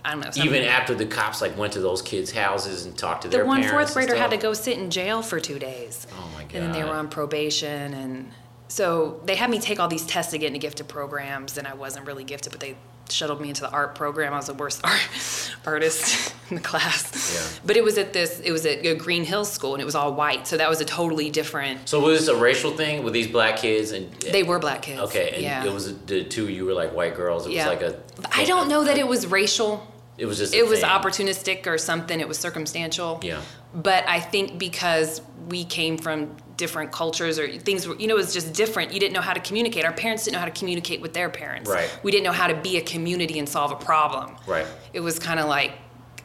I 0.04 0.12
don't 0.12 0.20
know. 0.20 0.42
Even 0.42 0.62
after 0.64 0.94
the 0.94 1.04
cops 1.04 1.42
like 1.42 1.56
went 1.58 1.74
to 1.74 1.80
those 1.80 2.00
kids' 2.00 2.32
houses 2.32 2.86
and 2.86 2.96
talked 2.96 3.22
to 3.22 3.28
the 3.28 3.36
their 3.38 3.44
one 3.44 3.62
parents. 3.62 3.92
fourth 3.92 4.06
grader 4.06 4.18
had 4.18 4.30
to 4.30 4.36
go 4.38 4.54
sit 4.54 4.78
in 4.78 4.90
jail 4.90 5.20
for 5.20 5.38
two 5.40 5.58
days. 5.58 6.06
Oh 6.12 6.30
my 6.34 6.44
god. 6.44 6.54
And 6.54 6.62
then 6.64 6.72
they 6.72 6.84
were 6.84 6.94
on 6.96 7.08
probation, 7.08 7.92
and 7.92 8.30
so 8.68 9.20
they 9.26 9.34
had 9.36 9.50
me 9.50 9.58
take 9.60 9.78
all 9.78 9.88
these 9.88 10.06
tests 10.06 10.32
to 10.32 10.38
get 10.38 10.46
into 10.48 10.58
gifted 10.58 10.88
programs, 10.88 11.58
and 11.58 11.66
I 11.68 11.74
wasn't 11.74 12.06
really 12.06 12.24
gifted, 12.24 12.50
but 12.52 12.60
they 12.60 12.76
shuttled 13.08 13.40
me 13.40 13.48
into 13.48 13.62
the 13.62 13.70
art 13.70 13.94
program. 13.94 14.32
I 14.32 14.36
was 14.36 14.46
the 14.46 14.54
worst 14.54 14.80
art 14.84 15.54
artist 15.66 16.34
in 16.50 16.56
the 16.56 16.62
class. 16.62 17.34
Yeah. 17.34 17.60
But 17.66 17.76
it 17.76 17.84
was 17.84 17.98
at 17.98 18.12
this, 18.12 18.40
it 18.40 18.52
was 18.52 18.66
at 18.66 18.84
a 18.84 18.94
Greenhills 18.94 19.46
school, 19.50 19.74
and 19.74 19.82
it 19.82 19.84
was 19.84 19.94
all 19.94 20.14
white, 20.14 20.46
so 20.46 20.56
that 20.56 20.68
was 20.68 20.80
a 20.80 20.84
totally 20.84 21.30
different. 21.30 21.88
So 21.88 22.00
was 22.00 22.20
this 22.20 22.28
a 22.28 22.36
racial 22.36 22.72
thing 22.72 23.04
with 23.04 23.12
these 23.12 23.28
black 23.28 23.58
kids 23.58 23.92
and? 23.92 24.12
They 24.14 24.42
were 24.42 24.58
black 24.58 24.82
kids. 24.82 25.00
Okay, 25.00 25.32
and 25.34 25.42
yeah. 25.42 25.64
it 25.64 25.72
was 25.72 25.96
the 26.00 26.24
two 26.24 26.48
you 26.48 26.64
were 26.64 26.74
like 26.74 26.94
white 26.94 27.14
girls. 27.14 27.46
It 27.46 27.52
yeah. 27.52 27.68
was 27.68 27.80
like 27.80 27.94
a. 27.94 28.00
I 28.32 28.44
don't 28.44 28.68
know 28.68 28.84
that 28.84 28.98
it 28.98 29.06
was 29.06 29.26
racial. 29.26 29.86
It 30.16 30.26
was 30.26 30.38
just. 30.38 30.54
It 30.54 30.66
was 30.66 30.80
thing. 30.80 30.88
opportunistic 30.88 31.66
or 31.66 31.78
something. 31.78 32.20
It 32.20 32.28
was 32.28 32.38
circumstantial. 32.38 33.20
Yeah. 33.22 33.40
But 33.74 34.08
I 34.08 34.20
think 34.20 34.58
because 34.58 35.20
we 35.48 35.64
came 35.64 35.98
from 35.98 36.36
different 36.56 36.92
cultures 36.92 37.38
or 37.38 37.48
things, 37.58 37.86
were, 37.86 37.96
you 37.96 38.06
know, 38.06 38.14
it 38.14 38.18
was 38.18 38.32
just 38.32 38.52
different. 38.52 38.92
You 38.92 39.00
didn't 39.00 39.12
know 39.14 39.20
how 39.20 39.32
to 39.32 39.40
communicate. 39.40 39.84
Our 39.84 39.92
parents 39.92 40.24
didn't 40.24 40.34
know 40.34 40.40
how 40.40 40.44
to 40.44 40.50
communicate 40.50 41.00
with 41.00 41.12
their 41.12 41.28
parents. 41.28 41.68
Right. 41.68 41.90
We 42.02 42.10
didn't 42.10 42.24
know 42.24 42.32
how 42.32 42.46
to 42.46 42.54
be 42.54 42.76
a 42.76 42.82
community 42.82 43.38
and 43.38 43.48
solve 43.48 43.72
a 43.72 43.76
problem. 43.76 44.36
Right. 44.46 44.66
It 44.92 45.00
was 45.00 45.18
kind 45.18 45.40
of 45.40 45.48
like 45.48 45.72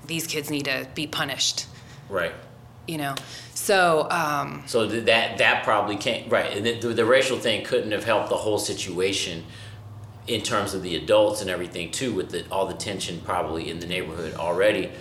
these 0.05 0.27
kids 0.27 0.49
need 0.49 0.65
to 0.65 0.87
be 0.95 1.07
punished, 1.07 1.67
Right. 2.09 2.33
you 2.87 2.97
know. 2.97 3.15
So 3.53 4.07
um, 4.09 4.63
So 4.65 4.87
that 4.87 5.37
that 5.37 5.63
probably 5.63 5.95
can't 5.97 6.31
right. 6.31 6.51
And 6.55 6.65
the, 6.65 6.93
the 6.93 7.05
racial 7.05 7.37
thing 7.37 7.63
couldn't 7.65 7.91
have 7.91 8.03
helped 8.05 8.29
the 8.29 8.37
whole 8.37 8.57
situation 8.57 9.45
in 10.27 10.41
terms 10.41 10.73
of 10.73 10.83
the 10.83 10.95
adults 10.95 11.41
and 11.41 11.49
everything 11.49 11.91
too, 11.91 12.13
with 12.13 12.29
the, 12.29 12.45
all 12.51 12.65
the 12.67 12.73
tension 12.75 13.19
probably 13.21 13.69
in 13.69 13.79
the 13.79 13.87
neighborhood 13.87 14.35
already. 14.35 14.91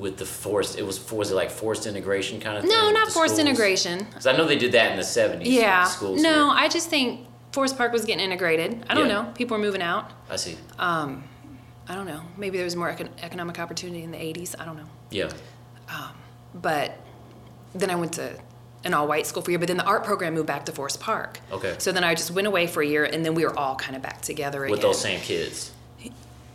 With 0.00 0.16
the 0.16 0.24
forced, 0.24 0.78
it 0.78 0.82
was 0.86 0.98
was 1.12 1.30
it 1.30 1.34
like 1.34 1.50
forced 1.50 1.86
integration 1.86 2.40
kind 2.40 2.56
of 2.56 2.62
thing? 2.64 2.72
no, 2.72 2.90
not 2.90 3.12
forced 3.12 3.34
schools? 3.34 3.38
integration. 3.38 3.98
Because 4.04 4.26
I 4.26 4.34
know 4.36 4.46
they 4.46 4.56
did 4.58 4.72
that 4.72 4.90
in 4.92 4.96
the 4.96 5.04
seventies. 5.04 5.52
Yeah. 5.52 5.84
Schools. 5.84 6.22
no, 6.22 6.50
here. 6.50 6.64
I 6.64 6.68
just 6.68 6.88
think 6.88 7.26
Forest 7.52 7.76
Park 7.76 7.92
was 7.92 8.04
getting 8.06 8.24
integrated. 8.24 8.84
I 8.88 8.94
don't 8.94 9.08
Yeah. 9.08 9.22
know. 9.22 9.32
People 9.34 9.56
were 9.58 9.62
moving 9.62 9.82
out. 9.82 10.10
I 10.30 10.36
see. 10.36 10.56
Um, 10.78 11.24
I 11.86 11.94
don't 11.94 12.06
know. 12.06 12.22
Maybe 12.38 12.56
there 12.56 12.64
was 12.64 12.76
more 12.76 12.90
econ- 12.90 13.10
economic 13.22 13.58
opportunity 13.58 14.02
in 14.02 14.10
the 14.12 14.16
80s. 14.18 14.54
I 14.58 14.64
don't 14.64 14.76
know. 14.78 14.88
Yeah. 15.10 15.28
Um, 15.88 16.12
But 16.54 16.96
then 17.74 17.90
I 17.90 17.94
went 17.96 18.14
to 18.14 18.38
an 18.84 18.94
all 18.94 19.06
white 19.06 19.26
school 19.26 19.42
for 19.42 19.50
a 19.50 19.52
year, 19.52 19.58
but 19.58 19.68
then 19.68 19.76
the 19.76 19.84
art 19.84 20.04
program 20.04 20.32
moved 20.34 20.46
back 20.46 20.64
to 20.66 20.72
Forest 20.72 20.98
Park. 21.00 21.40
Okay. 21.52 21.74
So 21.78 21.92
then 21.92 22.04
I 22.04 22.14
just 22.14 22.30
went 22.30 22.46
away 22.46 22.66
for 22.66 22.82
a 22.82 22.86
year 22.86 23.04
and 23.04 23.24
then 23.24 23.34
we 23.34 23.44
were 23.44 23.56
all 23.58 23.74
kind 23.76 23.94
of 23.96 24.02
back 24.02 24.22
together 24.22 24.64
again. 24.64 24.70
With 24.72 24.80
those 24.80 25.00
same 25.00 25.20
kids. 25.20 25.72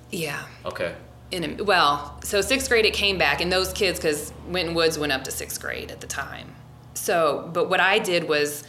Yeah. 0.10 0.42
Okay. 0.66 0.96
In 1.36 1.60
a, 1.60 1.64
well, 1.66 2.18
so 2.24 2.40
sixth 2.40 2.70
grade 2.70 2.86
it 2.86 2.94
came 2.94 3.18
back, 3.18 3.42
and 3.42 3.52
those 3.52 3.74
kids, 3.74 4.00
because 4.00 4.32
Winton 4.48 4.74
Woods 4.74 4.98
went 4.98 5.12
up 5.12 5.26
to 5.26 5.32
sixth 5.32 5.60
grade 5.60 5.92
at 5.92 6.00
the 6.00 6.08
time. 6.08 6.56
So, 6.94 7.50
but 7.52 7.70
what 7.70 7.82
I 7.82 8.00
did 8.00 8.30
was, 8.30 8.64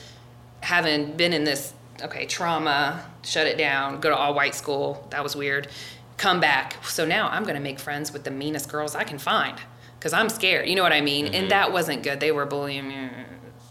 having 0.62 1.16
been 1.16 1.32
in 1.32 1.44
this, 1.44 1.72
okay, 2.02 2.26
trauma, 2.26 3.04
shut 3.22 3.46
it 3.46 3.56
down, 3.56 4.00
go 4.00 4.08
to 4.08 4.16
all 4.16 4.34
white 4.34 4.56
school, 4.56 5.06
that 5.10 5.22
was 5.22 5.36
weird, 5.36 5.68
come 6.16 6.40
back. 6.40 6.84
So 6.84 7.06
now 7.06 7.28
I'm 7.28 7.44
going 7.44 7.54
to 7.54 7.60
make 7.60 7.78
friends 7.78 8.12
with 8.12 8.24
the 8.24 8.32
meanest 8.32 8.68
girls 8.68 8.96
I 8.96 9.04
can 9.04 9.18
find, 9.18 9.56
because 9.98 10.12
I'm 10.12 10.28
scared. 10.28 10.68
You 10.68 10.74
know 10.74 10.82
what 10.82 10.92
I 10.92 11.02
mean? 11.02 11.34
And 11.34 11.52
that 11.52 11.72
wasn't 11.72 12.02
good. 12.02 12.18
They 12.18 12.32
were 12.32 12.46
bullying 12.46 12.88
me. 12.88 13.10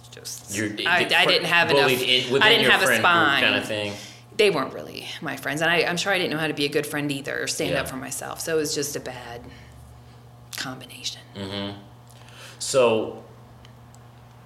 Just, 0.10 0.52
Mm-hmm. 0.52 0.80
You're, 0.80 0.90
I, 0.90 1.06
I 1.24 1.26
didn't 1.26 1.48
have 1.48 1.70
enough. 1.70 1.92
I 1.92 2.50
didn't 2.50 2.72
have 2.72 2.82
a 2.82 2.96
spine 2.96 3.44
kind 3.44 3.56
of 3.56 3.66
thing. 3.66 3.92
They 4.38 4.50
weren't 4.50 4.74
really 4.74 5.06
my 5.22 5.36
friends 5.38 5.62
and 5.62 5.70
I, 5.72 5.84
i'm 5.84 5.98
sure 5.98 6.12
i 6.14 6.18
didn't 6.18 6.32
know 6.32 6.38
how 6.40 6.48
to 6.48 6.54
be 6.54 6.66
a 6.66 6.70
good 6.70 6.86
friend 6.86 7.12
either 7.12 7.44
or 7.44 7.48
stand 7.48 7.72
Yeah. 7.72 7.82
up 7.82 7.88
for 7.88 7.96
myself 7.96 8.40
so 8.42 8.56
it 8.56 8.60
was 8.60 8.76
just 8.76 8.96
a 8.96 9.00
bad 9.00 9.42
combination 10.58 11.22
mm-hmm. 11.36 11.78
So, 12.58 13.24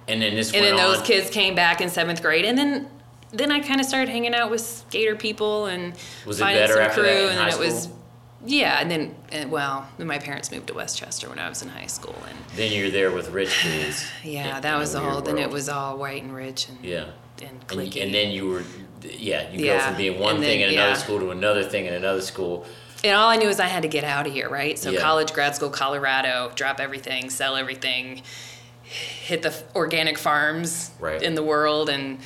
and 0.08 0.20
then 0.20 0.34
this 0.34 0.52
and 0.52 0.64
then 0.64 0.76
those 0.76 0.98
on. 0.98 1.04
kids 1.04 1.30
came 1.30 1.54
back 1.54 1.80
in 1.80 1.88
seventh 1.88 2.20
grade 2.22 2.44
and 2.44 2.58
then 2.58 2.88
then 3.32 3.52
i 3.52 3.60
kind 3.60 3.80
of 3.80 3.86
started 3.86 4.08
hanging 4.10 4.34
out 4.34 4.50
with 4.50 4.60
skater 4.60 5.14
people 5.14 5.66
and 5.66 5.94
Was 6.26 6.40
it 6.40 6.42
finding 6.42 6.62
better 6.62 6.74
some 6.74 6.82
after 6.82 7.02
crew 7.02 7.28
and 7.28 7.38
then 7.38 7.48
it 7.48 7.58
was 7.58 7.84
school? 7.84 7.98
yeah 8.46 8.80
and 8.80 8.90
then 8.90 9.14
and, 9.30 9.50
well 9.50 9.88
then 9.96 10.08
my 10.08 10.18
parents 10.18 10.50
moved 10.50 10.66
to 10.66 10.74
westchester 10.74 11.28
when 11.28 11.38
i 11.38 11.48
was 11.48 11.62
in 11.62 11.68
high 11.68 11.86
school 11.86 12.16
and 12.28 12.36
Then 12.56 12.72
you're 12.72 12.90
there 12.90 13.12
with 13.12 13.30
rich 13.30 13.50
kids. 13.62 14.04
yeah 14.24 14.56
in- 14.56 14.62
that 14.62 14.74
in 14.74 14.80
was 14.80 14.92
the 14.92 15.00
whole 15.00 15.20
then 15.22 15.38
it 15.38 15.48
was 15.50 15.68
all 15.68 15.96
white 15.96 16.22
and 16.24 16.34
rich 16.34 16.68
and 16.68 16.78
Yeah. 16.84 17.06
and 17.42 17.64
And, 17.70 17.96
and 17.96 18.12
then 18.14 18.32
you 18.32 18.48
were, 18.48 18.64
yeah, 19.02 19.50
you 19.50 19.64
go 19.66 19.78
from 19.78 19.96
being 19.96 20.18
one 20.18 20.36
and 20.36 20.44
thing 20.44 20.60
then- 20.60 20.68
in 20.70 20.74
another 20.74 20.90
yeah. 20.92 20.96
school 20.96 21.18
to 21.20 21.30
another 21.30 21.64
thing 21.64 21.86
in 21.86 21.94
another 21.94 22.20
school. 22.20 22.66
And 23.02 23.16
all 23.16 23.30
I 23.30 23.36
knew 23.36 23.48
is 23.48 23.58
I 23.60 23.66
had 23.66 23.82
to 23.82 23.88
get 23.88 24.04
out 24.04 24.26
of 24.26 24.32
here, 24.32 24.48
right? 24.48 24.78
So 24.78 24.90
Yeah. 24.90 25.00
college, 25.00 25.32
grad 25.32 25.56
school, 25.56 25.70
Colorado, 25.70 26.52
drop 26.54 26.80
everything, 26.80 27.30
sell 27.30 27.56
everything, 27.56 28.22
hit 28.82 29.40
the 29.42 29.54
organic 29.74 30.18
farms 30.18 30.90
Right. 31.00 31.22
in 31.22 31.34
the 31.34 31.42
world, 31.42 31.88
and 31.88 32.18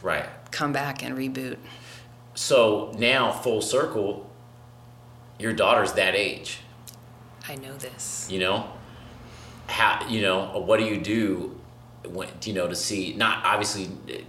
Right. 0.00 0.24
come 0.50 0.72
back 0.72 1.02
and 1.02 1.16
reboot. 1.18 1.58
So 2.34 2.92
now, 2.96 3.30
full 3.30 3.60
circle, 3.60 4.30
your 5.38 5.52
daughter's 5.52 5.92
that 5.92 6.14
age. 6.14 6.60
I 7.46 7.56
know 7.56 7.76
this. 7.76 8.26
You 8.30 8.38
know, 8.38 8.70
how 9.66 10.06
you 10.08 10.22
know 10.22 10.46
what 10.66 10.78
do 10.78 10.86
you 10.86 10.96
do 10.98 11.58
when 12.08 12.28
you 12.44 12.52
know 12.52 12.66
to 12.66 12.74
see 12.74 13.12
not 13.14 13.44
obviously 13.44 13.88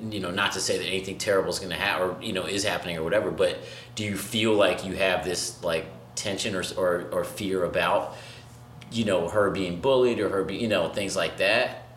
you 0.10 0.20
know 0.20 0.30
not 0.32 0.52
to 0.54 0.60
say 0.60 0.78
that 0.78 0.86
anything 0.86 1.18
terrible 1.18 1.50
is 1.50 1.60
going 1.60 1.72
to 1.72 1.76
happen 1.76 2.10
or 2.10 2.22
you 2.22 2.32
know 2.34 2.46
is 2.46 2.64
happening 2.64 2.98
or 2.98 3.04
whatever, 3.04 3.32
but 3.32 3.58
do 3.96 4.04
you 4.04 4.16
feel 4.18 4.54
like 4.54 4.86
you 4.86 4.94
have 4.94 5.26
this 5.26 5.62
like 5.64 5.86
tension 6.16 6.56
or 6.56 6.64
or, 6.78 7.10
or 7.12 7.24
fear 7.24 7.64
about 7.64 8.16
you 8.92 9.06
know 9.06 9.28
her 9.30 9.50
being 9.50 9.80
bullied 9.82 10.20
or 10.20 10.30
her 10.30 10.44
be 10.44 10.56
you 10.58 10.68
know 10.68 10.90
things 10.90 11.16
like 11.16 11.38
that? 11.38 11.88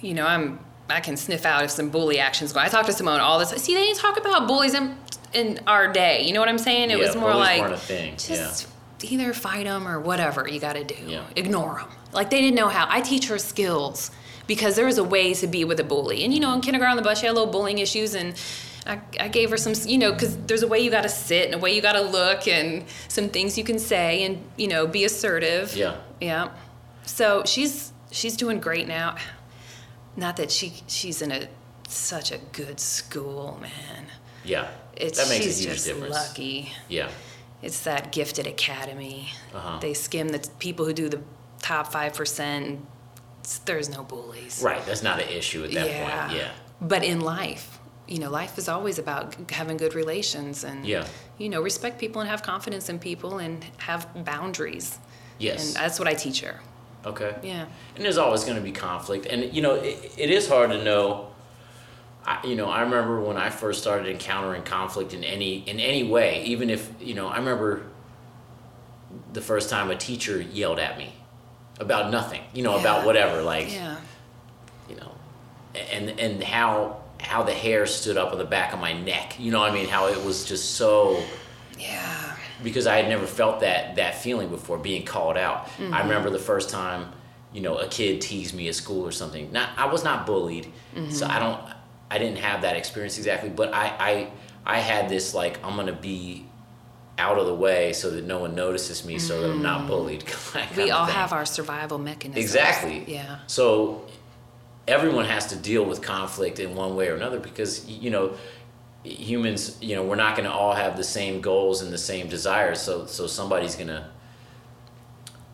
You 0.00 0.14
know, 0.14 0.26
I'm. 0.26 0.60
I 0.90 1.00
can 1.00 1.16
sniff 1.16 1.46
out 1.46 1.64
if 1.64 1.70
some 1.70 1.88
bully 1.88 2.18
actions 2.20 2.52
go. 2.52 2.60
I 2.60 2.68
talk 2.68 2.84
to 2.86 2.92
Simone 2.92 3.18
all 3.18 3.38
the 3.38 3.46
time. 3.46 3.56
See, 3.56 3.74
they 3.74 3.84
didn't 3.84 4.00
talk 4.00 4.18
about 4.18 4.46
bullies 4.46 4.74
in, 4.74 4.98
in 5.32 5.58
our 5.66 5.90
day. 5.90 6.24
You 6.26 6.34
know 6.34 6.40
what 6.40 6.48
I'm 6.50 6.58
saying? 6.58 6.90
It 6.90 6.98
Yeah, 6.98 7.06
was 7.06 7.16
more 7.16 7.34
like 7.34 7.62
weren't 7.62 7.72
a 7.72 7.78
thing, 7.78 8.16
just 8.18 8.68
either 9.02 9.32
fight 9.32 9.64
them 9.64 9.88
or 9.88 9.98
whatever 9.98 10.46
you 10.46 10.60
got 10.60 10.74
to 10.74 10.84
do. 10.84 10.94
Yeah. 11.06 11.24
Ignore 11.36 11.76
them. 11.76 11.88
Like 12.12 12.28
they 12.28 12.42
didn't 12.42 12.56
know 12.56 12.68
how. 12.68 12.86
I 12.90 13.00
teach 13.00 13.28
her 13.28 13.38
skills 13.38 14.10
because 14.46 14.76
there 14.76 14.86
was 14.86 14.98
a 14.98 15.04
way 15.04 15.34
to 15.34 15.46
be 15.46 15.64
with 15.64 15.80
a 15.80 15.84
bully. 15.84 16.24
And 16.24 16.32
you 16.34 16.40
know, 16.40 16.52
in 16.54 16.60
kindergarten 16.60 16.92
on 16.92 16.96
the 16.96 17.02
bus, 17.08 17.20
she 17.20 17.26
had 17.26 17.32
a 17.32 17.38
little 17.38 17.52
bullying 17.52 17.78
issues, 17.78 18.14
and 18.14 18.34
I, 18.86 19.00
I 19.18 19.28
gave 19.28 19.50
her 19.50 19.56
some, 19.56 19.72
you 19.88 19.96
know, 19.98 20.12
because 20.12 20.36
there's 20.46 20.62
a 20.62 20.68
way 20.68 20.80
you 20.80 20.90
got 20.90 21.02
to 21.02 21.08
sit 21.08 21.46
and 21.46 21.54
a 21.54 21.58
way 21.58 21.74
you 21.74 21.80
got 21.80 21.94
to 21.94 22.02
look, 22.02 22.46
and 22.48 22.84
some 23.08 23.28
things 23.28 23.56
you 23.56 23.64
can 23.64 23.78
say, 23.78 24.24
and 24.24 24.42
you 24.56 24.68
know, 24.68 24.86
be 24.86 25.04
assertive. 25.04 25.74
Yeah. 25.76 25.96
Yeah. 26.20 26.50
So 27.06 27.42
she's 27.46 27.92
she's 28.10 28.36
doing 28.36 28.60
great 28.60 28.86
now. 28.88 29.16
Not 30.16 30.36
that 30.36 30.50
she 30.50 30.74
she's 30.86 31.22
in 31.22 31.32
a 31.32 31.48
such 31.88 32.30
a 32.32 32.38
good 32.52 32.78
school, 32.80 33.58
man. 33.60 34.06
Yeah, 34.44 34.68
It's 34.96 35.18
that 35.18 35.28
makes 35.30 35.44
she's 35.44 35.60
a 35.60 35.62
huge 35.68 35.72
just 35.74 35.86
difference. 35.86 36.14
lucky. 36.14 36.72
Yeah, 36.88 37.08
It's 37.62 37.80
that 37.84 38.12
gifted 38.12 38.46
academy. 38.46 39.30
Uh-huh. 39.54 39.78
They 39.80 39.94
skim 39.94 40.28
the 40.28 40.46
people 40.58 40.84
who 40.84 40.92
do 40.92 41.08
the 41.08 41.20
top 41.62 41.90
five 41.90 42.12
percent. 42.14 42.80
There's 43.64 43.88
no 43.88 44.02
bullies. 44.04 44.60
right. 44.64 44.84
That's 44.86 45.02
not 45.02 45.20
an 45.20 45.28
issue 45.28 45.64
at 45.64 45.72
that 45.72 45.86
yeah. 45.88 46.26
point. 46.26 46.38
Yeah, 46.38 46.50
But 46.80 47.04
in 47.04 47.20
life, 47.20 47.78
you 48.08 48.18
know, 48.18 48.30
life 48.30 48.58
is 48.58 48.68
always 48.68 48.98
about 48.98 49.34
having 49.50 49.76
good 49.76 49.94
relations 49.94 50.64
and 50.64 50.86
Yeah. 50.86 51.06
you 51.38 51.48
know, 51.48 51.60
respect 51.62 51.98
people 51.98 52.20
and 52.20 52.30
have 52.30 52.42
confidence 52.42 52.88
in 52.88 52.98
people 52.98 53.38
and 53.38 53.64
have 53.78 54.06
boundaries. 54.24 54.98
yes. 55.38 55.66
And 55.68 55.76
that's 55.76 55.98
what 55.98 56.08
I 56.08 56.14
teach 56.14 56.40
her. 56.40 56.60
okay. 57.06 57.36
Yeah. 57.42 57.66
And 57.96 58.04
there's 58.04 58.18
always 58.18 58.44
going 58.44 58.56
to 58.56 58.62
be 58.62 58.72
conflict, 58.72 59.26
and 59.26 59.52
you 59.54 59.60
know 59.62 59.74
it, 59.74 60.12
it 60.16 60.30
is 60.30 60.48
hard 60.48 60.70
to 60.70 60.82
know. 60.82 61.28
I, 62.26 62.38
you 62.46 62.56
know, 62.56 62.70
I 62.70 62.80
remember 62.80 63.20
when 63.20 63.36
I 63.36 63.50
first 63.50 63.82
started 63.82 64.06
encountering 64.08 64.62
conflict 64.62 65.12
in 65.12 65.22
any 65.24 65.58
in 65.68 65.78
any 65.80 66.02
way, 66.04 66.42
even 66.44 66.70
if 66.70 66.90
you 67.00 67.12
know, 67.14 67.28
I 67.28 67.36
remember 67.36 67.82
the 69.34 69.40
first 69.42 69.68
time 69.70 69.90
a 69.90 69.96
teacher 69.96 70.40
yelled 70.40 70.78
at 70.78 70.96
me 70.98 71.12
about 71.80 72.10
nothing, 72.10 72.42
you 72.52 72.62
know, 72.62 72.78
about 72.78 73.04
whatever, 73.04 73.42
like 73.42 73.72
Yeah. 73.72 73.96
you 74.88 74.96
know, 74.96 75.12
and 75.74 76.18
and 76.20 76.42
how 76.42 76.98
how 77.20 77.42
the 77.42 77.54
hair 77.54 77.86
stood 77.86 78.16
up 78.16 78.32
on 78.32 78.38
the 78.38 78.44
back 78.44 78.72
of 78.72 78.80
my 78.80 78.92
neck, 78.92 79.36
you 79.38 79.50
know, 79.50 79.60
what 79.60 79.70
I 79.70 79.74
mean, 79.74 79.88
how 79.88 80.08
it 80.08 80.22
was 80.24 80.44
just 80.44 80.72
so 80.72 81.22
Yeah. 81.78 82.36
because 82.62 82.86
I 82.86 82.96
had 82.96 83.08
never 83.08 83.26
felt 83.26 83.60
that 83.60 83.96
that 83.96 84.16
feeling 84.16 84.48
before 84.48 84.78
being 84.78 85.04
called 85.04 85.36
out. 85.36 85.68
I 85.78 85.82
mm-hmm. 85.82 86.08
remember 86.08 86.30
the 86.30 86.38
first 86.38 86.70
time, 86.70 87.12
you 87.52 87.60
know, 87.60 87.76
a 87.76 87.88
kid 87.88 88.20
teased 88.20 88.54
me 88.54 88.68
at 88.68 88.74
school 88.74 89.04
or 89.04 89.12
something. 89.12 89.50
Not 89.52 89.70
I 89.76 89.86
was 89.86 90.04
not 90.04 90.26
bullied, 90.26 90.72
so 90.94 91.00
mm-hmm. 91.00 91.30
I 91.30 91.38
don't 91.38 91.60
I 92.10 92.18
didn't 92.18 92.38
have 92.38 92.62
that 92.62 92.76
experience 92.76 93.18
exactly, 93.18 93.50
but 93.50 93.74
I 93.74 93.86
I 93.98 94.30
I 94.76 94.78
had 94.78 95.08
this 95.08 95.34
like 95.34 95.64
I'm 95.64 95.76
gonna 95.76 95.92
be 95.92 96.46
out 97.18 97.38
of 97.38 97.46
the 97.46 97.54
way 97.54 97.92
so 97.92 98.10
that 98.10 98.24
no 98.24 98.38
one 98.40 98.54
notices 98.54 99.04
me, 99.04 99.18
so 99.18 99.40
that 99.40 99.50
I'm 99.50 99.62
not 99.62 99.82
mm. 99.82 99.86
bullied. 99.88 100.26
kind 100.26 100.68
We 100.76 100.90
all 100.90 101.06
have 101.06 101.32
our 101.32 101.46
survival 101.46 101.98
mechanisms. 101.98 102.42
Exactly. 102.44 103.04
Yeah. 103.06 103.38
So 103.46 104.04
everyone 104.86 105.24
has 105.24 105.46
to 105.46 105.56
deal 105.56 105.84
with 105.84 106.02
conflict 106.02 106.58
in 106.58 106.74
one 106.74 106.96
way 106.96 107.08
or 107.08 107.14
another 107.14 107.38
because 107.38 107.88
you 107.88 108.10
know 108.10 108.34
humans 109.02 109.76
you 109.80 109.94
know 109.94 110.02
we're 110.02 110.16
not 110.16 110.36
going 110.36 110.48
to 110.48 110.54
all 110.54 110.74
have 110.74 110.96
the 110.96 111.04
same 111.04 111.40
goals 111.40 111.82
and 111.82 111.92
the 111.92 111.98
same 111.98 112.28
desires 112.28 112.80
so 112.80 113.06
so 113.06 113.26
somebody's 113.26 113.76
going 113.76 113.88
to 113.88 114.06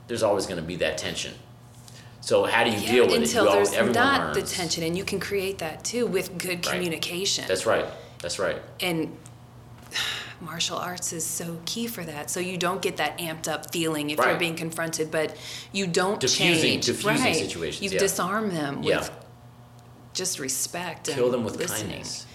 there's 0.07 0.23
always 0.23 0.47
going 0.47 0.61
to 0.61 0.67
be 0.67 0.77
that 0.77 0.99
tension 0.99 1.35
so 2.21 2.45
how 2.45 2.65
do 2.65 2.71
you 2.71 2.79
Yeah, 2.79 2.93
deal 2.93 3.07
with 3.07 3.17
until 3.17 3.45
it 3.47 3.59
you 3.59 3.71
there's 3.71 3.95
not 3.95 4.35
the 4.35 4.43
tension, 4.43 4.85
and 4.85 4.97
you 4.97 5.05
can 5.05 5.19
create 5.19 5.59
that 5.59 5.85
too 5.85 6.07
with 6.07 6.37
good 6.39 6.65
Right. 6.67 6.75
communication. 6.75 7.45
that's 7.49 7.67
right 7.67 7.87
that's 8.21 8.39
right 8.39 8.61
and 8.81 9.17
martial 10.41 10.77
arts 10.79 11.13
is 11.13 11.25
so 11.25 11.59
key 11.67 11.87
for 11.87 12.03
that. 12.05 12.31
So 12.31 12.41
you 12.41 12.57
don't 12.57 12.81
get 12.83 12.97
that 12.97 13.19
amped 13.19 13.47
up 13.49 13.73
feeling 13.73 14.11
if 14.11 14.19
you're 14.19 14.37
being 14.39 14.57
confronted, 14.57 15.11
but 15.11 15.37
you 15.73 15.87
don't 15.87 16.19
Diffusing- 16.21 16.63
change. 16.63 16.87
diffusing 16.87 17.25
right. 17.25 17.37
situations, 17.37 17.83
You 17.83 17.91
yeah. 17.91 17.99
disarm 17.99 18.51
them 18.55 18.83
Yeah. 18.83 18.99
with 19.01 19.11
just 20.15 20.39
respect. 20.39 21.07
kill 21.09 21.27
and 21.27 21.35
them 21.35 21.45
with 21.45 21.57
listening. 21.57 21.91
kindness 21.91 22.27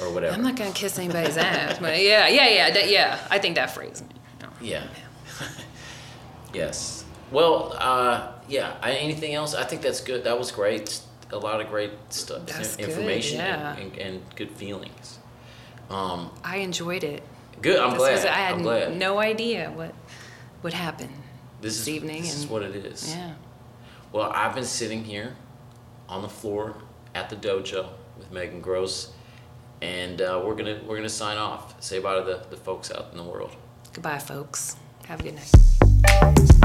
or 0.00 0.10
whatever 0.12 0.34
I'm 0.34 0.42
not 0.42 0.56
gonna 0.56 0.72
kiss 0.72 0.98
anybody's 0.98 1.36
ass, 1.36 1.78
but 1.78 2.00
yeah, 2.00 2.26
yeah, 2.28 2.48
yeah, 2.48 2.70
that, 2.70 2.88
yeah. 2.90 3.18
I 3.30 3.38
think 3.38 3.56
that 3.56 3.70
phrase. 3.72 4.02
No. 4.40 4.48
yeah 4.60 4.84
yes 6.54 7.04
well 7.30 7.74
uh 7.78 8.32
yeah 8.48 8.76
I, 8.82 8.92
anything 8.94 9.34
else 9.34 9.54
i 9.54 9.64
think 9.64 9.82
that's 9.82 10.00
good 10.00 10.24
that 10.24 10.38
was 10.38 10.50
great 10.52 11.00
a 11.32 11.38
lot 11.38 11.60
of 11.60 11.68
great 11.68 11.92
stuff 12.10 12.44
That's 12.46 12.76
good, 12.76 12.88
information 12.90 13.38
yeah. 13.38 13.76
and, 13.76 13.92
and, 13.92 14.00
and 14.00 14.22
good 14.36 14.50
feelings 14.50 15.18
um 15.90 16.30
I 16.44 16.56
enjoyed 16.58 17.04
it. 17.04 17.22
Good. 17.62 17.78
I'm 17.78 17.90
This 17.90 17.98
glad. 17.98 18.12
was- 18.14 18.24
I 18.24 18.28
had 18.28 18.54
I'm 18.54 18.62
glad. 18.62 18.96
no 18.96 19.18
idea 19.18 19.70
what 19.70 19.94
would 20.62 20.72
happen 20.72 21.08
this 21.60 21.74
this 21.74 21.80
is 21.82 21.88
evening. 21.88 22.22
This 22.22 22.36
is 22.36 22.46
what 22.46 22.62
it 22.62 22.74
is. 22.74 23.14
yeah, 23.14 23.34
Well, 24.12 24.30
I've 24.34 24.54
been 24.54 24.64
sitting 24.64 25.04
here 25.04 25.36
on 26.08 26.22
the 26.22 26.28
floor 26.28 26.74
at 27.14 27.30
the 27.30 27.36
dojo 27.36 27.88
with 28.18 28.30
Megan 28.32 28.60
Gross, 28.60 29.12
and 29.80 30.20
uh, 30.20 30.42
we're 30.44 30.54
gonna 30.56 30.80
we're 30.86 30.96
gonna 30.96 31.08
sign 31.08 31.38
off. 31.38 31.80
Say 31.82 31.98
bye 32.00 32.18
to 32.18 32.24
the, 32.24 32.44
the 32.50 32.56
folks 32.56 32.90
out 32.90 33.08
in 33.12 33.16
the 33.18 33.24
world. 33.24 33.52
goodbye, 33.92 34.18
folks. 34.18 34.76
Have 35.06 35.20
a 35.20 35.22
good 35.22 35.34
night. 35.36 36.62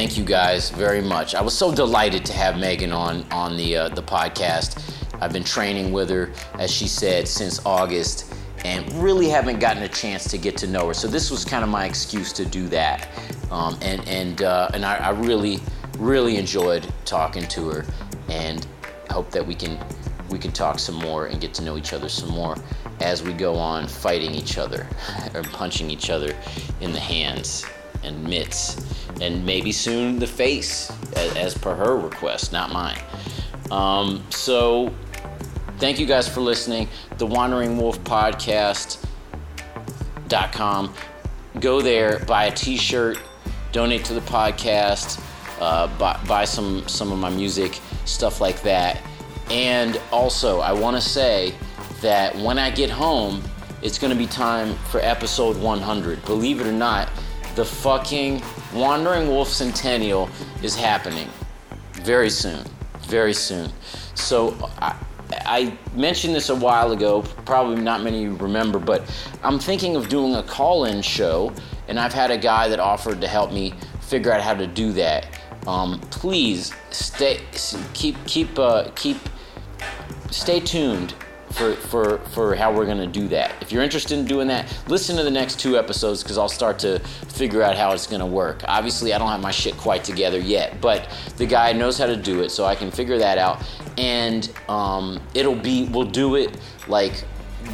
Thank 0.00 0.16
you 0.16 0.24
guys 0.24 0.70
very 0.70 1.02
much. 1.02 1.34
I 1.34 1.42
was 1.42 1.52
so 1.52 1.74
delighted 1.74 2.24
to 2.24 2.32
have 2.32 2.56
Megan 2.56 2.90
on 2.90 3.22
on 3.30 3.58
the 3.58 3.76
uh, 3.76 3.88
the 3.90 4.02
podcast. 4.02 4.82
I've 5.20 5.30
been 5.30 5.44
training 5.44 5.92
with 5.92 6.08
her, 6.08 6.32
as 6.58 6.70
she 6.70 6.88
said, 6.88 7.28
since 7.28 7.60
August, 7.66 8.32
and 8.64 8.90
really 8.94 9.28
haven't 9.28 9.58
gotten 9.58 9.82
a 9.82 9.88
chance 9.88 10.24
to 10.30 10.38
get 10.38 10.56
to 10.56 10.66
know 10.66 10.86
her. 10.86 10.94
So 10.94 11.06
this 11.06 11.30
was 11.30 11.44
kind 11.44 11.62
of 11.62 11.68
my 11.68 11.84
excuse 11.84 12.32
to 12.32 12.46
do 12.46 12.66
that, 12.68 13.10
um, 13.50 13.78
and 13.82 14.00
and 14.08 14.40
uh, 14.40 14.70
and 14.72 14.86
I, 14.86 14.96
I 14.96 15.10
really 15.10 15.60
really 15.98 16.38
enjoyed 16.38 16.90
talking 17.04 17.46
to 17.48 17.68
her, 17.68 17.84
and 18.30 18.66
hope 19.10 19.30
that 19.32 19.46
we 19.46 19.54
can 19.54 19.78
we 20.30 20.38
can 20.38 20.50
talk 20.50 20.78
some 20.78 20.94
more 20.94 21.26
and 21.26 21.42
get 21.42 21.52
to 21.54 21.62
know 21.62 21.76
each 21.76 21.92
other 21.92 22.08
some 22.08 22.30
more 22.30 22.56
as 23.00 23.22
we 23.22 23.34
go 23.34 23.54
on 23.56 23.86
fighting 23.86 24.34
each 24.34 24.56
other 24.56 24.86
or 25.34 25.42
punching 25.42 25.90
each 25.90 26.08
other 26.08 26.34
in 26.80 26.90
the 26.90 27.00
hands 27.00 27.66
and 28.02 28.24
mitts, 28.24 29.08
and 29.20 29.44
maybe 29.44 29.72
soon 29.72 30.18
the 30.18 30.26
face, 30.26 30.90
as, 31.16 31.36
as 31.36 31.54
per 31.56 31.74
her 31.74 31.96
request, 31.96 32.52
not 32.52 32.72
mine. 32.72 32.98
Um, 33.70 34.24
so, 34.30 34.92
thank 35.78 35.98
you 35.98 36.06
guys 36.06 36.28
for 36.28 36.40
listening. 36.40 36.88
The 37.18 37.26
Wandering 37.26 37.76
Wolf 37.76 38.02
Podcast.com. 38.04 39.04
Go 41.58 41.80
there, 41.80 42.20
buy 42.20 42.44
a 42.44 42.52
T-shirt, 42.52 43.18
donate 43.72 44.04
to 44.04 44.14
the 44.14 44.20
podcast, 44.20 45.20
uh, 45.60 45.86
buy, 45.98 46.18
buy 46.26 46.44
some 46.44 46.86
some 46.88 47.12
of 47.12 47.18
my 47.18 47.30
music, 47.30 47.80
stuff 48.04 48.40
like 48.40 48.62
that. 48.62 49.02
And 49.50 50.00
also, 50.12 50.60
I 50.60 50.72
want 50.72 50.96
to 50.96 51.02
say 51.02 51.54
that 52.02 52.36
when 52.36 52.58
I 52.58 52.70
get 52.70 52.88
home, 52.88 53.42
it's 53.82 53.98
going 53.98 54.12
to 54.12 54.18
be 54.18 54.26
time 54.26 54.74
for 54.90 55.00
episode 55.00 55.56
100. 55.56 56.24
Believe 56.24 56.60
it 56.60 56.66
or 56.66 56.72
not, 56.72 57.08
the 57.60 57.66
fucking 57.66 58.42
Wandering 58.72 59.28
Wolf 59.28 59.50
Centennial 59.50 60.30
is 60.62 60.74
happening 60.74 61.28
very 61.92 62.30
soon. 62.30 62.64
Very 63.00 63.34
soon. 63.34 63.70
So 64.14 64.56
I, 64.78 64.96
I 65.44 65.78
mentioned 65.94 66.34
this 66.34 66.48
a 66.48 66.54
while 66.54 66.92
ago, 66.92 67.20
probably 67.44 67.82
not 67.82 68.02
many 68.02 68.24
of 68.24 68.32
you 68.32 68.36
remember, 68.38 68.78
but 68.78 69.02
I'm 69.42 69.58
thinking 69.58 69.94
of 69.94 70.08
doing 70.08 70.36
a 70.36 70.42
call 70.42 70.86
in 70.86 71.02
show, 71.02 71.52
and 71.86 72.00
I've 72.00 72.14
had 72.14 72.30
a 72.30 72.38
guy 72.38 72.66
that 72.68 72.80
offered 72.80 73.20
to 73.20 73.28
help 73.28 73.52
me 73.52 73.74
figure 74.00 74.32
out 74.32 74.40
how 74.40 74.54
to 74.54 74.66
do 74.66 74.92
that. 74.92 75.26
Um, 75.66 76.00
please 76.08 76.72
stay, 76.88 77.40
keep, 77.92 78.16
keep, 78.24 78.58
uh, 78.58 78.90
keep 78.94 79.18
stay 80.30 80.60
tuned 80.60 81.14
for, 81.50 81.74
for, 81.74 82.18
for 82.18 82.54
how 82.54 82.72
we're 82.72 82.86
going 82.86 82.98
to 82.98 83.06
do 83.06 83.28
that. 83.28 83.52
If 83.60 83.72
you're 83.72 83.82
interested 83.82 84.18
in 84.18 84.24
doing 84.24 84.48
that, 84.48 84.72
listen 84.88 85.16
to 85.16 85.22
the 85.22 85.30
next 85.30 85.58
two 85.58 85.76
episodes 85.76 86.22
because 86.22 86.38
I'll 86.38 86.48
start 86.48 86.78
to 86.80 87.00
figure 87.28 87.62
out 87.62 87.76
how 87.76 87.92
it's 87.92 88.06
going 88.06 88.20
to 88.20 88.26
work. 88.26 88.62
Obviously, 88.66 89.12
I 89.12 89.18
don't 89.18 89.28
have 89.28 89.40
my 89.40 89.50
shit 89.50 89.76
quite 89.76 90.04
together 90.04 90.38
yet, 90.38 90.80
but 90.80 91.10
the 91.36 91.46
guy 91.46 91.72
knows 91.72 91.98
how 91.98 92.06
to 92.06 92.16
do 92.16 92.42
it, 92.42 92.50
so 92.50 92.64
I 92.64 92.74
can 92.74 92.90
figure 92.90 93.18
that 93.18 93.36
out. 93.36 93.62
And 93.98 94.52
um, 94.68 95.20
it'll 95.34 95.54
be, 95.54 95.84
we'll 95.84 96.04
do 96.04 96.36
it 96.36 96.56
like 96.86 97.24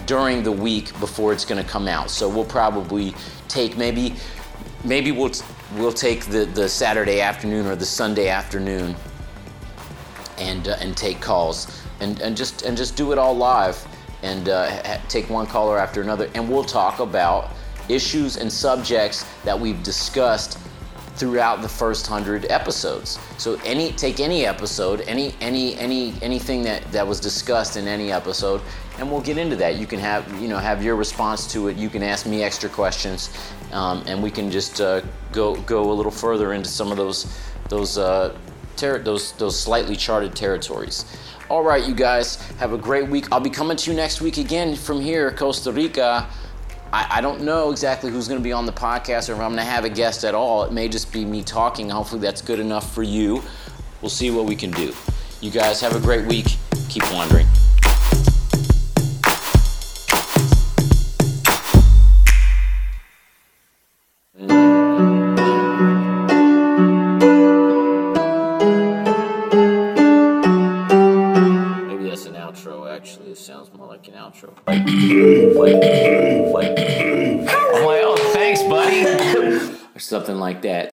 during 0.06 0.42
the 0.42 0.52
week 0.52 0.98
before 0.98 1.32
it's 1.32 1.44
going 1.44 1.62
to 1.62 1.68
come 1.68 1.86
out. 1.86 2.10
So 2.10 2.28
we'll 2.28 2.44
probably 2.44 3.14
take 3.48 3.76
maybe, 3.76 4.14
maybe 4.84 5.12
we'll, 5.12 5.32
we'll 5.74 5.92
take 5.92 6.24
the, 6.26 6.46
the 6.46 6.68
Saturday 6.68 7.20
afternoon 7.20 7.66
or 7.66 7.76
the 7.76 7.86
Sunday 7.86 8.28
afternoon 8.28 8.96
and 10.38 10.68
uh, 10.68 10.76
and 10.80 10.96
take 10.96 11.20
calls 11.20 11.85
and, 12.00 12.20
and 12.20 12.36
just 12.36 12.62
and 12.62 12.76
just 12.76 12.96
do 12.96 13.12
it 13.12 13.18
all 13.18 13.36
live 13.36 13.86
and 14.22 14.48
uh, 14.48 14.98
take 15.08 15.28
one 15.30 15.46
caller 15.46 15.78
after 15.78 16.02
another. 16.02 16.28
And 16.34 16.48
we'll 16.48 16.64
talk 16.64 17.00
about 17.00 17.50
issues 17.88 18.36
and 18.36 18.52
subjects 18.52 19.24
that 19.44 19.58
we've 19.58 19.82
discussed 19.82 20.58
throughout 21.16 21.62
the 21.62 21.68
first 21.68 22.10
100 22.10 22.46
episodes. 22.50 23.18
So 23.38 23.58
any 23.64 23.92
take 23.92 24.20
any 24.20 24.44
episode 24.44 25.00
any 25.02 25.34
any 25.40 25.74
any 25.76 26.14
anything 26.20 26.62
that 26.62 26.90
that 26.92 27.06
was 27.06 27.20
discussed 27.20 27.76
in 27.76 27.88
any 27.88 28.12
episode 28.12 28.60
and 28.98 29.10
we'll 29.10 29.20
get 29.20 29.38
into 29.38 29.56
that. 29.56 29.76
You 29.76 29.86
can 29.86 29.98
have 30.00 30.40
you 30.40 30.48
know 30.48 30.58
have 30.58 30.82
your 30.82 30.96
response 30.96 31.50
to 31.52 31.68
it. 31.68 31.76
You 31.76 31.88
can 31.88 32.02
ask 32.02 32.26
me 32.26 32.42
extra 32.42 32.68
questions 32.68 33.30
um, 33.72 34.04
and 34.06 34.22
we 34.22 34.30
can 34.30 34.50
just 34.50 34.80
uh, 34.80 35.00
go 35.32 35.56
go 35.62 35.90
a 35.90 35.94
little 35.94 36.12
further 36.12 36.52
into 36.52 36.68
some 36.68 36.90
of 36.90 36.96
those 36.96 37.38
those 37.68 37.98
uh, 37.98 38.36
ter- 38.76 38.98
those 38.98 39.32
those 39.32 39.58
slightly 39.58 39.96
charted 39.96 40.34
territories. 40.34 41.04
All 41.48 41.62
right, 41.62 41.86
you 41.86 41.94
guys 41.94 42.36
have 42.58 42.72
a 42.72 42.78
great 42.78 43.08
week. 43.08 43.28
I'll 43.30 43.38
be 43.38 43.50
coming 43.50 43.76
to 43.76 43.90
you 43.90 43.96
next 43.96 44.20
week 44.20 44.36
again 44.36 44.74
from 44.74 45.00
here, 45.00 45.30
Costa 45.30 45.70
Rica. 45.70 46.26
I, 46.92 47.18
I 47.18 47.20
don't 47.20 47.42
know 47.42 47.70
exactly 47.70 48.10
who's 48.10 48.26
going 48.26 48.40
to 48.40 48.44
be 48.44 48.52
on 48.52 48.66
the 48.66 48.72
podcast 48.72 49.28
or 49.28 49.34
if 49.34 49.38
I'm 49.38 49.52
going 49.52 49.58
to 49.58 49.62
have 49.62 49.84
a 49.84 49.88
guest 49.88 50.24
at 50.24 50.34
all. 50.34 50.64
It 50.64 50.72
may 50.72 50.88
just 50.88 51.12
be 51.12 51.24
me 51.24 51.44
talking. 51.44 51.88
Hopefully, 51.88 52.20
that's 52.20 52.42
good 52.42 52.58
enough 52.58 52.92
for 52.92 53.04
you. 53.04 53.44
We'll 54.02 54.08
see 54.08 54.32
what 54.32 54.46
we 54.46 54.56
can 54.56 54.72
do. 54.72 54.92
You 55.40 55.52
guys 55.52 55.80
have 55.82 55.94
a 55.94 56.00
great 56.00 56.26
week. 56.26 56.56
Keep 56.88 57.04
wondering. 57.12 57.46
More 74.42 74.52
like 74.66 74.78
an 74.78 74.86
outro. 74.86 75.56
Like, 75.56 75.76
like, 76.52 76.78
like. 76.78 76.78
I'm 76.78 77.84
like, 77.84 78.02
oh, 78.04 78.30
thanks, 78.32 78.62
buddy. 78.62 79.72
Or 79.96 79.98
something 79.98 80.36
like 80.36 80.60
that. 80.60 80.84